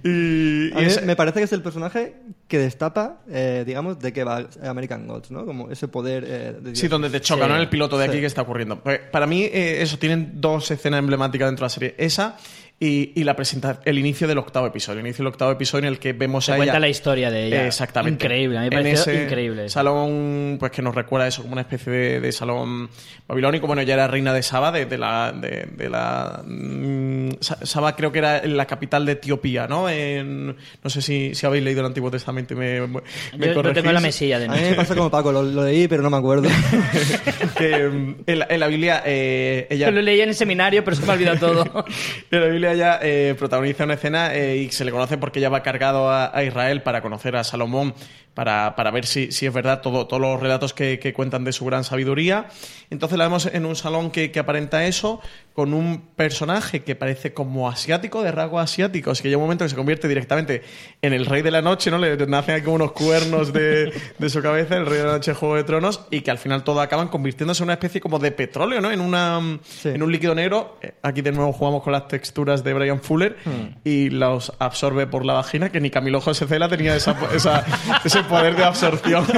Y, 0.04 0.10
y 0.70 0.72
A 0.74 0.78
mí 0.78 0.86
es- 0.86 1.04
me 1.04 1.16
parece 1.16 1.40
que 1.40 1.46
es 1.46 1.54
el 1.54 1.62
personaje 1.62 2.16
que 2.48 2.58
destapa, 2.60 3.22
eh, 3.30 3.64
digamos, 3.66 4.00
de 4.00 4.14
que 4.14 4.24
va 4.24 4.46
American 4.64 5.08
Gods, 5.08 5.32
¿no? 5.32 5.46
Como 5.46 5.72
ese 5.72 5.88
poder 5.88 6.24
eh, 6.28 6.54
de 6.62 6.76
Sí, 6.76 6.88
donde 6.88 7.10
te 7.10 7.22
choca, 7.22 7.44
Sí. 7.44 7.50
¿no? 7.50 7.56
En 7.56 7.62
el 7.62 7.70
piloto 7.70 7.98
de 7.98 8.06
aquí 8.06 8.16
Sí. 8.16 8.20
que 8.22 8.26
está 8.28 8.42
ocurriendo. 8.44 8.80
Pues, 8.80 9.00
Para 9.12 9.26
mí, 9.28 9.44
eh, 9.44 9.82
eso, 9.82 9.98
tienen 9.98 10.40
dos 10.42 10.70
escenas 10.72 11.00
emblemáticas 11.00 11.48
dentro 11.48 11.64
de 11.64 11.66
la 11.66 11.70
serie. 11.70 11.96
Esa 11.98 12.38
y, 12.80 13.14
y 13.16 13.24
la 13.24 13.34
presenta 13.36 13.80
el 13.86 13.98
inicio 13.98 14.28
del 14.28 14.38
octavo 14.40 14.68
episodio. 14.68 15.00
El 15.00 15.06
inicio 15.06 15.24
del 15.24 15.32
octavo 15.32 15.52
episodio 15.52 15.88
en 15.88 15.94
el 15.94 16.00
que 16.00 16.12
vemos 16.12 16.46
Se 16.46 16.52
a 16.52 16.56
cuenta 16.58 16.74
ella. 16.74 16.80
la 16.82 16.90
historia 16.90 17.32
de 17.32 17.46
ella. 17.48 17.66
Exactamente. 17.68 18.26
Increíble, 18.26 18.58
a 18.58 18.62
mí 18.62 18.70
me 18.70 18.76
En 18.76 18.84
pareció 18.84 19.14
ese 19.14 19.24
increíble. 19.24 19.70
Salón, 19.70 20.58
pues 20.60 20.72
que 20.72 20.82
nos 20.82 20.94
recuerda 20.94 21.28
eso 21.28 21.44
como 21.44 21.54
una 21.54 21.62
especie 21.62 21.94
de, 21.94 22.20
de 22.20 22.32
salón 22.34 22.90
babilónico. 23.26 23.68
Bueno, 23.68 23.82
ella 23.84 23.94
era 23.94 24.08
reina 24.08 24.34
de 24.34 24.44
Saba, 24.44 24.72
de, 24.74 24.86
de 24.86 24.98
la. 24.98 25.32
De, 25.32 25.66
de 25.78 25.90
la 25.90 26.44
mm, 26.46 27.30
Sa- 27.40 27.66
Saba 27.66 27.96
creo 27.96 28.12
que 28.12 28.20
era 28.20 28.46
la 28.46 28.66
capital 28.66 29.06
de 29.06 29.14
Etiopía, 29.14 29.66
¿no? 29.68 29.88
En- 29.90 30.48
no 30.48 30.90
sé 30.90 31.02
si, 31.02 31.34
si 31.36 31.46
habéis 31.46 31.64
leído 31.64 31.80
el 31.80 31.86
Antiguo 31.86 32.12
Testamento 32.12 32.54
y 32.54 32.58
me, 32.58 32.82
me 32.88 33.02
Yo, 33.40 33.62
yo 33.64 33.72
tengo 33.74 33.92
la 33.94 34.02
mesilla 34.02 34.40
de 34.40 34.46
A 34.46 34.50
mí 34.50 34.62
me 34.62 34.74
pasa 34.74 34.94
como 34.94 35.10
Paco, 35.10 35.32
lo, 35.32 35.42
lo 35.44 35.64
leí, 35.64 35.88
pero 35.88 36.02
no 36.04 36.10
me 36.10 36.18
acuerdo. 36.18 36.50
que 37.58 37.88
mm, 37.88 38.16
en, 38.28 38.40
la, 38.40 38.48
en 38.50 38.60
la 38.60 38.68
Biblia 38.68 39.04
eh, 39.06 39.68
ella 39.70 39.90
Lo 39.92 40.02
leí 40.02 40.20
en 40.22 40.30
el 40.30 40.36
seminario, 40.36 40.84
pero 40.84 40.96
se 40.98 41.06
me 41.06 41.12
ha 41.12 41.16
olvidado 41.16 41.40
todo. 41.40 41.86
En 42.32 42.40
la 42.42 42.48
Biblia 42.48 42.63
ella 42.72 43.00
eh, 43.02 43.36
protagoniza 43.38 43.84
una 43.84 43.96
escena 43.96 44.34
eh, 44.34 44.58
y 44.58 44.72
se 44.72 44.86
le 44.86 44.92
conoce 44.92 45.18
porque 45.18 45.40
ella 45.40 45.50
va 45.50 45.64
cargado 45.64 46.12
a 46.12 46.44
Israel 46.44 46.82
para 46.82 47.02
conocer 47.02 47.36
a 47.36 47.44
Salomón, 47.44 47.94
para, 48.34 48.76
para 48.76 48.92
ver 48.92 49.06
si, 49.06 49.32
si 49.32 49.46
es 49.46 49.54
verdad 49.54 49.82
todo, 49.82 50.08
todos 50.08 50.22
los 50.22 50.40
relatos 50.40 50.74
que, 50.74 51.00
que 51.00 51.14
cuentan 51.14 51.44
de 51.44 51.52
su 51.52 51.66
gran 51.66 51.84
sabiduría. 51.84 52.48
Entonces 52.90 53.18
la 53.18 53.26
vemos 53.26 53.46
en 53.48 53.66
un 53.66 53.76
salón 53.76 54.12
que, 54.12 54.32
que 54.32 54.40
aparenta 54.40 54.86
eso, 54.86 55.22
con 55.54 55.74
un 55.74 56.02
personaje 56.16 56.84
que 56.84 56.96
parece 56.96 57.34
como 57.34 57.70
asiático, 57.70 58.24
de 58.24 58.32
rasgos 58.32 58.64
asiáticos, 58.64 59.22
que 59.22 59.28
llega 59.30 59.38
un 59.38 59.44
momento 59.44 59.66
que 59.66 59.70
se 59.70 59.76
convierte 59.76 60.08
directamente 60.08 60.64
en 61.02 61.14
el 61.14 61.26
rey 61.28 61.42
de 61.44 61.52
la 61.52 61.62
noche, 61.62 61.92
¿no? 61.92 61.98
Le 62.00 62.18
nacen 62.28 62.56
aquí 62.56 62.68
unos 62.68 62.92
cuernos 62.94 63.54
de, 63.54 63.94
de 64.18 64.30
su 64.30 64.42
cabeza, 64.42 64.78
el 64.78 64.86
rey 64.88 64.98
de 65.00 65.06
la 65.06 65.12
noche 65.14 65.32
de 65.32 65.36
Juego 65.36 65.56
de 65.56 65.64
Tronos, 65.64 66.02
y 66.10 66.22
que 66.22 66.32
al 66.32 66.38
final 66.40 66.64
todo 66.64 66.82
acaban 66.82 67.08
convirtiéndose 67.10 67.62
en 67.62 67.66
una 67.66 67.74
especie 67.74 68.02
como 68.02 68.18
de 68.20 68.32
petróleo, 68.32 68.82
¿no? 68.82 68.92
En, 68.92 69.00
una, 69.02 69.40
Sí. 69.64 69.90
en 69.90 70.02
un 70.02 70.12
líquido 70.12 70.34
negro. 70.36 70.78
Eh, 70.82 70.94
Aquí 71.04 71.22
de 71.22 71.32
nuevo 71.32 71.52
jugamos 71.54 71.84
con 71.84 71.92
las 71.94 72.08
texturas 72.08 72.64
de 72.64 72.74
Brian 72.74 73.02
Fuller 73.02 73.36
y 73.84 74.10
los 74.10 74.54
absorbe 74.60 75.06
por 75.06 75.26
la 75.26 75.34
vagina, 75.34 75.70
que 75.70 75.80
ni 75.82 75.90
Camilo 75.90 76.22
José 76.22 76.48
Cela 76.48 76.68
tenía 76.70 76.96
esa, 76.96 77.16
esa- 77.36 77.64
ese 78.04 78.23
poder 78.24 78.56
de 78.56 78.64
absorción. 78.64 79.26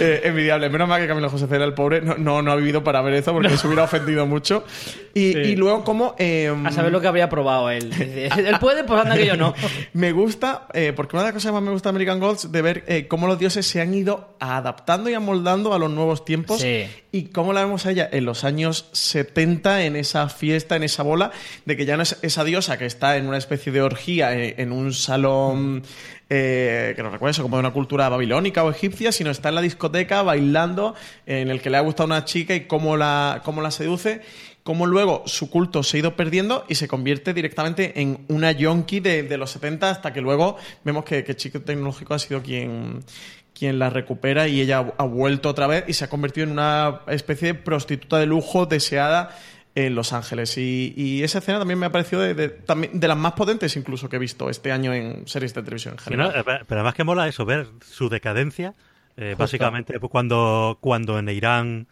Eh, 0.00 0.20
envidiable. 0.28 0.68
Menos 0.70 0.88
mal 0.88 1.00
que 1.00 1.08
Camilo 1.08 1.28
José 1.28 1.48
Cera, 1.48 1.64
el 1.64 1.74
pobre, 1.74 2.00
no, 2.00 2.14
no, 2.16 2.40
no 2.40 2.52
ha 2.52 2.56
vivido 2.56 2.84
para 2.84 3.02
ver 3.02 3.14
eso 3.14 3.32
porque 3.32 3.56
se 3.56 3.66
hubiera 3.66 3.82
ofendido 3.82 4.26
mucho. 4.26 4.62
Y, 5.12 5.32
Sí. 5.32 5.38
y 5.40 5.56
luego, 5.56 5.82
como. 5.82 6.14
eh, 6.20 6.54
A 6.64 6.70
saber 6.70 6.92
lo 6.92 7.00
que 7.00 7.08
habría 7.08 7.28
probado 7.28 7.68
él. 7.70 7.90
Él 7.98 8.56
puede, 8.60 8.84
pues 8.84 9.00
anda 9.00 9.16
que 9.16 9.26
yo 9.26 9.36
no. 9.36 9.54
me 9.94 10.12
gusta, 10.12 10.68
eh, 10.72 10.92
porque 10.94 11.16
una 11.16 11.22
de 11.24 11.28
las 11.30 11.34
cosas 11.34 11.48
que 11.50 11.54
más 11.54 11.62
me 11.64 11.72
gusta 11.72 11.88
de 11.88 11.90
American 11.90 12.20
Gods 12.20 12.52
de 12.52 12.62
ver 12.62 12.84
eh, 12.86 13.08
cómo 13.08 13.26
los 13.26 13.40
dioses 13.40 13.66
se 13.66 13.80
han 13.80 13.92
ido 13.92 14.36
adaptando 14.38 15.10
y 15.10 15.14
amoldando 15.14 15.74
a 15.74 15.80
los 15.80 15.90
nuevos 15.90 16.24
tiempos 16.24 16.60
Sí. 16.60 16.86
y 17.10 17.24
cómo 17.30 17.52
la 17.52 17.62
vemos 17.62 17.84
a 17.86 17.90
ella 17.90 18.08
en 18.12 18.24
los 18.24 18.44
años 18.44 18.88
70 18.92 19.82
en 19.82 19.96
esa 19.96 20.28
fiesta, 20.28 20.76
en 20.76 20.84
esa 20.84 21.02
bola, 21.02 21.32
de 21.64 21.76
que 21.76 21.86
ya 21.86 21.96
no 21.96 22.04
es 22.04 22.18
esa 22.22 22.44
diosa 22.44 22.78
que 22.78 22.86
está 22.86 23.16
en 23.16 23.26
una 23.26 23.38
especie 23.38 23.72
de 23.72 23.82
orgía 23.82 24.32
eh, 24.32 24.54
en 24.58 24.70
un 24.70 24.92
salón 24.92 25.82
eh, 26.30 26.92
que 26.94 27.02
no 27.02 27.10
recuerdo 27.10 27.30
eso, 27.30 27.42
como 27.42 27.56
de 27.56 27.60
una 27.60 27.72
cultura 27.72 28.08
babilónica 28.08 28.64
o 28.64 28.70
egipcia, 28.70 29.12
sino 29.12 29.30
está 29.30 29.48
en 29.48 29.54
la 29.56 29.62
discoteca 29.62 30.22
bailando 30.22 30.94
en 31.26 31.50
el 31.50 31.60
que 31.60 31.70
le 31.70 31.78
ha 31.78 31.80
gustado 31.80 32.06
una 32.06 32.24
chica 32.24 32.54
y 32.54 32.66
cómo 32.66 32.96
la, 32.96 33.42
cómo 33.44 33.62
la 33.62 33.70
seduce 33.70 34.22
cómo 34.68 34.84
luego 34.84 35.22
su 35.24 35.48
culto 35.48 35.82
se 35.82 35.96
ha 35.96 36.00
ido 36.00 36.14
perdiendo 36.14 36.66
y 36.68 36.74
se 36.74 36.88
convierte 36.88 37.32
directamente 37.32 38.02
en 38.02 38.26
una 38.28 38.52
yonki 38.52 39.00
de, 39.00 39.22
de 39.22 39.38
los 39.38 39.52
70 39.52 39.88
hasta 39.88 40.12
que 40.12 40.20
luego 40.20 40.58
vemos 40.84 41.06
que, 41.06 41.24
que 41.24 41.34
Chico 41.34 41.62
Tecnológico 41.62 42.12
ha 42.12 42.18
sido 42.18 42.42
quien, 42.42 43.02
quien 43.58 43.78
la 43.78 43.88
recupera 43.88 44.46
y 44.46 44.60
ella 44.60 44.92
ha 44.98 45.04
vuelto 45.04 45.48
otra 45.48 45.66
vez 45.66 45.84
y 45.88 45.94
se 45.94 46.04
ha 46.04 46.10
convertido 46.10 46.44
en 46.44 46.52
una 46.52 47.00
especie 47.08 47.48
de 47.48 47.54
prostituta 47.54 48.18
de 48.18 48.26
lujo 48.26 48.66
deseada 48.66 49.30
en 49.74 49.94
Los 49.94 50.12
Ángeles. 50.12 50.56
Y, 50.58 50.92
y 50.96 51.22
esa 51.22 51.38
escena 51.38 51.58
también 51.58 51.78
me 51.78 51.86
ha 51.86 51.92
parecido 51.92 52.22
de, 52.22 52.34
de- 52.34 53.08
las 53.08 53.16
más 53.16 53.32
potentes 53.34 53.76
incluso 53.76 54.08
que 54.08 54.16
he 54.16 54.18
visto 54.18 54.50
este 54.50 54.72
año 54.72 54.92
en 54.92 55.26
series 55.28 55.54
de 55.54 55.62
televisión 55.62 55.94
en 55.94 55.98
general. 55.98 56.32
¿no? 56.34 56.52
Eh, 56.52 56.60
Pero 56.66 56.80
además 56.80 56.94
que 56.94 57.04
mola 57.04 57.28
eso, 57.28 57.44
ver 57.44 57.68
su 57.84 58.08
decadencia. 58.08 58.74
eh, 59.16 59.34
básicamente, 59.38 59.98
pues, 60.00 60.10
cuando, 60.10 60.78
cuando 60.80 61.18
en 61.18 61.28
Irán 61.28 61.86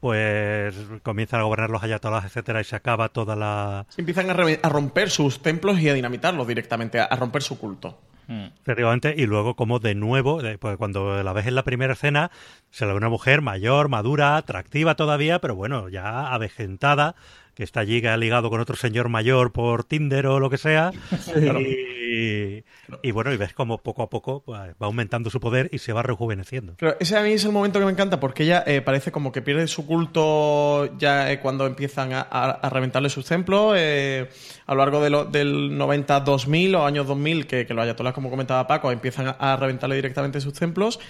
pues 0.00 0.74
comienzan 1.04 1.40
a 1.40 1.44
gobernar 1.44 1.70
los 1.70 1.82
ayatolás, 1.82 2.24
etcétera, 2.24 2.60
y 2.60 2.64
se 2.64 2.74
acaba 2.74 3.08
toda 3.10 3.36
la... 3.36 3.86
Empiezan 3.96 4.28
a, 4.30 4.34
a 4.34 4.68
romper 4.68 5.10
sus 5.10 5.40
templos 5.42 5.78
y 5.78 5.88
a 5.88 5.94
dinamitarlos 5.94 6.46
directamente, 6.48 6.98
a, 6.98 7.04
a 7.04 7.14
romper 7.16 7.42
su 7.42 7.56
culto. 7.56 8.00
Efectivamente, 8.28 9.14
y 9.16 9.26
luego 9.26 9.56
como 9.56 9.78
de 9.78 9.94
nuevo, 9.94 10.42
eh, 10.42 10.56
pues 10.58 10.76
cuando 10.76 11.22
la 11.22 11.32
ves 11.32 11.46
en 11.46 11.54
la 11.54 11.64
primera 11.64 11.92
escena, 11.94 12.30
se 12.70 12.86
la 12.86 12.92
ve 12.92 12.98
una 12.98 13.08
mujer 13.08 13.42
mayor, 13.42 13.88
madura, 13.88 14.36
atractiva 14.36 14.94
todavía, 14.94 15.40
pero 15.40 15.54
bueno, 15.54 15.88
ya 15.88 16.32
avejentada, 16.32 17.14
que 17.54 17.62
está 17.64 17.80
allí, 17.80 18.00
que 18.00 18.08
ha 18.08 18.16
ligado 18.16 18.48
con 18.50 18.60
otro 18.60 18.76
señor 18.76 19.08
mayor 19.08 19.52
por 19.52 19.84
Tinder 19.84 20.26
o 20.26 20.40
lo 20.40 20.48
que 20.50 20.58
sea, 20.58 20.90
y, 21.36 22.64
y 23.02 23.10
bueno, 23.10 23.32
y 23.32 23.36
ves 23.36 23.52
como 23.52 23.78
poco 23.78 24.02
a 24.02 24.10
poco 24.10 24.42
pues, 24.44 24.60
va 24.60 24.86
aumentando 24.86 25.30
su 25.30 25.40
poder 25.40 25.68
y 25.72 25.78
se 25.78 25.92
va 25.92 26.02
rejuveneciendo. 26.02 26.74
Claro, 26.76 26.96
ese 27.00 27.16
a 27.16 27.22
mí 27.22 27.32
es 27.32 27.44
el 27.44 27.52
momento 27.52 27.78
que 27.78 27.84
me 27.86 27.92
encanta 27.92 28.20
porque 28.20 28.44
ella 28.44 28.62
eh, 28.66 28.80
parece 28.80 29.12
como 29.12 29.32
que 29.32 29.42
pierde 29.42 29.66
su 29.68 29.86
culto 29.86 30.96
ya 30.98 31.30
eh, 31.32 31.40
cuando 31.40 31.66
empiezan 31.66 32.12
a, 32.12 32.20
a- 32.20 32.50
a 32.50 32.70
reventarle 32.70 33.08
sus 33.10 33.26
templos. 33.26 33.74
eh, 33.76 34.28
a 34.66 34.74
lo 34.74 34.78
largo 34.80 35.02
de 35.02 35.10
lo- 35.10 35.24
del 35.24 35.72
90-2000 35.78 36.76
o 36.76 36.84
años 36.86 37.06
2000, 37.06 37.46
que, 37.46 37.66
que 37.66 37.74
los 37.74 37.82
ayatolás, 37.82 38.14
como 38.14 38.30
comentaba 38.30 38.66
Paco, 38.66 38.90
empiezan 38.92 39.28
a, 39.28 39.30
a 39.32 39.56
reventarle 39.56 39.96
directamente 39.96 40.40
sus 40.40 40.54
templos. 40.54 41.00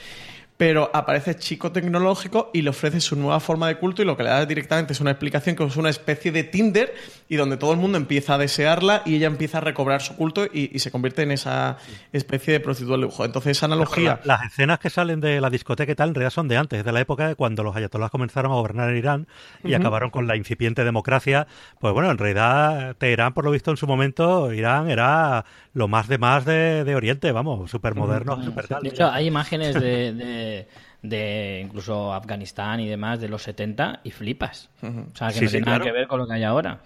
Pero 0.58 0.90
aparece 0.94 1.34
Chico 1.36 1.72
Tecnológico 1.72 2.50
y 2.52 2.62
le 2.62 2.70
ofrece 2.70 3.00
su 3.00 3.16
nueva 3.16 3.40
forma 3.40 3.66
de 3.66 3.76
culto 3.78 4.02
y 4.02 4.04
lo 4.04 4.16
que 4.16 4.22
le 4.22 4.28
da 4.28 4.46
directamente 4.46 4.92
es 4.92 5.00
una 5.00 5.10
explicación 5.10 5.56
que 5.56 5.64
es 5.64 5.76
una 5.76 5.90
especie 5.90 6.30
de 6.30 6.44
Tinder 6.44 6.94
y 7.28 7.34
donde 7.36 7.56
todo 7.56 7.72
el 7.72 7.78
mundo 7.78 7.98
empieza 7.98 8.34
a 8.34 8.38
desearla 8.38 9.02
y 9.04 9.16
ella 9.16 9.26
empieza 9.26 9.58
a 9.58 9.60
recobrar 9.60 10.02
su 10.02 10.14
culto 10.14 10.44
y, 10.44 10.70
y 10.72 10.78
se 10.78 10.92
convierte 10.92 11.22
en 11.22 11.32
esa 11.32 11.78
especie 12.12 12.52
de 12.52 12.60
prostituta 12.60 12.96
de 12.96 13.02
lujo. 13.02 13.24
Entonces 13.24 13.56
esa 13.56 13.66
analogía... 13.66 14.20
La- 14.24 14.36
Las 14.38 14.52
escenas 14.52 14.78
que 14.78 14.90
salen 14.90 15.20
de 15.20 15.40
la 15.40 15.50
discoteca 15.50 15.90
y 15.90 15.94
tal 15.96 16.10
en 16.10 16.14
realidad 16.14 16.30
son 16.30 16.46
de 16.48 16.56
antes, 16.58 16.84
de 16.84 16.92
la 16.92 17.00
época 17.00 17.26
de 17.28 17.34
cuando 17.34 17.64
los 17.64 17.74
ayatolás 17.74 18.10
comenzaron 18.10 18.52
a 18.52 18.54
gobernar 18.54 18.90
en 18.90 18.96
Irán 18.98 19.26
y 19.64 19.74
acabaron 19.74 20.10
con 20.10 20.26
la 20.28 20.36
incipiente 20.36 20.84
democracia. 20.84 21.46
Pues 21.80 21.92
bueno, 21.92 22.10
en 22.10 22.18
realidad 22.18 22.94
Teherán, 22.98 23.32
por 23.34 23.44
lo 23.44 23.50
visto 23.50 23.70
en 23.72 23.76
su 23.78 23.86
momento, 23.88 24.52
Irán 24.52 24.88
era 24.90 25.44
lo 25.74 25.88
más 25.88 26.06
de 26.06 26.18
más 26.18 26.44
de, 26.44 26.84
de 26.84 26.94
Oriente, 26.94 27.32
vamos, 27.32 27.70
súper 27.70 27.94
moderno, 27.94 28.42
súper 28.44 28.68
tal. 28.68 28.82
De 28.82 28.90
hecho, 28.90 29.10
hay 29.10 29.26
imágenes 29.26 29.74
de, 29.74 30.12
de, 30.12 30.51
Yeah. 30.52 30.62
De 31.02 31.60
incluso 31.64 32.12
Afganistán 32.12 32.78
y 32.80 32.88
demás 32.88 33.20
de 33.20 33.28
los 33.28 33.42
70 33.42 34.00
y 34.04 34.10
flipas. 34.12 34.70
O 34.82 35.16
sea, 35.16 35.28
que 35.28 35.34
Sí, 35.34 35.40
no 35.42 35.46
sí, 35.48 35.52
tiene 35.52 35.66
nada 35.66 35.78
claro. 35.78 35.84
que 35.84 35.92
ver 35.92 36.06
con 36.08 36.18
lo 36.20 36.26
que 36.28 36.34
hay 36.34 36.44
ahora. 36.44 36.80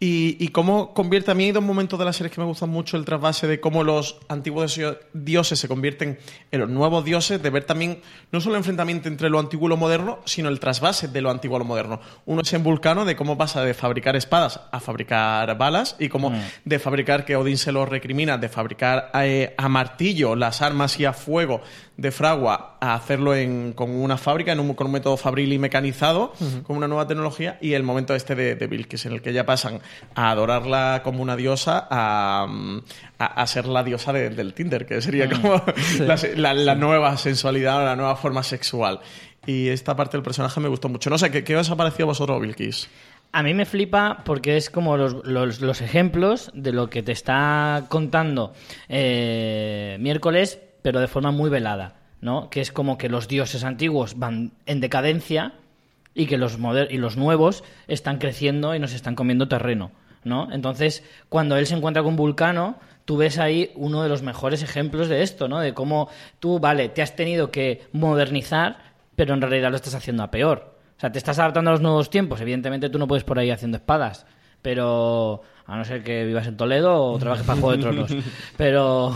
Y, 0.00 0.36
y 0.44 0.48
cómo 0.48 0.92
convierte, 0.92 1.30
a 1.30 1.34
mí 1.34 1.44
hay 1.44 1.52
dos 1.52 1.62
momentos 1.62 1.98
de 1.98 2.04
la 2.04 2.12
serie 2.12 2.30
que 2.30 2.40
me 2.40 2.46
gustan 2.46 2.70
mucho, 2.70 2.96
el 2.96 3.04
trasvase 3.04 3.46
de 3.46 3.60
cómo 3.60 3.84
los 3.84 4.18
antiguos 4.28 4.74
dio- 4.76 4.98
dioses 5.12 5.58
se 5.58 5.68
convierten 5.68 6.18
en 6.50 6.60
los 6.60 6.68
nuevos 6.68 7.04
dioses, 7.04 7.42
de 7.42 7.50
ver 7.50 7.64
también 7.64 8.00
no 8.32 8.40
solo 8.40 8.56
el 8.56 8.60
enfrentamiento 8.60 9.08
entre 9.08 9.30
lo 9.30 9.38
antiguo 9.38 9.68
y 9.68 9.70
lo 9.70 9.76
moderno, 9.76 10.18
sino 10.24 10.48
el 10.48 10.58
trasvase 10.60 11.08
de 11.08 11.20
lo 11.22 11.30
antiguo 11.30 11.56
a 11.56 11.60
lo 11.60 11.64
moderno. 11.64 12.00
Uno 12.26 12.42
es 12.42 12.52
en 12.52 12.62
Vulcano, 12.64 13.04
de 13.04 13.16
cómo 13.16 13.38
pasa 13.38 13.62
de 13.62 13.74
fabricar 13.74 14.16
espadas 14.16 14.60
a 14.72 14.80
fabricar 14.80 15.56
balas, 15.56 15.96
y 15.98 16.08
cómo 16.08 16.32
de 16.64 16.78
fabricar, 16.78 17.24
que 17.24 17.36
Odín 17.36 17.58
se 17.58 17.70
lo 17.72 17.86
recrimina, 17.86 18.38
de 18.38 18.48
fabricar 18.48 19.10
eh, 19.14 19.54
a 19.56 19.68
martillo 19.68 20.34
las 20.36 20.62
armas 20.62 20.98
y 20.98 21.04
a 21.04 21.12
fuego 21.12 21.60
de 21.96 22.10
Fragua 22.10 22.76
a 22.80 22.94
hacerlo 22.94 23.35
en, 23.36 23.72
con 23.72 23.90
una 23.90 24.16
fábrica, 24.16 24.52
en 24.52 24.60
un, 24.60 24.74
con 24.74 24.86
un 24.88 24.92
método 24.94 25.16
fabril 25.16 25.52
y 25.52 25.58
mecanizado, 25.58 26.32
con 26.64 26.76
una 26.76 26.88
nueva 26.88 27.06
tecnología, 27.06 27.58
y 27.60 27.72
el 27.74 27.82
momento 27.82 28.14
este 28.14 28.34
de, 28.34 28.54
de 28.56 28.66
Bilkis, 28.66 29.06
en 29.06 29.12
el 29.12 29.22
que 29.22 29.32
ya 29.32 29.46
pasan 29.46 29.80
a 30.14 30.30
adorarla 30.30 31.00
como 31.04 31.22
una 31.22 31.36
diosa 31.36 31.86
a, 31.90 32.46
mm, 32.48 32.78
a, 33.18 33.26
a 33.42 33.46
ser 33.46 33.66
la 33.66 33.82
diosa 33.84 34.12
de- 34.12 34.30
del 34.30 34.54
Tinder, 34.54 34.86
que 34.86 35.00
sería 35.00 35.28
como 35.30 35.62
la, 36.00 36.16
la- 36.36 36.54
la 36.54 36.74
nueva 36.74 37.16
sensualidad 37.16 37.82
o 37.82 37.84
la 37.84 37.96
nueva 37.96 38.16
forma 38.16 38.42
sexual. 38.42 39.00
Y 39.46 39.68
esta 39.68 39.94
parte 39.94 40.16
del 40.16 40.24
personaje 40.24 40.58
me 40.60 40.68
gustó 40.68 40.88
mucho. 40.88 41.08
No 41.08 41.18
sé, 41.18 41.30
¿qué, 41.30 41.44
qué 41.44 41.56
os 41.56 41.70
ha 41.70 41.76
parecido 41.76 42.04
a 42.04 42.08
vosotros, 42.08 42.40
Bilkis? 42.40 42.88
A 43.32 43.42
mí 43.42 43.54
me 43.54 43.64
flipa 43.66 44.22
porque 44.24 44.56
es 44.56 44.70
como 44.70 44.96
los, 44.96 45.24
los- 45.24 45.60
los 45.60 45.80
ejemplos 45.82 46.50
de 46.54 46.72
lo 46.72 46.88
que 46.90 47.02
te 47.02 47.12
está 47.12 47.84
contando 47.88 48.54
eh, 49.10 49.96
miércoles, 50.00 50.58
pero 50.82 51.00
de 51.00 51.06
forma 51.08 51.30
muy 51.30 51.50
velada, 51.50 51.94
¿no? 52.20 52.50
Que 52.50 52.60
es 52.60 52.72
como 52.72 52.98
que 52.98 53.08
los 53.08 53.28
dioses 53.28 53.64
antiguos 53.64 54.18
van 54.18 54.52
en 54.66 54.80
decadencia 54.80 55.52
y 56.14 56.26
que 56.26 56.38
los, 56.38 56.58
moder- 56.58 56.88
y 56.90 56.96
los 56.98 57.16
nuevos 57.16 57.62
están 57.88 58.18
creciendo 58.18 58.74
y 58.74 58.78
nos 58.78 58.92
están 58.94 59.14
comiendo 59.14 59.48
terreno, 59.48 59.90
¿no? 60.24 60.50
Entonces, 60.52 61.04
cuando 61.28 61.56
él 61.56 61.66
se 61.66 61.74
encuentra 61.74 62.02
con 62.02 62.16
Vulcano, 62.16 62.78
tú 63.04 63.16
ves 63.18 63.38
ahí 63.38 63.70
uno 63.76 64.02
de 64.02 64.08
los 64.08 64.22
mejores 64.22 64.62
ejemplos 64.62 65.08
de 65.08 65.22
esto, 65.22 65.46
¿no? 65.48 65.60
De 65.60 65.74
cómo 65.74 66.08
tú, 66.40 66.58
vale, 66.58 66.88
te 66.88 67.02
has 67.02 67.14
tenido 67.16 67.50
que 67.50 67.86
modernizar, 67.92 68.78
pero 69.14 69.34
en 69.34 69.40
realidad 69.42 69.70
lo 69.70 69.76
estás 69.76 69.94
haciendo 69.94 70.22
a 70.22 70.30
peor. 70.30 70.74
O 70.96 71.00
sea, 71.00 71.12
te 71.12 71.18
estás 71.18 71.38
adaptando 71.38 71.70
a 71.70 71.74
los 71.74 71.82
nuevos 71.82 72.08
tiempos. 72.08 72.40
Evidentemente 72.40 72.88
tú 72.88 72.98
no 72.98 73.06
puedes 73.06 73.22
por 73.24 73.38
ahí 73.38 73.50
haciendo 73.50 73.76
espadas, 73.76 74.24
pero 74.62 75.42
a 75.66 75.76
no 75.76 75.84
ser 75.84 76.02
que 76.02 76.24
vivas 76.24 76.46
en 76.46 76.56
Toledo 76.56 77.04
o 77.04 77.18
trabajes 77.18 77.46
para 77.46 77.60
Juego 77.60 77.76
de 77.76 77.82
Tronos. 77.82 78.16
Pero 78.56 79.14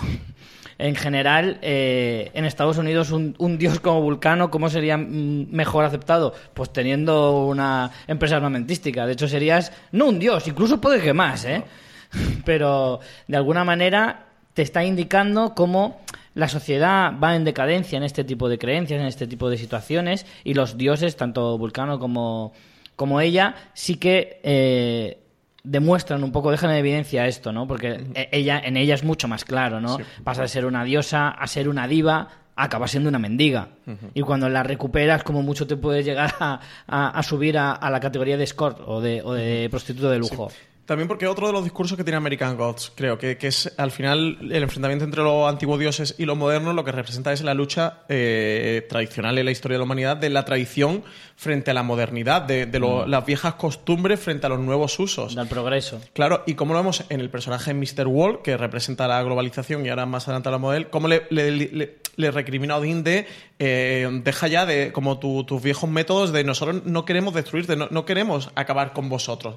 en 0.81 0.97
general, 0.97 1.59
eh, 1.61 2.31
en 2.33 2.45
Estados 2.45 2.79
Unidos 2.79 3.11
un, 3.11 3.59
dios 3.59 3.81
como 3.81 4.01
Vulcano, 4.01 4.51
¿cómo 4.51 4.71
sería 4.71 4.97
mejor 4.97 5.85
aceptado? 5.85 6.33
Pues 6.55 6.73
teniendo 6.73 7.47
una 7.47 7.91
empresa 8.07 8.37
armamentística. 8.37 9.07
De 9.07 9.13
hecho, 9.13 9.29
serías 9.29 9.73
no 9.93 10.07
un 10.07 10.19
dios, 10.19 10.49
incluso 10.49 10.81
puede 10.81 11.01
que 11.01 11.13
más, 11.13 11.45
¿eh? 11.45 11.63
Pero 12.45 13.01
de 13.29 13.37
alguna 13.37 13.63
manera 13.65 14.27
te 14.55 14.63
está 14.63 14.83
indicando 14.83 15.55
cómo 15.55 16.01
la 16.35 16.49
sociedad 16.49 17.13
va 17.23 17.37
en 17.37 17.45
decadencia 17.45 17.99
en 17.99 18.03
este 18.03 18.25
tipo 18.25 18.49
de 18.49 18.59
creencias, 18.59 19.01
en 19.01 19.07
este 19.07 19.27
tipo 19.27 19.51
de 19.51 19.59
situaciones, 19.59 20.25
y 20.45 20.55
los 20.55 20.79
dioses, 20.79 21.17
tanto 21.17 21.59
Vulcano 21.59 21.99
como, 21.99 22.53
como 22.97 23.21
ella, 23.21 23.55
sí 23.75 23.97
que 23.97 24.41
eh, 24.43 25.19
demuestran 25.65 26.25
un 26.25 26.33
poco, 26.33 26.51
dejan 26.51 26.71
en 26.71 26.77
evidencia 26.77 27.27
esto, 27.27 27.53
¿no? 27.53 27.67
Porque 27.67 28.07
e- 28.15 28.29
ella, 28.33 28.59
en 28.65 28.77
ella 28.77 28.95
es 28.95 29.05
mucho 29.05 29.29
más 29.29 29.45
claro, 29.45 29.81
¿no? 29.81 29.97
Pasa 30.25 30.43
de 30.43 30.49
ser 30.49 30.65
una 30.67 30.85
diosa 30.85 31.29
a 31.29 31.47
ser 31.47 31.69
una 31.69 31.87
diva, 31.87 32.29
a 32.57 32.65
acabar 32.65 32.89
siendo 32.89 33.09
una 33.09 33.19
mendiga. 33.19 33.69
Y 34.15 34.21
cuando 34.23 34.49
la 34.49 34.63
recuperas, 34.63 35.23
como 35.23 35.43
mucho 35.43 35.67
te 35.67 35.77
puedes 35.77 36.05
llegar 36.05 36.35
a, 36.41 36.61
a- 36.87 37.09
a 37.11 37.23
subir 37.23 37.59
a, 37.59 37.73
a 37.73 37.91
la 37.91 38.01
categoría 38.01 38.37
de 38.37 38.45
escort 38.45 38.81
o 38.87 39.01
de, 39.01 39.23
o 39.23 39.33
de 39.35 39.69
prostituto 39.71 40.11
de 40.11 40.19
lujo. 40.19 40.51
También 40.91 41.07
porque 41.07 41.29
otro 41.29 41.47
de 41.47 41.53
los 41.53 41.63
discursos 41.63 41.97
que 41.97 42.03
tiene 42.03 42.17
American 42.17 42.57
Gods, 42.57 42.91
creo, 42.97 43.17
que, 43.17 43.39
que 43.39 43.47
es 43.47 43.73
al 43.77 43.93
final 43.93 44.39
el 44.51 44.61
enfrentamiento 44.65 45.05
entre 45.05 45.23
los 45.23 45.49
antiguos 45.49 45.79
dioses 45.79 46.17
y 46.19 46.25
lo 46.25 46.35
moderno, 46.35 46.73
lo 46.73 46.83
que 46.83 46.91
representa 46.91 47.33
es 47.33 47.43
la 47.45 47.55
lucha 47.55 48.01
eh, 48.09 48.85
tradicional 48.89 49.39
en 49.39 49.45
la 49.45 49.53
historia 49.53 49.77
de 49.77 49.79
la 49.79 49.85
humanidad 49.85 50.17
de 50.17 50.31
la 50.31 50.45
tradición 50.45 51.05
frente 51.37 51.71
a 51.71 51.75
la 51.75 51.85
modernidad, 51.85 52.43
de, 52.43 52.67
de 52.67 52.79
lo- 52.81 53.07
las 53.07 53.25
viejas 53.25 53.55
costumbres 53.55 54.19
frente 54.19 54.47
a 54.47 54.49
los 54.49 54.59
nuevos 54.59 54.99
usos. 54.99 55.37
Del 55.37 55.47
progreso. 55.47 56.01
Claro, 56.13 56.43
y 56.45 56.55
como 56.55 56.73
lo 56.75 56.81
vemos 56.81 57.05
en 57.09 57.21
el 57.21 57.31
personaje 57.31 57.73
Mr. 57.73 58.09
Wall, 58.09 58.43
que 58.43 58.57
representa 58.57 59.07
la 59.07 59.23
globalización 59.23 59.87
y 59.87 59.91
ahora 59.91 60.07
más 60.07 60.27
adelante 60.27 60.51
la 60.51 60.59
model, 60.59 60.89
cómo 60.91 61.07
le, 61.07 61.23
le, 61.31 61.53
le- 61.53 61.99
le 62.17 62.31
recrimina 62.33 62.75
a 62.75 62.79
Odín 62.79 63.05
de 63.05 63.29
eh, 63.61 64.09
deja 64.25 64.49
ya 64.49 64.67
de 64.67 64.91
como 64.91 65.21
tu- 65.21 65.45
tus 65.45 65.63
viejos 65.63 65.89
métodos 65.89 66.33
de 66.33 66.43
nosotros 66.43 66.83
no 66.85 67.05
queremos 67.05 67.33
destruirte, 67.33 67.77
no, 67.77 67.87
no 67.93 68.05
queremos 68.05 68.51
acabar 68.57 68.93
con 68.93 69.09
vosotros. 69.09 69.55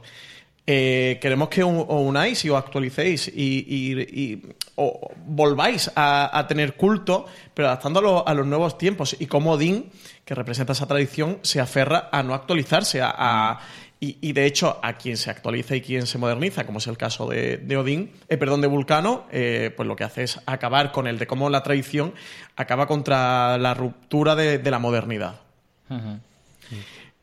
Eh, 0.65 1.19
queremos 1.21 1.49
que 1.49 1.61
os 1.61 1.85
unáis 1.89 2.45
y 2.45 2.49
os 2.49 2.57
actualicéis 2.57 3.27
y, 3.27 4.41
volváis 5.25 5.91
a, 5.95 6.45
tener 6.47 6.75
culto, 6.75 7.25
pero 7.53 7.67
adaptándolo 7.67 8.27
a 8.27 8.33
los 8.33 8.47
nuevos 8.47 8.77
tiempos. 8.77 9.15
Y 9.19 9.27
como 9.27 9.51
Odín, 9.51 9.91
que 10.23 10.35
representa 10.35 10.73
esa 10.73 10.87
tradición, 10.87 11.39
se 11.41 11.59
aferra 11.59 12.09
a 12.11 12.23
no 12.23 12.33
actualizarse, 12.33 13.01
a, 13.03 13.59
y, 13.99 14.33
de 14.33 14.45
hecho 14.45 14.79
a 14.81 14.93
quien 14.93 15.15
se 15.15 15.29
actualiza 15.29 15.75
y 15.75 15.81
quien 15.81 16.07
se 16.07 16.17
moderniza, 16.17 16.65
como 16.65 16.79
es 16.79 16.87
el 16.87 16.97
caso 16.97 17.27
de, 17.27 17.57
de 17.57 17.77
Odín, 17.77 18.11
eh, 18.27 18.37
perdón, 18.37 18.61
de 18.61 18.67
Vulcano, 18.67 19.25
eh, 19.31 19.71
pues 19.75 19.87
lo 19.87 19.95
que 19.95 20.03
hace 20.03 20.23
es 20.23 20.39
acabar 20.45 20.91
con 20.91 21.07
el 21.07 21.19
de 21.19 21.27
cómo 21.27 21.49
la 21.49 21.63
tradición 21.63 22.13
acaba 22.55 22.87
contra 22.87 23.57
la 23.57 23.73
ruptura 23.73 24.35
de 24.35 24.71
la 24.71 24.79
modernidad. 24.79 25.41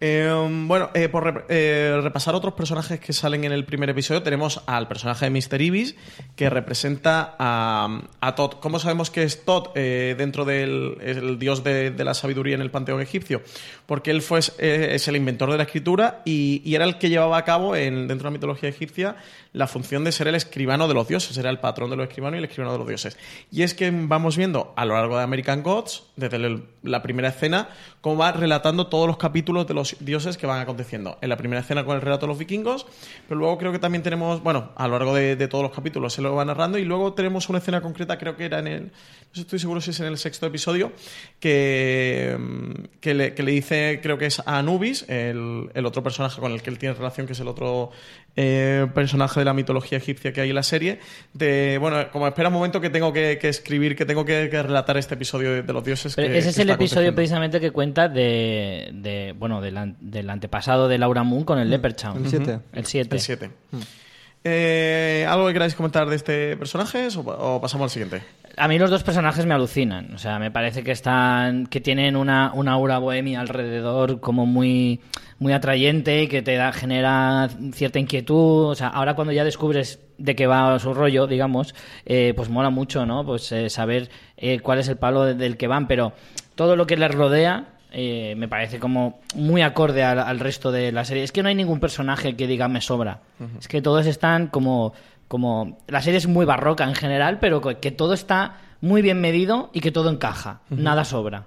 Eh, 0.02 0.32
bueno, 0.66 0.90
por 1.12 1.44
eh, 1.50 2.00
repasar 2.02 2.34
otros 2.34 2.54
personajes 2.54 2.98
que 3.00 3.12
salen 3.12 3.44
en 3.44 3.52
el 3.52 3.66
primer 3.66 3.90
episodio, 3.90 4.22
tenemos 4.22 4.62
al 4.66 4.88
personaje 4.88 5.28
de 5.28 5.30
Mr. 5.30 5.60
Ibis, 5.60 5.94
que 6.36 6.48
representa 6.48 7.36
a, 7.38 8.00
a 8.20 8.34
Tot. 8.34 8.60
¿Cómo 8.60 8.78
sabemos 8.78 9.10
que 9.10 9.24
es 9.24 9.44
Tot 9.44 9.72
eh, 9.74 10.14
dentro 10.16 10.46
del 10.46 11.38
dios 11.38 11.62
de, 11.62 11.92
la 11.98 12.14
sabiduría 12.14 12.54
en 12.54 12.62
el 12.62 12.70
panteón 12.70 13.02
egipcio? 13.02 13.42
Porque 13.84 14.10
él 14.10 14.22
fue, 14.22 14.38
es 14.38 15.08
el 15.08 15.16
inventor 15.16 15.50
de 15.50 15.58
la 15.58 15.64
escritura 15.64 16.22
y, 16.24 16.62
y 16.64 16.76
era 16.76 16.86
el 16.86 16.96
que 16.96 17.10
llevaba 17.10 17.36
a 17.36 17.44
cabo 17.44 17.76
en, 17.76 18.08
dentro 18.08 18.24
de 18.24 18.30
la 18.30 18.38
mitología 18.38 18.70
egipcia 18.70 19.16
la 19.52 19.66
función 19.66 20.04
de 20.04 20.12
ser 20.12 20.28
el 20.28 20.34
escribano 20.34 20.86
de 20.86 20.94
los 20.94 21.08
dioses, 21.08 21.36
era 21.36 21.50
el 21.50 21.58
patrón 21.58 21.90
de 21.90 21.96
los 21.96 22.08
escribanos 22.08 22.36
y 22.36 22.38
el 22.38 22.44
escribano 22.44 22.72
de 22.72 22.78
los 22.78 22.86
dioses. 22.86 23.18
Y 23.50 23.62
es 23.62 23.74
que 23.74 23.90
vamos 23.90 24.36
viendo 24.36 24.72
a 24.76 24.84
lo 24.84 24.94
largo 24.94 25.16
de 25.16 25.24
American 25.24 25.62
Gods, 25.62 26.04
desde 26.16 26.38
la 26.82 27.02
primera 27.02 27.28
escena, 27.28 27.68
cómo 28.00 28.18
va 28.18 28.32
relatando 28.32 28.86
todos 28.86 29.06
los 29.06 29.16
capítulos 29.16 29.66
de 29.66 29.74
los 29.74 29.96
dioses 30.00 30.36
que 30.36 30.46
van 30.46 30.60
aconteciendo. 30.60 31.18
En 31.20 31.28
la 31.28 31.36
primera 31.36 31.62
escena 31.62 31.84
con 31.84 31.96
el 31.96 32.02
relato 32.02 32.26
de 32.26 32.28
los 32.28 32.38
vikingos, 32.38 32.86
pero 33.28 33.40
luego 33.40 33.58
creo 33.58 33.72
que 33.72 33.78
también 33.78 34.02
tenemos, 34.02 34.42
bueno, 34.42 34.70
a 34.76 34.86
lo 34.86 34.98
largo 34.98 35.14
de, 35.14 35.36
de 35.36 35.48
todos 35.48 35.62
los 35.62 35.72
capítulos 35.72 36.12
se 36.12 36.22
lo 36.22 36.34
va 36.34 36.44
narrando 36.44 36.78
y 36.78 36.84
luego 36.84 37.14
tenemos 37.14 37.48
una 37.48 37.58
escena 37.58 37.80
concreta, 37.80 38.18
creo 38.18 38.36
que 38.36 38.44
era 38.44 38.60
en 38.60 38.66
el, 38.66 38.92
no 39.34 39.42
estoy 39.42 39.58
seguro 39.58 39.80
si 39.80 39.90
es 39.90 40.00
en 40.00 40.06
el 40.06 40.18
sexto 40.18 40.46
episodio, 40.46 40.92
que, 41.38 42.36
mm, 42.38 42.98
que, 43.00 43.14
le, 43.14 43.34
que 43.34 43.42
le 43.42 43.52
dice, 43.52 44.00
creo 44.02 44.18
que 44.18 44.26
es 44.26 44.40
a 44.40 44.58
Anubis, 44.58 45.04
el, 45.08 45.70
el 45.74 45.86
otro 45.86 46.02
personaje 46.02 46.40
con 46.40 46.52
el 46.52 46.62
que 46.62 46.70
él 46.70 46.78
tiene 46.78 46.94
relación, 46.94 47.26
que 47.26 47.34
es 47.34 47.40
el 47.40 47.48
otro 47.48 47.90
eh, 48.36 48.86
personaje 48.94 49.40
de 49.40 49.44
la 49.44 49.52
mitología 49.54 49.98
egipcia 49.98 50.32
que 50.32 50.40
hay 50.40 50.50
en 50.50 50.54
la 50.54 50.62
serie, 50.62 51.00
de, 51.34 51.78
bueno, 51.80 52.10
como 52.12 52.26
espera 52.26 52.48
un 52.48 52.54
momento 52.54 52.80
que 52.80 52.88
tengo 52.90 53.12
que, 53.12 53.38
que 53.40 53.48
escribir, 53.48 53.96
que 53.96 54.06
tengo 54.06 54.24
que, 54.24 54.48
que 54.50 54.62
relatar 54.62 54.96
este 54.96 55.14
episodio 55.14 55.52
de, 55.52 55.62
de 55.62 55.72
los 55.72 55.84
dioses. 55.84 56.14
Pero 56.14 56.28
que- 56.28 56.38
ese 56.38 56.46
que 56.46 56.50
es 56.50 56.58
el 56.58 56.70
episodio 56.70 57.14
precisamente 57.14 57.60
que 57.60 57.70
cuenta 57.72 58.08
de, 58.08 58.90
de 58.94 59.34
bueno, 59.38 59.60
del, 59.60 59.76
an- 59.76 59.96
del 60.00 60.30
antepasado 60.30 60.88
de 60.88 60.98
Laura 60.98 61.22
Moon 61.22 61.44
con 61.44 61.58
el 61.58 61.68
Leprechaun. 61.70 62.24
El 62.24 62.30
7. 62.30 62.58
El 62.72 62.86
7. 62.86 63.14
El 63.16 63.20
7. 63.20 63.50
Eh, 64.42 65.26
¿Algo 65.28 65.46
que 65.48 65.52
queráis 65.52 65.74
comentar 65.74 66.08
de 66.08 66.16
este 66.16 66.56
personaje 66.56 67.08
o, 67.14 67.20
o 67.20 67.60
pasamos 67.60 67.84
al 67.84 67.90
siguiente? 67.90 68.22
A 68.60 68.68
mí 68.68 68.78
los 68.78 68.90
dos 68.90 69.02
personajes 69.02 69.46
me 69.46 69.54
alucinan. 69.54 70.14
O 70.14 70.18
sea, 70.18 70.38
me 70.38 70.50
parece 70.50 70.82
que 70.84 70.92
están. 70.92 71.66
que 71.66 71.80
tienen 71.80 72.14
una, 72.16 72.52
una 72.54 72.72
aura 72.72 72.98
bohemia 72.98 73.40
alrededor 73.40 74.20
como 74.20 74.46
muy, 74.46 75.00
muy 75.38 75.52
atrayente 75.52 76.22
y 76.22 76.28
que 76.28 76.42
te 76.42 76.54
da, 76.56 76.72
genera 76.72 77.48
cierta 77.72 77.98
inquietud. 77.98 78.66
O 78.70 78.74
sea, 78.74 78.88
ahora 78.88 79.14
cuando 79.14 79.32
ya 79.32 79.44
descubres 79.44 79.98
de 80.18 80.34
qué 80.36 80.46
va 80.46 80.78
su 80.78 80.92
rollo, 80.94 81.26
digamos, 81.26 81.74
eh, 82.04 82.34
pues 82.36 82.48
mola 82.50 82.70
mucho, 82.70 83.06
¿no? 83.06 83.24
Pues 83.24 83.50
eh, 83.52 83.70
saber 83.70 84.10
eh, 84.36 84.60
cuál 84.60 84.78
es 84.78 84.88
el 84.88 84.96
palo 84.96 85.24
de- 85.24 85.34
del 85.34 85.56
que 85.56 85.66
van, 85.66 85.86
pero 85.88 86.12
todo 86.54 86.76
lo 86.76 86.86
que 86.86 86.96
les 86.96 87.10
rodea. 87.14 87.64
eh, 87.92 88.34
me 88.36 88.46
parece 88.46 88.78
como 88.78 89.18
muy 89.34 89.62
acorde 89.62 90.04
al, 90.04 90.20
al 90.20 90.38
resto 90.38 90.70
de 90.70 90.92
la 90.92 91.04
serie. 91.04 91.24
Es 91.24 91.32
que 91.32 91.42
no 91.42 91.48
hay 91.48 91.56
ningún 91.56 91.80
personaje 91.80 92.36
que 92.36 92.46
diga 92.46 92.68
me 92.68 92.80
sobra. 92.80 93.18
Es 93.58 93.66
que 93.66 93.82
todos 93.82 94.06
están 94.06 94.46
como 94.46 94.92
como 95.30 95.78
la 95.86 96.02
serie 96.02 96.18
es 96.18 96.26
muy 96.26 96.44
barroca 96.44 96.82
en 96.82 96.96
general, 96.96 97.38
pero 97.38 97.60
que 97.78 97.92
todo 97.92 98.14
está 98.14 98.58
muy 98.80 99.00
bien 99.00 99.20
medido 99.20 99.70
y 99.72 99.80
que 99.80 99.92
todo 99.92 100.10
encaja, 100.10 100.62
nada 100.70 101.04
sobra. 101.04 101.46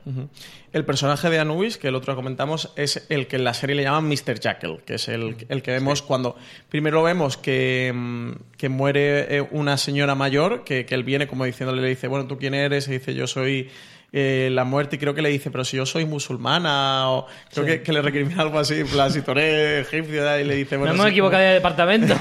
El 0.72 0.86
personaje 0.86 1.30
de 1.30 1.40
Anubis, 1.40 1.78
que 1.78 1.90
el 1.90 1.96
otro 1.96 2.16
comentamos, 2.16 2.72
es 2.78 3.06
el 3.10 3.28
que 3.28 3.36
en 3.36 3.44
la 3.44 3.54
serie 3.54 3.76
le 3.76 3.84
llaman 3.84 4.08
Mr. 4.08 4.40
Jackal, 4.40 4.84
que 4.86 4.94
es 4.94 5.10
el, 5.10 5.36
el 5.50 5.62
que 5.62 5.72
vemos 5.72 6.02
cuando 6.02 6.38
primero 6.70 7.04
vemos 7.04 7.36
que, 7.36 7.92
mm, 7.94 8.56
que 8.56 8.70
muere 8.70 9.36
eh, 9.36 9.48
una 9.52 9.76
señora 9.76 10.16
mayor, 10.16 10.64
que, 10.64 10.86
que 10.86 10.96
él 10.96 11.04
viene 11.04 11.28
como 11.28 11.44
diciéndole, 11.44 11.82
le 11.82 11.90
dice, 11.90 12.08
bueno, 12.08 12.26
¿tú 12.26 12.38
quién 12.38 12.54
eres? 12.54 12.88
Y 12.88 12.94
dice, 12.94 13.14
yo 13.14 13.28
soy 13.28 13.70
eh, 14.16 14.50
la 14.52 14.64
muerte, 14.64 14.96
y 14.96 15.00
creo 15.00 15.16
que 15.16 15.24
le 15.24 15.30
dice, 15.30 15.50
pero 15.50 15.66
si 15.66 15.76
yo 15.76 15.86
soy 15.88 16.06
musulmana, 16.06 17.10
o 17.10 17.26
creo 17.52 17.66
que, 17.66 17.82
que 17.82 17.92
le 17.92 18.02
recrimina 18.02 18.44
algo 18.44 18.60
así, 18.60 18.76
en 18.76 18.88
plan, 18.88 19.12
si 19.12 19.22
tú 19.24 19.32
eres 19.32 19.88
egipcio, 19.88 20.40
y 20.40 20.44
le 20.44 20.56
dice, 20.56 20.78
bueno, 20.78 20.94
no 20.94 20.98
hemos 21.00 21.06
sí, 21.08 21.12
equivocado 21.14 21.42
de 21.44 21.50
departamento. 21.54 22.14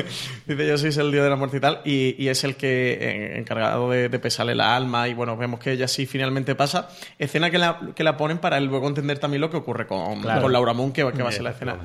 Dice, 0.46 0.66
yo 0.66 0.78
soy 0.78 0.90
el 1.04 1.10
dios 1.12 1.24
de 1.24 1.30
la 1.30 1.36
muerte 1.36 1.56
y 1.56 1.60
tal, 1.60 1.80
y, 1.84 2.14
y 2.22 2.28
es 2.28 2.44
el 2.44 2.54
que 2.56 2.92
eh, 3.00 3.38
encargado 3.38 3.90
de, 3.90 4.08
de 4.08 4.18
pesarle 4.20 4.54
la 4.54 4.76
alma, 4.76 5.08
y 5.08 5.14
bueno, 5.14 5.36
vemos 5.36 5.58
que 5.60 5.72
ella 5.72 5.88
sí 5.88 6.06
finalmente 6.06 6.54
pasa. 6.54 6.88
Escena 7.18 7.50
que 7.50 7.58
la, 7.58 7.80
que 7.94 8.04
la 8.04 8.16
ponen 8.16 8.38
para 8.38 8.60
luego 8.60 8.86
entender 8.88 9.18
también 9.18 9.40
lo 9.40 9.50
que 9.50 9.56
ocurre 9.56 9.86
con, 9.86 10.20
Claro. 10.22 10.42
con 10.42 10.52
Laura 10.52 10.72
Moon, 10.72 10.92
que, 10.92 11.02
va- 11.02 11.12
que 11.12 11.22
va 11.22 11.30
a 11.30 11.32
ser 11.32 11.42
la 11.42 11.50
escena 11.50 11.76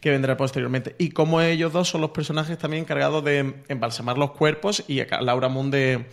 que 0.00 0.10
vendrá 0.10 0.36
posteriormente. 0.36 0.94
Y 0.98 1.08
como 1.10 1.40
ellos 1.40 1.72
dos 1.72 1.88
son 1.88 2.00
los 2.02 2.10
personajes 2.10 2.58
también 2.58 2.82
encargados 2.82 3.24
de 3.24 3.54
embalsamar 3.68 4.18
los 4.18 4.32
cuerpos 4.32 4.84
y 4.86 5.00
a 5.00 5.06
Laura 5.22 5.48
Moon 5.48 5.70
de, 5.70 6.04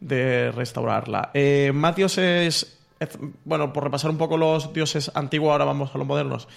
de 0.00 0.50
restaurarla. 0.52 1.30
Eh, 1.34 1.72
más 1.74 1.96
dioses, 1.96 2.78
es- 3.00 3.18
bueno, 3.44 3.72
por 3.72 3.84
repasar 3.84 4.10
un 4.10 4.18
poco 4.18 4.36
los 4.36 4.72
dioses 4.72 5.10
antiguos, 5.14 5.52
ahora 5.52 5.64
vamos 5.64 5.90
a 5.94 5.98
los 5.98 6.06
modernos 6.06 6.48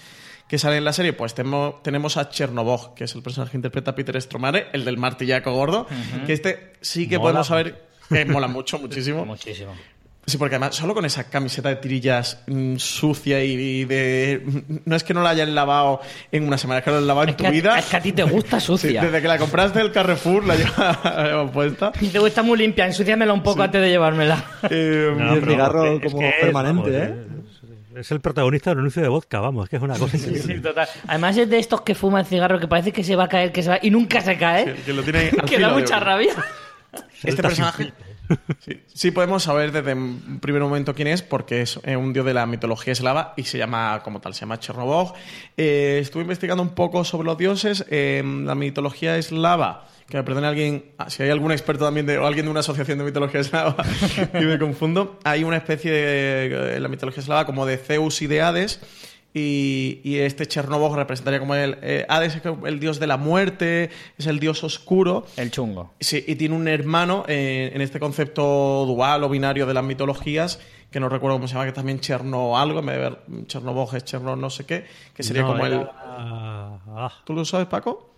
que 0.48 0.56
salen 0.58 0.78
en 0.78 0.84
la 0.84 0.94
serie, 0.94 1.12
pues 1.12 1.34
tenemos, 1.34 1.82
tenemos 1.82 2.16
a 2.16 2.30
Chernobog, 2.30 2.94
que 2.94 3.04
es 3.04 3.14
el 3.14 3.22
personaje 3.22 3.50
que 3.50 3.58
interpreta 3.58 3.90
a 3.90 3.94
Peter 3.94 4.18
Stromare, 4.20 4.68
el 4.72 4.82
del 4.84 4.96
martillaco 4.96 5.52
gordo, 5.52 5.86
que 6.26 6.32
este 6.32 6.72
sí 6.80 7.06
que 7.06 7.18
Mola 7.18 7.22
podemos 7.28 7.46
saber 7.48 7.88
que 8.08 8.24
mola 8.24 8.48
mucho, 8.48 8.78
muchísimo. 8.78 9.24
Muchísimo. 9.26 9.72
Sí, 10.28 10.36
porque 10.36 10.56
además, 10.56 10.76
solo 10.76 10.94
con 10.94 11.04
esa 11.04 11.24
camiseta 11.30 11.70
de 11.70 11.76
tirillas 11.76 12.38
mm, 12.46 12.76
sucia 12.76 13.42
y, 13.42 13.52
y 13.52 13.84
de... 13.86 14.42
No 14.84 14.94
es 14.94 15.02
que 15.02 15.14
no 15.14 15.22
la 15.22 15.30
hayan 15.30 15.54
lavado 15.54 16.00
en 16.30 16.44
una 16.46 16.58
semana, 16.58 16.78
es 16.78 16.84
que 16.84 16.90
la 16.90 16.98
han 16.98 17.06
lavado 17.06 17.24
en 17.24 17.30
Es 17.30 17.36
tu 17.36 17.46
a- 17.46 17.50
vida. 17.50 17.78
es 17.78 17.86
que 17.86 17.96
a 17.96 18.00
ti 18.00 18.12
te 18.12 18.22
gusta 18.24 18.60
Sí, 18.60 18.66
sucia. 18.66 19.02
desde 19.02 19.22
que 19.22 19.28
la 19.28 19.38
compraste 19.38 19.78
del 19.78 19.90
Carrefour 19.90 20.44
la 20.46 20.54
llevas 20.56 21.50
puesta. 21.52 21.92
Y 22.00 22.08
te 22.08 22.18
gusta 22.18 22.42
muy 22.42 22.58
limpia, 22.58 22.84
ensúciamela 22.86 23.32
un 23.32 23.42
poco 23.42 23.62
antes 23.62 23.80
de 23.80 23.88
llevármela. 23.88 24.44
Eh, 24.70 25.12
No, 25.16 25.32
Y 25.32 25.34
el 25.34 25.40
pero 25.40 25.52
cigarro 25.52 25.86
es 25.96 26.02
como 26.04 26.18
que 26.18 26.28
es, 26.28 26.34
permanente, 26.40 26.90
vamos, 26.90 27.08
¿eh? 27.08 27.14
Es, 27.94 27.98
es 28.00 28.10
el 28.12 28.20
protagonista 28.20 28.70
del 28.70 28.80
anuncio 28.80 29.02
de 29.02 29.08
vodka, 29.08 29.40
vamos, 29.40 29.64
es 29.64 29.70
que 29.70 29.76
es 29.76 29.82
una 29.82 29.96
cosa 29.98 30.16
increíble. 30.16 30.54
Sí, 30.56 30.60
total. 30.60 30.88
Además 31.06 31.36
es 31.38 31.48
de 31.48 31.58
estos 31.58 31.80
que 31.80 31.94
fuman 31.94 32.24
cigarro 32.26 32.60
que 32.60 32.68
parece 32.68 32.92
que 32.92 33.02
se 33.02 33.16
va 33.16 33.24
a 33.24 33.28
caer, 33.28 33.50
que 33.50 33.62
se 33.62 33.70
va... 33.70 33.78
y 33.80 33.90
nunca 33.90 34.20
se 34.20 34.36
cae. 34.36 34.74
que 34.84 34.92
lo 34.92 35.02
tiene 35.02 35.30
al 35.40 35.48
que 35.48 35.58
da 35.58 35.70
mucha 35.70 35.98
rabia. 35.98 36.32
Este 37.24 37.42
personaje... 37.42 37.92
Sí, 38.92 39.10
podemos 39.10 39.44
saber 39.44 39.72
desde 39.72 39.94
un 39.94 40.38
primer 40.40 40.62
momento 40.62 40.94
quién 40.94 41.08
es, 41.08 41.22
porque 41.22 41.62
es 41.62 41.78
eh, 41.84 41.96
un 41.96 42.12
dios 42.12 42.26
de 42.26 42.34
la 42.34 42.46
mitología 42.46 42.92
eslava 42.92 43.32
y 43.36 43.44
se 43.44 43.58
llama, 43.58 44.00
como 44.02 44.20
tal, 44.20 44.34
se 44.34 44.40
llama 44.40 44.58
Chernobog. 44.58 45.14
Eh, 45.56 45.98
estuve 46.02 46.22
investigando 46.22 46.62
un 46.62 46.70
poco 46.70 47.04
sobre 47.04 47.26
los 47.26 47.38
dioses. 47.38 47.84
eh, 47.88 48.22
la 48.24 48.54
mitología 48.54 49.16
eslava, 49.16 49.86
que 50.08 50.16
me 50.16 50.24
perdone 50.24 50.46
alguien, 50.46 50.92
ah, 50.98 51.10
si 51.10 51.22
hay 51.22 51.30
algún 51.30 51.52
experto 51.52 51.84
también 51.84 52.06
de, 52.06 52.18
o 52.18 52.26
alguien 52.26 52.46
de 52.46 52.50
una 52.50 52.60
asociación 52.60 52.98
de 52.98 53.04
mitología 53.04 53.40
eslava 53.40 53.76
y 54.34 54.44
me 54.44 54.58
confundo, 54.58 55.18
hay 55.24 55.44
una 55.44 55.56
especie 55.56 55.92
de, 55.92 56.76
en 56.76 56.82
la 56.82 56.88
mitología 56.88 57.22
eslava 57.22 57.46
como 57.46 57.66
de 57.66 57.76
Zeus 57.76 58.22
y 58.22 58.26
de 58.26 58.42
Hades. 58.42 58.80
Y, 59.34 60.00
y 60.04 60.16
este 60.18 60.46
Chernobog 60.46 60.96
representaría 60.96 61.38
como 61.38 61.54
el 61.54 61.76
eh, 61.82 62.06
Hades 62.08 62.36
es 62.36 62.42
el 62.64 62.80
dios 62.80 62.98
de 62.98 63.06
la 63.06 63.18
muerte, 63.18 63.90
es 64.16 64.26
el 64.26 64.40
dios 64.40 64.64
oscuro. 64.64 65.26
El 65.36 65.50
chungo. 65.50 65.92
Sí, 66.00 66.24
y 66.26 66.34
tiene 66.36 66.56
un 66.56 66.66
hermano 66.66 67.24
eh, 67.28 67.70
en 67.74 67.80
este 67.82 68.00
concepto 68.00 68.84
dual 68.86 69.22
o 69.24 69.28
binario 69.28 69.66
de 69.66 69.74
las 69.74 69.84
mitologías, 69.84 70.60
que 70.90 70.98
no 70.98 71.08
recuerdo 71.10 71.36
cómo 71.36 71.46
se 71.46 71.54
llama, 71.54 71.66
que 71.66 71.72
también 71.72 72.00
Cherno 72.00 72.58
algo, 72.58 72.80
en 72.80 72.86
vez 72.86 72.96
de 72.96 73.02
ver 73.02 73.18
Chernobog 73.46 73.94
es 73.94 74.04
Cherno 74.04 74.34
no 74.34 74.48
sé 74.48 74.64
qué, 74.64 74.86
que 75.14 75.22
sería 75.22 75.42
No, 75.42 75.48
como 75.48 75.66
era- 75.66 75.76
el... 75.76 75.86
ah, 75.98 77.12
¿Tú 77.24 77.34
lo 77.34 77.44
sabes, 77.44 77.66
Paco? 77.66 78.14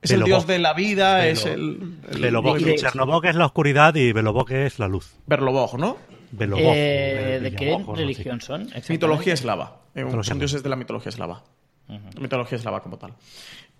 Es 0.00 0.10
Belobog. 0.10 0.26
el 0.26 0.32
dios 0.32 0.46
de 0.46 0.58
la 0.58 0.72
vida, 0.74 1.18
Belo- 1.18 1.30
es 1.32 1.44
el... 1.44 1.98
el 2.12 2.20
Belobog. 2.20 2.58
Chernobog 2.76 3.26
es 3.26 3.36
la 3.36 3.46
oscuridad 3.46 3.94
y 3.94 4.12
Belobog 4.12 4.50
es 4.52 4.78
la 4.78 4.88
luz. 4.88 5.12
Berlobog, 5.26 5.78
¿no? 5.78 5.96
Belobog. 6.30 6.72
Eh, 6.74 7.40
¿De 7.42 7.52
qué 7.54 7.76
religión 7.94 8.40
son? 8.40 8.70
Mitología 8.88 9.34
eslava. 9.34 9.82
Eh, 10.00 10.04
Mitología 10.04 10.28
son 10.28 10.36
eslava. 10.36 10.38
dioses 10.40 10.62
de 10.62 10.68
la 10.68 10.76
mitología 10.76 11.10
eslava. 11.10 11.44
Mitología 12.20 12.56
eslava 12.56 12.82
como 12.82 12.98
tal. 12.98 13.14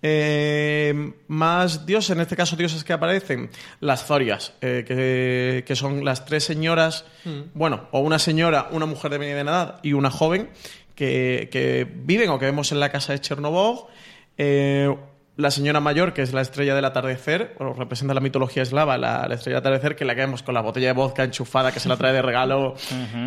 Eh, 0.01 1.13
más 1.27 1.85
dioses, 1.85 2.11
en 2.11 2.21
este 2.21 2.35
caso 2.35 2.55
dioses 2.55 2.83
que 2.83 2.93
aparecen, 2.93 3.49
las 3.81 4.05
Zorias, 4.05 4.53
eh, 4.61 4.83
que, 4.87 5.63
que 5.65 5.75
son 5.75 6.03
las 6.05 6.25
tres 6.25 6.43
señoras, 6.43 7.05
bueno, 7.53 7.87
o 7.91 7.99
una 7.99 8.17
señora, 8.17 8.69
una 8.71 8.85
mujer 8.85 9.11
de 9.11 9.19
mediana 9.19 9.51
edad 9.51 9.79
y 9.83 9.93
una 9.93 10.09
joven, 10.09 10.49
que, 10.95 11.49
que 11.51 11.85
viven 11.89 12.29
o 12.29 12.39
que 12.39 12.45
vemos 12.45 12.71
en 12.71 12.79
la 12.79 12.89
casa 12.89 13.13
de 13.13 13.19
Chernobog. 13.19 13.87
Eh, 14.37 14.95
la 15.35 15.51
señora 15.51 15.79
mayor, 15.79 16.11
que 16.11 16.21
es 16.21 16.33
la 16.33 16.41
estrella 16.41 16.75
del 16.75 16.83
atardecer, 16.83 17.55
o 17.59 17.71
representa 17.73 18.13
la 18.13 18.19
mitología 18.19 18.63
eslava, 18.63 18.97
la, 18.97 19.25
la 19.25 19.35
estrella 19.35 19.61
del 19.61 19.67
atardecer, 19.67 19.95
que 19.95 20.03
la 20.03 20.13
que 20.15 20.21
vemos 20.21 20.43
con 20.43 20.53
la 20.53 20.59
botella 20.61 20.87
de 20.87 20.93
vodka 20.93 21.23
enchufada 21.23 21.71
que 21.71 21.79
se 21.79 21.87
la 21.87 21.95
trae 21.95 22.11
de 22.11 22.21
regalo 22.21 22.73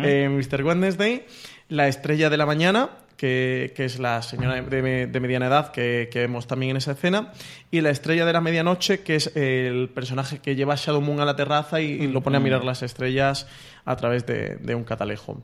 eh, 0.03 0.29
Mr. 0.29 0.63
Wednesday. 0.63 1.25
La 1.73 1.87
estrella 1.87 2.29
de 2.29 2.37
la 2.37 2.45
mañana, 2.45 2.89
que, 3.17 3.73
que 3.75 3.85
es 3.85 3.97
la 3.97 4.21
señora 4.21 4.61
de, 4.61 5.07
de 5.07 5.19
mediana 5.19 5.47
edad 5.47 5.71
que, 5.71 6.07
que 6.11 6.19
vemos 6.19 6.45
también 6.45 6.71
en 6.71 6.77
esa 6.77 6.91
escena, 6.91 7.31
y 7.71 7.81
la 7.81 7.89
estrella 7.89 8.25
de 8.25 8.33
la 8.33 8.41
medianoche, 8.41 8.99
que 9.01 9.15
es 9.15 9.35
el 9.35 9.89
personaje 9.89 10.37
que 10.37 10.55
lleva 10.55 10.73
a 10.73 10.77
Shadow 10.77 11.01
Moon 11.01 11.19
a 11.19 11.25
la 11.25 11.35
terraza 11.35 11.81
y, 11.81 11.85
y 11.93 12.07
lo 12.07 12.21
pone 12.21 12.37
a 12.37 12.39
mirar 12.39 12.63
las 12.63 12.83
estrellas 12.83 13.47
a 13.85 13.95
través 13.95 14.25
de, 14.27 14.57
de 14.57 14.75
un 14.75 14.83
catalejo. 14.83 15.41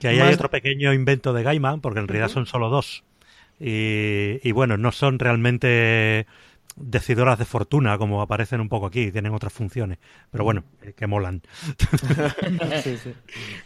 Que 0.00 0.08
ahí 0.08 0.18
Más- 0.18 0.28
hay 0.28 0.34
otro 0.34 0.50
pequeño 0.50 0.94
invento 0.94 1.34
de 1.34 1.42
Gaiman, 1.42 1.80
porque 1.82 2.00
en 2.00 2.08
realidad 2.08 2.28
son 2.30 2.46
solo 2.46 2.70
dos. 2.70 3.04
Y, 3.60 4.40
y 4.42 4.52
bueno, 4.52 4.76
no 4.78 4.92
son 4.92 5.18
realmente 5.18 6.26
decidoras 6.76 7.38
de 7.38 7.44
fortuna 7.46 7.96
como 7.98 8.20
aparecen 8.22 8.60
un 8.60 8.68
poco 8.68 8.86
aquí, 8.86 9.10
tienen 9.10 9.32
otras 9.34 9.52
funciones. 9.52 9.98
Pero 10.30 10.44
bueno, 10.44 10.64
eh, 10.82 10.92
que 10.94 11.06
molan. 11.06 11.42
Sí, 12.82 12.96
sí. 13.02 13.14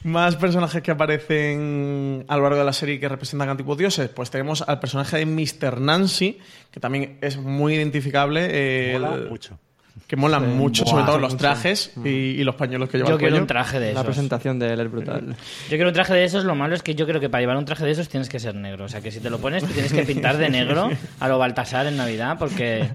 Más 0.05 0.37
personajes 0.37 0.83
que 0.83 0.91
aparecen 0.91 2.25
a 2.29 2.37
lo 2.37 2.43
largo 2.45 2.59
de 2.59 2.65
la 2.65 2.73
serie 2.73 2.99
que 3.01 3.09
representan 3.09 3.49
antiguos 3.49 3.77
dioses, 3.79 4.09
pues 4.11 4.31
tenemos 4.31 4.63
al 4.63 4.81
personaje 4.81 5.19
de 5.19 5.27
Mr. 5.27 5.81
Nancy, 5.81 6.39
que 6.71 6.81
también 6.81 7.19
es 7.21 7.37
muy 7.37 7.75
identificable. 7.75 8.49
eh, 8.51 8.93
Mola 8.95 9.15
el- 9.15 9.29
mucho. 9.29 9.59
Que 10.07 10.17
molan 10.17 10.43
Sí, 10.45 10.51
mucho, 10.57 10.83
buah, 10.85 10.91
sobre 10.91 11.05
todo 11.05 11.17
mucho. 11.19 11.29
los 11.29 11.37
trajes 11.37 11.93
y, 12.05 12.09
y 12.09 12.43
los 12.45 12.57
pañuelos 12.57 12.89
que 12.89 12.99
lleva 12.99 13.11
Yo 13.11 13.17
quiero 13.19 13.31
cuello. 13.33 13.43
un 13.43 13.47
traje 13.47 13.79
de 13.79 13.87
La 13.87 14.01
esos. 14.01 14.07
presentación 14.07 14.59
de 14.59 14.73
él 14.73 14.81
es 14.81 14.91
brutal. 14.91 15.37
Yo 15.65 15.69
quiero 15.69 15.89
un 15.89 15.95
traje 15.95 16.15
de 16.15 16.25
esos, 16.25 16.45
lo 16.45 16.55
malo 16.57 16.75
es 16.75 16.83
que 16.83 16.95
yo 16.97 17.07
creo 17.07 17.21
que 17.21 17.29
para 17.29 17.43
llevar 17.43 17.57
un 17.57 17.65
traje 17.65 17.85
de 17.85 17.93
esos 17.93 18.09
tienes 18.09 18.29
que 18.29 18.41
ser 18.41 18.55
negro. 18.57 18.87
O 18.87 18.89
sea, 18.89 19.01
que 19.01 19.11
si 19.13 19.21
te 19.21 19.31
lo 19.31 19.39
pones, 19.39 19.63
te 19.65 19.73
tienes 19.73 19.93
que 19.93 20.03
pintar 20.03 20.37
de 20.39 20.49
negro 20.51 20.91
a 21.21 21.29
lo 21.29 21.39
Baltasar 21.39 21.87
en 21.87 21.97
Navidad 21.97 22.37
porque 22.41 22.89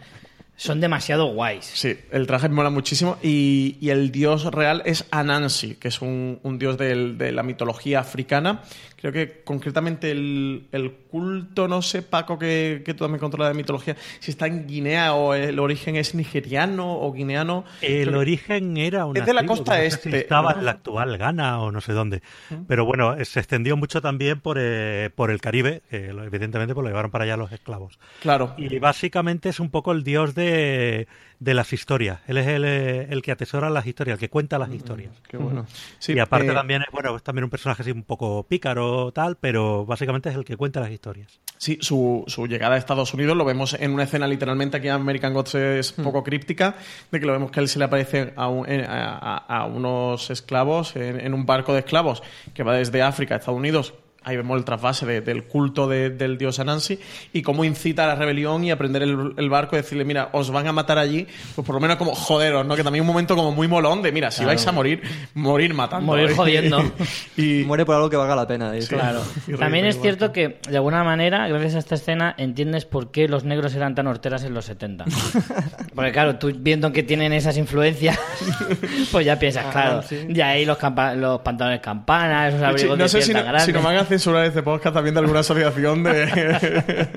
son 0.57 0.79
demasiado 0.79 1.25
guays. 1.27 1.65
Sí, 1.73 1.97
el 2.11 2.27
traje 2.27 2.47
mola 2.49 2.69
muchísimo. 2.69 3.17
Y, 3.21 3.77
y 3.81 3.89
el 3.89 4.11
dios 4.11 4.45
real 4.45 4.81
es 4.85 5.05
Anansi, 5.11 5.75
que 5.75 5.89
es 5.89 6.01
un, 6.01 6.39
un 6.43 6.57
dios 6.59 6.77
del- 6.77 7.17
de 7.17 7.31
la 7.31 7.43
mitología 7.43 7.99
africana. 7.99 8.61
Creo 9.05 9.13
que 9.13 9.43
concretamente 9.43 10.09
el, 10.09 10.65
el 10.71 10.91
culto, 10.91 11.67
no 11.67 11.83
sé, 11.83 12.01
Paco, 12.01 12.39
que, 12.39 12.81
que 12.83 12.95
tú 12.95 13.03
también 13.03 13.19
controlas 13.19 13.49
de 13.49 13.53
mitología, 13.53 13.95
si 14.19 14.31
está 14.31 14.47
en 14.47 14.65
Guinea 14.65 15.13
o 15.13 15.35
el 15.35 15.59
origen 15.59 15.95
es 15.95 16.15
nigeriano 16.15 16.99
o 16.99 17.13
guineano. 17.13 17.65
El 17.81 18.07
Creo 18.07 18.19
origen 18.19 18.77
era 18.77 19.05
una 19.05 19.19
Es 19.19 19.27
de 19.27 19.35
la 19.35 19.41
tribu, 19.41 19.57
costa 19.57 19.77
no 19.77 19.83
este, 19.83 20.09
si 20.09 20.17
estaba 20.17 20.53
en 20.53 20.65
la 20.65 20.71
actual 20.71 21.19
Ghana 21.19 21.61
o 21.61 21.71
no 21.71 21.81
sé 21.81 21.93
dónde. 21.93 22.23
Pero 22.67 22.85
bueno, 22.85 23.13
eh, 23.13 23.25
se 23.25 23.41
extendió 23.41 23.77
mucho 23.77 24.01
también 24.01 24.39
por, 24.39 24.57
eh, 24.59 25.11
por 25.13 25.29
el 25.29 25.39
Caribe, 25.39 25.83
que 25.91 26.07
evidentemente 26.07 26.73
pues 26.73 26.83
lo 26.83 26.89
llevaron 26.89 27.11
para 27.11 27.25
allá 27.25 27.37
los 27.37 27.51
esclavos. 27.51 27.99
Claro. 28.23 28.55
Y 28.57 28.79
básicamente 28.79 29.49
es 29.49 29.59
un 29.59 29.69
poco 29.69 29.91
el 29.91 30.03
dios 30.03 30.33
de, 30.33 31.07
de 31.39 31.53
las 31.53 31.73
historias. 31.73 32.19
Él 32.27 32.37
es 32.37 32.47
el, 32.47 32.63
eh, 32.65 33.07
el 33.09 33.21
que 33.21 33.31
atesora 33.31 33.69
las 33.69 33.85
historias, 33.85 34.15
el 34.15 34.19
que 34.19 34.29
cuenta 34.29 34.57
las 34.57 34.71
historias. 34.73 35.11
Qué 35.27 35.37
bueno. 35.37 35.65
Sí, 35.99 36.13
y 36.13 36.19
aparte 36.19 36.47
eh, 36.51 36.53
también 36.53 36.81
es, 36.81 36.87
bueno, 36.91 37.15
es 37.15 37.23
también 37.23 37.43
un 37.43 37.49
personaje 37.49 37.81
así 37.81 37.91
un 37.91 38.03
poco 38.03 38.43
pícaro 38.47 39.11
tal, 39.11 39.37
pero 39.37 39.85
básicamente 39.85 40.29
es 40.29 40.35
el 40.35 40.45
que 40.45 40.55
cuenta 40.57 40.79
las 40.79 40.91
historias. 40.91 41.39
Sí, 41.57 41.77
su, 41.81 42.23
su 42.27 42.47
llegada 42.47 42.75
a 42.75 42.77
Estados 42.77 43.13
Unidos 43.13 43.35
lo 43.37 43.45
vemos 43.45 43.73
en 43.79 43.93
una 43.93 44.03
escena 44.03 44.27
literalmente 44.27 44.77
aquí 44.77 44.87
en 44.87 44.93
American 44.93 45.33
Gods 45.33 45.55
es 45.55 45.91
poco 45.93 46.23
críptica, 46.23 46.75
de 47.11 47.19
que 47.19 47.25
lo 47.25 47.31
vemos 47.33 47.51
que 47.51 47.59
él 47.59 47.67
se 47.67 47.79
le 47.79 47.85
aparece 47.85 48.33
a, 48.35 48.47
un- 48.47 48.69
en- 48.69 48.85
a- 48.85 49.17
a- 49.17 49.37
a 49.59 49.65
unos 49.65 50.29
esclavos 50.29 50.95
en, 50.95 51.19
en 51.19 51.33
un 51.33 51.45
barco 51.45 51.73
de 51.73 51.79
esclavos 51.79 52.23
que 52.53 52.63
va 52.63 52.73
desde 52.75 53.01
África 53.01 53.35
a 53.35 53.37
Estados 53.37 53.57
Unidos. 53.57 53.93
Ahí 54.25 54.35
vemos 54.37 54.57
el 54.57 54.65
trasvase 54.65 55.05
de- 55.05 55.21
del 55.21 55.43
culto 55.45 55.87
de- 55.87 56.09
del 56.09 56.37
dios 56.37 56.59
Anansi 56.59 56.99
y 57.31 57.41
cómo 57.43 57.63
incita 57.63 58.03
a 58.03 58.07
la 58.07 58.15
rebelión 58.15 58.63
y 58.63 58.71
a 58.71 58.77
prender 58.77 59.03
el, 59.03 59.33
el 59.37 59.49
barco 59.49 59.75
y 59.75 59.77
decirle, 59.81 60.03
mira, 60.03 60.29
os 60.33 60.49
van 60.51 60.67
a 60.67 60.73
matar 60.73 60.97
allí, 60.97 61.27
pues 61.55 61.65
por 61.65 61.75
lo 61.75 61.79
menos 61.79 61.97
como 61.97 62.13
joderos, 62.15 62.65
¿no? 62.65 62.75
Que 62.75 62.83
también 62.83 63.01
un 63.03 63.07
momento 63.07 63.35
como 63.35 63.51
muy 63.51 63.67
molón 63.67 64.01
de, 64.01 64.11
mira, 64.11 64.31
si 64.31 64.43
vais 64.43 64.65
a 64.67 64.71
morir, 64.71 65.01
morir 65.35 65.73
matando. 65.73 66.07
Morir 66.07 66.31
¿eh? 66.31 66.35
jodiendo. 66.35 66.83
y, 67.37 67.63
Muere 67.65 67.85
por 67.85 67.95
algo 67.95 68.09
que 68.09 68.17
valga 68.17 68.35
la 68.35 68.47
pena. 68.47 68.71
Claro. 68.89 69.21
Y 69.47 69.53
También 69.53 69.85
es 69.85 70.01
cierto 70.01 70.31
que, 70.31 70.59
de 70.69 70.75
alguna 70.77 71.03
manera, 71.03 71.47
gracias 71.47 71.75
a 71.75 71.79
esta 71.79 71.95
escena, 71.95 72.33
entiendes 72.37 72.85
por 72.85 73.11
qué 73.11 73.27
los 73.27 73.43
negros 73.45 73.75
eran 73.75 73.93
tan 73.95 74.07
horteras 74.07 74.43
en 74.43 74.53
los 74.53 74.65
70. 74.65 75.05
Porque, 75.95 76.11
claro, 76.11 76.35
tú 76.37 76.51
viendo 76.57 76.91
que 76.91 77.03
tienen 77.03 77.31
esas 77.33 77.57
influencias, 77.57 78.17
pues 79.11 79.25
ya 79.25 79.37
piensas, 79.39 79.65
Ah, 79.67 79.71
claro. 79.71 80.01
sí. 80.03 80.25
Y 80.29 80.41
ahí 80.41 80.65
los, 80.65 80.77
campa- 80.77 81.15
los 81.15 81.39
pantalones 81.41 81.79
campana, 81.81 82.47
esos 82.47 82.59
Sí, 82.59 82.65
abrigos 82.65 82.97
no 82.97 83.03
de 83.03 83.09
sé 83.09 83.21
si, 83.21 83.33
no- 83.33 83.39
si 83.39 83.45
grandes. 83.45 83.73
nos 83.75 83.83
van 83.83 83.95
a 83.97 83.99
censurar 84.15 84.45
este 84.45 84.63
podcast 84.63 84.93
también 84.93 85.13
de 85.13 85.19
alguna 85.19 85.41
asociación 85.41 86.03
de, 86.03 87.09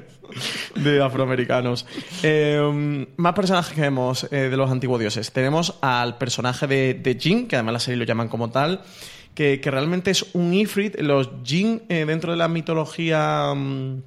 de 0.75 1.03
afroamericanos. 1.03 1.87
Eh, 2.25 3.07
más 3.17 3.35
personajes 3.35 3.73
que 3.73 3.81
vemos 3.83 4.27
eh, 4.33 4.49
de 4.51 4.57
los 4.57 4.69
antiguos 4.71 4.99
dioses. 4.99 5.31
Tenemos 5.33 5.79
al 5.81 6.19
personaje 6.19 6.67
de, 6.67 6.95
de 6.95 7.15
Jin, 7.15 7.47
que 7.47 7.55
además 7.55 7.75
la 7.75 7.81
serie 7.81 7.99
lo 7.99 8.05
llaman 8.05 8.29
como 8.29 8.51
tal, 8.51 8.83
que, 9.35 9.61
que 9.61 9.71
realmente 9.71 10.11
es 10.11 10.27
un 10.35 10.53
Ifrit. 10.53 11.01
Los 11.01 11.31
Jin 11.45 11.83
eh, 11.89 12.05
dentro 12.05 12.33
de 12.33 12.39
la 12.39 12.49
mitología... 12.49 13.53
mm, 13.55 14.03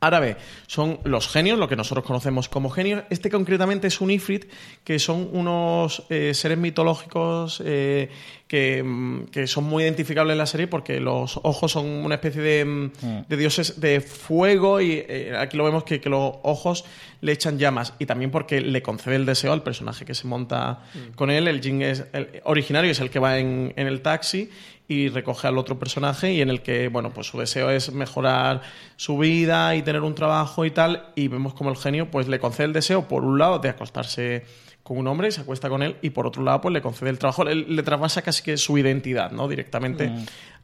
árabe 0.00 0.36
son 0.66 0.98
los 1.04 1.28
genios, 1.28 1.58
lo 1.58 1.68
que 1.68 1.76
nosotros 1.76 2.04
conocemos 2.04 2.48
como 2.48 2.70
genios. 2.70 3.04
Este 3.10 3.30
concretamente 3.30 3.86
es 3.86 4.00
un 4.00 4.10
Ifrit, 4.10 4.46
que 4.82 4.98
son 4.98 5.28
unos 5.32 6.04
eh, 6.08 6.32
seres 6.34 6.58
mitológicos 6.58 7.62
eh, 7.64 8.10
que, 8.48 8.82
mm, 8.82 9.26
que 9.26 9.46
son 9.46 9.64
muy 9.64 9.84
identificables 9.84 10.32
en 10.32 10.38
la 10.38 10.46
serie 10.46 10.66
porque 10.66 11.00
los 11.00 11.38
ojos 11.42 11.72
son 11.72 11.86
una 11.86 12.16
especie 12.16 12.40
de, 12.42 12.64
mm, 12.64 12.90
de 13.28 13.36
dioses 13.36 13.80
de 13.80 14.00
fuego 14.00 14.80
y 14.80 15.04
eh, 15.06 15.34
aquí 15.38 15.56
lo 15.56 15.64
vemos 15.64 15.84
que, 15.84 16.00
que 16.00 16.08
los 16.08 16.34
ojos 16.42 16.84
le 17.20 17.32
echan 17.32 17.58
llamas 17.58 17.94
y 17.98 18.06
también 18.06 18.30
porque 18.30 18.60
le 18.60 18.82
concede 18.82 19.16
el 19.16 19.26
deseo 19.26 19.52
al 19.52 19.62
personaje 19.62 20.04
que 20.04 20.14
se 20.14 20.26
monta 20.26 20.84
con 21.14 21.30
él. 21.30 21.48
El 21.48 21.60
Jin 21.60 21.82
es 21.82 22.04
el 22.12 22.40
originario, 22.44 22.90
es 22.90 23.00
el 23.00 23.10
que 23.10 23.18
va 23.18 23.38
en, 23.38 23.72
en 23.76 23.86
el 23.86 24.00
taxi 24.00 24.50
y 24.88 25.08
recoge 25.08 25.46
al 25.46 25.56
otro 25.56 25.78
personaje 25.78 26.32
y 26.32 26.40
en 26.40 26.50
el 26.50 26.62
que, 26.62 26.88
bueno, 26.88 27.10
pues 27.10 27.28
su 27.28 27.38
deseo 27.38 27.70
es 27.70 27.92
mejorar 27.92 28.62
su 28.96 29.18
vida 29.18 29.76
y 29.76 29.82
tener 29.82 30.02
un 30.02 30.16
trabajo 30.16 30.64
y 30.64 30.72
tal, 30.72 31.10
y 31.14 31.28
vemos 31.28 31.54
como 31.54 31.70
el 31.70 31.76
genio 31.76 32.10
pues 32.10 32.26
le 32.26 32.40
concede 32.40 32.66
el 32.66 32.72
deseo, 32.72 33.06
por 33.06 33.24
un 33.24 33.38
lado, 33.38 33.60
de 33.60 33.68
acostarse 33.68 34.44
con 34.82 34.98
un 34.98 35.06
hombre 35.06 35.28
y 35.28 35.30
se 35.30 35.42
acuesta 35.42 35.68
con 35.68 35.84
él, 35.84 35.96
y 36.02 36.10
por 36.10 36.26
otro 36.26 36.42
lado, 36.42 36.60
pues 36.60 36.72
le 36.72 36.82
concede 36.82 37.10
el 37.10 37.18
trabajo, 37.18 37.44
le, 37.44 37.54
le 37.54 37.82
traspasa 37.84 38.22
casi 38.22 38.42
que 38.42 38.56
su 38.56 38.76
identidad, 38.78 39.30
¿no? 39.30 39.46
Directamente 39.46 40.10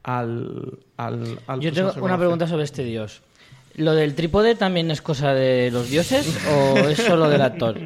al, 0.03 0.81
al, 0.97 1.39
al 1.47 1.61
Yo 1.61 1.73
tengo 1.73 1.93
una 2.01 2.19
pregunta 2.19 2.49
sobre 2.49 2.65
este 2.65 2.83
dios. 2.83 3.23
¿Lo 3.77 3.95
del 3.95 4.15
trípode 4.15 4.55
también 4.55 4.91
es 4.91 5.03
cosa 5.03 5.35
de 5.35 5.71
los 5.71 5.89
dioses 5.91 6.39
o 6.51 6.79
es 6.89 6.99
solo 6.99 7.29
del 7.29 7.43
actor? 7.43 7.79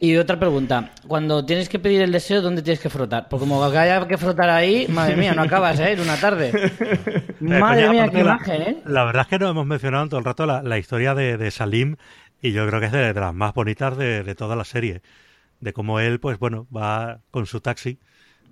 Y 0.00 0.16
otra 0.16 0.38
pregunta, 0.38 0.90
cuando 1.06 1.44
tienes 1.46 1.68
que 1.68 1.78
pedir 1.78 2.02
el 2.02 2.12
deseo, 2.12 2.42
¿dónde 2.42 2.62
tienes 2.62 2.80
que 2.80 2.90
frotar? 2.90 3.28
Porque 3.28 3.40
como 3.44 3.62
haya 3.64 4.06
que 4.06 4.18
frotar 4.18 4.50
ahí, 4.50 4.86
madre 4.88 5.16
mía, 5.16 5.34
no 5.34 5.42
acabas, 5.42 5.80
¿eh? 5.80 5.92
En 5.92 6.00
una 6.00 6.16
tarde. 6.20 6.52
Madre 7.40 7.86
Eh, 7.86 7.90
mía, 7.90 8.00
coño, 8.02 8.10
qué 8.12 8.16
la- 8.24 8.34
imagen, 8.34 8.62
¿eh? 8.62 8.76
La 8.86 9.04
verdad 9.04 9.22
es 9.22 9.28
que 9.28 9.38
no 9.38 9.48
hemos 9.48 9.66
mencionado 9.66 10.04
en 10.04 10.10
todo 10.10 10.18
el 10.18 10.26
rato 10.26 10.46
la, 10.46 10.62
la 10.62 10.78
historia 10.78 11.14
de, 11.14 11.36
de 11.38 11.50
Salim 11.50 11.96
y 12.42 12.52
yo 12.52 12.66
creo 12.66 12.80
que 12.80 12.86
es 12.86 12.92
de, 12.92 13.12
de 13.14 13.20
las 13.20 13.34
más 13.34 13.54
bonitas 13.54 13.96
de, 13.96 14.22
de 14.22 14.34
toda 14.34 14.56
la 14.56 14.64
serie. 14.64 15.00
De 15.60 15.72
cómo 15.72 16.00
él, 16.00 16.20
pues 16.20 16.38
bueno, 16.38 16.66
va 16.74 17.20
con 17.30 17.46
su 17.46 17.60
taxi 17.60 17.98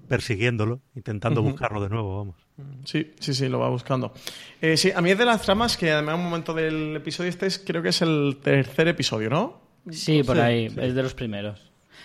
persiguiéndolo, 0.09 0.81
intentando 0.95 1.43
buscarlo 1.43 1.81
de 1.83 1.89
nuevo, 1.91 2.17
vamos. 2.19 2.37
Sí, 2.85 3.13
sí, 3.21 3.35
sí, 3.35 3.49
lo 3.49 3.59
va 3.59 3.69
buscando. 3.69 4.13
Eh, 4.61 4.77
sí, 4.77 4.91
a 4.95 5.01
mí 5.01 5.11
es 5.11 5.19
de 5.19 5.25
las 5.25 5.43
tramas 5.43 5.77
que 5.77 5.91
además 5.91 6.15
en 6.15 6.21
un 6.21 6.27
momento 6.27 6.55
del 6.55 6.97
episodio 6.97 7.31
este 7.31 7.47
es, 7.47 7.59
creo 7.59 7.83
que 7.83 7.91
es 7.91 8.03
el 8.03 8.39
tercer 8.43 8.89
episodio, 8.89 9.31
¿no? 9.31 9.61
Sí, 9.91 10.23
por 10.23 10.39
ahí, 10.39 10.67
es 10.77 10.95
de 10.95 11.03
los 11.03 11.15
primeros. 11.15 11.61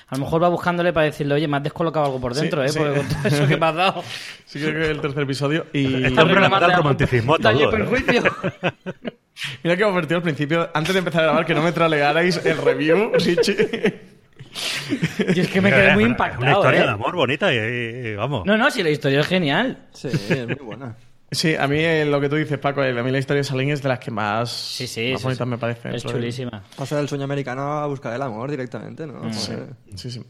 A 0.09 0.15
lo 0.15 0.23
mejor 0.23 0.41
va 0.41 0.47
buscándole 0.47 0.93
para 0.93 1.05
decirle, 1.07 1.33
oye, 1.33 1.47
me 1.49 1.57
has 1.57 1.63
descolocado 1.63 2.05
algo 2.05 2.21
por 2.21 2.33
Sí, 2.33 2.41
dentro, 2.41 2.63
¿eh? 2.63 2.69
sí. 2.69 2.79
Porque 2.79 2.97
con 2.99 3.07
todo 3.09 3.27
eso 3.27 3.47
que 3.47 3.57
me 3.57 3.65
has 3.65 3.75
dado. 3.75 4.03
Sí, 4.45 4.59
creo 4.59 4.73
que 4.73 4.81
es 4.83 4.89
el 4.89 5.01
tercer 5.01 5.23
episodio. 5.23 5.65
Y 5.73 6.05
Está 6.05 6.23
un 6.23 6.29
problema 6.31 6.59
del 6.59 6.69
Daño 6.69 6.77
romanticismo 6.81 7.37
todo. 7.37 7.51
¿eh? 7.51 7.67
perjuicio. 7.69 8.23
mira 9.63 9.75
que 9.75 9.83
hemos 9.83 9.95
vertido 9.95 10.17
al 10.17 10.23
principio, 10.23 10.69
antes 10.73 10.93
de 10.93 10.99
empezar 10.99 11.21
a 11.21 11.25
grabar, 11.25 11.45
que 11.45 11.53
no 11.53 11.61
me 11.61 11.71
tralearais 11.73 12.37
el 12.45 12.57
review, 12.57 13.11
Richie. 13.13 14.16
Y 15.35 15.39
es 15.39 15.47
que 15.49 15.61
me 15.61 15.69
Es 15.69 15.75
quedé 15.75 15.93
muy 15.93 16.03
impactado, 16.05 16.41
Una 16.41 16.51
historia 16.53 16.79
¿eh? 16.81 16.83
de 16.85 16.89
amor 16.91 17.15
bonita 17.15 17.53
y, 17.53 17.57
y- 17.57 18.07
y 18.09 18.15
vamos. 18.15 18.45
No, 18.45 18.57
no, 18.57 18.69
si 18.71 18.83
la 18.83 18.89
historia 18.89 19.19
es 19.21 19.27
genial. 19.27 19.77
Sí, 19.93 20.07
es 20.07 20.45
muy 20.47 20.55
buena. 20.55 20.95
Sí, 21.29 21.55
a 21.55 21.67
mí 21.67 21.77
eh, 21.79 22.05
lo 22.05 22.21
que 22.21 22.29
tú 22.29 22.37
dices, 22.37 22.57
Paco, 22.57 22.81
eh, 22.83 22.97
a 22.97 23.03
mí 23.03 23.11
la 23.11 23.17
historia 23.19 23.39
de 23.41 23.43
Salín 23.43 23.69
es 23.71 23.81
de 23.83 23.89
las 23.89 23.99
que 23.99 24.11
más, 24.11 24.49
Sí, 24.49 24.87
sí. 24.87 25.11
más 25.11 25.19
sí, 25.19 25.25
bonitas 25.25 25.45
sí. 25.45 25.49
me 25.49 25.57
parece. 25.57 25.95
Es 25.95 26.03
del- 26.03 26.11
chulísima. 26.13 26.63
Pasa 26.77 26.95
del 26.95 27.09
sueño 27.09 27.25
americano 27.25 27.63
a 27.79 27.85
buscar 27.87 28.13
el 28.13 28.21
amor 28.21 28.49
directamente, 28.49 29.05
¿no? 29.05 29.19
Joder. 29.33 29.67
Sí, 29.95 30.09
sí. 30.09 30.21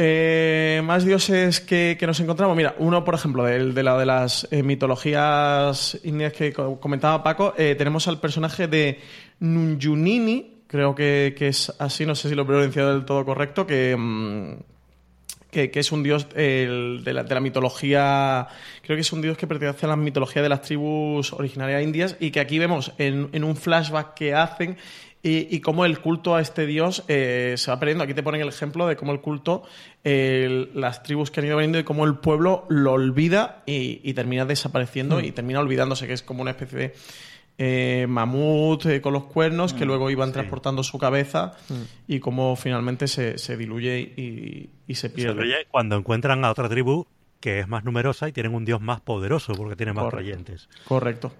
Eh, 0.00 0.80
más 0.84 1.04
dioses 1.04 1.60
que, 1.60 1.96
que 1.98 2.06
nos 2.06 2.20
encontramos. 2.20 2.56
Mira, 2.56 2.76
uno, 2.78 3.02
por 3.02 3.14
ejemplo, 3.16 3.42
de, 3.42 3.82
la 3.82 3.98
de 3.98 4.06
las 4.06 4.46
eh, 4.52 4.62
mitologías 4.62 5.98
indias 6.04 6.32
que 6.32 6.52
co- 6.52 6.78
comentaba 6.78 7.20
Paco, 7.24 7.54
eh, 7.58 7.74
tenemos 7.76 8.06
al 8.06 8.20
personaje 8.20 8.68
de 8.68 9.00
Nunjunini, 9.40 10.57
creo 10.68 10.94
que, 10.94 11.34
que 11.36 11.48
es 11.48 11.74
así, 11.80 12.06
no 12.06 12.14
sé 12.14 12.28
si 12.28 12.36
lo 12.36 12.42
he 12.42 12.46
pronunciado 12.46 12.92
del 12.92 13.04
todo 13.04 13.24
correcto, 13.24 13.66
que, 13.66 13.96
mm, 13.98 14.54
que, 15.50 15.70
que 15.70 15.80
es 15.80 15.90
un 15.90 16.02
dios 16.02 16.28
el, 16.36 17.02
de, 17.04 17.12
la, 17.14 17.24
de 17.24 17.34
la 17.34 17.40
mitología, 17.40 18.46
creo 18.82 18.96
que 18.96 19.00
es 19.00 19.12
un 19.12 19.22
dios 19.22 19.36
que 19.36 19.46
pertenece 19.46 19.86
a 19.86 19.88
la 19.88 19.96
mitología 19.96 20.42
de 20.42 20.48
las 20.50 20.62
tribus 20.62 21.32
originarias 21.32 21.82
indias 21.82 22.16
y 22.20 22.30
que 22.30 22.40
aquí 22.40 22.58
vemos 22.58 22.92
en, 22.98 23.30
en 23.32 23.44
un 23.44 23.56
flashback 23.56 24.14
que 24.14 24.34
hacen 24.34 24.76
y, 25.22 25.54
y 25.54 25.60
cómo 25.60 25.84
el 25.84 25.98
culto 26.00 26.36
a 26.36 26.40
este 26.40 26.66
dios 26.66 27.02
eh, 27.08 27.54
se 27.56 27.70
va 27.70 27.80
perdiendo. 27.80 28.04
Aquí 28.04 28.14
te 28.14 28.22
ponen 28.22 28.42
el 28.42 28.48
ejemplo 28.48 28.86
de 28.86 28.96
cómo 28.96 29.12
el 29.12 29.20
culto, 29.20 29.64
las 30.04 31.02
tribus 31.02 31.30
que 31.30 31.40
han 31.40 31.46
ido 31.46 31.56
veniendo 31.56 31.78
y 31.78 31.84
cómo 31.84 32.04
el 32.04 32.16
pueblo 32.16 32.66
lo 32.68 32.92
olvida 32.92 33.62
y, 33.66 34.00
y 34.04 34.14
termina 34.14 34.44
desapareciendo 34.44 35.20
y 35.20 35.32
termina 35.32 35.60
olvidándose, 35.60 36.06
que 36.06 36.12
es 36.12 36.22
como 36.22 36.42
una 36.42 36.52
especie 36.52 36.78
de 36.78 36.94
eh, 37.58 38.06
mamut 38.08 38.86
eh, 38.86 39.00
con 39.00 39.12
los 39.12 39.24
cuernos 39.24 39.74
que 39.74 39.84
luego 39.84 40.10
iban 40.10 40.32
transportando 40.32 40.82
su 40.84 40.96
cabeza 40.98 41.54
y 42.06 42.20
cómo 42.20 42.54
finalmente 42.56 43.08
se, 43.08 43.36
se 43.38 43.56
diluye 43.56 43.98
y, 44.00 44.70
y 44.86 44.94
se 44.94 45.08
Se 45.08 45.10
pierde. 45.10 45.66
cuando 45.70 45.96
encuentran 45.96 46.44
a 46.44 46.50
otra 46.50 46.68
tribu 46.68 47.06
que 47.40 47.60
es 47.60 47.68
más 47.68 47.84
numerosa 47.84 48.28
y 48.28 48.32
tienen 48.32 48.52
un 48.54 48.64
dios 48.64 48.80
más 48.80 49.00
poderoso 49.00 49.52
porque 49.54 49.76
tiene 49.76 49.92
más 49.92 50.04
Correcto. 50.04 50.24
creyentes. 50.24 50.68
Correcto. 50.84 51.32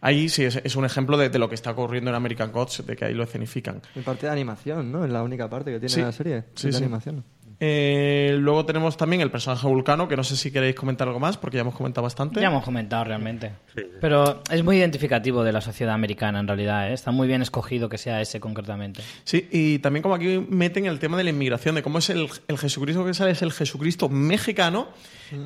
Ahí 0.00 0.28
sí 0.30 0.44
es, 0.44 0.56
es 0.56 0.76
un 0.76 0.84
ejemplo 0.86 1.16
de, 1.18 1.28
de 1.28 1.38
lo 1.38 1.48
que 1.50 1.54
está 1.54 1.72
ocurriendo 1.72 2.10
en 2.10 2.16
American 2.16 2.50
Gods, 2.52 2.86
de 2.86 2.96
que 2.96 3.04
ahí 3.04 3.12
lo 3.14 3.22
escenifican. 3.22 3.82
En 3.94 4.02
parte 4.02 4.24
de 4.26 4.32
animación, 4.32 4.90
¿no? 4.90 5.04
Es 5.04 5.10
la 5.10 5.22
única 5.22 5.50
parte 5.50 5.70
que 5.70 5.78
tiene 5.78 5.90
Sí. 5.94 6.00
la 6.00 6.12
serie. 6.12 6.44
Sí, 6.54 6.68
de 6.68 6.72
sí. 6.72 6.78
animación. 6.82 7.22
Eh, 7.64 8.38
luego 8.40 8.66
tenemos 8.66 8.96
también 8.96 9.22
el 9.22 9.30
personaje 9.30 9.68
vulcano, 9.68 10.08
que 10.08 10.16
no 10.16 10.24
sé 10.24 10.36
si 10.36 10.50
queréis 10.50 10.74
comentar 10.74 11.06
algo 11.06 11.20
más, 11.20 11.36
porque 11.36 11.58
ya 11.58 11.60
hemos 11.60 11.76
comentado 11.76 12.02
bastante. 12.02 12.40
Ya 12.40 12.48
hemos 12.48 12.64
comentado 12.64 13.04
realmente. 13.04 13.52
Sí. 13.72 13.82
Pero 14.00 14.42
es 14.50 14.64
muy 14.64 14.78
identificativo 14.78 15.44
de 15.44 15.52
la 15.52 15.60
sociedad 15.60 15.94
americana 15.94 16.40
en 16.40 16.48
realidad. 16.48 16.90
¿eh? 16.90 16.92
Está 16.92 17.12
muy 17.12 17.28
bien 17.28 17.40
escogido 17.40 17.88
que 17.88 17.98
sea 17.98 18.20
ese 18.20 18.40
concretamente. 18.40 19.02
Sí, 19.22 19.48
y 19.52 19.78
también 19.78 20.02
como 20.02 20.16
aquí 20.16 20.44
meten 20.48 20.86
el 20.86 20.98
tema 20.98 21.16
de 21.16 21.22
la 21.22 21.30
inmigración, 21.30 21.76
de 21.76 21.84
cómo 21.84 21.98
es 21.98 22.10
el, 22.10 22.28
el 22.48 22.58
Jesucristo 22.58 23.04
que 23.04 23.14
sale, 23.14 23.30
es 23.30 23.42
el 23.42 23.52
Jesucristo 23.52 24.08
mexicano, 24.08 24.88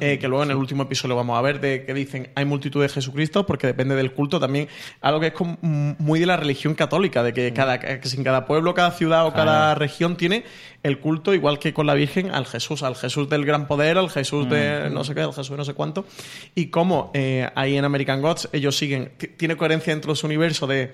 eh, 0.00 0.18
que 0.18 0.28
luego 0.28 0.44
en 0.44 0.50
el 0.50 0.56
último 0.56 0.84
episodio 0.84 1.16
vamos 1.16 1.38
a 1.38 1.42
ver, 1.42 1.60
de 1.60 1.84
que 1.84 1.94
dicen 1.94 2.30
hay 2.34 2.44
multitud 2.44 2.82
de 2.82 2.88
Jesucristo, 2.88 3.46
porque 3.46 3.66
depende 3.66 3.94
del 3.94 4.12
culto 4.12 4.40
también, 4.40 4.68
algo 5.00 5.20
que 5.20 5.28
es 5.28 5.32
como 5.32 5.58
muy 5.60 6.20
de 6.20 6.26
la 6.26 6.36
religión 6.36 6.74
católica, 6.74 7.22
de 7.22 7.32
que, 7.32 7.52
cada, 7.52 7.78
que 7.78 8.00
en 8.08 8.24
cada 8.24 8.46
pueblo, 8.46 8.74
cada 8.74 8.90
ciudad 8.90 9.26
o 9.26 9.32
cada 9.32 9.74
región 9.74 10.16
tiene 10.16 10.44
el 10.82 11.00
culto, 11.00 11.34
igual 11.34 11.58
que 11.58 11.74
con 11.74 11.86
la 11.86 11.94
Virgen, 11.94 12.30
al 12.30 12.46
Jesús, 12.46 12.82
al 12.82 12.96
Jesús 12.96 13.28
del 13.28 13.44
gran 13.44 13.66
poder, 13.66 13.98
al 13.98 14.10
Jesús 14.10 14.48
de 14.48 14.88
no 14.90 15.04
sé 15.04 15.14
qué, 15.14 15.22
al 15.22 15.32
Jesús 15.32 15.50
de 15.50 15.56
no 15.56 15.64
sé 15.64 15.74
cuánto, 15.74 16.04
y 16.54 16.66
como 16.66 17.10
eh, 17.14 17.48
ahí 17.54 17.76
en 17.76 17.84
American 17.84 18.22
Gods 18.22 18.48
ellos 18.52 18.76
siguen, 18.76 19.12
tiene 19.36 19.56
coherencia 19.56 19.92
dentro 19.92 20.12
de 20.12 20.16
su 20.16 20.26
universo 20.26 20.66
de 20.66 20.92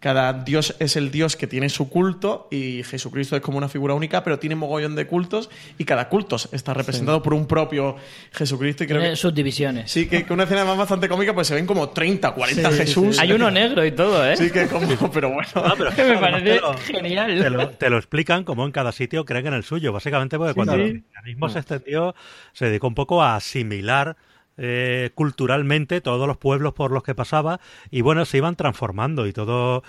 cada 0.00 0.32
dios 0.32 0.74
es 0.78 0.96
el 0.96 1.10
dios 1.10 1.36
que 1.36 1.46
tiene 1.46 1.68
su 1.68 1.90
culto 1.90 2.48
y 2.50 2.82
Jesucristo 2.84 3.36
es 3.36 3.42
como 3.42 3.58
una 3.58 3.68
figura 3.68 3.92
única, 3.92 4.24
pero 4.24 4.38
tiene 4.38 4.54
mogollón 4.56 4.96
de 4.96 5.06
cultos 5.06 5.50
y 5.76 5.84
cada 5.84 6.08
culto 6.08 6.36
está 6.52 6.72
representado 6.72 7.22
por 7.22 7.34
un 7.34 7.46
propio 7.46 7.96
Jesucristo. 8.32 8.82
Y 8.82 8.86
creo 8.86 9.00
Tiene 9.00 9.12
que, 9.12 9.16
subdivisiones. 9.16 9.90
sí, 9.90 10.06
que, 10.08 10.24
que 10.24 10.32
una 10.32 10.44
escena 10.44 10.64
más 10.64 10.78
bastante 10.78 11.06
cómica, 11.06 11.34
pues 11.34 11.46
se 11.48 11.54
ven 11.54 11.66
como 11.66 11.90
30, 11.90 12.32
40 12.32 12.70
Sí, 12.70 12.74
sí, 12.76 12.80
Jesús. 12.82 13.18
Hay 13.18 13.32
uno 13.32 13.50
negro 13.50 13.84
y 13.84 13.92
todo, 13.92 14.26
¿eh? 14.26 14.36
Sí, 14.38 14.50
que 14.50 14.66
como, 14.68 15.10
pero 15.12 15.28
bueno. 15.34 15.48
Ah, 15.56 15.74
pero 15.76 15.90
es 15.90 15.94
Que 15.94 16.04
me 16.04 16.16
parece 16.18 16.44
te 16.54 16.60
lo- 16.60 16.74
genial. 16.78 17.38
Te 17.38 17.50
lo, 17.50 17.68
te 17.68 17.90
lo 17.90 17.98
explican 17.98 18.44
como 18.44 18.64
en 18.64 18.72
cada 18.72 18.92
sitio 18.92 19.26
creen 19.26 19.48
en 19.48 19.54
el 19.54 19.64
suyo, 19.64 19.92
básicamente 19.92 20.38
porque 20.38 20.54
cuando 20.54 20.74
el 20.74 20.90
cristianismo 21.02 21.48
se 21.50 21.58
extendió 21.58 22.14
se 22.54 22.64
dedicó 22.64 22.86
un 22.88 22.94
poco 22.94 23.22
a 23.22 23.36
asimilar 23.36 24.16
eh, 24.62 25.10
culturalmente 25.14 26.00
todos 26.02 26.28
los 26.28 26.36
pueblos 26.36 26.74
por 26.74 26.92
los 26.92 27.02
que 27.02 27.14
pasaba 27.14 27.58
y 27.90 28.02
bueno, 28.02 28.24
se 28.26 28.36
iban 28.36 28.54
transformando 28.56 29.26
y 29.26 29.32
todo 29.32 29.82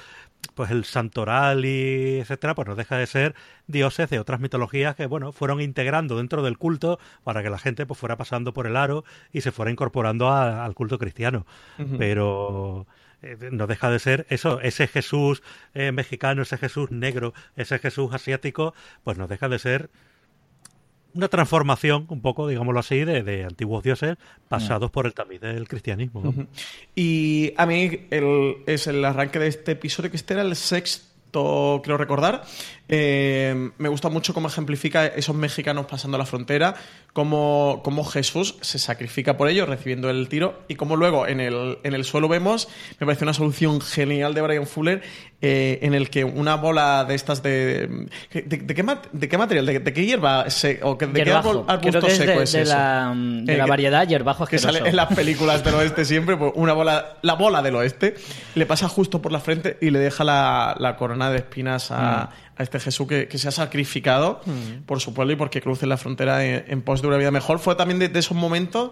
pues 0.55 0.71
el 0.71 0.85
santoral 0.85 1.65
y 1.65 2.19
etcétera, 2.19 2.55
pues 2.55 2.67
no 2.67 2.75
deja 2.75 2.97
de 2.97 3.05
ser 3.05 3.35
dioses 3.67 4.09
de 4.09 4.19
otras 4.19 4.39
mitologías 4.39 4.95
que 4.95 5.05
bueno, 5.05 5.31
fueron 5.33 5.61
integrando 5.61 6.17
dentro 6.17 6.41
del 6.41 6.57
culto 6.57 6.99
para 7.23 7.43
que 7.43 7.49
la 7.51 7.59
gente 7.59 7.85
pues 7.85 7.99
fuera 7.99 8.17
pasando 8.17 8.53
por 8.53 8.65
el 8.65 8.75
aro 8.75 9.03
y 9.31 9.41
se 9.41 9.51
fuera 9.51 9.69
incorporando 9.71 10.29
a- 10.29 10.65
al 10.65 10.73
culto 10.73 10.97
cristiano. 10.97 11.45
Pero 11.99 12.87
eh, 13.21 13.37
no 13.51 13.67
deja 13.67 13.91
de 13.91 13.99
ser 13.99 14.25
eso, 14.29 14.59
ese 14.61 14.87
Jesús 14.87 15.43
eh, 15.75 15.91
mexicano, 15.91 16.41
ese 16.41 16.57
Jesús 16.57 16.89
negro, 16.91 17.33
ese 17.55 17.77
Jesús 17.77 18.11
asiático, 18.13 18.73
pues 19.03 19.17
no 19.19 19.27
deja 19.27 19.47
de 19.47 19.59
ser 19.59 19.89
una 21.13 21.27
transformación, 21.27 22.05
un 22.09 22.21
poco, 22.21 22.47
digámoslo 22.47 22.79
así, 22.79 23.03
de, 23.03 23.23
de 23.23 23.43
antiguos 23.43 23.83
dioses 23.83 24.17
pasados 24.47 24.91
por 24.91 25.05
el 25.05 25.13
tamiz 25.13 25.41
del 25.41 25.67
cristianismo. 25.67 26.21
¿no? 26.23 26.47
Y 26.95 27.53
a 27.57 27.65
mí 27.65 28.07
el- 28.11 28.57
es 28.67 28.87
el 28.87 29.03
arranque 29.03 29.39
de 29.39 29.47
este 29.47 29.73
episodio, 29.73 30.09
que 30.09 30.17
este 30.17 30.33
era 30.33 30.43
el 30.43 30.55
sexto, 30.55 31.81
creo 31.83 31.97
recordar. 31.97 32.43
Eh, 32.93 33.71
me 33.77 33.87
gusta 33.87 34.09
mucho 34.09 34.33
cómo 34.33 34.49
ejemplifica 34.49 35.05
esos 35.07 35.33
mexicanos 35.33 35.85
pasando 35.85 36.17
la 36.17 36.25
frontera, 36.25 36.75
cómo, 37.13 37.79
cómo 37.85 38.03
Jesús 38.03 38.57
se 38.59 38.79
sacrifica 38.79 39.37
por 39.37 39.47
ellos 39.47 39.69
recibiendo 39.69 40.09
el 40.09 40.27
tiro 40.27 40.61
y 40.67 40.75
cómo 40.75 40.97
luego 40.97 41.25
en 41.25 41.39
el, 41.39 41.77
en 41.83 41.93
el 41.93 42.03
suelo 42.03 42.27
vemos, 42.27 42.67
me 42.99 43.05
parece 43.05 43.23
una 43.23 43.33
solución 43.33 43.79
genial 43.79 44.33
de 44.33 44.41
Brian 44.41 44.67
Fuller, 44.67 45.01
eh, 45.41 45.79
en 45.83 45.93
el 45.93 46.09
que 46.09 46.25
una 46.25 46.55
bola 46.55 47.05
de 47.05 47.15
estas 47.15 47.41
de... 47.41 48.07
¿De, 48.33 48.41
de 48.41 48.75
qué, 48.75 48.85
de 49.13 49.29
qué 49.29 49.37
material? 49.37 49.65
¿De, 49.65 49.79
de 49.79 49.93
qué 49.93 50.05
hierba? 50.05 50.49
Se, 50.49 50.81
o 50.83 50.95
¿De 50.95 51.07
qué 51.07 51.23
Hierbajo. 51.23 51.49
árbol- 51.49 51.65
arbusto 51.69 52.07
es 52.07 52.19
de, 52.19 52.25
seco 52.27 52.41
es 52.41 52.51
de 52.51 52.61
eso? 52.63 52.73
la, 52.75 53.13
de 53.15 53.53
Eh, 53.53 53.57
la 53.57 53.63
que- 53.63 53.69
variedad 53.69 54.05
hierbajo 54.05 54.45
que 54.45 54.59
sale 54.59 54.79
en 54.87 54.95
las 54.97 55.15
películas 55.15 55.63
del 55.63 55.75
oeste 55.75 56.03
siempre, 56.03 56.35
pues 56.35 56.51
una 56.55 56.73
bola, 56.73 57.17
la 57.21 57.35
bola 57.35 57.61
del 57.61 57.75
oeste, 57.77 58.15
le 58.55 58.65
pasa 58.65 58.89
justo 58.89 59.21
por 59.21 59.31
la 59.31 59.39
frente 59.39 59.77
y 59.79 59.91
le 59.91 59.99
deja 59.99 60.25
la, 60.25 60.75
la 60.77 60.97
corona 60.97 61.31
de 61.31 61.37
espinas 61.37 61.89
a, 61.89 62.29
a 62.61 62.63
este 62.63 62.79
Jesús 62.79 63.07
que, 63.07 63.27
que 63.27 63.37
se 63.37 63.47
ha 63.47 63.51
sacrificado 63.51 64.41
por 64.85 64.99
su 65.01 65.13
pueblo 65.13 65.33
y 65.33 65.35
porque 65.35 65.61
cruce 65.61 65.85
la 65.85 65.97
frontera 65.97 66.45
en, 66.45 66.63
en 66.67 66.81
pos 66.81 67.01
de 67.01 67.07
una 67.07 67.17
vida 67.17 67.31
mejor. 67.31 67.59
Fue 67.59 67.75
también 67.75 67.99
de, 67.99 68.09
de 68.09 68.19
esos 68.19 68.37
momentos, 68.37 68.91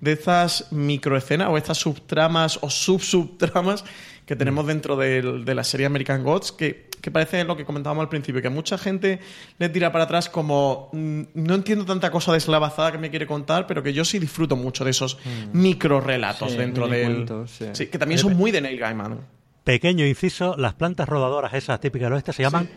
de 0.00 0.12
estas 0.12 0.66
microescenas 0.72 1.48
o 1.50 1.56
estas 1.56 1.78
subtramas 1.78 2.58
o 2.62 2.70
sub-subtramas 2.70 3.84
que 4.26 4.36
tenemos 4.36 4.66
dentro 4.66 4.96
del- 4.96 5.44
de 5.44 5.54
la 5.54 5.64
serie 5.64 5.86
American 5.86 6.22
Gods, 6.22 6.52
que, 6.52 6.88
que 7.00 7.10
parece 7.10 7.42
lo 7.44 7.56
que 7.56 7.64
comentábamos 7.64 8.02
al 8.02 8.08
principio, 8.08 8.40
que 8.40 8.48
mucha 8.48 8.78
gente 8.78 9.18
le 9.58 9.68
tira 9.70 9.90
para 9.90 10.04
atrás 10.04 10.28
como 10.28 10.88
mm, 10.92 11.22
no 11.34 11.54
entiendo 11.56 11.84
tanta 11.84 12.10
cosa 12.12 12.32
deslavazada 12.32 12.92
que 12.92 12.98
me 12.98 13.10
quiere 13.10 13.26
contar, 13.26 13.66
pero 13.66 13.82
que 13.82 13.92
yo 13.92 14.04
sí 14.04 14.20
disfruto 14.20 14.54
mucho 14.54 14.84
de 14.84 14.92
esos 14.92 15.18
micro 15.52 16.00
relatos 16.00 16.52
Sí, 16.52 16.58
dentro 16.58 16.86
del... 16.86 17.08
minicuentos, 17.08 17.50
sí. 17.50 17.64
Sí, 17.72 17.86
que 17.88 17.98
también 17.98 18.18
son 18.20 18.36
muy 18.36 18.52
de 18.52 18.60
Neil 18.60 18.78
Gaiman. 18.78 19.18
Pequeño 19.64 20.06
inciso, 20.06 20.56
las 20.56 20.74
plantas 20.74 21.08
rodadoras 21.08 21.52
esas 21.54 21.80
típicas 21.80 22.06
del 22.06 22.12
oeste 22.14 22.32
se 22.32 22.42
llaman 22.42 22.68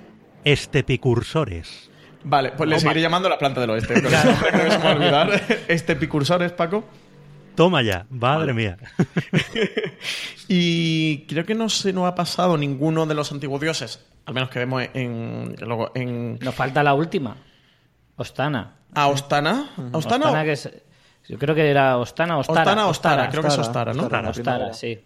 estepicursores. 0.45 1.89
Vale, 2.23 2.51
pues 2.51 2.69
le 2.69 2.79
seguiré 2.79 3.01
llamando 3.01 3.27
la 3.29 3.37
planta 3.37 3.59
del 3.61 3.69
oeste. 3.71 3.93
Pero 4.01 4.09
se 4.09 4.77
me 4.77 4.83
va 4.83 4.91
a 4.91 4.95
olvidar. 4.95 5.41
Este 5.67 5.95
picursor 5.95 6.41
es 6.43 6.51
Paco. 6.53 6.83
Toma 7.55 7.81
ya, 7.83 8.05
madre 8.09 8.53
mía. 8.53 8.77
Y 10.47 11.19
creo 11.27 11.45
que 11.45 11.55
no 11.55 11.69
se 11.69 11.93
nos 11.93 12.05
ha 12.05 12.15
pasado 12.15 12.57
ninguno 12.57 13.05
de 13.05 13.13
los 13.15 13.31
antiguos 13.31 13.61
dioses, 13.61 14.05
al 14.25 14.33
menos 14.33 14.49
que 14.49 14.59
vemos 14.59 14.83
en, 14.93 15.55
en 15.95 16.39
Nos 16.39 16.53
falta 16.55 16.83
la 16.83 16.93
última. 16.93 17.37
Ostana. 18.17 18.75
a 18.93 19.07
Ostana. 19.07 19.71
¿A 19.91 19.97
Ostana? 19.97 20.25
Ostana, 20.27 20.43
que 20.43 20.51
es- 20.51 20.69
yo 21.27 21.37
creo 21.39 21.55
que 21.55 21.69
era 21.69 21.97
Ostana, 21.97 22.37
Ostara. 22.37 22.61
Ostana, 22.61 22.87
Ostara, 22.87 23.29
creo 23.29 23.41
que 23.41 23.47
es 23.49 23.57
Ostara, 23.57 23.91
Ostara, 23.91 24.21
¿no? 24.23 24.29
Ostara. 24.29 24.29
Ostara, 24.29 24.73
sí. 24.73 24.99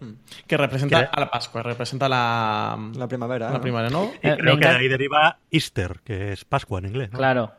Que 0.48 0.57
representa 0.57 0.99
Que- 1.02 1.10
a 1.11 1.19
la 1.19 1.30
Pascua, 1.31 1.64
representa 1.64 2.10
la, 2.10 2.77
La 2.95 3.07
primavera. 3.07 3.48
la 3.48 3.53
¿no? 3.57 3.61
primavera, 3.61 3.89
¿no? 3.89 4.11
Y 4.23 4.27
Eh, 4.27 4.38
creo 4.38 4.56
me 4.56 4.61
que 4.61 4.68
de 4.69 4.76
ahí 4.76 4.88
deriva 4.88 5.38
Easter, 5.52 5.99
que 6.03 6.34
es 6.34 6.45
Pascua 6.45 6.80
en 6.80 6.85
inglés. 6.88 7.11
¿no? 7.11 7.18
Claro. 7.18 7.52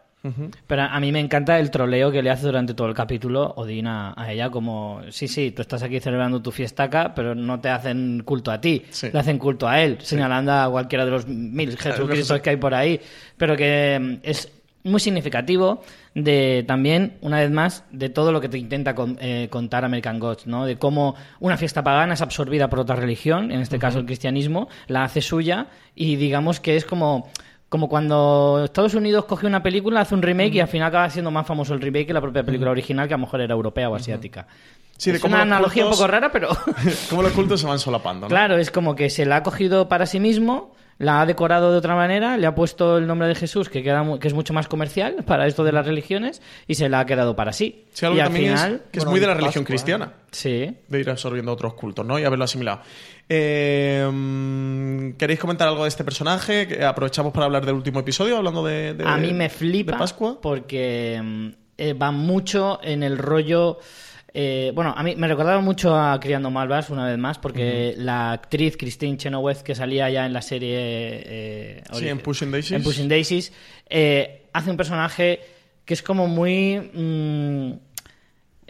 Pero 0.66 0.82
a 0.82 1.00
mí 1.00 1.10
me 1.10 1.20
encanta 1.20 1.58
el 1.58 1.70
troleo 1.70 2.10
que 2.10 2.22
le 2.22 2.28
hace 2.30 2.44
durante 2.44 2.74
todo 2.74 2.88
el 2.88 2.92
capítulo 2.92 3.54
Odín 3.56 3.86
a, 3.86 4.12
a 4.14 4.30
ella 4.30 4.50
como, 4.50 5.00
sí, 5.10 5.26
sí, 5.26 5.52
tú 5.52 5.62
estás 5.62 5.82
aquí 5.82 6.00
celebrando 6.00 6.42
tu 6.42 6.50
fiestaca, 6.50 7.14
pero 7.14 7.34
no 7.34 7.60
te 7.60 7.70
hacen 7.70 8.22
culto 8.24 8.50
a 8.50 8.60
ti, 8.60 8.84
Sí. 8.90 9.08
le 9.10 9.18
hacen 9.18 9.38
culto 9.38 9.66
a 9.66 9.80
él, 9.80 9.96
señalando 10.02 10.52
a 10.52 10.68
cualquiera 10.70 11.06
de 11.06 11.12
los 11.12 11.26
mil 11.28 11.78
Jesucristos 11.78 12.40
que 12.40 12.50
hay 12.50 12.56
por 12.56 12.74
ahí, 12.74 13.00
pero 13.38 13.56
que 13.56 13.98
mm, 13.98 14.14
es 14.28 14.52
muy 14.84 15.00
significativo 15.00 15.82
de 16.14 16.64
también, 16.66 17.18
una 17.20 17.40
vez 17.40 17.50
más, 17.50 17.84
de 17.90 18.08
todo 18.08 18.32
lo 18.32 18.40
que 18.40 18.48
te 18.48 18.58
intenta 18.58 18.94
con- 18.94 19.18
eh, 19.20 19.48
contar 19.50 19.84
American 19.84 20.18
Gods, 20.18 20.46
¿no? 20.46 20.64
De 20.66 20.76
cómo 20.78 21.14
una 21.40 21.56
fiesta 21.56 21.82
pagana 21.82 22.14
es 22.14 22.22
absorbida 22.22 22.68
por 22.70 22.78
otra 22.80 22.96
religión, 22.96 23.50
en 23.50 23.60
este 23.60 23.78
caso 23.78 23.98
el 23.98 24.06
cristianismo, 24.06 24.68
la 24.86 25.04
hace 25.04 25.20
suya 25.20 25.66
y 25.94 26.16
digamos 26.16 26.60
que 26.60 26.76
es 26.76 26.84
como 26.84 27.28
como 27.68 27.90
cuando 27.90 28.62
Estados 28.64 28.94
Unidos 28.94 29.26
coge 29.26 29.46
una 29.46 29.62
película, 29.62 30.00
hace 30.00 30.14
un 30.14 30.22
remake 30.22 30.54
y 30.54 30.60
al 30.60 30.68
final 30.68 30.88
acaba 30.88 31.10
siendo 31.10 31.30
más 31.30 31.46
famoso 31.46 31.74
el 31.74 31.82
remake 31.82 32.06
que 32.06 32.14
la 32.14 32.20
propia 32.22 32.42
película 32.42 32.70
original, 32.70 33.06
que 33.08 33.12
a 33.12 33.18
lo 33.18 33.22
mejor 33.26 33.42
era 33.42 33.52
europea 33.52 33.90
o 33.90 33.94
asiática. 33.94 34.46
Sí, 34.96 35.10
es 35.10 35.22
una 35.22 35.42
analogía 35.42 35.84
un 35.84 35.90
poco 35.90 36.06
rara, 36.06 36.32
pero 36.32 36.48
Cómo 37.10 37.20
los 37.22 37.32
cultos 37.32 37.60
se 37.60 37.66
van 37.66 37.78
solapando, 37.78 38.22
¿no? 38.24 38.28
claro, 38.30 38.56
es 38.56 38.70
como 38.70 38.96
que 38.96 39.10
se 39.10 39.26
la 39.26 39.36
ha 39.36 39.42
cogido 39.42 39.86
para 39.86 40.06
sí 40.06 40.18
mismo, 40.18 40.74
la 40.98 41.20
ha 41.20 41.26
decorado 41.26 41.70
de 41.70 41.78
otra 41.78 41.94
manera, 41.94 42.36
le 42.36 42.46
ha 42.46 42.54
puesto 42.54 42.98
el 42.98 43.06
nombre 43.06 43.28
de 43.28 43.34
Jesús, 43.36 43.68
que, 43.68 43.82
queda 43.84 44.02
mu- 44.02 44.18
que 44.18 44.26
es 44.28 44.34
mucho 44.34 44.52
más 44.52 44.66
comercial 44.68 45.16
para 45.24 45.46
esto 45.46 45.62
de 45.64 45.70
las 45.72 45.86
religiones, 45.86 46.42
y 46.66 46.74
se 46.74 46.88
la 46.88 47.00
ha 47.00 47.06
quedado 47.06 47.36
para 47.36 47.52
sí. 47.52 47.84
Sí, 47.92 48.04
algo 48.04 48.16
y 48.16 48.18
que 48.18 48.22
al 48.22 48.28
también 48.28 48.52
es- 48.52 48.60
final, 48.60 48.82
que 48.90 48.98
es 48.98 49.04
bueno, 49.04 49.10
muy 49.12 49.20
de 49.20 49.26
la 49.28 49.34
religión 49.34 49.62
Pascua, 49.64 49.66
cristiana. 49.74 50.12
sí. 50.32 50.76
de 50.88 51.00
ir 51.00 51.08
absorbiendo 51.08 51.52
otros 51.52 51.74
cultos, 51.74 52.04
¿no? 52.04 52.18
Y 52.18 52.24
haberlo 52.24 52.44
asimilado. 52.44 52.80
Eh, 53.28 55.12
¿Queréis 55.18 55.38
comentar 55.38 55.68
algo 55.68 55.82
de 55.84 55.88
este 55.88 56.04
personaje? 56.04 56.84
Aprovechamos 56.84 57.32
para 57.32 57.46
hablar 57.46 57.64
del 57.66 57.74
último 57.74 58.00
episodio, 58.00 58.36
hablando 58.36 58.64
de, 58.64 58.94
de- 58.94 59.04
a 59.06 59.16
mí 59.16 59.32
me 59.32 59.48
flipa 59.48 59.92
de 59.92 59.98
Pascua. 59.98 60.40
porque 60.40 61.20
mm, 61.22 61.48
eh, 61.78 61.92
va 61.94 62.10
mucho 62.10 62.80
en 62.82 63.02
el 63.02 63.18
rollo 63.18 63.78
eh, 64.34 64.72
bueno, 64.74 64.94
a 64.96 65.02
mí 65.02 65.16
me 65.16 65.26
recordaba 65.26 65.60
mucho 65.60 65.94
a 65.98 66.18
Criando 66.20 66.50
Malvas 66.50 66.90
una 66.90 67.06
vez 67.06 67.18
más, 67.18 67.38
porque 67.38 67.94
la 67.96 68.32
actriz 68.32 68.76
Christine 68.76 69.16
Chenoweth, 69.16 69.62
que 69.62 69.74
salía 69.74 70.10
ya 70.10 70.26
en 70.26 70.32
la 70.32 70.42
serie. 70.42 70.76
eh, 70.78 71.82
Sí, 71.92 72.08
en 72.08 72.18
Pushing 72.20 72.50
Daisies. 72.50 72.72
en 72.76 72.82
Pushing 72.82 73.08
Daisies, 73.08 73.52
eh, 73.88 74.42
hace 74.52 74.70
un 74.70 74.76
personaje 74.76 75.40
que 75.84 75.94
es 75.94 76.02
como 76.02 76.26
muy. 76.28 76.78
mm, 76.92 77.72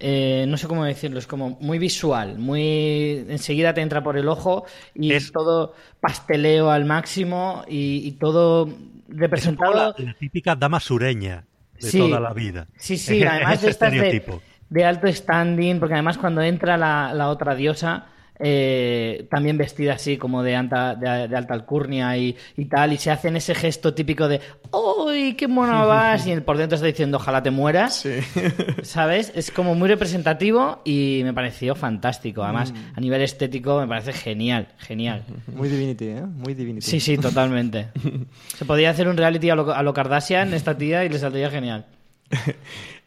eh, 0.01 0.45
no 0.47 0.57
sé 0.57 0.69
cómo 0.69 0.85
decirlo, 0.85 1.19
es 1.19 1.27
como 1.27 1.59
muy 1.61 1.79
visual, 1.81 2.39
muy 2.39 3.25
enseguida 3.29 3.75
te 3.75 3.81
entra 3.81 4.01
por 4.03 4.17
el 4.17 4.29
ojo 4.29 4.65
y 4.95 5.13
Es- 5.13 5.33
todo 5.33 5.75
pasteleo 6.01 6.71
al 6.71 6.85
máximo 6.85 7.65
y, 7.69 8.03
y 8.07 8.13
todo 8.13 8.69
Es 8.69 8.75
representado. 9.09 9.75
la, 9.75 9.95
la 9.99 10.15
típica 10.15 10.55
dama 10.55 10.79
sureña 10.79 11.45
de 11.81 11.91
Sí. 11.91 11.99
toda 11.99 12.21
la 12.21 12.33
vida. 12.33 12.69
Sí, 12.77 12.97
sí, 12.97 13.23
además 13.29 13.61
de 13.61 13.71
estas 13.71 13.91
de, 13.91 13.97
estereotipo. 13.99 14.41
De 14.71 14.85
alto 14.85 15.07
standing, 15.11 15.79
porque 15.79 15.95
además 15.95 16.19
cuando 16.19 16.43
entra 16.43 16.77
la, 16.77 17.13
la 17.15 17.29
otra 17.29 17.55
diosa, 17.55 18.07
eh, 18.41 19.27
también 19.31 19.59
vestida 19.59 19.95
así 19.95 20.17
como 20.17 20.45
de, 20.45 20.55
alta, 20.55 20.95
de, 20.95 21.27
de 21.27 21.37
alta 21.37 21.55
alcurnia 21.55 22.17
y, 22.17 22.37
y 22.57 22.67
tal, 22.67 22.93
y 22.93 22.97
se 22.97 23.11
hacen 23.11 23.37
ese 23.37 23.55
gesto 23.55 23.95
típico 23.95 24.29
de 24.29 24.41
¡Uy, 24.71 25.35
qué 25.35 25.49
mona 25.49 25.85
vas! 25.85 26.27
Y 26.27 26.39
por 26.41 26.57
dentro 26.57 26.77
está 26.77 26.87
diciendo 26.87 27.17
¡Ojalá 27.17 27.43
te 27.43 27.51
mueras! 27.51 27.97
Sí. 27.97 28.19
¿Sabes? 28.83 29.33
Es 29.35 29.51
como 29.51 29.75
muy 29.75 29.89
representativo 29.89 30.83
y 30.85 31.23
me 31.25 31.35
pareció 31.35 31.75
fantástico. 31.75 32.45
Además, 32.45 32.73
a 32.95 33.01
nivel 33.01 33.23
estético 33.23 33.81
me 33.81 33.89
parece 33.89 34.13
genial, 34.13 34.69
genial. 34.79 35.25
Muy 35.49 35.69
Divinity, 35.69 36.05
¿eh? 36.07 36.23
Muy 36.23 36.55
Divinity. 36.55 36.87
Sí, 36.87 37.01
sí, 37.01 37.19
totalmente. 37.19 37.89
Se 38.57 38.65
podría 38.65 38.91
hacer 38.91 39.09
un 39.09 39.17
reality 39.17 39.51
a 39.51 39.57
lo, 39.57 39.73
a 39.73 39.83
lo 39.83 39.93
Kardashian, 39.93 40.55
esta 40.55 40.77
tía, 40.79 41.05
y 41.05 41.09
le 41.09 41.19
saldría 41.19 41.51
genial. 41.51 41.87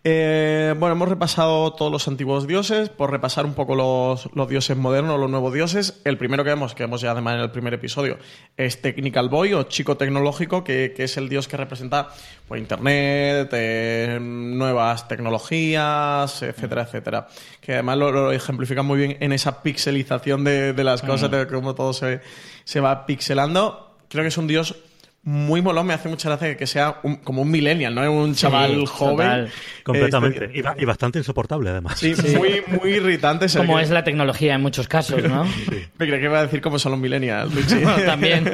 Eh, 0.03 0.73
bueno, 0.79 0.95
hemos 0.95 1.09
repasado 1.09 1.73
todos 1.73 1.91
los 1.91 2.07
antiguos 2.07 2.47
dioses. 2.47 2.89
Por 2.89 3.11
repasar 3.11 3.45
un 3.45 3.53
poco 3.53 3.75
los, 3.75 4.29
los 4.33 4.49
dioses 4.49 4.75
modernos, 4.75 5.19
los 5.19 5.29
nuevos 5.29 5.53
dioses. 5.53 6.01
El 6.05 6.17
primero 6.17 6.43
que 6.43 6.49
vemos, 6.49 6.73
que 6.73 6.83
vemos 6.83 7.01
ya 7.01 7.11
además 7.11 7.35
en 7.35 7.41
el 7.41 7.51
primer 7.51 7.75
episodio, 7.75 8.17
es 8.57 8.81
Technical 8.81 9.29
Boy 9.29 9.53
o 9.53 9.63
Chico 9.63 9.97
Tecnológico, 9.97 10.63
que, 10.63 10.93
que 10.95 11.03
es 11.03 11.17
el 11.17 11.29
dios 11.29 11.47
que 11.47 11.55
representa 11.55 12.09
pues, 12.47 12.61
Internet, 12.61 13.49
eh, 13.53 14.17
nuevas 14.19 15.07
tecnologías, 15.07 16.41
etcétera, 16.41 16.81
etcétera. 16.83 17.27
Que 17.59 17.73
además 17.73 17.97
lo, 17.99 18.11
lo 18.11 18.31
ejemplifica 18.31 18.81
muy 18.81 18.97
bien 18.97 19.17
en 19.19 19.33
esa 19.33 19.61
pixelización 19.61 20.43
de, 20.43 20.73
de 20.73 20.83
las 20.83 21.03
cosas, 21.03 21.29
de 21.29 21.45
cómo 21.45 21.75
todo 21.75 21.93
se, 21.93 22.21
se 22.63 22.79
va 22.79 23.05
pixelando. 23.05 23.97
Creo 24.09 24.23
que 24.23 24.29
es 24.29 24.37
un 24.37 24.47
dios 24.47 24.75
muy 25.23 25.61
molón, 25.61 25.85
me 25.85 25.93
hace 25.93 26.09
mucha 26.09 26.29
gracia 26.29 26.57
que 26.57 26.65
sea 26.65 26.99
un- 27.03 27.17
como 27.17 27.43
un 27.43 27.51
millennial, 27.51 27.93
¿no? 27.93 28.11
Un 28.11 28.33
chaval 28.33 28.71
Sí, 28.71 28.85
joven. 28.87 29.17
total. 29.17 29.51
Completamente. 29.83 30.45
Este- 30.45 30.57
Y, 30.57 30.61
ba- 30.63 30.75
y 30.79 30.85
bastante 30.85 31.19
insoportable, 31.19 31.69
además. 31.69 31.99
Sí, 31.99 32.15
muy, 32.37 32.63
muy 32.67 32.89
irritante. 32.95 33.45
Como 33.55 33.77
que- 33.77 33.83
es 33.83 33.91
la 33.91 34.03
tecnología 34.03 34.55
en 34.55 34.61
muchos 34.61 34.87
casos, 34.87 35.21
¿no? 35.23 35.43
Me 35.45 36.05
creía 36.07 36.17
que 36.19 36.25
iba 36.25 36.39
a 36.39 36.43
decir 36.43 36.59
cómo 36.61 36.79
son 36.79 36.93
los 36.93 37.01
millennials. 37.01 37.51
Bueno, 37.81 37.97
también. 38.05 38.51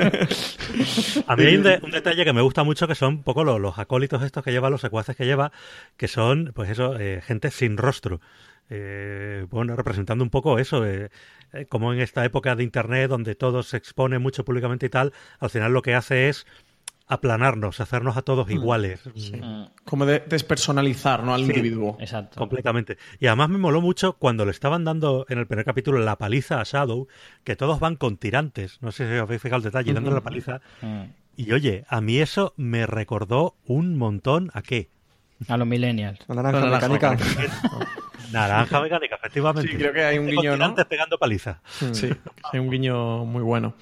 A 1.28 1.36
mí 1.36 1.46
hay 1.46 1.56
un, 1.56 1.64
de- 1.64 1.80
un 1.82 1.92
detalle 1.92 2.26
que 2.26 2.34
me 2.34 2.42
gusta 2.42 2.64
mucho 2.64 2.88
que 2.88 2.96
son 2.96 3.16
un 3.16 3.24
poco 3.24 3.44
los, 3.44 3.60
los 3.60 3.78
acólitos 3.80 4.22
estos 4.24 4.44
que 4.44 4.52
lleva, 4.52 4.70
los 4.70 4.82
secuaces 4.82 5.16
que 5.16 5.26
lleva, 5.26 5.52
que 5.96 6.08
son, 6.08 6.52
pues 6.54 6.70
eso, 6.70 6.98
eh, 7.00 7.22
gente 7.26 7.52
sin 7.52 7.78
rostro. 7.78 8.20
Eh, 8.70 9.46
bueno, 9.50 9.76
representando 9.76 10.24
un 10.24 10.30
poco 10.30 10.60
eso, 10.60 10.86
eh, 10.86 11.10
eh, 11.54 11.66
como 11.68 11.94
en 11.94 12.02
esta 12.02 12.26
época 12.26 12.56
de 12.56 12.64
Internet 12.64 13.10
donde 13.10 13.36
todo 13.36 13.64
se 13.64 13.78
expone 13.78 14.20
mucho 14.20 14.44
públicamente 14.44 14.88
y 14.88 14.90
tal, 14.90 15.14
al 15.40 15.50
final 15.50 15.72
lo 15.72 15.82
que 15.82 15.96
hace 15.96 16.30
es 16.30 16.46
aplanarnos, 17.08 17.80
hacernos 17.80 18.18
a 18.18 18.22
todos 18.22 18.50
iguales. 18.52 19.02
Como 19.86 20.06
de 20.06 20.20
despersonalizar, 20.20 21.24
¿no? 21.24 21.34
Al 21.34 21.42
individuo. 21.42 21.98
Exacto. 22.02 22.38
Completamente. 22.38 22.98
Y 23.20 23.28
además 23.28 23.50
me 23.50 23.58
moló 23.58 23.80
mucho 23.80 24.14
cuando 24.14 24.44
le 24.44 24.52
estaban 24.52 24.84
dando 24.84 25.26
en 25.30 25.38
el 25.40 25.48
primer 25.48 25.64
capítulo 25.64 26.00
la 26.00 26.18
paliza 26.18 26.60
a 26.60 26.64
Shadow, 26.64 27.08
que 27.46 27.56
todos 27.56 27.80
van 27.80 27.96
con 27.96 28.18
tirantes. 28.18 28.82
No 28.82 28.92
sé 28.92 29.08
si 29.08 29.16
os 29.16 29.22
habéis 29.22 29.42
fijado 29.42 29.60
el 29.60 29.64
detalle, 29.64 29.94
dándole 29.94 30.16
la 30.16 30.22
paliza. 30.22 30.60
Mm. 30.82 31.04
Y 31.38 31.52
oye, 31.54 31.86
a 31.88 32.02
mí 32.02 32.20
eso 32.20 32.54
me 32.58 32.86
recordó 32.86 33.56
un 33.66 33.96
montón 33.96 34.52
a 34.54 34.62
qué. 34.62 34.90
A 35.48 35.56
los 35.56 35.68
millennials. 35.68 36.20
Naranja 36.28 36.60
La 36.60 36.66
naranja 36.66 36.90
mecánica. 36.90 37.26
Naranja 38.32 38.82
mecánica, 38.82 39.16
efectivamente. 39.16 39.72
Sí, 39.72 39.78
creo 39.78 39.94
que 39.94 40.04
hay 40.04 40.18
un 40.18 40.26
Con 40.26 40.36
guiño, 40.36 40.58
¿no? 40.58 40.76
pegando 40.88 41.18
paliza. 41.18 41.62
Sí, 41.92 42.10
hay 42.52 42.60
un 42.60 42.70
guiño 42.70 43.26
muy 43.26 43.42
bueno. 43.44 43.74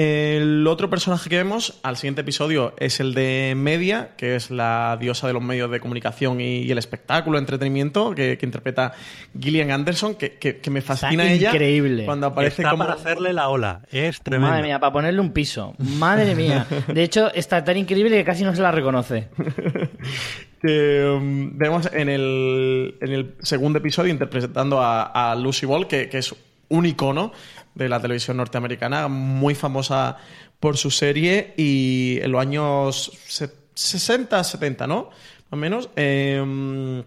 El 0.00 0.64
otro 0.68 0.88
personaje 0.88 1.28
que 1.28 1.38
vemos 1.38 1.80
al 1.82 1.96
siguiente 1.96 2.20
episodio 2.20 2.72
es 2.78 3.00
el 3.00 3.14
de 3.14 3.54
Media, 3.56 4.10
que 4.16 4.36
es 4.36 4.48
la 4.52 4.96
diosa 5.00 5.26
de 5.26 5.32
los 5.32 5.42
medios 5.42 5.72
de 5.72 5.80
comunicación 5.80 6.40
y, 6.40 6.58
y 6.58 6.70
el 6.70 6.78
espectáculo, 6.78 7.36
entretenimiento, 7.36 8.14
que, 8.14 8.38
que 8.38 8.46
interpreta 8.46 8.92
Gillian 9.36 9.72
Anderson, 9.72 10.14
que, 10.14 10.34
que- 10.38 10.58
que 10.58 10.70
me 10.70 10.82
fascina 10.82 11.24
Está 11.24 11.34
ella. 11.34 11.50
increíble. 11.50 12.04
Cuando 12.04 12.28
aparece 12.28 12.62
Está 12.62 12.70
como... 12.70 12.84
para 12.84 12.94
hacerle 12.94 13.32
la 13.32 13.48
ola. 13.48 13.80
Es 13.90 14.20
tremendo. 14.20 14.50
Madre 14.52 14.62
mía, 14.68 14.78
para 14.78 14.92
ponerle 14.92 15.20
un 15.20 15.32
piso. 15.32 15.74
Madre 15.78 16.36
mía. 16.36 16.64
De 16.86 17.02
hecho, 17.02 17.34
está 17.34 17.64
tan 17.64 17.76
increíble 17.76 18.18
que 18.18 18.24
casi 18.24 18.44
no 18.44 18.54
se 18.54 18.62
la 18.62 18.70
reconoce. 18.70 19.30
que 20.60 21.04
um, 21.16 21.56
vemos 21.56 21.88
en 21.92 22.08
el, 22.08 22.96
en 23.00 23.12
el 23.12 23.34
segundo 23.42 23.78
episodio 23.78 24.10
interpretando 24.12 24.80
a, 24.80 25.30
a 25.30 25.34
Lucy 25.36 25.66
Ball, 25.66 25.86
que, 25.86 26.08
que 26.08 26.18
es 26.18 26.34
un 26.68 26.86
icono 26.86 27.32
de 27.74 27.88
la 27.88 28.00
televisión 28.00 28.36
norteamericana, 28.36 29.08
muy 29.08 29.54
famosa 29.54 30.16
por 30.60 30.76
su 30.76 30.90
serie 30.90 31.54
y 31.56 32.18
en 32.22 32.32
los 32.32 32.40
años 32.40 33.12
se- 33.26 33.50
60, 33.74 34.42
70, 34.42 34.86
¿no? 34.88 35.04
Más 35.04 35.52
o 35.52 35.56
menos. 35.56 35.88
Eh, 35.96 37.02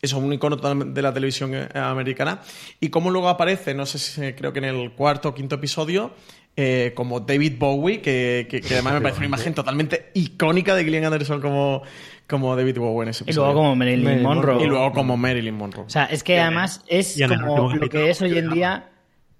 eso, 0.00 0.18
un 0.18 0.32
icono 0.32 0.56
de 0.56 1.00
la 1.02 1.14
televisión 1.14 1.54
eh, 1.54 1.68
americana. 1.74 2.40
Y 2.80 2.88
cómo 2.90 3.10
luego 3.10 3.28
aparece, 3.28 3.72
no 3.72 3.86
sé 3.86 3.98
si 3.98 4.32
creo 4.34 4.52
que 4.52 4.58
en 4.58 4.64
el 4.66 4.92
cuarto 4.92 5.28
o 5.30 5.34
quinto 5.34 5.54
episodio, 5.54 6.12
eh, 6.56 6.92
como 6.96 7.20
David 7.20 7.54
Bowie, 7.58 8.00
que, 8.02 8.46
que- 8.50 8.60
que 8.60 8.74
además 8.74 8.94
me 8.94 9.00
parece 9.00 9.18
una 9.18 9.26
imagen 9.26 9.54
totalmente 9.54 10.10
icónica 10.14 10.74
de 10.74 10.84
Gillian 10.84 11.04
Anderson 11.04 11.40
como, 11.40 11.82
como 12.28 12.54
David 12.56 12.78
Bowie 12.78 13.02
en 13.04 13.08
ese 13.10 13.24
Y 13.24 13.26
episodio. 13.26 13.46
luego 13.46 13.60
como 13.60 13.76
Marilyn, 13.76 14.04
Marilyn 14.04 14.22
Monroe. 14.24 14.46
Monroe. 14.54 14.64
Y 14.66 14.68
luego 14.70 14.92
como 14.92 15.16
Marilyn 15.16 15.54
Monroe. 15.54 15.84
O 15.86 15.90
sea, 15.90 16.04
es 16.06 16.22
que 16.22 16.40
además 16.40 16.82
es 16.86 17.18
y 17.18 17.26
como 17.26 17.72
lo 17.74 17.88
que 17.88 18.10
es 18.10 18.20
hoy 18.22 18.36
en 18.38 18.50
día. 18.50 18.88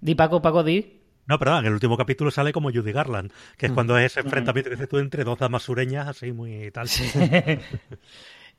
Di 0.01 0.15
Paco, 0.15 0.41
Paco, 0.41 0.63
di. 0.63 0.99
No, 1.25 1.39
perdón, 1.39 1.59
en 1.59 1.67
el 1.67 1.73
último 1.73 1.95
capítulo 1.95 2.29
sale 2.31 2.51
como 2.51 2.69
Judy 2.69 2.91
Garland, 2.91 3.31
que 3.57 3.67
es 3.67 3.71
Mm. 3.71 3.75
cuando 3.75 3.97
es 3.97 4.11
ese 4.11 4.19
enfrentamiento 4.19 4.69
que 4.69 4.75
dices 4.75 4.89
tú 4.89 4.97
entre 4.99 5.23
dos 5.23 5.39
damas 5.39 5.63
sureñas, 5.63 6.07
así 6.07 6.33
muy 6.33 6.69
tal. 6.71 6.87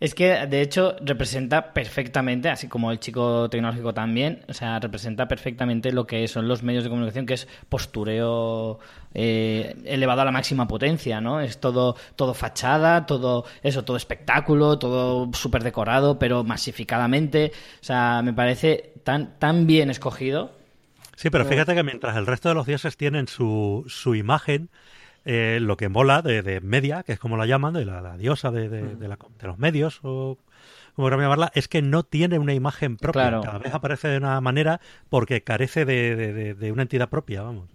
Es 0.05 0.15
que, 0.15 0.47
de 0.47 0.61
hecho, 0.61 0.97
representa 1.01 1.73
perfectamente, 1.73 2.51
así 2.51 2.69
como 2.69 2.93
el 2.93 3.01
chico 3.01 3.49
tecnológico 3.49 3.95
también, 3.95 4.45
o 4.49 4.53
sea, 4.53 4.79
representa 4.79 5.27
perfectamente 5.27 5.93
lo 5.93 6.07
que 6.07 6.29
son 6.29 6.47
los 6.47 6.63
medios 6.63 6.85
de 6.85 6.91
comunicación, 6.91 7.25
que 7.25 7.33
es 7.33 7.49
postureo 7.71 8.81
eh, 9.15 9.75
elevado 9.87 10.21
a 10.21 10.27
la 10.27 10.31
máxima 10.31 10.69
potencia, 10.69 11.23
¿no? 11.23 11.41
Es 11.41 11.59
todo, 11.59 11.97
todo 12.17 12.35
fachada, 12.35 13.07
todo 13.07 13.47
eso, 13.63 13.83
todo 13.87 13.97
espectáculo, 13.97 14.79
todo 14.79 15.31
súper 15.33 15.65
decorado, 15.65 16.19
pero 16.19 16.45
masificadamente. 16.45 17.53
O 17.81 17.85
sea, 17.85 18.21
me 18.23 18.35
parece 18.35 18.93
tan, 19.05 19.39
tan 19.39 19.67
bien 19.67 19.89
escogido. 19.89 20.53
Sí, 21.17 21.31
pero 21.31 21.47
fíjate 21.47 21.75
que 21.75 21.83
mientras 21.83 22.15
el 22.19 22.27
resto 22.27 22.51
de 22.51 22.55
los 22.55 22.67
dioses 22.67 22.99
tienen 22.99 23.27
su, 23.27 23.85
su 23.89 24.15
imagen, 24.15 24.69
eh, 25.25 25.59
lo 25.61 25.77
que 25.77 25.89
mola 25.89 26.23
de, 26.23 26.43
de 26.43 26.61
media, 26.61 27.03
que 27.03 27.13
es 27.13 27.19
como 27.19 27.37
la 27.37 27.47
llaman, 27.47 27.75
de 27.75 27.85
la, 27.85 28.01
la 28.01 28.17
diosa 28.17 28.51
de, 28.51 28.69
de- 28.69 28.97
de 28.97 29.09
la- 29.09 29.19
de 29.41 29.47
los 29.47 29.59
medios, 29.59 30.01
o 30.03 30.39
como 30.95 31.07
queramos 31.09 31.25
llamarla, 31.25 31.51
es 31.55 31.67
que 31.69 31.83
no 31.83 32.03
tiene 32.05 32.39
una 32.39 32.55
imagen 32.55 32.97
propia. 32.97 33.23
Claro. 33.23 33.41
Cada 33.43 33.59
vez 33.59 33.75
aparece 33.75 34.09
de 34.09 34.19
una 34.19 34.41
manera 34.41 34.81
porque 35.09 35.43
carece 35.43 35.85
de 35.85 36.73
una 36.73 36.83
entidad 36.83 37.09
propia, 37.09 37.43
vamos. 37.43 37.69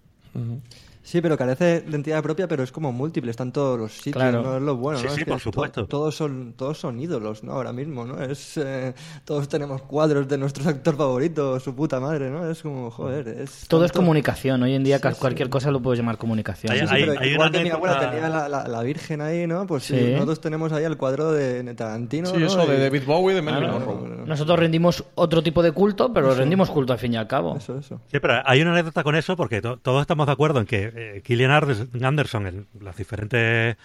Sí, 1.09 1.21
pero 1.21 1.35
carece 1.39 1.81
de 1.81 1.95
entidad 1.95 2.21
propia, 2.21 2.47
pero 2.47 2.61
es 2.61 2.71
como 2.71 2.91
múltiple, 2.91 3.31
está 3.31 3.41
en 3.41 3.51
todos 3.51 3.79
los 3.79 3.93
sitios, 3.93 4.13
Claro. 4.17 4.43
¿no? 4.43 4.57
Es 4.57 4.61
lo 4.61 4.75
bueno, 4.75 4.99
Sí, 4.99 5.07
¿no? 5.07 5.11
sí, 5.15 5.21
Es 5.21 5.27
por 5.27 5.39
supuesto. 5.39 5.81
to- 5.81 5.87
todos, 5.87 6.13
son, 6.15 6.53
todos 6.55 6.77
son 6.77 6.99
ídolos, 6.99 7.43
¿no? 7.43 7.53
Ahora 7.53 7.73
mismo, 7.73 8.05
¿no? 8.05 8.21
Es, 8.21 8.57
eh, 8.57 8.93
todos 9.25 9.49
tenemos 9.49 9.81
cuadros 9.81 10.27
de 10.27 10.37
nuestro 10.37 10.69
actor 10.69 10.95
favorito, 10.95 11.59
su 11.59 11.73
puta 11.73 11.99
madre, 11.99 12.29
¿no? 12.29 12.47
Es 12.47 12.61
como, 12.61 12.91
joder, 12.91 13.27
es... 13.27 13.65
Todo 13.67 13.85
es 13.85 13.91
comunicación. 13.91 14.61
Hoy 14.61 14.75
en 14.75 14.83
día 14.83 14.97
Sí, 14.97 15.01
ca- 15.01 15.13
sí. 15.15 15.19
cualquier 15.19 15.49
cosa 15.49 15.71
lo 15.71 15.79
puedes 15.81 15.97
llamar 15.99 16.19
comunicación. 16.19 16.73
Hay- 16.73 16.81
Sí, 16.81 16.85
sí, 16.87 16.93
hay- 16.93 17.05
pero 17.07 17.19
hay 17.21 17.29
igual 17.29 17.49
una 17.49 17.57
que 17.57 17.63
mi 17.63 17.71
abuela 17.71 17.99
tenía 17.99 18.29
la, 18.29 18.47
la- 18.47 18.67
la 18.67 18.83
Virgen 18.83 19.21
ahí, 19.21 19.47
¿no? 19.47 19.65
Pues 19.65 19.85
sí, 19.85 19.97
Sí. 19.97 20.11
nosotros 20.13 20.39
tenemos 20.41 20.71
ahí 20.73 20.83
el 20.83 20.95
cuadro 20.97 21.31
de 21.31 21.73
Tarantino, 21.73 22.27
sí, 22.29 22.37
¿no? 22.37 22.45
eso, 22.45 22.67
de 22.67 22.77
Y- 22.77 22.81
David 22.81 23.01
Bowie, 23.07 23.33
de 23.33 23.41
Marilyn 23.41 23.69
Claro. 23.71 23.85
Monroe. 23.95 24.27
Nosotros 24.27 24.59
rendimos 24.59 25.03
otro 25.15 25.41
tipo 25.41 25.63
de 25.63 25.71
culto, 25.71 26.13
pero 26.13 26.35
rendimos 26.35 26.69
culto 26.69 26.93
al 26.93 26.99
fin 26.99 27.13
y 27.13 27.17
al 27.17 27.25
cabo. 27.27 27.57
Eso, 27.57 27.79
eso. 27.79 27.99
Sí, 28.11 28.19
pero 28.19 28.43
hay 28.45 28.61
una 28.61 28.73
anécdota 28.73 29.01
con 29.03 29.15
eso 29.15 29.35
porque 29.35 29.59
to- 29.59 29.77
todos 29.77 30.01
estamos 30.01 30.27
de 30.27 30.33
acuerdo 30.33 30.59
en 30.59 30.67
que 30.67 30.98
eh, 30.99 32.03
Anderson, 32.03 32.47
en 32.47 32.67
las 32.79 32.97
diferentes 32.97 33.77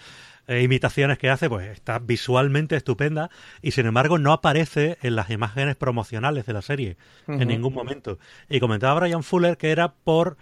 eh, 0.47 0.61
imitaciones 0.61 1.17
que 1.17 1.29
hace, 1.29 1.49
pues 1.49 1.67
está 1.69 1.97
visualmente 1.97 2.75
estupenda 2.75 3.31
y 3.61 3.71
sin 3.71 3.87
embargo 3.87 4.19
no 4.19 4.31
aparece 4.31 4.97
en 5.01 5.15
las 5.15 5.31
imágenes 5.31 5.75
promocionales 5.75 6.45
de 6.45 6.53
la 6.53 6.61
serie 6.61 6.97
en 7.27 7.47
ningún 7.47 7.73
momento. 7.73 8.19
Y 8.49 8.59
comentaba 8.59 8.99
Brian 8.99 9.23
Fuller 9.23 9.57
que 9.57 9.71
era 9.71 9.93
por 9.93 10.37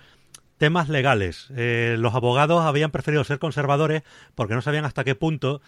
temas 0.58 0.90
legales. 0.90 1.48
Eh, 1.56 1.95
los 2.00 2.16
abogados 2.16 2.64
habían 2.66 2.91
preferido 2.91 3.24
ser 3.24 3.40
conservadores 3.40 4.04
porque 4.36 4.56
no 4.56 4.62
sabían 4.62 4.86
hasta 4.86 5.04
qué 5.04 5.16
punto 5.16 5.62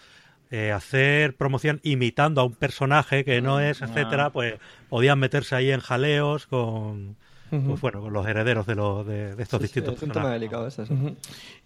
eh, 0.50 0.70
hacer 0.70 1.34
promoción 1.36 1.80
imitando 1.82 2.40
a 2.40 2.44
un 2.44 2.54
personaje 2.54 3.24
que 3.24 3.40
no 3.40 3.58
es, 3.60 3.82
etcétera, 3.82 4.30
pues 4.30 4.54
podían 4.88 5.18
meterse 5.18 5.56
ahí 5.56 5.70
en 5.70 5.80
jaleos 5.80 6.46
con, 6.46 7.16
pues 7.50 7.80
bueno, 7.80 8.00
con 8.00 8.12
los 8.12 8.26
herederos 8.26 8.66
de, 8.66 8.74
los, 8.74 9.06
de, 9.06 9.34
estos 9.38 9.60
distintos 9.60 9.94
es 9.96 10.02
un 10.02 10.10
tema 10.10 10.30
delicado 10.30 10.66
ese. 10.66 10.84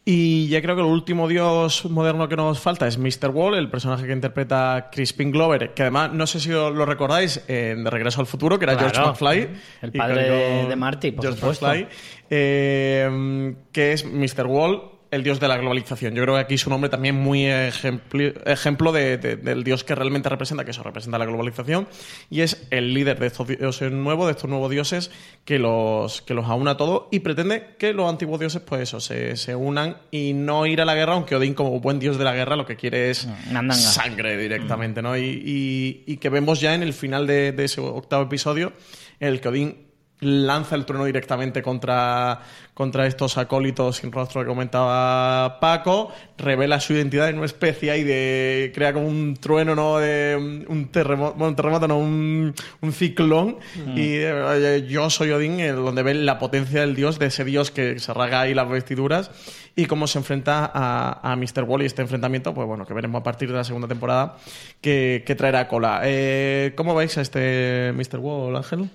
Y 0.05 0.49
ya 0.49 0.61
creo 0.63 0.75
que 0.77 0.83
el 0.83 0.89
último 0.89 1.29
dios 1.29 1.85
moderno 1.87 2.29
que 2.29 2.37
nos 2.37 2.59
falta 2.61 2.87
es 2.87 2.99
Mr. 2.99 3.31
Wall, 3.33 3.55
el 3.55 3.71
personaje 3.71 4.07
que 4.07 4.13
interpreta 4.13 4.89
Crispin 4.93 5.31
Glover, 5.31 5.73
que 5.75 5.83
además, 5.83 6.13
no 6.13 6.27
sé 6.27 6.41
si 6.41 6.51
lo 6.51 6.85
recordáis, 6.87 7.43
en 7.49 7.85
De 7.85 7.91
Regreso 7.91 8.21
al 8.21 8.27
Futuro, 8.27 8.59
que 8.59 8.65
era 8.65 8.77
Claro. 8.77 8.93
George 8.93 9.11
McFly. 9.11 9.49
El 9.83 9.93
padre 9.93 10.67
de 10.69 10.77
Marty, 10.77 11.13
por 11.13 11.25
George 11.25 11.41
supuesto. 11.41 11.67
McFly, 11.67 11.89
eh, 12.31 13.55
que 13.73 13.93
es 13.93 14.05
Mr. 14.05 14.47
Wall, 14.47 14.83
el 15.11 15.23
dios 15.25 15.41
de 15.41 15.49
la 15.49 15.57
globalización. 15.57 16.15
Yo 16.15 16.23
creo 16.23 16.37
que 16.37 16.41
aquí 16.43 16.57
su 16.59 16.71
nombre 16.71 16.89
también 16.89 17.17
muy 17.17 17.47
ejemplo 17.47 18.93
de- 18.93 19.19
de- 19.19 19.37
del 19.37 19.65
dios 19.65 19.85
que 19.85 19.95
realmente 19.95 20.29
representa, 20.29 20.65
que 20.65 20.71
eso 20.71 20.83
representa 20.83 21.19
la 21.19 21.25
globalización, 21.27 21.89
y 22.31 22.43
es 22.43 22.67
el 22.71 22.95
líder 22.95 23.19
de 23.19 23.27
estos 23.27 23.49
dioses 23.49 23.91
nuevos, 23.93 24.27
de 24.27 24.33
estos 24.33 24.49
nuevos 24.49 24.71
dioses, 24.71 25.11
que 25.45 25.59
los, 25.59 26.23
que 26.23 26.35
los 26.35 26.47
aúna 26.47 26.73
a 26.73 26.77
todos 26.77 27.05
y 27.11 27.21
pretende 27.21 27.75
que 27.79 27.93
los 27.93 28.09
antiguos 28.09 28.39
dioses, 28.41 28.63
pues 28.63 28.83
eso, 28.83 29.01
se, 29.01 29.37
se 29.37 29.55
unan 29.55 29.97
y 30.11 30.33
no 30.33 30.67
ir 30.67 30.81
a 30.81 30.85
la 30.85 30.95
guerra, 30.95 31.15
aunque 31.15 31.35
Odín, 31.37 31.55
como 31.55 31.81
buen 31.81 31.99
dios 31.99 32.19
de 32.19 32.25
la 32.25 32.33
guerra, 32.35 32.57
lo 32.57 32.67
que 32.67 32.77
quiere 32.77 33.11
es 33.11 33.27
mandanga. 33.51 33.75
sangre 33.75 34.37
directamente, 34.37 35.03
¿no? 35.03 35.17
Y, 35.17 35.23
y- 35.45 36.05
y 36.07 36.17
que 36.19 36.29
vemos 36.29 36.61
ya 36.61 36.75
en 36.75 36.83
el 36.83 36.93
final 36.93 37.27
de, 37.27 37.53
de 37.53 37.65
ese 37.65 37.81
octavo 37.81 38.25
episodio, 38.25 38.73
en 39.19 39.29
el 39.29 39.41
que 39.41 39.49
Odín 39.49 39.91
lanza 40.23 40.75
el 40.77 40.85
trueno 40.85 41.07
directamente 41.07 41.63
contra, 41.63 42.41
contra 42.81 43.07
estos 43.07 43.37
acólitos 43.37 43.97
sin 43.97 44.11
rostro 44.11 44.41
que 44.41 44.47
comentaba 44.47 45.61
Paco, 45.61 46.11
revela 46.39 46.81
su 46.81 46.95
identidad 46.95 47.29
en 47.29 47.37
una 47.37 47.45
especie 47.45 47.91
ahí 47.91 48.03
de... 48.05 48.73
crea 48.75 48.95
como 48.95 49.07
un 49.07 49.37
trueno, 49.37 49.75
¿no? 49.75 49.99
De 49.99 50.35
un- 50.39 50.65
un 50.67 50.89
terremoto, 50.91 51.35
bueno, 51.35 51.51
un 51.51 51.57
terremoto, 51.57 51.87
no, 51.87 51.99
un, 51.99 52.55
un 52.81 52.93
ciclón, 52.95 53.59
y 53.95 54.15
eh, 54.17 54.87
yo 54.89 55.11
soy 55.11 55.31
Odín, 55.31 55.61
eh, 55.61 55.73
donde 55.73 56.03
ve 56.03 56.15
la 56.15 56.39
potencia 56.39 56.81
del 56.81 56.95
dios, 56.95 57.19
de 57.19 57.27
ese 57.27 57.45
dios 57.45 57.71
que 57.71 57.99
se 57.99 58.15
rasga 58.15 58.41
ahí 58.41 58.55
las 58.55 58.67
vestiduras, 58.71 59.31
y 59.77 59.85
cómo 59.85 60.07
se 60.07 60.17
enfrenta 60.19 60.71
a, 60.73 61.33
a 61.33 61.37
Mr. 61.37 61.65
Wall 61.67 61.83
y 61.83 61.85
este 61.85 62.01
enfrentamiento, 62.01 62.55
pues 62.55 62.67
bueno, 62.67 62.87
que 62.87 62.95
veremos 62.95 63.21
a 63.21 63.23
partir 63.23 63.51
de 63.51 63.57
la 63.57 63.65
segunda 63.65 63.89
temporada 63.89 64.37
que, 64.81 65.23
que 65.27 65.35
traerá 65.35 65.69
cola. 65.69 66.01
Eh, 66.05 66.73
¿Cómo 66.77 66.95
veis 66.95 67.19
a 67.19 67.21
este 67.21 67.93
Mr. 67.95 68.19
Wall, 68.21 68.57
Ángel? 68.57 68.89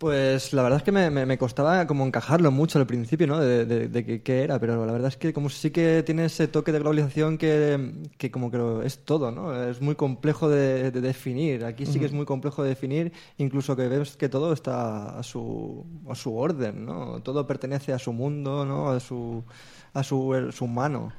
Pues 0.00 0.54
la 0.54 0.62
verdad 0.62 0.78
es 0.78 0.82
que 0.82 0.92
me, 0.92 1.10
me- 1.10 1.26
me 1.26 1.36
costaba 1.36 1.86
como 1.86 2.06
encajarlo 2.06 2.50
mucho 2.50 2.78
al 2.78 2.86
principio, 2.86 3.26
¿no? 3.26 3.38
De, 3.38 3.66
de- 3.66 3.86
de 3.88 4.04
que- 4.06 4.22
qué 4.22 4.42
era, 4.44 4.58
pero 4.58 4.86
la 4.86 4.92
verdad 4.92 5.08
es 5.08 5.18
que 5.18 5.34
como 5.34 5.50
sí 5.50 5.70
que 5.72 6.02
tiene 6.02 6.24
ese 6.24 6.48
toque 6.48 6.72
de 6.72 6.78
globalización 6.78 7.36
que, 7.36 7.92
que 8.16 8.30
como 8.30 8.50
que 8.50 8.56
lo- 8.56 8.82
es 8.82 9.04
todo, 9.04 9.30
¿no? 9.30 9.54
Es 9.62 9.82
muy 9.82 9.96
complejo 9.96 10.48
de, 10.48 10.90
de 10.90 11.00
definir. 11.02 11.66
Aquí 11.66 11.84
sí 11.84 11.98
que 12.00 12.06
es 12.06 12.12
muy 12.14 12.24
complejo 12.24 12.62
de 12.62 12.70
definir, 12.70 13.12
incluso 13.36 13.76
que 13.76 13.88
ves 13.88 14.16
que 14.16 14.30
todo 14.30 14.54
está 14.54 15.18
a 15.18 15.22
su, 15.22 15.84
a 16.08 16.14
su 16.14 16.34
orden, 16.34 16.86
¿no? 16.86 17.20
Todo 17.20 17.46
pertenece 17.46 17.92
a 17.92 17.98
su 17.98 18.14
mundo, 18.14 18.64
¿no? 18.64 18.88
A 18.88 19.00
su, 19.00 19.44
a 19.92 20.02
su, 20.02 20.34
el- 20.34 20.54
su 20.54 20.66
mano. 20.66 21.12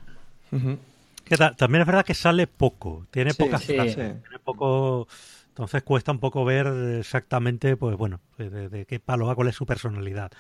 Que 1.24 1.38
ta- 1.38 1.56
también 1.56 1.82
es 1.82 1.88
verdad 1.88 2.03
que 2.03 2.16
sale 2.16 2.48
poco, 2.48 3.06
tiene 3.12 3.32
Sí, 3.32 3.44
pocas 3.44 3.62
Sí. 3.62 3.74
tiene 3.74 4.22
poco, 4.44 5.08
entonces 5.62 5.84
cuesta 5.84 6.12
un 6.12 6.18
poco 6.18 6.44
ver 6.44 6.66
exactamente, 6.98 7.78
pues 7.78 7.96
bueno, 7.96 8.20
de, 8.38 8.86
qué 8.88 9.00
palo 9.00 9.28
va, 9.28 9.36
cuál 9.36 9.50
es 9.50 9.56
su 9.56 9.68
personalidad. 9.68 10.32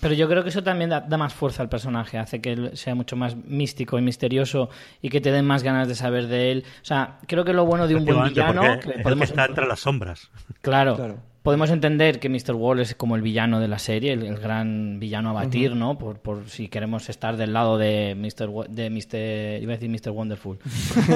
Pero 0.00 0.14
yo 0.14 0.26
creo 0.26 0.42
que 0.42 0.48
eso 0.48 0.62
también 0.62 0.88
da, 0.88 1.00
da 1.02 1.18
más 1.18 1.34
fuerza 1.34 1.62
al 1.62 1.68
personaje, 1.68 2.16
hace 2.16 2.40
que 2.40 2.52
él 2.52 2.70
sea 2.78 2.94
mucho 2.94 3.14
más 3.14 3.36
místico 3.36 3.98
y 3.98 4.02
misterioso 4.02 4.70
y 5.02 5.10
que 5.10 5.20
te 5.20 5.30
den 5.30 5.44
más 5.44 5.62
ganas 5.62 5.86
de 5.86 5.94
saber 5.94 6.28
de 6.28 6.50
él. 6.50 6.64
O 6.80 6.84
sea, 6.84 7.18
creo 7.26 7.44
que 7.44 7.52
lo 7.52 7.66
bueno 7.66 7.86
de 7.86 7.96
un 7.96 8.06
buen 8.06 8.24
villano, 8.24 8.62
que 8.80 9.00
podemos 9.02 9.28
que 9.28 9.32
está 9.32 9.44
entre 9.44 9.66
las 9.66 9.80
sombras. 9.80 10.30
Claro. 10.62 10.96
Claro. 10.96 11.29
Podemos 11.42 11.70
entender 11.70 12.20
que 12.20 12.28
Mr. 12.28 12.52
Wall 12.52 12.80
es 12.80 12.94
como 12.94 13.16
el 13.16 13.22
villano 13.22 13.60
de 13.60 13.68
la 13.68 13.78
serie, 13.78 14.12
el, 14.12 14.24
el 14.24 14.38
gran 14.38 15.00
villano 15.00 15.30
a 15.30 15.32
batir, 15.32 15.74
¿no? 15.74 15.96
Por, 15.96 16.18
por 16.18 16.48
si 16.50 16.68
queremos 16.68 17.08
estar 17.08 17.38
del 17.38 17.54
lado 17.54 17.78
de 17.78 18.14
Mr. 18.14 18.68
De 18.68 18.90
Mr. 18.90 19.62
iba 19.62 19.72
a 19.72 19.76
decir 19.76 19.88
Mr. 19.88 20.10
Wonderful. 20.10 20.58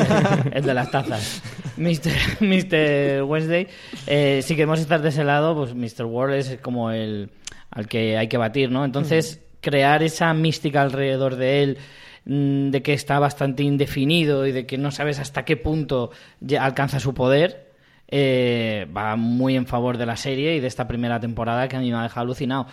el 0.52 0.64
de 0.64 0.74
las 0.74 0.90
tazas. 0.90 1.42
Mr. 1.76 2.40
Mr. 2.40 3.22
Wednesday. 3.24 3.68
Eh, 4.06 4.40
si 4.42 4.56
queremos 4.56 4.80
estar 4.80 5.02
de 5.02 5.10
ese 5.10 5.24
lado, 5.24 5.54
pues 5.54 5.74
Mr. 5.74 6.06
Wall 6.06 6.32
es 6.32 6.58
como 6.62 6.90
el 6.90 7.30
al 7.70 7.88
que 7.88 8.16
hay 8.16 8.28
que 8.28 8.38
batir, 8.38 8.70
¿no? 8.70 8.84
Entonces, 8.84 9.42
crear 9.60 10.02
esa 10.02 10.32
mística 10.32 10.80
alrededor 10.80 11.36
de 11.36 11.62
él 11.62 11.78
mm, 12.24 12.70
de 12.70 12.82
que 12.82 12.92
está 12.92 13.18
bastante 13.18 13.62
indefinido 13.62 14.46
y 14.46 14.52
de 14.52 14.64
que 14.64 14.78
no 14.78 14.90
sabes 14.90 15.18
hasta 15.18 15.44
qué 15.44 15.56
punto 15.56 16.10
alcanza 16.58 17.00
su 17.00 17.14
poder, 17.14 17.63
eh, 18.08 18.86
va 18.96 19.16
muy 19.16 19.56
en 19.56 19.66
favor 19.66 19.98
de 19.98 20.06
la 20.06 20.16
serie 20.16 20.56
y 20.56 20.60
de 20.60 20.66
esta 20.66 20.86
primera 20.88 21.20
temporada 21.20 21.68
que 21.68 21.76
a 21.76 21.80
mí 21.80 21.90
me 21.90 21.96
ha 21.98 22.02
dejado 22.02 22.22
alucinado. 22.22 22.66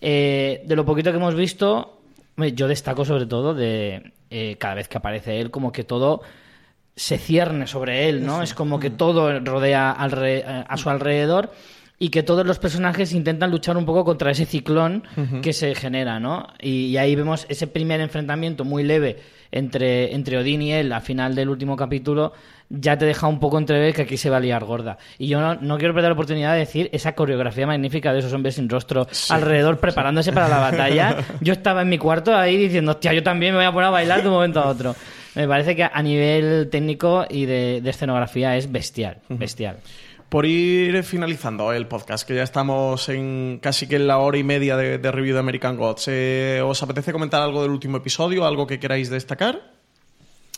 Eh, 0.00 0.62
de 0.66 0.76
lo 0.76 0.84
poquito 0.84 1.10
que 1.10 1.16
hemos 1.16 1.34
visto, 1.34 2.00
yo 2.54 2.68
destaco 2.68 3.04
sobre 3.04 3.26
todo 3.26 3.54
de 3.54 4.12
eh, 4.30 4.56
cada 4.58 4.74
vez 4.74 4.88
que 4.88 4.98
aparece 4.98 5.40
él, 5.40 5.50
como 5.50 5.72
que 5.72 5.84
todo 5.84 6.20
se 6.94 7.18
cierne 7.18 7.66
sobre 7.66 8.08
él, 8.08 8.24
¿no? 8.24 8.42
Es 8.42 8.54
como 8.54 8.78
que 8.80 8.90
todo 8.90 9.38
rodea 9.40 9.94
alre- 9.98 10.44
eh, 10.46 10.64
a 10.66 10.76
su 10.76 10.88
alrededor 10.90 11.52
y 11.98 12.10
que 12.10 12.22
todos 12.22 12.46
los 12.46 12.58
personajes 12.58 13.12
intentan 13.12 13.50
luchar 13.50 13.76
un 13.78 13.86
poco 13.86 14.04
contra 14.04 14.30
ese 14.30 14.44
ciclón 14.44 15.04
que 15.42 15.52
se 15.54 15.74
genera, 15.74 16.20
¿no? 16.20 16.46
Y, 16.60 16.86
y 16.86 16.96
ahí 16.98 17.14
vemos 17.16 17.46
ese 17.48 17.66
primer 17.66 18.00
enfrentamiento 18.00 18.64
muy 18.64 18.82
leve 18.82 19.18
entre, 19.52 20.14
entre 20.14 20.38
Odín 20.38 20.62
y 20.62 20.72
él 20.72 20.92
al 20.92 21.02
final 21.02 21.34
del 21.34 21.48
último 21.48 21.76
capítulo, 21.76 22.32
ya 22.68 22.98
te 22.98 23.04
deja 23.04 23.26
un 23.26 23.38
poco 23.38 23.58
entrever 23.58 23.94
que 23.94 24.02
aquí 24.02 24.16
se 24.16 24.30
va 24.30 24.38
a 24.38 24.40
liar 24.40 24.64
gorda. 24.64 24.98
Y 25.18 25.28
yo 25.28 25.40
no, 25.40 25.54
no 25.54 25.78
quiero 25.78 25.94
perder 25.94 26.10
la 26.10 26.14
oportunidad 26.14 26.52
de 26.52 26.60
decir 26.60 26.90
esa 26.92 27.14
coreografía 27.14 27.66
magnífica 27.66 28.12
de 28.12 28.20
esos 28.20 28.32
hombres 28.32 28.56
sin 28.56 28.68
rostro 28.68 29.06
alrededor 29.30 29.78
preparándose 29.78 30.32
para 30.32 30.48
la 30.48 30.58
batalla. 30.58 31.16
Yo 31.40 31.52
estaba 31.52 31.82
en 31.82 31.88
mi 31.88 31.98
cuarto 31.98 32.36
ahí 32.36 32.56
diciendo, 32.56 32.92
hostia, 32.92 33.12
yo 33.12 33.22
también 33.22 33.52
me 33.52 33.58
voy 33.58 33.66
a 33.66 33.72
poner 33.72 33.88
a 33.88 33.90
bailar 33.90 34.22
de 34.22 34.28
un 34.28 34.34
momento 34.34 34.60
a 34.60 34.68
otro. 34.68 34.94
Me 35.34 35.46
parece 35.46 35.76
que 35.76 35.84
a 35.84 36.02
nivel 36.02 36.68
técnico 36.70 37.26
y 37.28 37.44
de, 37.44 37.80
de 37.82 37.90
escenografía 37.90 38.56
es 38.56 38.70
bestial, 38.70 39.18
bestial. 39.28 39.76
Por 40.28 40.44
ir 40.44 41.04
finalizando 41.04 41.72
el 41.72 41.86
podcast, 41.86 42.26
que 42.26 42.34
ya 42.34 42.42
estamos 42.42 43.08
en 43.08 43.60
casi 43.62 43.86
que 43.86 43.94
en 43.94 44.08
la 44.08 44.18
hora 44.18 44.38
y 44.38 44.42
media 44.42 44.76
de, 44.76 44.98
review 45.12 45.34
de 45.34 45.40
American 45.40 45.76
Gods, 45.76 46.08
eh, 46.08 46.60
¿os 46.64 46.82
apetece 46.82 47.12
comentar 47.12 47.42
algo 47.42 47.62
del 47.62 47.70
último 47.70 47.98
episodio? 47.98 48.44
¿Algo 48.44 48.66
que 48.66 48.80
queráis 48.80 49.08
destacar? 49.08 49.72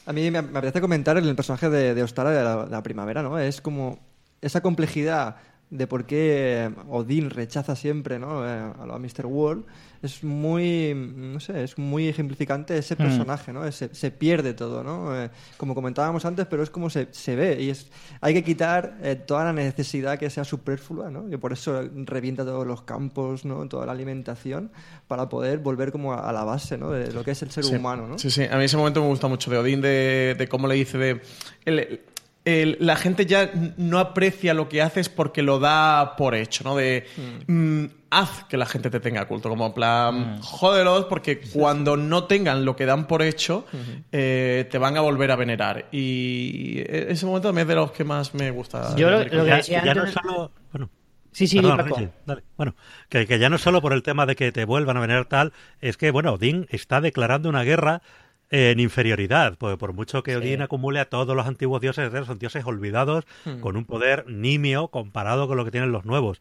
A 0.06 0.12
mí 0.14 0.30
me, 0.30 0.38
apetece 0.38 0.80
comentar 0.80 1.18
el 1.18 1.36
personaje 1.36 1.68
de, 1.68 2.02
Ostara 2.02 2.30
la, 2.42 2.64
de 2.64 2.70
la 2.70 2.82
primavera, 2.82 3.22
¿no? 3.22 3.38
Es 3.38 3.60
como 3.60 3.98
esa 4.40 4.62
complejidad 4.62 5.36
de 5.70 5.86
por 5.86 6.06
qué 6.06 6.70
Odín 6.88 7.30
rechaza 7.30 7.76
siempre 7.76 8.18
¿no? 8.18 8.46
Eh, 8.46 8.48
a 8.50 8.72
a 8.94 8.98
Mr. 8.98 9.26
Wall 9.26 9.64
es 10.00 10.22
muy, 10.22 10.94
no 10.94 11.40
sé, 11.40 11.64
es 11.64 11.76
muy 11.76 12.06
ejemplificante 12.06 12.78
ese 12.78 12.94
personaje, 12.94 13.52
¿no? 13.52 13.70
Se, 13.72 13.92
se 13.92 14.12
pierde 14.12 14.54
todo, 14.54 14.84
¿no? 14.84 15.20
Eh, 15.20 15.28
como 15.56 15.74
comentábamos 15.74 16.24
antes, 16.24 16.46
pero 16.46 16.62
es 16.62 16.70
como 16.70 16.88
se, 16.88 17.08
se 17.10 17.34
ve 17.34 17.60
y 17.60 17.70
es 17.70 17.88
hay 18.20 18.32
que 18.32 18.44
quitar 18.44 18.96
eh, 19.02 19.16
toda 19.16 19.44
la 19.46 19.52
necesidad 19.52 20.16
que 20.16 20.30
sea 20.30 20.44
superflua, 20.44 21.10
¿no? 21.10 21.28
Que 21.28 21.36
por 21.36 21.52
eso 21.52 21.82
revienta 22.04 22.44
todos 22.44 22.64
los 22.64 22.82
campos, 22.82 23.44
¿no? 23.44 23.66
Toda 23.68 23.86
la 23.86 23.92
alimentación 23.92 24.70
para 25.08 25.28
poder 25.28 25.58
volver 25.58 25.90
como 25.90 26.12
a, 26.12 26.28
a 26.28 26.32
la 26.32 26.44
base, 26.44 26.78
¿no? 26.78 26.90
De 26.92 27.12
lo 27.12 27.24
que 27.24 27.32
es 27.32 27.42
el 27.42 27.50
ser 27.50 27.64
Sí. 27.64 27.74
humano, 27.74 28.06
¿no? 28.06 28.18
Sí, 28.20 28.30
sí. 28.30 28.44
A 28.48 28.56
mí 28.56 28.64
ese 28.64 28.76
momento 28.76 29.00
me 29.02 29.08
gusta 29.08 29.26
mucho 29.26 29.50
de 29.50 29.58
Odín, 29.58 29.80
de, 29.80 30.36
de 30.38 30.48
cómo 30.48 30.68
le 30.68 30.76
dice 30.76 30.96
de... 30.96 31.20
el- 32.48 32.76
la 32.80 32.96
gente 32.96 33.26
ya 33.26 33.50
no 33.76 33.98
aprecia 33.98 34.54
lo 34.54 34.68
que 34.68 34.80
haces 34.82 35.08
porque 35.08 35.42
lo 35.42 35.58
da 35.58 36.16
por 36.16 36.34
hecho, 36.34 36.64
¿no? 36.64 36.76
De 36.76 37.06
mm, 37.46 37.84
haz 38.10 38.44
que 38.44 38.56
la 38.56 38.64
gente 38.66 38.88
te 38.90 39.00
tenga 39.00 39.26
culto, 39.26 39.48
como 39.50 39.66
en 39.66 39.72
plan, 39.74 40.40
jódelos 40.40 41.04
porque 41.06 41.40
cuando 41.52 41.96
no 41.96 42.24
tengan 42.24 42.64
lo 42.64 42.74
que 42.74 42.86
dan 42.86 43.06
por 43.06 43.22
hecho, 43.22 43.66
eh, 44.12 44.66
te 44.70 44.78
van 44.78 44.96
a 44.96 45.00
volver 45.00 45.30
a 45.30 45.36
venerar. 45.36 45.86
Y 45.92 46.80
ese 46.86 47.26
momento 47.26 47.48
también 47.48 47.66
es 47.66 47.68
de 47.68 47.74
los 47.74 47.90
que 47.92 48.04
más 48.04 48.34
me 48.34 48.50
gusta. 48.50 48.96
Yo 48.96 49.10
lo- 49.10 49.18
lo 49.24 49.44
que 49.44 49.62
Ya, 49.68 49.94
no 49.94 50.06
solo... 50.06 50.50
Bueno, 50.72 50.90
Sí, 51.30 51.46
sí, 51.46 51.60
Perdón. 51.60 51.84
Richie, 51.86 52.08
dale. 52.26 52.42
Bueno, 52.56 52.74
que, 53.10 53.26
que 53.26 53.38
ya 53.38 53.48
no 53.50 53.58
solo 53.58 53.80
por 53.82 53.92
el 53.92 54.02
tema 54.02 54.24
de 54.26 54.34
que 54.34 54.50
te 54.50 54.64
vuelvan 54.64 54.96
a 54.96 55.00
venerar 55.00 55.26
tal, 55.26 55.52
es 55.80 55.96
que, 55.96 56.10
bueno, 56.10 56.32
Odín 56.32 56.66
está 56.70 57.00
declarando 57.02 57.48
una 57.50 57.62
guerra 57.62 58.00
en 58.50 58.80
inferioridad, 58.80 59.56
pues 59.58 59.76
por 59.76 59.92
mucho 59.92 60.22
que 60.22 60.36
Odín 60.36 60.62
acumule 60.62 61.00
a 61.00 61.08
todos 61.08 61.36
los 61.36 61.46
antiguos 61.46 61.80
dioses, 61.80 62.10
son 62.26 62.38
dioses 62.38 62.64
olvidados 62.64 63.24
con 63.60 63.76
un 63.76 63.84
poder 63.84 64.24
nimio 64.28 64.88
comparado 64.88 65.48
con 65.48 65.56
lo 65.56 65.64
que 65.64 65.70
tienen 65.70 65.92
los 65.92 66.04
nuevos. 66.04 66.40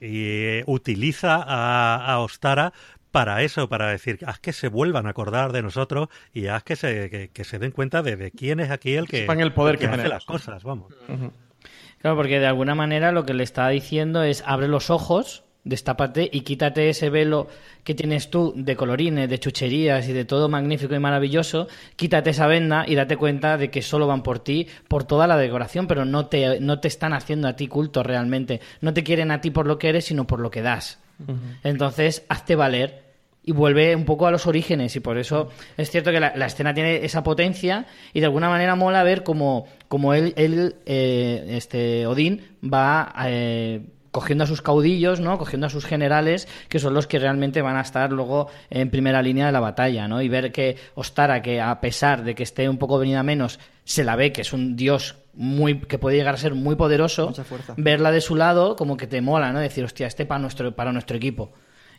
Y 0.00 0.24
eh, 0.24 0.64
utiliza 0.66 1.36
a, 1.36 2.12
a 2.12 2.20
Ostara 2.20 2.72
para 3.10 3.42
eso, 3.42 3.68
para 3.68 3.88
decir, 3.88 4.18
haz 4.26 4.38
que 4.38 4.52
se 4.52 4.68
vuelvan 4.68 5.06
a 5.06 5.10
acordar 5.10 5.52
de 5.52 5.62
nosotros 5.62 6.08
y 6.34 6.48
haz 6.48 6.62
que 6.62 6.76
se, 6.76 7.08
que, 7.08 7.30
que 7.32 7.44
se 7.44 7.58
den 7.58 7.70
cuenta 7.70 8.02
de, 8.02 8.16
de 8.16 8.30
quién 8.30 8.60
es 8.60 8.70
aquí 8.70 8.94
el 8.94 9.08
que, 9.08 9.24
el 9.24 9.52
poder 9.54 9.76
el 9.76 9.80
que 9.80 9.86
hace 9.86 10.08
las 10.08 10.26
cosas, 10.26 10.64
vamos. 10.64 10.92
Claro, 12.02 12.16
porque 12.16 12.38
de 12.38 12.46
alguna 12.46 12.74
manera 12.74 13.12
lo 13.12 13.24
que 13.24 13.32
le 13.32 13.42
está 13.42 13.68
diciendo 13.70 14.22
es 14.22 14.44
abre 14.46 14.68
los 14.68 14.90
ojos 14.90 15.45
destápate 15.66 16.30
y 16.32 16.40
quítate 16.42 16.88
ese 16.88 17.10
velo 17.10 17.48
que 17.84 17.94
tienes 17.94 18.30
tú 18.30 18.54
de 18.56 18.76
colorines, 18.76 19.28
de 19.28 19.38
chucherías 19.38 20.08
y 20.08 20.12
de 20.12 20.24
todo 20.24 20.48
magnífico 20.48 20.94
y 20.94 20.98
maravilloso, 20.98 21.66
quítate 21.96 22.30
esa 22.30 22.46
venda 22.46 22.84
y 22.86 22.94
date 22.94 23.16
cuenta 23.16 23.58
de 23.58 23.70
que 23.70 23.82
solo 23.82 24.06
van 24.06 24.22
por 24.22 24.38
ti, 24.38 24.68
por 24.88 25.04
toda 25.04 25.26
la 25.26 25.36
decoración, 25.36 25.86
pero 25.86 26.04
no 26.04 26.26
te, 26.26 26.60
no 26.60 26.78
te 26.80 26.88
están 26.88 27.12
haciendo 27.12 27.48
a 27.48 27.56
ti 27.56 27.66
culto 27.66 28.02
realmente. 28.02 28.60
No 28.80 28.94
te 28.94 29.02
quieren 29.02 29.30
a 29.30 29.40
ti 29.40 29.50
por 29.50 29.66
lo 29.66 29.78
que 29.78 29.88
eres, 29.88 30.06
sino 30.06 30.26
por 30.26 30.40
lo 30.40 30.50
que 30.50 30.62
das. 30.62 31.00
Entonces, 31.64 32.24
hazte 32.28 32.56
valer 32.56 33.04
y 33.42 33.52
vuelve 33.52 33.94
un 33.96 34.04
poco 34.04 34.26
a 34.26 34.30
los 34.30 34.46
orígenes 34.46 34.94
y 34.96 35.00
por 35.00 35.18
eso 35.18 35.50
es 35.76 35.90
cierto 35.90 36.10
que 36.10 36.20
la, 36.20 36.34
la 36.36 36.46
escena 36.46 36.74
tiene 36.74 37.04
esa 37.04 37.22
potencia 37.22 37.86
y 38.12 38.20
de 38.20 38.26
alguna 38.26 38.48
manera 38.50 38.74
mola 38.74 39.02
ver 39.04 39.22
cómo, 39.22 39.66
cómo 39.88 40.14
él, 40.14 40.34
él 40.36 40.74
eh, 40.84 41.44
este 41.50 42.06
Odín 42.06 42.42
va 42.62 43.14
eh, 43.26 43.82
cogiendo 44.16 44.44
a 44.44 44.46
sus 44.46 44.62
caudillos, 44.62 45.20
¿no? 45.20 45.36
Cogiendo 45.36 45.66
a 45.66 45.70
sus 45.70 45.84
generales, 45.84 46.48
que 46.70 46.78
son 46.78 46.94
los 46.94 47.06
que 47.06 47.18
realmente 47.18 47.60
van 47.60 47.76
a 47.76 47.82
estar 47.82 48.12
luego 48.12 48.48
en 48.70 48.88
primera 48.88 49.20
línea 49.20 49.44
de 49.44 49.52
la 49.52 49.60
batalla, 49.60 50.08
¿no? 50.08 50.22
Y 50.22 50.30
ver 50.30 50.52
que 50.52 50.78
Ostara, 50.94 51.42
que 51.42 51.60
a 51.60 51.78
pesar 51.82 52.24
de 52.24 52.34
que 52.34 52.42
esté 52.42 52.66
un 52.66 52.78
poco 52.78 52.98
venida 52.98 53.22
menos, 53.22 53.60
se 53.84 54.04
la 54.04 54.16
ve 54.16 54.32
que 54.32 54.40
es 54.40 54.54
un 54.54 54.74
dios 54.74 55.16
muy 55.34 55.80
que 55.80 55.98
puede 55.98 56.16
llegar 56.16 56.32
a 56.34 56.38
ser 56.38 56.54
muy 56.54 56.76
poderoso, 56.76 57.26
Mucha 57.26 57.44
fuerza. 57.44 57.74
verla 57.76 58.10
de 58.10 58.22
su 58.22 58.36
lado 58.36 58.74
como 58.74 58.96
que 58.96 59.06
te 59.06 59.20
mola, 59.20 59.52
¿no? 59.52 59.60
Decir, 59.60 59.84
hostia, 59.84 60.06
este 60.06 60.24
para 60.24 60.40
nuestro 60.40 60.74
para 60.74 60.92
nuestro 60.92 61.18
equipo. 61.18 61.52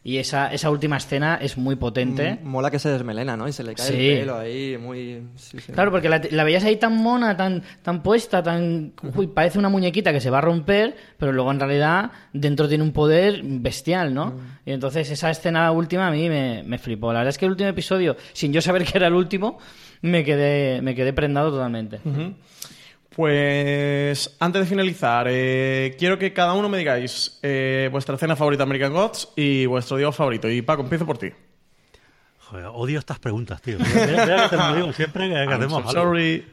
Y 0.08 0.20
esa, 0.20 0.54
esa 0.54 0.70
última 0.70 0.96
escena 0.96 1.38
es 1.42 1.58
muy 1.58 1.76
potente. 1.76 2.40
Mm, 2.42 2.48
Mola 2.48 2.72
que 2.72 2.80
se 2.80 2.88
desmelena, 2.88 3.36
¿no? 3.36 3.46
Y 3.46 3.52
se 3.52 3.62
le 3.62 3.74
cae 3.76 3.88
Sí. 3.88 4.10
el 4.12 4.20
pelo 4.20 4.38
ahí, 4.38 4.78
muy... 4.78 5.22
sí, 5.36 5.60
sí. 5.60 5.74
Claro, 5.74 5.92
porque 5.92 6.08
la, 6.08 6.22
la 6.32 6.46
veías 6.46 6.64
ahí 6.64 6.78
tan 6.78 6.96
mona, 6.96 7.36
tan, 7.36 7.62
tan 7.82 8.02
puesta, 8.02 8.42
tan. 8.42 8.94
uy, 9.16 9.28
parece 9.28 9.60
una 9.60 9.68
muñequita 9.68 10.14
que 10.14 10.22
se 10.22 10.30
va 10.30 10.38
a 10.38 10.42
romper, 10.42 10.96
pero 11.18 11.34
luego 11.34 11.52
en 11.52 11.60
realidad 11.60 12.12
dentro 12.32 12.70
tiene 12.70 12.86
un 12.86 12.94
poder 12.94 13.42
bestial, 13.44 14.14
¿no? 14.14 14.34
Y 14.66 14.72
entonces 14.72 15.12
esa 15.12 15.30
escena 15.30 15.70
última 15.72 16.08
a 16.08 16.12
mí 16.12 16.30
me, 16.30 16.64
me 16.66 16.78
flipó. 16.78 17.12
La 17.12 17.20
verdad 17.20 17.32
es 17.32 17.38
que 17.38 17.44
el 17.44 17.52
último 17.52 17.70
episodio, 17.70 18.16
sin 18.32 18.54
yo 18.54 18.62
saber 18.62 18.86
que 18.86 18.98
era 18.98 19.08
el 19.08 19.14
último, 19.14 19.58
me 20.02 20.24
quedé, 20.24 20.82
me 20.82 20.96
quedé 20.96 21.12
prendado 21.12 21.52
totalmente. 21.52 22.00
Pues 23.18 24.38
antes 24.40 24.62
de 24.62 24.68
finalizar, 24.68 25.26
eh, 25.28 25.96
quiero 25.98 26.20
que 26.20 26.34
cada 26.34 26.54
uno 26.54 26.70
me 26.70 26.78
digáis 26.78 27.40
eh, 27.42 27.90
vuestra 27.92 28.14
escena 28.14 28.36
favorita 28.36 28.62
American 28.62 28.94
Gods 28.94 29.30
y 29.36 29.66
vuestro 29.66 29.98
dios 29.98 30.16
favorito. 30.16 30.48
Y 30.48 30.62
Paco, 30.62 30.84
empiezo 30.84 31.08
por 31.08 31.18
ti. 31.18 31.32
Joder, 32.38 32.68
odio 32.68 33.00
estas 33.00 33.18
preguntas, 33.18 33.60
tío. 33.60 33.80
Mira, 33.80 34.24
mira 34.52 34.76
digo 34.76 34.94
siempre 34.94 35.30
que, 35.30 35.36
hacemos 35.36 35.84
so 35.86 35.92
sorry. 35.92 36.46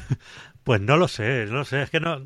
Pues 0.64 0.80
no 0.80 0.96
lo 0.96 1.06
sé, 1.06 1.44
no 1.50 1.58
lo 1.58 1.64
sé. 1.66 1.82
Es 1.82 1.90
que 1.90 2.00
no, 2.00 2.22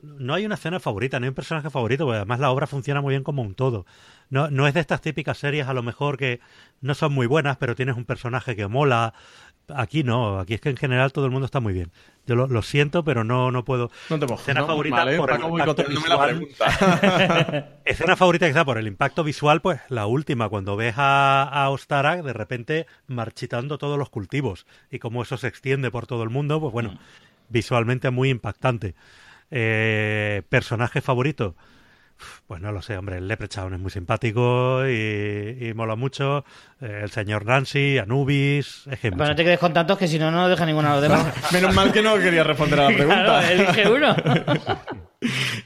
no 0.00 0.32
hay 0.32 0.46
una 0.46 0.54
escena 0.54 0.80
favorita, 0.80 1.20
no 1.20 1.24
hay 1.24 1.28
un 1.28 1.34
personaje 1.34 1.68
favorito, 1.68 2.06
porque 2.06 2.16
además 2.16 2.40
la 2.40 2.50
obra 2.50 2.66
funciona 2.66 3.02
muy 3.02 3.12
bien 3.12 3.24
como 3.24 3.42
un 3.42 3.54
todo. 3.54 3.84
No, 4.30 4.50
no 4.50 4.66
es 4.66 4.72
de 4.72 4.80
estas 4.80 5.02
típicas 5.02 5.36
series 5.36 5.68
a 5.68 5.74
lo 5.74 5.82
mejor 5.82 6.16
que 6.16 6.40
no 6.80 6.94
son 6.94 7.12
muy 7.12 7.26
buenas, 7.26 7.58
pero 7.58 7.74
tienes 7.76 7.96
un 7.96 8.06
personaje 8.06 8.56
que 8.56 8.66
mola. 8.66 9.12
Aquí 9.76 10.02
no, 10.02 10.38
aquí 10.38 10.54
es 10.54 10.60
que 10.60 10.70
en 10.70 10.76
general 10.76 11.12
todo 11.12 11.24
el 11.26 11.30
mundo 11.30 11.46
está 11.46 11.60
muy 11.60 11.72
bien. 11.72 11.92
Yo 12.26 12.36
lo, 12.36 12.46
lo 12.46 12.62
siento, 12.62 13.02
pero 13.04 13.24
no, 13.24 13.50
no 13.50 13.64
puedo. 13.64 13.90
No 14.10 14.18
te 14.18 14.26
mojes, 14.26 14.42
Escena 14.42 14.60
¿no? 14.60 14.66
favorita 14.68 14.96
Vale, 14.96 15.16
por 15.16 15.30
el 15.30 15.42
impacto 15.42 15.84
visual. 15.84 16.48
Escena 17.84 18.16
favorita 18.16 18.46
quizá 18.48 18.64
por 18.64 18.78
el 18.78 18.86
impacto 18.86 19.24
visual, 19.24 19.60
pues 19.60 19.80
la 19.88 20.06
última, 20.06 20.48
cuando 20.48 20.76
ves 20.76 20.94
a, 20.96 21.42
a 21.42 21.70
Ostara 21.70 22.22
de 22.22 22.32
repente 22.32 22.86
marchitando 23.06 23.78
todos 23.78 23.98
los 23.98 24.10
cultivos 24.10 24.66
y 24.90 24.98
cómo 24.98 25.22
eso 25.22 25.36
se 25.36 25.48
extiende 25.48 25.90
por 25.90 26.06
todo 26.06 26.22
el 26.22 26.30
mundo, 26.30 26.60
pues 26.60 26.72
bueno, 26.72 26.98
visualmente 27.48 28.10
muy 28.10 28.30
impactante. 28.30 28.94
Eh, 29.50 30.42
¿Personaje 30.48 31.00
favorito? 31.00 31.56
Pues 32.46 32.60
no 32.60 32.72
lo 32.72 32.82
sé, 32.82 32.96
hombre, 32.96 33.18
el 33.18 33.28
Leprechaun 33.28 33.74
es 33.74 33.80
muy 33.80 33.90
simpático 33.90 34.86
y, 34.86 35.58
y 35.60 35.74
mola 35.74 35.96
mucho. 35.96 36.44
El 36.80 37.10
señor 37.10 37.46
Nancy, 37.46 37.98
Anubis, 37.98 38.86
es 38.90 38.98
que 38.98 39.12
Pero 39.12 39.28
no 39.28 39.36
te 39.36 39.44
quedes 39.44 39.58
con 39.58 39.72
tantos 39.72 39.96
que 39.98 40.08
si 40.08 40.18
no, 40.18 40.30
no 40.30 40.48
deja 40.48 40.66
ninguno 40.66 40.88
de 40.88 41.08
los 41.08 41.18
demás. 41.18 41.34
Menos 41.52 41.74
mal 41.74 41.92
que 41.92 42.02
no 42.02 42.16
quería 42.18 42.42
responder 42.42 42.80
a 42.80 42.90
la 42.90 42.96
pregunta. 42.96 43.24
Claro, 43.24 43.48
elige 43.48 43.88
uno. 43.88 44.16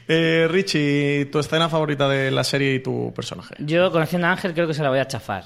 Eh, 0.07 0.47
Richie, 0.49 1.25
tu 1.31 1.39
escena 1.39 1.67
favorita 1.67 2.07
de 2.07 2.29
la 2.29 2.43
serie 2.43 2.75
y 2.75 2.79
tu 2.79 3.11
personaje. 3.13 3.55
Yo, 3.57 3.91
conociendo 3.91 4.27
a 4.27 4.31
Ángel, 4.31 4.53
creo 4.53 4.67
que 4.67 4.73
se 4.73 4.83
la 4.83 4.89
voy 4.89 4.99
a 4.99 5.07
chafar. 5.07 5.45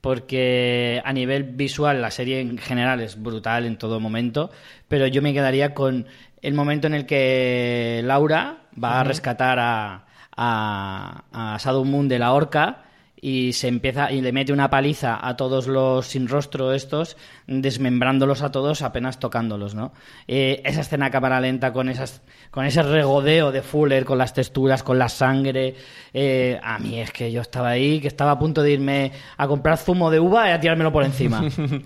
Porque 0.00 1.00
a 1.04 1.12
nivel 1.12 1.44
visual, 1.44 2.00
la 2.00 2.10
serie 2.10 2.40
en 2.40 2.58
general 2.58 3.00
es 3.00 3.20
brutal 3.20 3.64
en 3.64 3.78
todo 3.78 4.00
momento. 4.00 4.50
Pero 4.86 5.06
yo 5.06 5.22
me 5.22 5.32
quedaría 5.32 5.74
con 5.74 6.06
el 6.42 6.54
momento 6.54 6.86
en 6.86 6.94
el 6.94 7.06
que 7.06 8.02
Laura 8.04 8.58
va 8.82 9.00
a 9.00 9.04
rescatar 9.04 9.58
a, 9.58 10.06
a, 10.38 11.24
a 11.32 11.58
Shadow 11.58 11.84
Moon 11.84 12.08
de 12.08 12.18
la 12.18 12.32
horca 12.32 12.84
y 13.20 13.52
se 13.52 13.68
empieza 13.68 14.12
y 14.12 14.20
le 14.20 14.32
mete 14.32 14.52
una 14.52 14.70
paliza 14.70 15.18
a 15.26 15.36
todos 15.36 15.66
los 15.66 16.06
sin 16.06 16.28
rostro 16.28 16.72
estos, 16.72 17.16
desmembrándolos 17.46 18.42
a 18.42 18.52
todos 18.52 18.82
apenas 18.82 19.18
tocándolos, 19.18 19.74
¿no? 19.74 19.92
Eh, 20.26 20.62
esa 20.64 20.82
escena 20.82 21.06
a 21.06 21.10
cámara 21.10 21.40
lenta 21.40 21.72
con 21.72 21.88
esas, 21.88 22.22
con 22.50 22.64
ese 22.64 22.82
regodeo 22.82 23.52
de 23.52 23.62
Fuller, 23.62 24.04
con 24.04 24.18
las 24.18 24.34
texturas, 24.34 24.82
con 24.82 24.98
la 24.98 25.08
sangre, 25.08 25.74
eh, 26.12 26.58
a 26.62 26.78
mí 26.78 27.00
es 27.00 27.10
que 27.10 27.32
yo 27.32 27.40
estaba 27.40 27.70
ahí, 27.70 28.00
que 28.00 28.08
estaba 28.08 28.32
a 28.32 28.38
punto 28.38 28.62
de 28.62 28.72
irme 28.72 29.12
a 29.36 29.48
comprar 29.48 29.78
zumo 29.78 30.10
de 30.10 30.20
uva 30.20 30.48
y 30.48 30.52
a 30.52 30.60
tirármelo 30.60 30.92
por 30.92 31.04
encima. 31.04 31.42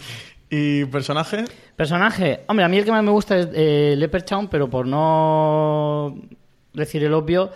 ¿Y 0.51 0.85
personaje? 0.87 1.45
Personaje, 1.77 2.41
hombre, 2.47 2.65
a 2.67 2.69
mí 2.69 2.77
el 2.77 2.85
que 2.85 2.93
más 2.93 3.03
me 3.03 3.11
gusta 3.11 3.39
es 3.39 3.49
eh, 3.55 3.95
Leprechaun, 3.97 4.49
pero 4.49 4.69
por 4.69 4.87
no 4.87 6.15
decir 6.75 7.03
el 7.05 7.15
obvio, 7.15 7.51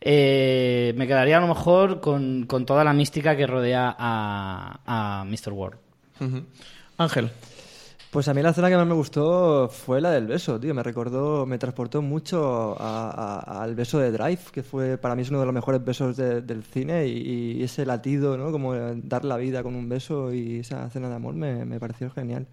eh, 0.00 0.94
me 0.96 1.06
quedaría 1.06 1.38
a 1.38 1.40
lo 1.40 1.48
mejor 1.48 2.00
con, 2.00 2.46
con 2.46 2.64
toda 2.66 2.84
la 2.84 2.92
mística 2.92 3.36
que 3.36 3.46
rodea 3.46 3.94
a, 3.98 4.80
a 5.20 5.24
Mr. 5.24 5.52
World. 5.52 5.78
Ujú. 6.20 6.42
Ángel. 6.98 7.30
Pues 8.10 8.26
a 8.26 8.34
mí 8.34 8.42
la 8.42 8.50
escena 8.50 8.68
que 8.68 8.76
más 8.76 8.86
me 8.88 8.94
gustó 8.94 9.68
fue 9.68 10.00
la 10.00 10.10
del 10.10 10.26
beso, 10.26 10.58
tío. 10.58 10.74
Me 10.74 10.82
recordó, 10.82 11.46
me 11.46 11.58
transportó 11.58 12.02
mucho 12.02 12.76
al 12.80 13.74
beso 13.76 14.00
de 14.00 14.10
Drive, 14.10 14.40
que 14.50 14.64
fue 14.64 14.98
para 14.98 15.14
mí 15.14 15.22
es 15.22 15.30
uno 15.30 15.38
de 15.38 15.46
los 15.46 15.54
mejores 15.54 15.84
besos 15.84 16.16
de- 16.16 16.42
del 16.42 16.64
cine 16.64 17.06
y, 17.06 17.58
y 17.58 17.62
ese 17.62 17.86
latido, 17.86 18.36
¿no? 18.36 18.50
Como 18.50 18.74
dar 18.74 19.24
la 19.24 19.36
vida 19.36 19.62
con 19.62 19.76
un 19.76 19.88
beso 19.88 20.32
y 20.34 20.58
esa 20.58 20.86
escena 20.86 21.08
de 21.08 21.14
amor 21.14 21.34
me, 21.34 21.64
me 21.64 21.78
pareció 21.78 22.10
genial. 22.10 22.46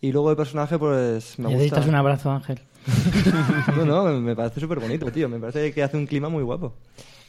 Y 0.00 0.10
luego 0.10 0.30
el 0.30 0.36
personaje, 0.36 0.76
pues 0.78 1.38
me 1.38 1.48
¿Necesitas 1.50 1.78
gusta. 1.80 1.90
un 1.90 1.94
abrazo, 1.94 2.30
Ángel? 2.32 2.58
No, 3.76 3.84
no, 3.84 4.20
me- 4.20 4.34
parece 4.36 4.60
súper 4.60 4.80
bonito, 4.80 5.10
tío. 5.12 5.28
Me 5.28 5.38
parece 5.38 5.72
que 5.72 5.82
hace 5.82 5.96
un 5.96 6.06
clima 6.06 6.28
muy 6.28 6.42
guapo. 6.42 6.74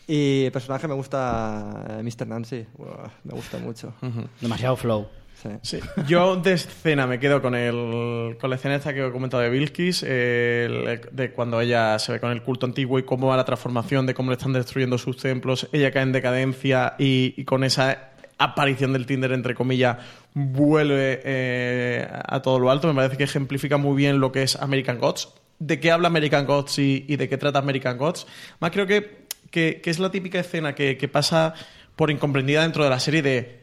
Y 0.07 0.45
el 0.45 0.51
personaje 0.51 0.87
me 0.87 0.95
gusta 0.95 1.85
eh, 1.89 2.03
Mr. 2.03 2.27
Nancy. 2.27 2.65
Buah, 2.77 3.09
me 3.23 3.33
gusta 3.33 3.57
mucho. 3.59 3.93
Demasiado 4.41 4.75
flow. 4.75 5.07
Sí. 5.41 5.49
Sí. 5.61 5.79
Yo 6.07 6.35
de 6.35 6.53
escena 6.53 7.07
me 7.07 7.17
quedo 7.19 7.41
con 7.41 7.55
el 7.55 8.35
con 8.41 8.49
la 8.49 8.57
escena 8.57 8.75
esta 8.75 8.93
que 8.93 9.05
he 9.07 9.11
comentado 9.11 9.41
de 9.43 9.49
Vilkis, 9.49 10.03
el- 10.03 10.99
de 11.11 11.31
cuando 11.31 11.61
ella 11.61 11.97
se 11.99 12.11
ve 12.13 12.19
con 12.19 12.31
el 12.31 12.41
culto 12.41 12.65
antiguo 12.65 12.99
y 12.99 13.03
cómo 13.03 13.27
va 13.27 13.37
la 13.37 13.45
transformación, 13.45 14.05
de 14.05 14.13
cómo 14.13 14.31
le 14.31 14.37
están 14.37 14.51
destruyendo 14.51 14.97
sus 14.97 15.15
templos, 15.17 15.69
ella 15.71 15.91
cae 15.91 16.03
en 16.03 16.11
decadencia 16.11 16.95
y, 16.99 17.33
y 17.37 17.45
con 17.45 17.63
esa 17.63 18.09
aparición 18.37 18.91
del 18.93 19.05
Tinder, 19.05 19.31
entre 19.31 19.53
comillas, 19.55 19.97
vuelve 20.33 21.21
eh, 21.23 22.07
a 22.25 22.41
todo 22.41 22.59
lo 22.59 22.69
alto. 22.71 22.87
Me 22.89 22.93
parece 22.95 23.15
que 23.15 23.23
ejemplifica 23.25 23.77
muy 23.77 23.95
bien 23.95 24.19
lo 24.19 24.31
que 24.33 24.43
es 24.43 24.55
American 24.57 24.97
Gods, 24.99 25.29
de 25.59 25.79
qué 25.79 25.91
habla 25.91 26.07
American 26.07 26.45
Gods 26.45 26.79
y, 26.79 27.15
de 27.15 27.29
qué 27.29 27.37
trata 27.37 27.59
American 27.59 27.97
Gods. 27.97 28.25
Más 28.59 28.71
creo 28.71 28.87
que, 28.87 29.25
que, 29.51 29.81
es 29.83 29.99
la 29.99 30.09
típica 30.11 30.39
escena 30.39 30.73
que, 30.73 30.97
que 30.97 31.07
pasa 31.07 31.53
por 31.95 32.09
incomprendida 32.11 32.63
dentro 32.63 32.83
de 32.83 32.89
la 32.89 32.99
serie 32.99 33.21
de 33.21 33.59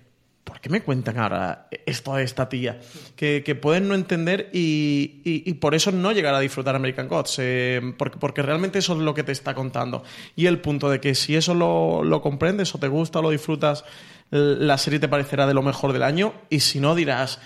¿por 0.47 0.60
qué 0.60 0.68
me 0.68 0.81
cuentan 0.82 1.18
ahora 1.18 1.68
esto 1.86 2.14
de 2.14 2.23
esta 2.23 2.48
tía? 2.48 2.78
Que, 3.16 3.59
pueden 3.60 3.89
no 3.89 3.94
entender 3.94 4.48
y, 4.52 5.20
y- 5.24 5.55
por 5.55 5.74
eso 5.74 5.90
no 5.90 6.12
llegar 6.12 6.35
a 6.35 6.40
disfrutar 6.40 6.77
American 6.77 7.09
Gods, 7.09 7.36
eh, 7.40 7.81
porque, 7.98 8.16
porque 8.18 8.43
realmente 8.43 8.78
eso 8.78 8.93
es 8.93 9.01
lo 9.01 9.12
que 9.12 9.24
te 9.24 9.32
está 9.32 9.55
contando. 9.55 10.05
Y 10.36 10.47
el 10.47 10.60
punto 10.60 10.89
de 10.89 11.01
que 11.01 11.16
si 11.16 11.35
eso 11.35 11.52
lo, 11.52 12.05
lo 12.05 12.23
comprendes 12.23 12.73
o 12.74 12.78
te 12.78 12.86
gusta 12.86 13.18
o 13.18 13.23
lo 13.23 13.31
disfrutas, 13.31 13.85
la 14.31 14.78
serie 14.78 15.01
te 15.01 15.09
parecerá 15.09 15.47
de 15.47 15.55
lo 15.55 15.62
mejor 15.62 15.93
del 15.93 16.05
año 16.05 16.32
y 16.48 16.60
si 16.60 16.78
no 16.78 16.94
dirás, 16.94 17.40
¿qué 17.40 17.44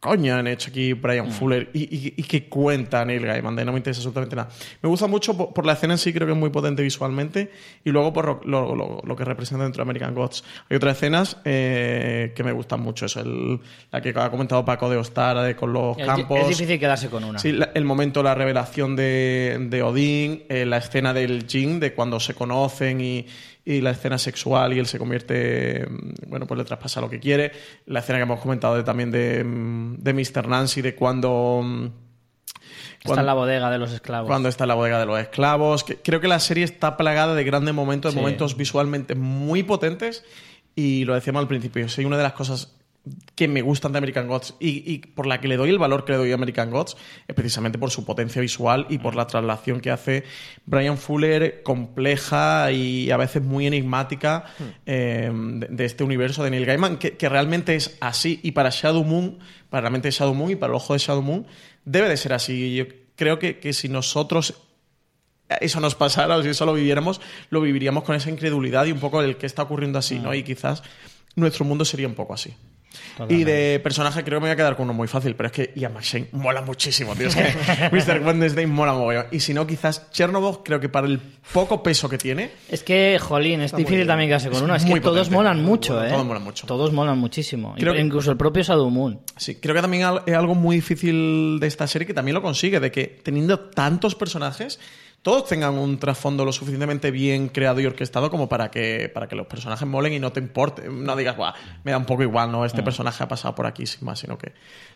coño 0.00 0.34
han 0.36 0.46
hecho 0.46 0.70
aquí 0.70 0.92
Brian 0.92 1.30
Fuller? 1.32 1.70
¿Y, 1.74 1.82
y, 1.84 2.14
y 2.16 2.22
qué 2.22 2.48
cuenta 2.48 3.04
Neil 3.04 3.24
Gaiman? 3.26 3.56
De 3.56 3.64
no 3.64 3.72
me 3.72 3.78
interesa 3.78 3.98
absolutamente 4.00 4.36
nada. 4.36 4.48
Me 4.82 4.88
gusta 4.88 5.06
mucho 5.06 5.36
por, 5.36 5.52
por 5.52 5.66
la 5.66 5.72
escena 5.72 5.94
en 5.94 5.98
sí, 5.98 6.12
creo 6.12 6.26
que 6.26 6.32
es 6.32 6.38
muy 6.38 6.50
potente 6.50 6.82
visualmente, 6.82 7.50
y 7.84 7.90
luego 7.90 8.12
por 8.12 8.26
lo, 8.26 8.40
lo- 8.44 8.74
lo- 8.74 9.00
lo 9.04 9.16
que 9.16 9.24
representa 9.24 9.64
dentro 9.64 9.82
de 9.84 9.90
American 9.90 10.14
Gods. 10.14 10.44
Hay 10.70 10.76
otras 10.76 10.96
escenas 10.96 11.36
eh, 11.44 12.32
que 12.36 12.44
me 12.44 12.52
gustan 12.52 12.80
mucho, 12.80 13.06
eso, 13.06 13.20
el- 13.20 13.60
la 13.90 14.00
que 14.00 14.10
ha 14.16 14.30
comentado 14.30 14.64
Paco 14.64 14.88
de 14.88 14.96
Ostara, 14.96 15.42
de 15.42 15.56
con 15.56 15.72
los 15.72 15.98
Es, 15.98 16.06
campos. 16.06 16.38
es 16.40 16.48
difícil 16.48 16.78
quedarse 16.78 17.08
con 17.08 17.24
una. 17.24 17.38
Sí, 17.38 17.52
la- 17.52 17.70
el 17.74 17.84
momento, 17.84 18.22
la 18.22 18.34
revelación 18.34 18.94
de, 18.96 19.66
de 19.68 19.82
Odín, 19.82 20.44
eh, 20.48 20.64
la 20.64 20.78
escena 20.78 21.12
del 21.12 21.46
Jin, 21.48 21.80
de 21.80 21.92
cuando 21.94 22.20
se 22.20 22.34
conocen 22.34 23.00
y, 23.00 23.26
y 23.70 23.82
la 23.82 23.90
escena 23.90 24.16
sexual 24.16 24.72
y 24.72 24.78
él 24.78 24.86
se 24.86 24.98
convierte, 24.98 25.86
mm, 25.86 26.30
bueno, 26.30 26.46
pues 26.46 26.56
le 26.58 26.64
traspasa 26.64 27.00
lo 27.02 27.10
que 27.10 27.20
quiere. 27.20 27.52
La 27.86 28.00
escena 28.00 28.18
que 28.18 28.22
hemos 28.22 28.40
comentado 28.40 28.76
de- 28.76 28.82
también 28.82 29.10
de, 29.10 29.44
mm, 29.44 29.96
de 29.98 30.12
Mr. 30.14 30.48
Nancy, 30.48 30.80
de 30.80 30.94
cuando, 30.94 31.60
mm, 31.62 31.86
Está 33.04 33.20
en 33.20 33.26
la 33.26 33.34
bodega 33.34 33.70
de 33.70 33.78
los 33.78 33.92
esclavos. 33.92 34.26
Cuando 34.28 34.48
está 34.48 34.64
en 34.64 34.68
la 34.68 34.74
bodega 34.74 34.98
de 34.98 35.06
los 35.06 35.18
esclavos. 35.20 35.84
Que- 35.84 35.96
Creo 35.96 36.20
que 36.20 36.28
la 36.28 36.40
serie 36.40 36.64
está 36.64 36.96
plagada 36.96 37.34
de 37.34 37.44
grandes 37.44 37.72
momentos, 37.74 38.12
de 38.14 38.18
Sí. 38.18 38.22
momentos 38.24 38.56
visualmente 38.56 39.14
muy 39.14 39.62
potentes. 39.62 40.24
Y 40.74 41.04
lo 41.04 41.14
decíamos 41.14 41.40
al 41.40 41.48
principio, 41.48 41.88
soy 41.88 42.04
una 42.06 42.16
de 42.16 42.22
las 42.24 42.32
cosas 42.32 42.74
que 43.34 43.48
me 43.48 43.62
gustan 43.62 43.92
de 43.92 43.98
American 43.98 44.28
Gods 44.28 44.54
y, 44.60 44.90
y 44.92 44.98
por 44.98 45.26
la 45.26 45.40
que 45.40 45.48
le 45.48 45.56
doy 45.56 45.70
el 45.70 45.78
valor 45.78 46.04
que 46.04 46.12
le 46.12 46.18
doy 46.18 46.32
a 46.32 46.34
American 46.34 46.70
Gods 46.70 46.96
es 47.26 47.34
precisamente 47.34 47.78
por 47.78 47.90
su 47.90 48.04
potencia 48.04 48.40
visual 48.40 48.86
y 48.88 48.98
por 48.98 49.14
la 49.14 49.26
traslación 49.26 49.80
que 49.80 49.90
hace 49.90 50.24
Brian 50.66 50.98
Fuller 50.98 51.62
compleja 51.62 52.70
y 52.72 53.10
a 53.10 53.16
veces 53.16 53.42
muy 53.42 53.66
enigmática 53.66 54.44
eh, 54.86 55.30
de, 55.32 55.66
de 55.68 55.84
este 55.84 56.04
universo 56.04 56.44
de 56.44 56.50
Neil 56.50 56.66
Gaiman 56.66 56.98
que, 56.98 57.16
que 57.16 57.28
realmente 57.28 57.74
es 57.74 57.96
así 58.00 58.40
y 58.42 58.52
para 58.52 58.70
Shadow 58.70 59.04
Moon 59.04 59.38
para 59.70 59.84
la 59.84 59.90
mente 59.90 60.08
de 60.08 60.12
Shadow 60.12 60.34
Moon 60.34 60.50
y 60.50 60.56
para 60.56 60.72
el 60.72 60.76
ojo 60.76 60.92
de 60.92 60.98
Shadow 60.98 61.22
Moon 61.22 61.46
debe 61.84 62.08
de 62.08 62.16
ser 62.16 62.32
así 62.32 62.74
yo 62.74 62.84
creo 63.16 63.38
que, 63.38 63.58
que 63.58 63.72
si 63.72 63.88
nosotros 63.88 64.62
eso 65.60 65.80
nos 65.80 65.94
pasara 65.94 66.36
o 66.36 66.42
si 66.42 66.50
eso 66.50 66.66
lo 66.66 66.74
viviéramos, 66.74 67.20
lo 67.50 67.60
viviríamos 67.60 68.04
con 68.04 68.14
esa 68.14 68.30
incredulidad 68.30 68.86
y 68.86 68.92
un 68.92 69.00
poco 69.00 69.22
el 69.22 69.36
que 69.36 69.46
está 69.46 69.62
ocurriendo 69.62 69.98
así, 69.98 70.18
¿no? 70.18 70.34
Y 70.34 70.42
quizás 70.42 70.82
nuestro 71.36 71.64
mundo 71.64 71.84
sería 71.84 72.06
un 72.06 72.14
poco 72.14 72.34
así. 72.34 72.54
Y 73.28 73.44
de 73.44 73.80
personaje 73.82 74.22
creo 74.24 74.38
que 74.38 74.42
me 74.42 74.48
voy 74.48 74.52
a 74.52 74.56
quedar 74.56 74.76
con 74.76 74.84
uno 74.84 74.94
muy 74.94 75.08
fácil, 75.08 75.34
pero 75.34 75.48
es 75.48 75.52
que 75.52 75.72
Ian 75.74 75.92
McShane 75.92 76.28
mola 76.32 76.62
muchísimo, 76.62 77.14
tío. 77.16 77.28
Es 77.28 77.34
que 77.34 77.90
Mr. 77.92 78.24
Wednesday 78.24 78.66
mola 78.66 78.92
mogollón. 78.92 79.26
Y 79.32 79.40
si 79.40 79.52
no, 79.54 79.66
quizás 79.66 80.10
Chernobyl, 80.10 80.58
creo 80.64 80.80
que 80.80 80.88
para 80.88 81.06
el 81.06 81.20
poco 81.52 81.82
peso 81.82 82.08
que 82.08 82.18
tiene, 82.18 82.50
Es 82.68 82.82
que, 82.82 83.18
jolín, 83.20 83.60
es 83.60 83.74
difícil 83.74 84.06
también 84.06 84.28
quedarse 84.30 84.50
con 84.50 84.62
uno. 84.62 84.74
Es 84.74 84.84
que 84.84 85.00
todos 85.00 85.16
potente. 85.28 85.34
molan 85.34 85.64
mucho, 85.64 85.94
Bueno, 85.94 86.08
¿eh? 86.08 86.12
todos 86.12 86.26
molan 86.26 86.42
mucho. 86.42 86.66
Todos 86.66 86.92
molan 86.92 87.18
muchísimo. 87.18 87.74
Creo 87.78 87.94
Incluso 87.96 88.30
el 88.30 88.36
propio 88.36 88.62
Shadow 88.62 88.88
Moon. 88.90 89.20
Sí, 89.36 89.56
creo 89.56 89.74
que 89.74 89.80
también 89.80 90.06
es 90.26 90.34
algo 90.34 90.54
muy 90.54 90.76
difícil 90.76 91.58
de 91.60 91.66
esta 91.66 91.86
serie 91.86 92.06
que 92.06 92.14
también 92.14 92.34
lo 92.34 92.42
consigue, 92.42 92.80
de 92.80 92.90
que 92.92 93.20
teniendo 93.22 93.58
tantos 93.60 94.14
personajes, 94.14 94.78
todos 95.22 95.46
tengan 95.48 95.74
un 95.74 95.98
trasfondo 95.98 96.44
lo 96.44 96.52
suficientemente 96.52 97.10
bien 97.10 97.48
creado 97.48 97.80
y 97.80 97.86
orquestado 97.86 98.30
como 98.30 98.48
para 98.48 98.70
que, 98.70 99.10
para 99.12 99.26
que 99.28 99.36
los 99.36 99.46
personajes 99.46 99.86
molen 99.86 100.12
y 100.12 100.18
no 100.18 100.32
te 100.32 100.40
importe, 100.40 100.88
no 100.88 101.16
digas, 101.16 101.36
Buah, 101.36 101.54
me 101.84 101.90
da 101.92 101.98
un 101.98 102.06
poco 102.06 102.22
igual, 102.22 102.50
¿no? 102.52 102.64
Este 102.64 102.82
personaje 102.82 103.22
ha 103.24 103.28
pasado 103.28 103.54
por 103.54 103.66
aquí 103.66 103.86
sin 103.86 104.04
más, 104.06 104.18
sino 104.20 104.38
que 104.38 104.52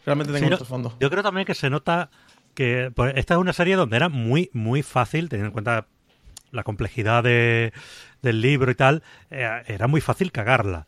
realmente 0.06 0.32
tenga 0.32 0.38
Sí, 0.40 0.44
un 0.46 0.50
yo- 0.52 0.56
trasfondo. 0.58 0.96
Yo 1.00 1.10
creo 1.10 1.22
también 1.22 1.46
que 1.46 1.54
se 1.54 1.68
nota 1.70 2.10
que 2.54 2.90
pues, 2.94 3.14
esta 3.16 3.34
es 3.34 3.40
una 3.40 3.52
serie 3.52 3.76
donde 3.76 3.96
era 3.96 4.08
muy, 4.08 4.48
muy 4.52 4.82
fácil, 4.82 5.28
teniendo 5.28 5.48
en 5.48 5.52
cuenta 5.52 5.86
la 6.50 6.62
complejidad 6.64 7.22
de- 7.22 7.72
del 8.22 8.40
libro 8.40 8.70
y 8.70 8.74
tal, 8.74 9.02
eh, 9.30 9.62
era 9.66 9.86
muy 9.88 10.00
fácil 10.00 10.30
cagarla. 10.32 10.86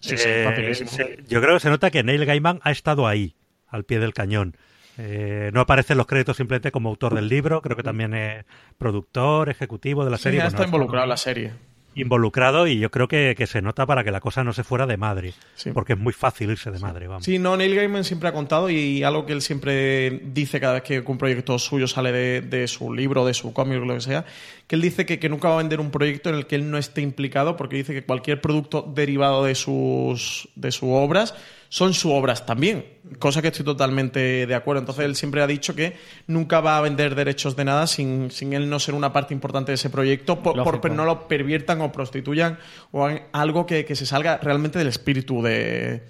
Sí, 0.00 0.16
sí, 0.16 0.28
Eh, 0.28 0.74
se- 0.86 1.24
yo 1.28 1.40
creo 1.40 1.54
que 1.54 1.60
se 1.60 1.70
nota 1.70 1.90
que 1.90 2.02
Neil 2.02 2.24
Gaiman 2.24 2.60
ha 2.62 2.70
estado 2.70 3.06
ahí, 3.06 3.34
al 3.68 3.84
pie 3.84 3.98
del 3.98 4.12
cañón. 4.14 4.56
Eh, 5.02 5.50
no 5.54 5.60
aparecen 5.60 5.96
los 5.96 6.06
créditos 6.06 6.36
simplemente 6.36 6.70
como 6.70 6.90
autor 6.90 7.14
del 7.14 7.26
libro, 7.28 7.62
creo 7.62 7.74
que 7.76 7.82
también 7.82 8.12
es 8.12 8.44
productor, 8.76 9.48
ejecutivo 9.48 10.04
de 10.04 10.10
la 10.10 10.18
Sí, 10.18 10.24
serie. 10.24 10.38
ya 10.38 10.44
Bueno, 10.44 10.56
está 10.58 10.64
involucrado 10.66 11.04
en 11.04 11.08
la 11.10 11.16
serie. 11.16 11.52
involucrado 11.94 12.66
y 12.68 12.78
yo 12.78 12.90
creo 12.90 13.08
que, 13.08 13.34
que 13.36 13.46
se 13.48 13.62
nota 13.62 13.84
para 13.84 14.04
que 14.04 14.10
la 14.12 14.20
cosa 14.20 14.44
no 14.44 14.52
se 14.52 14.62
fuera 14.62 14.86
de 14.86 14.96
madre, 14.96 15.32
Sí. 15.56 15.70
porque 15.72 15.94
es 15.94 15.98
muy 15.98 16.12
fácil 16.12 16.50
irse 16.50 16.70
de 16.70 16.78
madre, 16.78 17.08
vamos. 17.08 17.24
Sí, 17.24 17.38
no, 17.38 17.56
Neil 17.56 17.74
Gaiman 17.74 18.04
siempre 18.04 18.28
ha 18.28 18.32
contado 18.32 18.70
y 18.70 19.02
algo 19.02 19.26
que 19.26 19.32
él 19.32 19.42
siempre 19.42 20.20
dice 20.24 20.60
cada 20.60 20.74
vez 20.74 20.82
que 20.84 21.00
un 21.00 21.18
proyecto 21.18 21.58
suyo 21.58 21.88
sale 21.88 22.12
de, 22.12 22.40
de 22.42 22.68
su 22.68 22.92
libro, 22.94 23.26
de 23.26 23.34
su 23.34 23.52
cómic 23.52 23.82
o 23.82 23.84
lo 23.86 23.94
que 23.94 24.00
sea, 24.02 24.24
que 24.68 24.76
él 24.76 24.82
dice 24.82 25.04
que, 25.04 25.18
que 25.18 25.28
nunca 25.28 25.48
va 25.48 25.54
a 25.54 25.58
vender 25.58 25.80
un 25.80 25.90
proyecto 25.90 26.28
en 26.28 26.36
el 26.36 26.46
que 26.46 26.54
él 26.54 26.70
no 26.70 26.78
esté 26.78 27.00
implicado 27.00 27.56
porque 27.56 27.76
dice 27.76 27.92
que 27.92 28.04
cualquier 28.04 28.40
producto 28.40 28.82
derivado 28.94 29.44
de 29.44 29.56
sus, 29.56 30.48
de 30.54 30.70
sus 30.70 30.90
obras 30.92 31.34
son 31.72 31.94
sus 31.94 32.10
obras 32.12 32.44
también, 32.46 32.84
cosa 33.20 33.40
que 33.40 33.46
estoy 33.48 33.64
totalmente 33.64 34.44
de 34.44 34.54
acuerdo. 34.56 34.80
Entonces 34.80 35.04
él 35.04 35.14
siempre 35.14 35.40
ha 35.40 35.46
dicho 35.46 35.74
que 35.76 35.96
nunca 36.26 36.60
va 36.60 36.76
a 36.76 36.80
vender 36.80 37.14
derechos 37.14 37.54
de 37.54 37.64
nada 37.64 37.86
sin, 37.86 38.32
sin 38.32 38.52
él 38.54 38.68
no 38.68 38.80
ser 38.80 38.94
una 38.96 39.12
parte 39.12 39.32
importante 39.34 39.70
de 39.70 39.76
ese 39.76 39.88
proyecto, 39.88 40.42
por, 40.42 40.56
por- 40.64 40.80
no 40.96 41.04
lo 41.04 41.28
perviertan 41.28 41.80
o 41.80 41.92
prostituyan 41.92 42.58
o 42.90 43.06
hagan 43.06 43.22
algo 43.32 43.66
que, 43.66 43.84
que 43.84 43.94
se 43.94 44.04
salga 44.04 44.38
realmente 44.38 44.80
del 44.80 44.88
espíritu 44.88 45.42
de, 45.42 46.02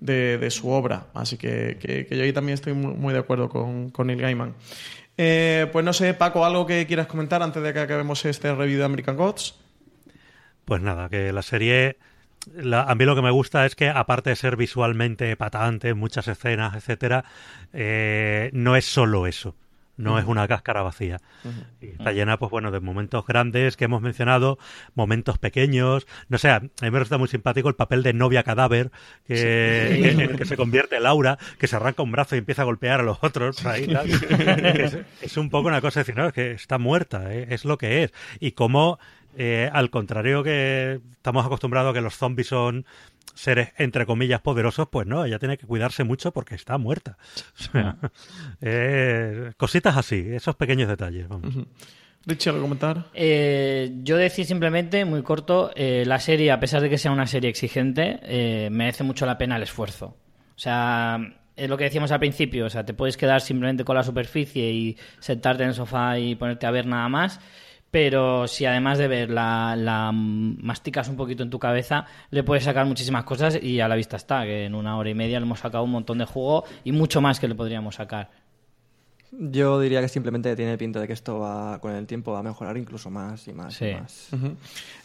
de, 0.00 0.36
de 0.38 0.50
su 0.50 0.68
obra. 0.68 1.06
Así 1.14 1.36
que, 1.36 1.78
que- 1.80 2.06
que 2.06 2.16
yo 2.16 2.24
ahí 2.24 2.32
también 2.32 2.54
estoy 2.54 2.72
muy, 2.72 2.94
muy 2.94 3.12
de 3.14 3.20
acuerdo 3.20 3.48
con, 3.48 3.90
con 3.90 4.08
Neil 4.08 4.20
Gaiman. 4.20 4.54
Eh, 5.16 5.68
pues 5.72 5.84
no 5.84 5.92
sé, 5.92 6.12
Paco, 6.14 6.44
algo 6.44 6.66
que 6.66 6.86
quieras 6.88 7.06
comentar 7.06 7.40
antes 7.40 7.62
de 7.62 7.72
que 7.72 7.78
acabemos 7.78 8.24
este 8.24 8.52
review 8.52 8.78
de 8.80 8.84
American 8.84 9.16
Gods. 9.16 9.54
Pues 10.64 10.82
nada, 10.82 11.08
que 11.08 11.32
la 11.32 11.42
serie, 11.42 11.98
la- 12.54 12.82
a 12.82 12.94
mí 12.94 13.04
lo 13.04 13.14
que 13.14 13.22
me 13.22 13.30
gusta 13.30 13.66
es 13.66 13.74
que 13.74 13.88
aparte 13.88 14.30
de 14.30 14.36
ser 14.36 14.56
visualmente 14.56 15.36
patante, 15.36 15.94
muchas 15.94 16.28
escenas, 16.28 16.74
etcétera, 16.74 17.24
eh, 17.72 18.50
no 18.52 18.76
es 18.76 18.84
solo 18.84 19.26
eso. 19.26 19.54
No 19.96 20.18
es 20.18 20.24
una 20.24 20.48
cáscara 20.48 20.82
vacía. 20.82 21.20
Y 21.80 21.86
está 21.90 22.10
llena, 22.10 22.36
pues 22.36 22.50
bueno, 22.50 22.72
de 22.72 22.80
momentos 22.80 23.24
grandes 23.24 23.76
que 23.76 23.84
hemos 23.84 24.02
mencionado, 24.02 24.58
momentos 24.96 25.38
pequeños. 25.38 26.08
No 26.28 26.36
sé, 26.38 26.50
a 26.50 26.58
mí 26.58 26.68
me 26.80 26.90
resulta 26.98 27.16
muy 27.16 27.28
simpático 27.28 27.68
el 27.68 27.76
papel 27.76 28.02
de 28.02 28.12
novia 28.12 28.42
cadáver, 28.42 28.90
que, 29.24 29.34
que- 29.36 30.10
en 30.10 30.20
el 30.20 30.36
que 30.36 30.46
se 30.46 30.56
convierte 30.56 30.98
Laura, 30.98 31.38
que 31.60 31.68
se 31.68 31.76
arranca 31.76 32.02
un 32.02 32.10
brazo 32.10 32.34
y 32.34 32.38
empieza 32.40 32.62
a 32.62 32.64
golpear 32.64 32.98
a 32.98 33.02
los 33.04 33.18
otros. 33.22 33.64
ahí, 33.66 33.86
tal. 33.86 34.10
Es, 34.10 34.98
es 35.22 35.36
un 35.36 35.48
poco 35.48 35.68
una 35.68 35.80
cosa 35.80 36.00
de 36.00 36.04
decir, 36.06 36.16
no, 36.16 36.26
es 36.26 36.32
que 36.32 36.50
está 36.50 36.76
muerta, 36.78 37.32
¿eh? 37.32 37.46
es 37.50 37.64
lo 37.64 37.78
que 37.78 38.02
es. 38.02 38.12
Y 38.40 38.50
como, 38.50 38.98
eh, 39.36 39.70
al 39.72 39.90
contrario 39.90 40.42
que 40.42 41.00
estamos 41.12 41.44
acostumbrados 41.44 41.90
a 41.90 41.94
que 41.94 42.00
los 42.00 42.14
zombies 42.14 42.48
son 42.48 42.86
seres 43.34 43.72
entre 43.78 44.06
comillas 44.06 44.40
poderosos, 44.40 44.88
pues 44.88 45.06
no, 45.06 45.24
ella 45.24 45.38
tiene 45.38 45.58
que 45.58 45.66
cuidarse 45.66 46.04
mucho 46.04 46.32
porque 46.32 46.54
está 46.54 46.78
muerta. 46.78 47.18
O 47.58 47.62
sea, 47.62 47.96
eh, 48.60 49.52
cositas 49.56 49.96
así, 49.96 50.24
esos 50.30 50.56
pequeños 50.56 50.88
detalles. 50.88 51.28
vamos. 51.28 51.54
Richie, 52.26 52.50
¿algo 52.50 52.60
que 52.60 52.64
comentar? 52.64 53.04
Eh, 53.12 53.92
yo 54.02 54.16
decir 54.16 54.46
simplemente, 54.46 55.04
muy 55.04 55.22
corto, 55.22 55.72
eh, 55.74 56.04
la 56.06 56.18
serie, 56.18 56.52
a 56.52 56.60
pesar 56.60 56.80
de 56.80 56.88
que 56.88 56.96
sea 56.96 57.10
una 57.10 57.26
serie 57.26 57.50
exigente, 57.50 58.18
eh, 58.22 58.68
merece 58.70 59.04
mucho 59.04 59.26
la 59.26 59.36
pena 59.36 59.56
el 59.56 59.62
esfuerzo. 59.62 60.16
O 60.56 60.58
sea, 60.58 61.18
es 61.54 61.68
lo 61.68 61.76
que 61.76 61.84
decíamos 61.84 62.12
al 62.12 62.20
principio, 62.20 62.66
o 62.66 62.70
sea, 62.70 62.84
te 62.84 62.94
puedes 62.94 63.16
quedar 63.16 63.40
simplemente 63.42 63.84
con 63.84 63.96
la 63.96 64.02
superficie 64.02 64.70
y 64.70 64.96
sentarte 65.18 65.64
en 65.64 65.70
el 65.70 65.74
sofá 65.74 66.18
y 66.18 66.34
ponerte 66.34 66.66
a 66.66 66.70
ver 66.70 66.86
nada 66.86 67.08
más, 67.08 67.40
pero 67.94 68.48
si 68.48 68.66
además 68.66 68.98
de 68.98 69.06
ver 69.06 69.30
la, 69.30 69.76
la 69.76 70.10
masticas 70.12 71.08
un 71.08 71.14
poquito 71.16 71.44
en 71.44 71.50
tu 71.50 71.60
cabeza, 71.60 72.06
le 72.30 72.42
puedes 72.42 72.64
sacar 72.64 72.86
muchísimas 72.86 73.22
cosas 73.22 73.56
y 73.62 73.78
a 73.78 73.86
la 73.86 73.94
vista 73.94 74.16
está, 74.16 74.42
que 74.42 74.64
en 74.64 74.74
una 74.74 74.96
hora 74.98 75.10
y 75.10 75.14
media 75.14 75.38
le 75.38 75.46
hemos 75.46 75.60
sacado 75.60 75.84
un 75.84 75.92
montón 75.92 76.18
de 76.18 76.24
jugo 76.24 76.64
y 76.82 76.90
mucho 76.90 77.20
más 77.20 77.38
que 77.38 77.46
le 77.46 77.54
podríamos 77.54 77.94
sacar. 77.94 78.30
Yo 79.30 79.78
diría 79.78 80.00
que 80.00 80.08
simplemente 80.08 80.56
tiene 80.56 80.76
pinta 80.76 80.98
de 80.98 81.06
que 81.06 81.12
esto 81.12 81.38
va 81.38 81.78
con 81.78 81.94
el 81.94 82.04
tiempo 82.08 82.32
va 82.32 82.40
a 82.40 82.42
mejorar 82.42 82.76
incluso 82.76 83.10
más 83.10 83.46
y 83.46 83.52
más 83.52 83.72
Sí. 83.74 83.84
y 83.86 83.94
más. 83.94 84.28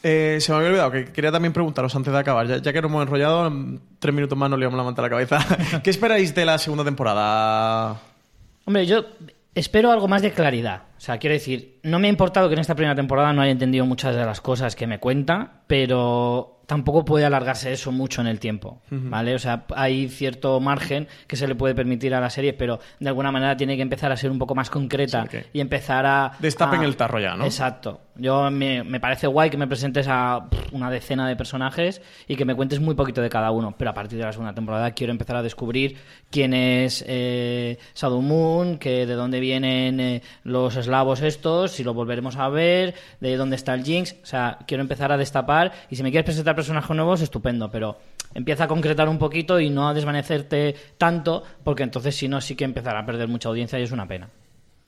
Eh, 0.01 0.37
se 0.41 0.51
me 0.51 0.57
había 0.57 0.69
olvidado 0.69 0.89
que 0.89 1.05
quería 1.11 1.31
también 1.31 1.53
preguntaros 1.53 1.95
antes 1.95 2.11
de 2.11 2.17
acabar, 2.17 2.47
ya, 2.47 2.57
ya 2.57 2.73
que 2.73 2.81
nos 2.81 2.89
hemos 2.89 3.03
enrollado, 3.03 3.45
en 3.45 3.79
tres 3.99 4.15
minutos 4.15 4.35
más 4.35 4.49
nos 4.49 4.57
liamos 4.57 4.77
la 4.77 4.83
manta 4.83 5.03
a 5.03 5.05
la 5.05 5.09
cabeza. 5.11 5.37
¿Qué 5.83 5.91
esperáis 5.91 6.33
de 6.33 6.43
la 6.43 6.57
segunda 6.57 6.83
temporada? 6.83 8.01
Hombre, 8.65 8.87
yo 8.87 9.03
espero 9.59 9.91
algo 9.91 10.07
más 10.07 10.21
de 10.21 10.31
claridad. 10.31 10.83
O 10.97 11.01
sea, 11.01 11.17
quiero 11.17 11.33
decir, 11.33 11.79
no 11.83 11.99
me 11.99 12.07
ha 12.07 12.09
importado 12.09 12.47
que 12.47 12.53
en 12.53 12.59
esta 12.59 12.75
primera 12.75 12.95
temporada 12.95 13.33
no 13.33 13.41
haya 13.41 13.51
entendido 13.51 13.85
muchas 13.85 14.15
de 14.15 14.25
las 14.25 14.41
cosas 14.41 14.75
que 14.75 14.87
me 14.87 14.99
cuenta, 14.99 15.63
pero 15.67 16.58
tampoco 16.69 17.03
puede 17.03 17.25
alargarse 17.25 17.71
eso 17.73 17.91
mucho 17.91 18.21
en 18.21 18.27
el 18.27 18.39
tiempo, 18.39 18.79
¿vale? 18.91 19.33
O 19.33 19.39
sea, 19.39 19.65
hay 19.75 20.07
cierto 20.07 20.59
margen 20.59 21.07
que 21.25 21.35
se 21.35 21.47
le 21.47 21.55
puede 21.55 21.73
permitir 21.73 22.13
a 22.13 22.21
la 22.21 22.29
serie, 22.29 22.53
pero 22.53 22.79
de 22.99 23.09
alguna 23.09 23.31
manera 23.31 23.57
tiene 23.57 23.75
que 23.75 23.81
empezar 23.81 24.11
a 24.11 24.15
ser 24.17 24.29
un 24.29 24.37
poco 24.37 24.53
más 24.53 24.69
concreta 24.69 25.25
Sí, 25.31 25.39
y 25.51 25.61
empezar 25.61 26.05
a... 26.05 26.33
destapen 26.37 26.81
a- 26.81 26.85
el 26.85 26.95
tarro 26.95 27.19
ya, 27.19 27.35
¿no? 27.35 27.43
Exacto. 27.45 28.01
Yo 28.21 28.51
me, 28.51 28.83
me 28.83 28.99
parece 28.99 29.25
guay 29.27 29.49
que 29.49 29.55
me 29.57 29.65
presentes 29.65 30.05
a 30.09 30.47
una 30.73 30.91
decena 30.91 31.27
de 31.27 31.35
personajes 31.37 32.01
y 32.27 32.35
que 32.35 32.43
me 32.45 32.53
cuentes 32.53 32.79
muy 32.81 32.93
poquito 32.93 33.21
de 33.21 33.29
cada 33.29 33.49
uno, 33.49 33.73
pero 33.75 33.89
a 33.89 33.93
partir 33.95 34.19
de 34.19 34.25
la 34.25 34.31
segunda 34.33 34.53
temporada 34.53 34.91
quiero 34.91 35.11
empezar 35.11 35.37
a 35.37 35.41
descubrir 35.41 35.95
quién 36.29 36.53
es 36.53 37.03
eh, 37.07 37.79
Shadow 37.95 38.21
Moon, 38.21 38.77
que 38.77 39.05
de 39.07 39.13
dónde 39.15 39.39
vienen 39.39 39.99
eh, 40.01 40.21
los 40.43 40.75
eslavos 40.75 41.21
estos, 41.21 41.71
si 41.71 41.83
lo 41.83 41.93
volveremos 41.95 42.35
a 42.35 42.49
ver, 42.49 42.93
de 43.21 43.37
dónde 43.37 43.55
está 43.55 43.73
el 43.73 43.83
Jinx. 43.85 44.17
O 44.21 44.25
sea, 44.25 44.59
quiero 44.67 44.81
empezar 44.83 45.11
a 45.13 45.17
destapar 45.17 45.71
y 45.89 45.95
si 45.95 46.03
me 46.03 46.11
quieres 46.11 46.25
presentar 46.25 46.55
personajes 46.59 46.93
nuevos, 46.93 47.21
estupendo, 47.21 47.71
pero 47.71 47.95
empieza 48.33 48.65
a 48.65 48.67
concretar 48.67 49.07
un 49.07 49.17
poquito 49.17 49.61
y 49.61 49.69
no 49.69 49.87
a 49.87 49.93
desvanecerte 49.93 50.75
tanto, 50.97 51.41
porque 51.63 51.83
entonces 51.83 52.13
si 52.17 52.27
no 52.27 52.41
sí 52.41 52.55
que 52.55 52.65
empezará 52.65 52.99
a 52.99 53.05
perder 53.05 53.29
mucha 53.29 53.47
audiencia 53.47 53.79
y 53.79 53.83
es 53.83 53.93
una 53.93 54.05
pena. 54.05 54.27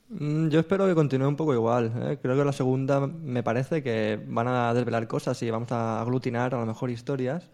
Mm, 0.09 0.49
Yo 0.49 0.59
espero 0.59 0.85
que 0.85 0.93
continúe 0.93 1.29
un 1.29 1.37
poco 1.37 1.53
igual. 1.53 1.93
¿eh? 1.95 2.17
Creo 2.21 2.35
que 2.37 2.43
la 2.43 2.51
segunda 2.51 3.07
me 3.07 3.41
parece 3.41 3.81
que 3.81 4.19
van 4.27 4.49
a 4.49 4.73
desvelar 4.73 5.07
cosas 5.07 5.41
y 5.43 5.49
vamos 5.49 5.71
a 5.71 6.01
aglutinar 6.01 6.53
a 6.53 6.59
lo 6.59 6.65
mejor 6.65 6.89
historias, 6.89 7.49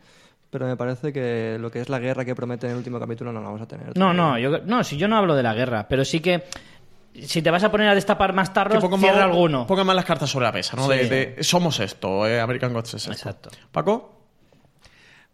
pero 0.49 0.65
me 0.65 0.75
parece 0.75 1.13
que 1.13 1.57
lo 1.59 1.69
que 1.69 1.81
es 1.81 1.89
la 1.89 1.99
guerra 1.99 2.25
que 2.25 2.33
promete 2.33 2.65
en 2.65 2.71
el 2.71 2.77
último 2.79 2.99
capítulo 2.99 3.31
no 3.31 3.39
la 3.39 3.45
vamos 3.45 3.61
a 3.61 3.67
tener. 3.67 3.95
No, 3.95 4.13
no, 4.13 4.39
yo, 4.39 4.57
no, 4.65 4.83
si 4.83 4.97
yo 4.97 5.07
no 5.07 5.15
hablo 5.17 5.35
de 5.35 5.43
la 5.43 5.53
guerra, 5.53 5.85
pero 5.87 6.03
sí 6.03 6.21
que 6.21 6.41
si 7.25 7.41
te 7.41 7.49
vas 7.51 7.63
a 7.63 7.71
poner 7.71 7.87
a 7.89 7.95
destapar 7.95 8.33
más 8.33 8.53
tarros, 8.53 8.81
pongan 8.83 8.99
cierra 8.99 9.15
más- 9.17 9.25
alguno. 9.25 9.67
Pongan 9.67 9.87
más 9.87 9.95
las 9.95 10.05
cartas 10.05 10.29
sobre 10.29 10.45
la 10.45 10.51
mesa, 10.51 10.75
¿no? 10.75 10.83
Sí. 10.83 10.89
De, 10.89 11.07
de 11.35 11.43
somos 11.43 11.79
esto, 11.79 12.27
eh, 12.27 12.39
American 12.39 12.73
Gods 12.73 12.95
es 12.95 13.01
esto. 13.07 13.11
Exacto. 13.11 13.49
¿Paco? 13.71 14.13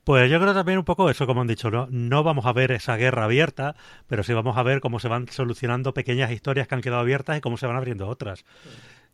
Pues 0.04 0.30
yo 0.30 0.40
creo 0.42 0.54
también 0.54 0.78
un 0.78 0.84
poco 0.84 1.10
eso, 1.10 1.26
como 1.26 1.42
han 1.42 1.48
dicho, 1.48 1.72
¿no? 1.72 1.88
No 1.90 2.24
vamos 2.24 2.46
a 2.46 2.52
ver 2.52 2.72
esa 2.74 2.98
guerra 2.98 3.24
abierta, 3.24 3.76
pero 4.08 4.22
sí 4.24 4.34
vamos 4.34 4.58
a 4.58 4.64
ver 4.64 4.82
cómo 4.82 5.00
se 5.00 5.08
van 5.08 5.30
solucionando 5.30 5.94
pequeñas 5.94 6.32
historias 6.32 6.68
que 6.68 6.76
han 6.76 6.82
quedado 6.82 7.00
abiertas 7.02 7.38
y 7.38 7.42
cómo 7.42 7.56
se 7.58 7.68
van 7.68 7.78
abriendo 7.78 8.08
otras. 8.10 8.44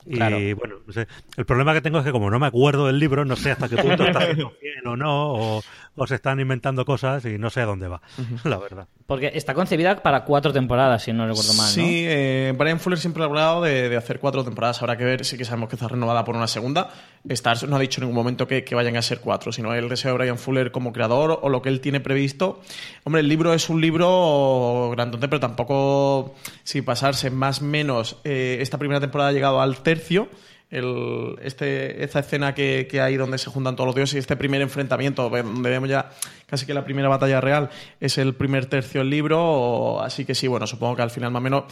Y 0.05 0.53
bueno, 0.53 0.77
no 0.87 0.93
sé. 0.93 1.07
el 1.37 1.45
problema 1.45 1.73
que 1.73 1.81
tengo 1.81 1.99
es 1.99 2.05
que 2.05 2.11
como 2.11 2.31
no 2.31 2.39
me 2.39 2.47
acuerdo 2.47 2.87
del 2.87 2.97
libro, 2.97 3.25
no 3.25 3.35
sé 3.35 3.51
hasta 3.51 3.67
qué 3.69 3.77
punto 3.77 4.03
está 4.03 4.19
haciendo 4.19 4.53
bien 4.61 4.87
o 4.87 4.95
no, 4.95 5.61
o, 5.95 6.07
se 6.07 6.15
están 6.15 6.39
inventando 6.39 6.85
cosas 6.85 7.23
y 7.25 7.37
no 7.37 7.49
sé 7.49 7.61
a 7.61 7.65
dónde 7.65 7.87
va, 7.87 8.01
la 8.45 8.57
verdad. 8.57 8.87
Porque 9.10 9.31
está 9.34 9.56
concebida 9.56 10.03
para 10.03 10.23
cuatro 10.23 10.53
temporadas, 10.53 11.02
si 11.02 11.11
no 11.14 11.26
recuerdo 11.26 11.56
mal. 11.56 11.68
Sí, 11.68 12.06
eh, 12.07 12.53
Brian 12.56 12.80
Fuller 12.80 12.99
siempre 12.99 13.23
ha 13.23 13.26
hablado 13.26 13.64
de, 13.64 13.98
hacer 13.98 14.19
cuatro 14.19 14.44
temporadas. 14.44 14.84
Habrá 14.84 14.98
que 14.98 15.03
ver, 15.03 15.26
sí 15.26 15.36
que 15.36 15.45
sabemos 15.45 15.68
que 15.68 15.77
está 15.77 15.88
renovada 15.88 16.23
por 16.23 16.36
una 16.36 16.45
segunda. 16.45 16.91
Stars 17.27 17.68
no 17.68 17.77
ha 17.77 17.80
dicho 17.80 17.99
en 17.99 18.03
ningún 18.03 18.15
momento 18.15 18.48
que, 18.48 18.64
vayan 18.76 18.95
a 18.98 19.02
ser 19.02 19.19
cuatro, 19.19 19.52
sino 19.52 19.73
el 19.73 19.90
deseo 19.90 20.11
de 20.11 20.18
Brian 20.19 20.38
Fuller 20.38 20.72
como 20.72 20.94
creador 20.94 21.40
o 21.41 21.49
lo 21.49 21.64
que 21.64 21.69
él 21.69 21.81
tiene 21.81 22.02
previsto. 22.02 22.61
Hombre, 23.03 23.22
el 23.22 23.27
libro 23.27 23.52
es 23.52 23.68
un 23.69 23.81
libro 23.81 24.91
grandote, 24.91 25.27
pero 25.27 25.40
tampoco, 25.40 26.36
si 26.64 26.84
pasarse 26.84 27.31
más 27.31 27.64
o 27.64 27.65
menos, 27.65 28.18
eh, 28.26 28.60
esta 28.61 28.77
primera 28.77 28.99
temporada 28.99 29.31
ha 29.31 29.34
llegado 29.34 29.60
al 29.60 29.81
tercio 29.81 30.30
el, 30.69 31.36
este, 31.41 32.03
esta 32.03 32.19
escena 32.19 32.53
que, 32.53 32.88
hay 33.02 33.18
donde 33.18 33.38
se 33.38 33.49
juntan 33.49 33.76
todos 33.76 33.88
los 33.88 33.95
dioses 33.95 34.15
y 34.15 34.19
este 34.19 34.36
primer 34.36 34.61
enfrentamiento, 34.61 35.30
donde 35.30 35.69
vemos 35.69 35.90
ya 35.90 36.11
casi 36.49 36.65
que 36.65 36.73
la 36.73 36.84
primera 36.84 37.07
batalla 37.07 37.41
real 37.41 37.69
es 37.99 38.17
el 38.17 38.35
primer 38.35 38.65
tercio 38.65 39.01
del 39.01 39.09
libro, 39.09 40.01
así 40.01 40.26
que 40.26 40.35
sí, 40.35 40.47
bueno, 40.47 40.67
supongo 40.67 40.95
que 40.95 41.01
al 41.01 41.11
final 41.11 41.31
más 41.31 41.39
o 41.39 41.43
menos 41.43 41.63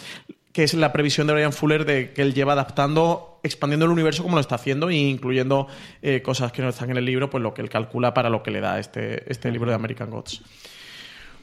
que 0.57 0.63
es 0.63 0.73
la 0.73 0.91
previsión 0.91 1.27
de 1.27 1.33
Brian 1.33 1.53
Fuller 1.53 1.85
de 1.85 2.13
que 2.13 2.23
él 2.23 2.33
lleva 2.33 2.53
adaptando, 2.53 3.39
expandiendo 3.43 3.85
el 3.85 3.91
universo 3.91 4.23
como 4.23 4.37
lo 4.37 4.41
está 4.41 4.55
haciendo 4.55 4.89
e 4.89 4.95
incluyendo 4.95 5.67
eh, 6.01 6.23
cosas 6.23 6.51
que 6.51 6.63
no 6.63 6.69
están 6.69 6.89
en 6.89 6.97
el 6.97 7.05
libro, 7.05 7.29
pues 7.29 7.43
lo 7.43 7.53
que 7.53 7.61
él 7.61 7.69
calcula 7.69 8.13
para 8.15 8.31
lo 8.31 8.41
que 8.41 8.49
le 8.49 8.59
da 8.59 8.79
este, 8.79 9.31
este 9.31 9.51
libro 9.51 9.69
de 9.69 9.75
American 9.75 10.09
Gods. 10.09 10.41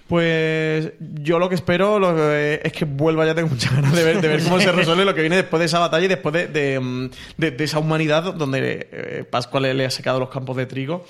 Pues 0.08 0.92
yo 0.98 1.38
lo 1.38 1.48
que 1.48 1.54
espero 1.54 2.34
es 2.36 2.72
que 2.72 2.84
vuelva, 2.84 3.24
ya 3.24 3.34
tengo 3.34 3.48
muchas 3.48 3.74
ganas 3.74 3.94
de 3.94 4.04
ver, 4.04 4.20
de 4.20 4.28
ver 4.28 4.42
cómo 4.42 4.60
se 4.60 4.70
resuelve 4.70 5.04
lo 5.04 5.14
que 5.14 5.22
viene 5.22 5.36
después 5.36 5.60
de 5.60 5.66
esa 5.66 5.78
batalla 5.78 6.04
y 6.04 6.08
después 6.08 6.34
de, 6.34 6.48
de, 6.48 6.78
mm, 6.78 7.10
esa 7.38 7.78
humanidad 7.78 8.34
donde 8.34 8.88
eh, 8.92 9.24
Pascual 9.30 9.76
le 9.76 9.86
ha 9.86 9.90
secado 9.90 10.20
los 10.20 10.28
campos 10.28 10.56
de 10.56 10.66
trigo 10.66 11.06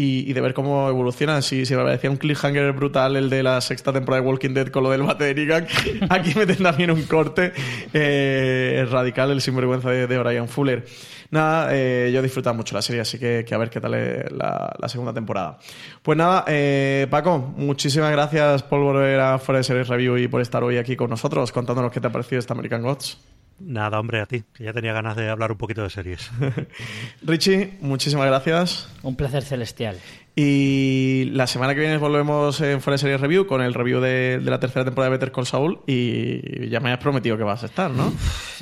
y, 0.00 0.32
de 0.32 0.40
ver 0.40 0.54
cómo 0.54 0.88
evoluciona. 0.88 1.42
Si, 1.42 1.66
si 1.66 1.74
me 1.74 1.82
parecía 1.82 2.08
un 2.08 2.16
cliffhanger 2.16 2.72
brutal 2.72 3.16
el 3.16 3.28
de 3.28 3.42
la 3.42 3.60
sexta 3.60 3.92
temporada 3.92 4.22
de 4.22 4.28
Walking 4.28 4.54
Dead 4.54 4.68
con 4.68 4.84
lo 4.84 4.90
del 4.90 5.02
bate 5.02 5.24
de 5.24 5.34
Negan, 5.34 5.66
aquí 6.08 6.34
meten 6.36 6.62
también 6.62 6.92
un 6.92 7.02
corte 7.02 7.52
eh, 7.92 8.86
radical, 8.88 9.32
el 9.32 9.40
sinvergüenza 9.40 9.90
de, 9.90 10.06
de 10.06 10.18
Brian 10.18 10.48
Fuller. 10.48 10.84
Nada, 11.30 11.68
eh, 11.72 12.10
yo 12.12 12.20
he 12.20 12.22
disfrutado 12.22 12.54
mucho 12.54 12.74
la 12.74 12.80
serie, 12.80 13.02
así 13.02 13.18
que, 13.18 13.44
a 13.50 13.58
ver 13.58 13.70
qué 13.70 13.80
tal 13.80 13.94
es 13.94 14.30
la, 14.30 14.88
segunda 14.88 15.12
temporada. 15.12 15.58
Pues 16.00 16.16
nada, 16.16 16.44
eh, 16.46 17.06
Paco, 17.10 17.38
muchísimas 17.38 18.12
gracias 18.12 18.62
por 18.62 18.80
volver 18.80 19.18
a 19.20 19.38
Fuera 19.38 19.58
de 19.58 19.64
Series 19.64 19.88
Review 19.88 20.16
y 20.16 20.28
por 20.28 20.40
estar 20.40 20.62
hoy 20.62 20.78
aquí 20.78 20.96
con 20.96 21.10
nosotros 21.10 21.52
contándonos 21.52 21.92
qué 21.92 22.00
te 22.00 22.06
ha 22.06 22.12
parecido 22.12 22.38
esta 22.38 22.54
American 22.54 22.82
Gods. 22.82 23.18
Nada, 23.60 23.98
hombre, 23.98 24.20
a 24.20 24.26
ti, 24.26 24.44
que 24.54 24.64
ya 24.64 24.72
tenía 24.72 24.92
ganas 24.92 25.16
de 25.16 25.28
hablar 25.28 25.50
un 25.50 25.58
poquito 25.58 25.82
de 25.82 25.90
series. 25.90 26.30
Richie, 27.22 27.76
muchísimas 27.80 28.26
gracias. 28.26 28.88
Un 29.02 29.16
placer 29.16 29.42
celestial. 29.42 29.98
Y 30.40 31.24
la 31.32 31.48
semana 31.48 31.74
que 31.74 31.80
viene 31.80 31.96
volvemos 31.96 32.60
en 32.60 32.80
Fuera 32.80 32.96
Series 32.96 33.20
Review 33.20 33.48
con 33.48 33.60
el 33.60 33.74
review 33.74 33.98
de, 33.98 34.40
la 34.40 34.60
tercera 34.60 34.84
temporada 34.84 35.10
de 35.10 35.16
Better 35.16 35.32
Call 35.32 35.46
Saul 35.46 35.80
y 35.84 36.68
ya 36.68 36.78
me 36.78 36.92
has 36.92 36.98
prometido 36.98 37.36
que 37.36 37.42
vas 37.42 37.64
a 37.64 37.66
estar, 37.66 37.90
¿no? 37.90 38.12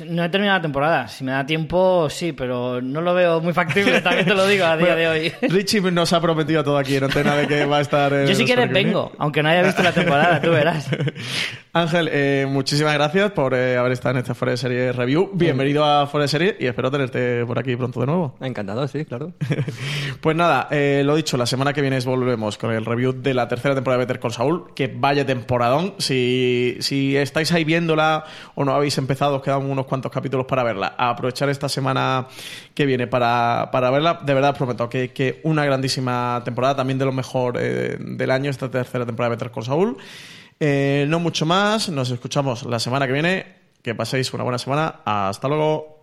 No 0.07 0.23
he 0.23 0.29
terminado 0.29 0.57
la 0.57 0.61
temporada. 0.63 1.07
Si 1.07 1.23
me 1.23 1.33
da 1.33 1.45
tiempo, 1.45 2.09
sí, 2.09 2.33
pero 2.33 2.81
no 2.81 2.99
lo 3.01 3.13
veo 3.13 3.41
muy 3.41 3.53
factible, 3.53 4.01
también 4.01 4.25
te 4.25 4.33
lo 4.33 4.47
digo 4.47 4.65
a 4.65 4.75
día 4.75 4.95
de 4.95 5.07
hoy. 5.07 5.33
Richie 5.49 5.79
nos 5.91 6.13
ha 6.13 6.19
prometido 6.19 6.63
todo 6.63 6.79
aquí 6.79 6.95
en 6.95 7.03
antena 7.03 7.35
de 7.35 7.45
que 7.47 7.65
va 7.65 7.77
a 7.77 7.81
estar... 7.81 8.25
Yo 8.25 8.33
si 8.33 8.45
quieres 8.45 8.71
vengo, 8.71 9.11
aunque 9.19 9.43
no 9.43 9.49
haya 9.49 9.61
visto 9.61 9.83
la 9.83 9.91
temporada, 9.91 10.41
tú 10.41 10.49
verás. 10.49 10.89
Ángel, 11.73 12.09
eh, 12.11 12.47
muchísimas 12.49 12.95
gracias 12.95 13.31
por 13.33 13.53
eh, 13.53 13.77
haber 13.77 13.91
estado 13.91 14.15
en 14.15 14.21
este 14.21 14.33
Fuera 14.33 14.53
de 14.53 14.57
Series 14.57 14.95
Review. 14.95 15.29
Bienvenido 15.31 15.85
a 15.85 16.07
Fuera 16.07 16.23
de 16.23 16.27
Series 16.27 16.55
y 16.59 16.65
espero 16.65 16.89
tenerte 16.89 17.45
por 17.45 17.59
aquí 17.59 17.75
pronto 17.75 17.99
de 17.99 18.07
nuevo. 18.07 18.35
Encantado, 18.41 18.87
sí, 18.87 19.05
claro. 19.05 19.33
pues 20.21 20.35
nada, 20.35 20.69
eh, 20.71 21.03
lo 21.05 21.15
dicho, 21.15 21.37
la 21.37 21.45
semana 21.45 21.66
que 21.73 21.81
viene 21.81 21.99
volvemos 21.99 22.57
con 22.57 22.71
el 22.71 22.85
review 22.85 23.11
de 23.11 23.33
la 23.33 23.47
tercera 23.47 23.75
temporada 23.75 23.99
de 23.99 24.05
Better 24.05 24.19
Call 24.19 24.31
Saul. 24.31 24.73
Que 24.75 24.87
vaya 24.87 25.25
temporadón. 25.25 25.95
Si, 25.97 26.77
si 26.79 27.15
estáis 27.17 27.51
ahí 27.51 27.63
viéndola 27.63 28.25
o 28.55 28.65
no 28.65 28.73
habéis 28.73 28.97
empezado, 28.97 29.37
os 29.37 29.41
quedan 29.41 29.69
unos 29.69 29.85
cuantos 29.85 30.11
capítulos 30.11 30.45
para 30.45 30.63
verla. 30.63 30.95
A 30.97 31.09
aprovechar 31.09 31.49
esta 31.49 31.69
semana 31.69 32.27
que 32.73 32.85
viene 32.85 33.07
para, 33.07 33.69
verla. 33.71 34.19
De 34.23 34.33
verdad, 34.33 34.55
prometo 34.55 34.89
que, 34.89 35.11
que, 35.11 35.41
una 35.43 35.65
grandísima 35.65 36.41
temporada. 36.45 36.77
También 36.77 36.99
de 36.99 37.05
lo 37.05 37.11
mejor 37.11 37.57
eh, 37.59 37.97
del 37.99 38.31
año, 38.31 38.49
esta 38.49 38.69
tercera 38.69 39.05
temporada 39.05 39.31
de 39.31 39.35
Better 39.35 39.51
Call 39.51 39.63
Saul. 39.63 39.97
Eh, 40.59 41.05
no 41.07 41.19
mucho 41.19 41.45
más. 41.45 41.89
Nos 41.89 42.09
escuchamos 42.11 42.63
la 42.63 42.79
semana 42.79 43.07
que 43.07 43.13
viene. 43.13 43.45
Que 43.81 43.95
paséis 43.95 44.33
una 44.33 44.43
buena 44.43 44.57
semana. 44.57 45.01
Hasta 45.05 45.47
luego. 45.47 45.97